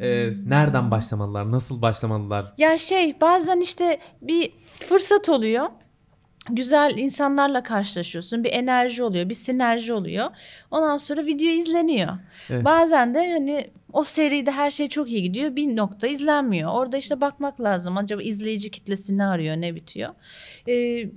e, 0.00 0.30
nereden 0.46 0.90
başlamalılar, 0.90 1.50
nasıl 1.52 1.82
başlamalılar? 1.82 2.52
Ya 2.58 2.78
şey 2.78 3.20
bazen 3.20 3.60
işte 3.60 3.98
bir 4.22 4.52
fırsat 4.88 5.28
oluyor. 5.28 5.66
Güzel 6.50 6.94
insanlarla 6.98 7.62
karşılaşıyorsun. 7.62 8.44
Bir 8.44 8.52
enerji 8.52 9.02
oluyor, 9.02 9.28
bir 9.28 9.34
sinerji 9.34 9.92
oluyor. 9.92 10.30
Ondan 10.70 10.96
sonra 10.96 11.26
video 11.26 11.48
izleniyor. 11.48 12.18
Evet. 12.50 12.64
Bazen 12.64 13.14
de 13.14 13.30
hani 13.32 13.66
o 13.92 14.04
seride 14.04 14.50
her 14.50 14.70
şey 14.70 14.88
çok 14.88 15.10
iyi 15.10 15.22
gidiyor. 15.22 15.56
Bir 15.56 15.76
nokta 15.76 16.06
izlenmiyor. 16.06 16.70
Orada 16.72 16.96
işte 16.96 17.20
bakmak 17.20 17.60
lazım. 17.60 17.96
Acaba 17.96 18.22
izleyici 18.22 18.70
kitlesi 18.70 19.18
ne 19.18 19.24
arıyor, 19.24 19.56
ne 19.56 19.74
bitiyor? 19.74 20.10
Ee, 20.68 21.08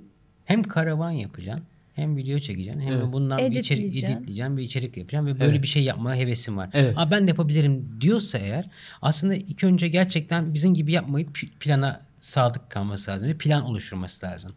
Hem 0.44 0.62
karavan 0.62 1.10
yapacaksın 1.10 1.64
hem 1.94 2.16
video 2.16 2.38
çekeceksin 2.38 2.80
hem 2.80 2.92
Evet. 2.92 3.02
de 3.06 3.12
bundan 3.12 3.38
bir 3.38 3.44
içerik 3.60 3.84
Editleyeceksin. 3.84 4.56
bir 4.56 4.62
içerik 4.62 4.96
yapacaksın 4.96 5.26
ve 5.26 5.40
böyle 5.40 5.50
Evet. 5.52 5.62
bir 5.62 5.68
şey 5.68 5.82
yapmaya 5.82 6.16
hevesim 6.20 6.56
var. 6.56 6.70
Evet. 6.72 6.94
Aa, 6.96 7.10
ben 7.10 7.26
de 7.26 7.30
yapabilirim 7.30 7.88
diyorsa 8.00 8.38
eğer 8.38 8.64
aslında 9.02 9.34
ilk 9.34 9.64
önce 9.64 9.88
gerçekten 9.88 10.54
bizim 10.54 10.74
gibi 10.74 10.92
yapmayıp 10.92 11.36
pi- 11.36 11.48
plana 11.60 12.00
sadık 12.26 12.70
kalması 12.70 13.10
lazım 13.10 13.28
ve 13.28 13.38
plan 13.38 13.64
oluşturması 13.64 14.26
lazım. 14.26 14.54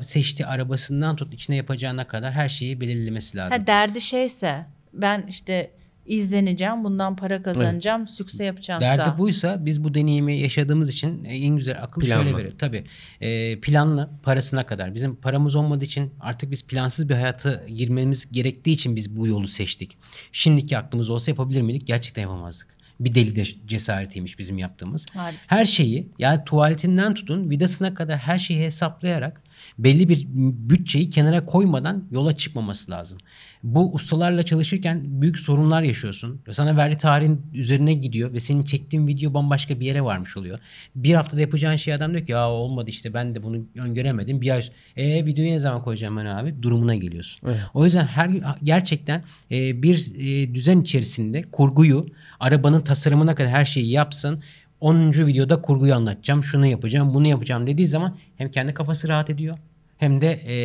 Seçtiği 0.00 0.46
arabasından 0.46 1.16
tut 1.16 1.34
içine 1.34 1.56
yapacağına 1.56 2.06
kadar 2.06 2.32
her 2.32 2.48
şeyi 2.48 2.80
belirlemesi 2.80 3.38
lazım. 3.38 3.58
ha 3.58 3.66
derdi 3.66 4.00
şeyse 4.00 4.66
ben 4.92 5.26
işte 5.28 5.70
izleneceğim, 6.06 6.84
bundan 6.84 7.16
para 7.16 7.42
kazanacağım, 7.42 8.08
sükse 8.08 8.44
yapacağımsa. 8.44 8.98
Derdi 8.98 9.18
buysa 9.18 9.66
biz 9.66 9.84
bu 9.84 9.94
deneyimi 9.94 10.38
yaşadığımız 10.38 10.92
için 10.92 11.24
en 11.24 11.56
güzel 11.56 11.82
akıl 11.82 12.00
Planlı. 12.00 12.24
şöyle 12.24 12.36
verir. 12.36 12.54
Tabii 12.58 12.84
e, 13.20 13.60
planlı 13.60 14.10
parasına 14.22 14.66
kadar. 14.66 14.94
Bizim 14.94 15.16
paramız 15.16 15.54
olmadığı 15.54 15.84
için 15.84 16.12
artık 16.20 16.50
biz 16.50 16.66
plansız 16.66 17.08
bir 17.08 17.14
hayata 17.14 17.66
girmemiz 17.68 18.32
gerektiği 18.32 18.72
için 18.72 18.96
biz 18.96 19.16
bu 19.16 19.26
yolu 19.26 19.48
seçtik. 19.48 19.98
Şimdiki 20.32 20.78
aklımız 20.78 21.10
olsa 21.10 21.30
yapabilir 21.30 21.62
miydik? 21.62 21.86
Gerçekten 21.86 22.22
yapamazdık. 22.22 22.75
Bir 23.00 23.14
deli 23.14 23.36
de 23.36 23.44
cesaretiymiş 23.66 24.38
bizim 24.38 24.58
yaptığımız. 24.58 25.06
Harika. 25.14 25.42
Her 25.46 25.64
şeyi 25.64 26.08
yani 26.18 26.44
tuvaletinden 26.44 27.14
tutun 27.14 27.50
vidasına 27.50 27.94
kadar 27.94 28.18
her 28.18 28.38
şeyi 28.38 28.60
hesaplayarak 28.60 29.42
belli 29.78 30.08
bir 30.08 30.26
bütçeyi 30.70 31.10
kenara 31.10 31.44
koymadan 31.44 32.04
yola 32.10 32.36
çıkmaması 32.36 32.90
lazım. 32.90 33.18
Bu 33.62 33.94
ustalarla 33.94 34.42
çalışırken 34.42 35.02
büyük 35.04 35.38
sorunlar 35.38 35.82
yaşıyorsun. 35.82 36.40
Sana 36.50 36.76
verdiği 36.76 36.98
tarihin 36.98 37.42
üzerine 37.54 37.94
gidiyor 37.94 38.32
ve 38.32 38.40
senin 38.40 38.62
çektiğin 38.62 39.06
video 39.06 39.34
bambaşka 39.34 39.80
bir 39.80 39.86
yere 39.86 40.04
varmış 40.04 40.36
oluyor. 40.36 40.58
Bir 40.94 41.14
haftada 41.14 41.40
yapacağın 41.40 41.76
şey 41.76 41.94
adam 41.94 42.12
diyor 42.12 42.26
ki 42.26 42.32
ya 42.32 42.50
olmadı 42.50 42.90
işte 42.90 43.14
ben 43.14 43.34
de 43.34 43.42
bunu 43.42 43.66
öngöremedim. 43.74 44.40
Bir 44.40 44.50
ay 44.50 44.62
e 44.96 45.26
videoyu 45.26 45.50
ne 45.50 45.58
zaman 45.58 45.82
koyacağım 45.82 46.16
ben 46.16 46.26
abi 46.26 46.62
durumuna 46.62 46.94
geliyorsun. 46.94 47.48
Evet. 47.48 47.60
O 47.74 47.84
yüzden 47.84 48.06
her 48.06 48.30
gerçekten 48.62 49.24
e, 49.50 49.82
bir 49.82 50.12
e, 50.18 50.54
düzen 50.54 50.80
içerisinde 50.80 51.42
kurguyu 51.42 52.06
arabanın 52.40 52.80
tasarımına 52.80 53.34
kadar 53.34 53.50
her 53.50 53.64
şeyi 53.64 53.90
yapsın. 53.90 54.40
10. 54.80 55.26
videoda 55.26 55.62
kurguyu 55.62 55.94
anlatacağım. 55.94 56.44
Şunu 56.44 56.66
yapacağım, 56.66 57.14
bunu 57.14 57.26
yapacağım 57.26 57.66
dediği 57.66 57.86
zaman 57.86 58.16
hem 58.36 58.50
kendi 58.50 58.74
kafası 58.74 59.08
rahat 59.08 59.30
ediyor 59.30 59.58
hem 59.98 60.20
de 60.20 60.32
e, 60.32 60.56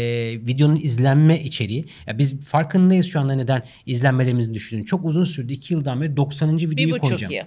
videonun 0.48 0.76
izlenme 0.76 1.44
içeriği. 1.44 1.86
Ya 2.08 2.18
biz 2.18 2.42
farkındayız 2.46 3.06
şu 3.06 3.20
anda 3.20 3.34
neden 3.36 3.64
izlenmelerimizin 3.86 4.54
düştüğünü. 4.54 4.86
Çok 4.86 5.06
uzun 5.06 5.24
sürdü. 5.24 5.54
2 5.54 5.74
yıldan 5.74 6.02
beri 6.02 6.18
90. 6.18 6.56
videoyu 6.58 6.96
Bir 6.96 7.00
koyacağım. 7.00 7.34
yıl. 7.34 7.42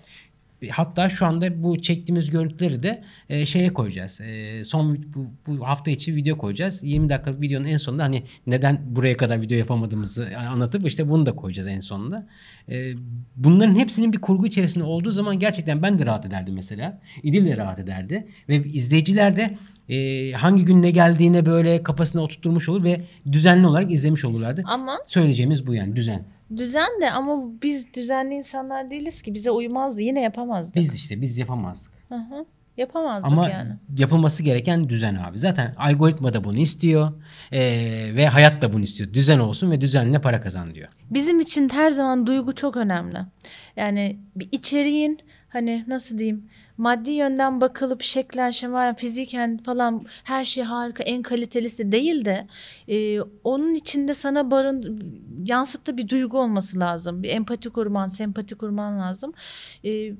Hatta 0.70 1.08
şu 1.08 1.26
anda 1.26 1.62
bu 1.62 1.82
çektiğimiz 1.82 2.30
görüntüleri 2.30 2.82
de 2.82 3.02
e, 3.28 3.46
şeye 3.46 3.72
koyacağız. 3.72 4.20
E, 4.20 4.64
son 4.64 4.98
bu, 5.14 5.26
bu 5.46 5.68
hafta 5.68 5.90
içi 5.90 6.16
video 6.16 6.38
koyacağız. 6.38 6.84
20 6.84 7.08
dakikalık 7.08 7.40
videonun 7.40 7.64
en 7.64 7.76
sonunda 7.76 8.02
hani 8.02 8.22
neden 8.46 8.80
buraya 8.86 9.16
kadar 9.16 9.40
video 9.40 9.58
yapamadığımızı 9.58 10.28
anlatıp 10.48 10.86
işte 10.86 11.08
bunu 11.08 11.26
da 11.26 11.36
koyacağız 11.36 11.68
en 11.68 11.80
sonunda. 11.80 12.26
E, 12.68 12.92
bunların 13.36 13.74
hepsinin 13.74 14.12
bir 14.12 14.18
kurgu 14.18 14.46
içerisinde 14.46 14.84
olduğu 14.84 15.10
zaman 15.10 15.38
gerçekten 15.38 15.82
ben 15.82 15.98
de 15.98 16.06
rahat 16.06 16.26
ederdim 16.26 16.54
mesela. 16.54 17.00
İdil 17.22 17.46
de 17.46 17.56
rahat 17.56 17.78
ederdi. 17.78 18.26
Ve 18.48 18.56
izleyiciler 18.56 19.36
de 19.36 19.58
e, 19.88 20.32
hangi 20.32 20.64
gün 20.64 20.82
ne 20.82 20.90
geldiğine 20.90 21.46
böyle 21.46 21.82
kafasına 21.82 22.22
oturtmuş 22.22 22.68
olur 22.68 22.84
ve 22.84 23.00
düzenli 23.32 23.66
olarak 23.66 23.92
izlemiş 23.92 24.24
olurlardı. 24.24 24.62
Ama 24.64 24.98
Söyleyeceğimiz 25.06 25.66
bu 25.66 25.74
yani 25.74 25.96
düzen. 25.96 26.24
Düzen 26.56 27.00
de 27.00 27.10
ama 27.10 27.42
biz 27.62 27.94
düzenli 27.94 28.34
insanlar 28.34 28.90
değiliz 28.90 29.22
ki 29.22 29.34
bize 29.34 29.50
uymazdı. 29.50 30.02
Yine 30.02 30.20
yapamazdık. 30.20 30.76
Biz 30.76 30.94
işte 30.94 31.20
biz 31.20 31.38
yapamazdık. 31.38 31.92
Hı 32.08 32.14
hı. 32.14 32.46
Yapamazdık 32.76 33.32
Ama 33.32 33.48
yani. 33.48 33.72
yapılması 33.98 34.42
gereken 34.42 34.88
düzen 34.88 35.14
abi. 35.14 35.38
Zaten 35.38 35.74
algoritma 35.78 36.32
da 36.32 36.44
bunu 36.44 36.58
istiyor 36.58 37.12
ee, 37.52 37.60
ve 38.14 38.26
hayat 38.26 38.62
da 38.62 38.72
bunu 38.72 38.82
istiyor. 38.82 39.12
Düzen 39.12 39.38
olsun 39.38 39.70
ve 39.70 39.80
düzenle 39.80 40.20
para 40.20 40.40
kazan 40.40 40.74
diyor. 40.74 40.88
Bizim 41.10 41.40
için 41.40 41.68
her 41.68 41.90
zaman 41.90 42.26
duygu 42.26 42.54
çok 42.54 42.76
önemli. 42.76 43.18
Yani 43.76 44.18
bir 44.36 44.48
içeriğin 44.52 45.18
hani 45.54 45.84
nasıl 45.88 46.18
diyeyim 46.18 46.48
maddi 46.78 47.10
yönden 47.10 47.60
bakılıp 47.60 48.02
şeklen 48.02 48.50
şemal 48.50 48.94
fiziken 48.94 49.58
falan 49.58 50.06
her 50.24 50.44
şey 50.44 50.64
harika 50.64 51.02
en 51.02 51.22
kalitelisi 51.22 51.92
değil 51.92 52.24
de 52.24 52.46
e, 52.88 53.20
onun 53.20 53.74
içinde 53.74 54.14
sana 54.14 54.50
barın 54.50 55.00
yansıttığı 55.44 55.96
bir 55.96 56.08
duygu 56.08 56.38
olması 56.38 56.80
lazım. 56.80 57.22
Bir 57.22 57.28
empati 57.28 57.70
kurman, 57.70 58.08
sempati 58.08 58.54
kurman 58.54 59.00
lazım. 59.00 59.32
E, 59.84 60.12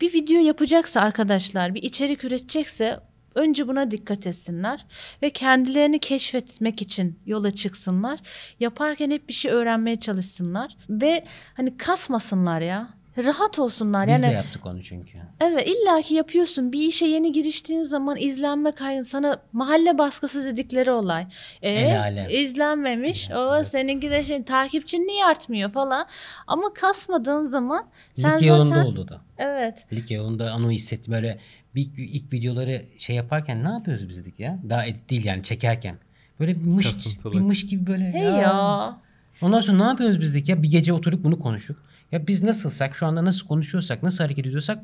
bir 0.00 0.12
video 0.12 0.40
yapacaksa 0.40 1.00
arkadaşlar, 1.00 1.74
bir 1.74 1.82
içerik 1.82 2.24
üretecekse 2.24 3.00
önce 3.34 3.68
buna 3.68 3.90
dikkat 3.90 4.26
etsinler 4.26 4.86
ve 5.22 5.30
kendilerini 5.30 5.98
keşfetmek 5.98 6.82
için 6.82 7.18
yola 7.26 7.50
çıksınlar. 7.50 8.20
Yaparken 8.60 9.10
hep 9.10 9.28
bir 9.28 9.32
şey 9.32 9.52
öğrenmeye 9.52 10.00
çalışsınlar 10.00 10.76
ve 10.90 11.24
hani 11.54 11.76
kasmasınlar 11.76 12.60
ya. 12.60 13.01
Rahat 13.18 13.58
olsunlar. 13.58 14.08
Biz 14.08 14.22
yani 14.22 14.30
de 14.30 14.36
yaptık 14.36 14.66
onu 14.66 14.82
çünkü. 14.82 15.18
Evet 15.40 15.68
illaki 15.68 16.14
yapıyorsun. 16.14 16.72
Bir 16.72 16.80
işe 16.80 17.06
yeni 17.06 17.32
giriştiğin 17.32 17.82
zaman 17.82 18.16
izlenme 18.16 18.72
kaygın 18.72 19.02
sana 19.02 19.38
mahalle 19.52 19.98
baskısı 19.98 20.44
dedikleri 20.44 20.90
olay. 20.90 21.26
E, 21.62 21.70
El 21.70 22.30
izlenmemiş. 22.30 23.30
O 23.30 23.56
evet. 23.56 23.66
seninki 23.66 24.10
de 24.10 24.24
şey 24.24 24.42
takipçin 24.42 25.06
niye 25.06 25.24
artmıyor 25.24 25.70
falan. 25.70 26.06
Ama 26.46 26.72
kasmadığın 26.72 27.44
zaman 27.44 27.86
sen 28.14 28.38
Lig 28.38 28.46
yolunda 28.46 28.74
zaten 28.74 28.84
oldu 28.84 29.08
da. 29.08 29.20
evet. 29.38 29.86
Lig 29.92 30.10
yolunda 30.10 30.54
onu 30.56 30.70
hissetti. 30.70 31.10
Böyle 31.10 31.38
bir, 31.74 31.90
ilk 31.96 32.32
videoları 32.32 32.84
şey 32.98 33.16
yaparken 33.16 33.64
ne 33.64 33.68
yapıyoruz 33.68 34.08
biz 34.08 34.18
dedik 34.18 34.40
ya? 34.40 34.58
Daha 34.70 34.86
edit 34.86 35.10
değil 35.10 35.24
yani 35.24 35.42
çekerken. 35.42 35.96
Böyle 36.40 36.54
bir 36.54 36.64
mış, 36.64 37.06
bir 37.24 37.40
mış 37.40 37.66
gibi 37.66 37.86
böyle. 37.86 38.12
Hey 38.12 38.22
ya. 38.22 38.96
Ondan 39.42 39.60
sonra 39.60 39.76
ne 39.76 39.88
yapıyoruz 39.88 40.20
biz 40.20 40.34
dedik 40.34 40.48
ya? 40.48 40.62
Bir 40.62 40.70
gece 40.70 40.92
oturup 40.92 41.24
bunu 41.24 41.38
konuştuk. 41.38 41.91
Ya 42.12 42.26
biz 42.26 42.42
nasılsak, 42.42 42.96
şu 42.96 43.06
anda 43.06 43.24
nasıl 43.24 43.46
konuşuyorsak, 43.46 44.02
nasıl 44.02 44.24
hareket 44.24 44.46
ediyorsak 44.46 44.78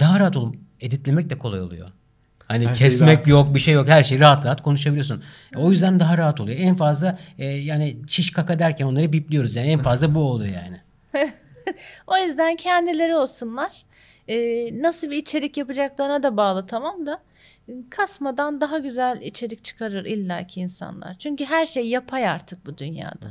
daha 0.00 0.20
rahat 0.20 0.36
olun. 0.36 0.56
Editlemek 0.80 1.30
de 1.30 1.38
kolay 1.38 1.60
oluyor. 1.60 1.88
Hani 2.48 2.68
Her 2.68 2.74
şey 2.74 2.88
kesmek 2.88 3.16
rahat. 3.18 3.26
yok, 3.26 3.54
bir 3.54 3.60
şey 3.60 3.74
yok. 3.74 3.88
Her 3.88 4.02
şeyi 4.02 4.20
rahat 4.20 4.44
rahat 4.44 4.62
konuşabiliyorsun. 4.62 5.22
O 5.56 5.70
yüzden 5.70 6.00
daha 6.00 6.18
rahat 6.18 6.40
oluyor. 6.40 6.58
En 6.60 6.76
fazla 6.76 7.18
e, 7.38 7.44
yani 7.46 7.96
çiş 8.06 8.30
kaka 8.30 8.58
derken 8.58 8.86
onları 8.86 9.12
bipliyoruz. 9.12 9.56
Yani 9.56 9.68
en 9.68 9.82
fazla 9.82 10.14
bu 10.14 10.20
oluyor 10.20 10.54
yani. 10.54 10.80
O 12.06 12.16
yüzden 12.16 12.56
kendileri 12.56 13.16
olsunlar. 13.16 13.82
Ee, 14.28 14.82
nasıl 14.82 15.10
bir 15.10 15.16
içerik 15.16 15.56
yapacaklarına 15.56 16.22
da 16.22 16.36
bağlı 16.36 16.66
tamam 16.66 17.06
da 17.06 17.22
kasmadan 17.90 18.60
daha 18.60 18.78
güzel 18.78 19.20
içerik 19.20 19.64
çıkarır 19.64 20.04
illaki 20.04 20.60
insanlar. 20.60 21.16
Çünkü 21.18 21.44
her 21.44 21.66
şey 21.66 21.88
yapay 21.88 22.28
artık 22.28 22.66
bu 22.66 22.78
dünyada. 22.78 23.30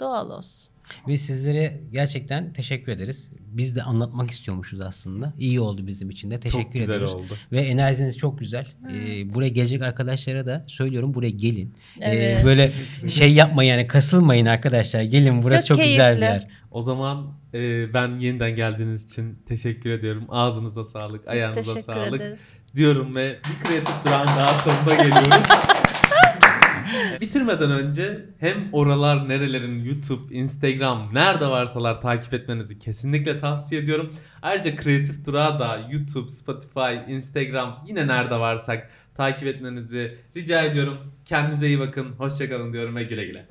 Doğal 0.00 0.30
olsun. 0.30 0.71
Ve 1.08 1.16
sizlere 1.16 1.80
gerçekten 1.92 2.52
teşekkür 2.52 2.92
ederiz. 2.92 3.30
Biz 3.40 3.76
de 3.76 3.82
anlatmak 3.82 4.30
istiyormuşuz 4.30 4.80
aslında. 4.80 5.32
İyi 5.38 5.60
oldu 5.60 5.86
bizim 5.86 6.10
için 6.10 6.30
de. 6.30 6.40
Teşekkür 6.40 6.62
Çok 6.62 6.72
güzel 6.72 6.94
ediyoruz. 6.94 7.14
oldu. 7.14 7.36
Ve 7.52 7.60
enerjiniz 7.60 8.18
çok 8.18 8.38
güzel. 8.38 8.66
Ee, 8.90 9.34
buraya 9.34 9.48
gelecek 9.48 9.82
arkadaşlara 9.82 10.46
da 10.46 10.64
söylüyorum 10.66 11.14
buraya 11.14 11.30
gelin. 11.30 11.74
Ee, 12.00 12.10
Evet. 12.10 12.44
böyle 12.44 12.70
şey 13.08 13.32
yapmayın 13.32 13.70
yani 13.70 13.86
kasılmayın 13.86 14.46
arkadaşlar. 14.46 15.02
Gelin 15.02 15.42
burası 15.42 15.66
çok, 15.66 15.76
Çok 15.76 15.86
güzel 15.86 16.16
bir 16.16 16.22
yer. 16.22 16.48
O 16.70 16.82
zaman 16.82 17.32
e, 17.54 17.94
ben 17.94 18.18
yeniden 18.20 18.56
geldiğiniz 18.56 19.06
için 19.06 19.38
teşekkür 19.46 19.90
ediyorum. 19.90 20.24
Ağzınıza 20.28 20.84
sağlık, 20.84 21.20
Biz 21.22 21.28
ayağınıza 21.28 21.60
teşekkür 21.74 21.82
sağlık 21.94 22.20
ederiz. 22.20 22.52
diyorum 22.76 23.16
ve 23.16 23.38
bir 23.38 23.68
kreatif 23.68 24.04
durağın 24.06 24.26
daha 24.26 24.48
sonuna 24.48 24.94
geliyoruz. 25.02 25.46
Bitirmeden 27.20 27.70
önce 27.70 28.26
hem 28.38 28.68
oralar 28.72 29.28
nerelerin 29.28 29.84
YouTube, 29.84 30.34
Instagram 30.34 31.10
nerede 31.12 31.46
varsalar 31.46 32.00
takip 32.00 32.34
etmenizi 32.34 32.78
kesinlikle 32.78 33.40
tavsiye 33.40 33.80
ediyorum. 33.80 34.14
Ayrıca 34.42 34.76
Kreatif 34.76 35.26
Durağı 35.26 35.60
da 35.60 35.88
YouTube, 35.90 36.28
Spotify, 36.28 37.12
Instagram 37.12 37.84
yine 37.86 38.06
nerede 38.06 38.34
varsak 38.34 38.90
takip 39.16 39.48
etmenizi 39.48 40.18
rica 40.36 40.62
ediyorum. 40.62 40.98
Kendinize 41.24 41.66
iyi 41.66 41.80
bakın, 41.80 42.12
hoşçakalın 42.18 42.72
diyorum 42.72 42.96
ve 42.96 43.02
güle 43.02 43.24
güle. 43.24 43.46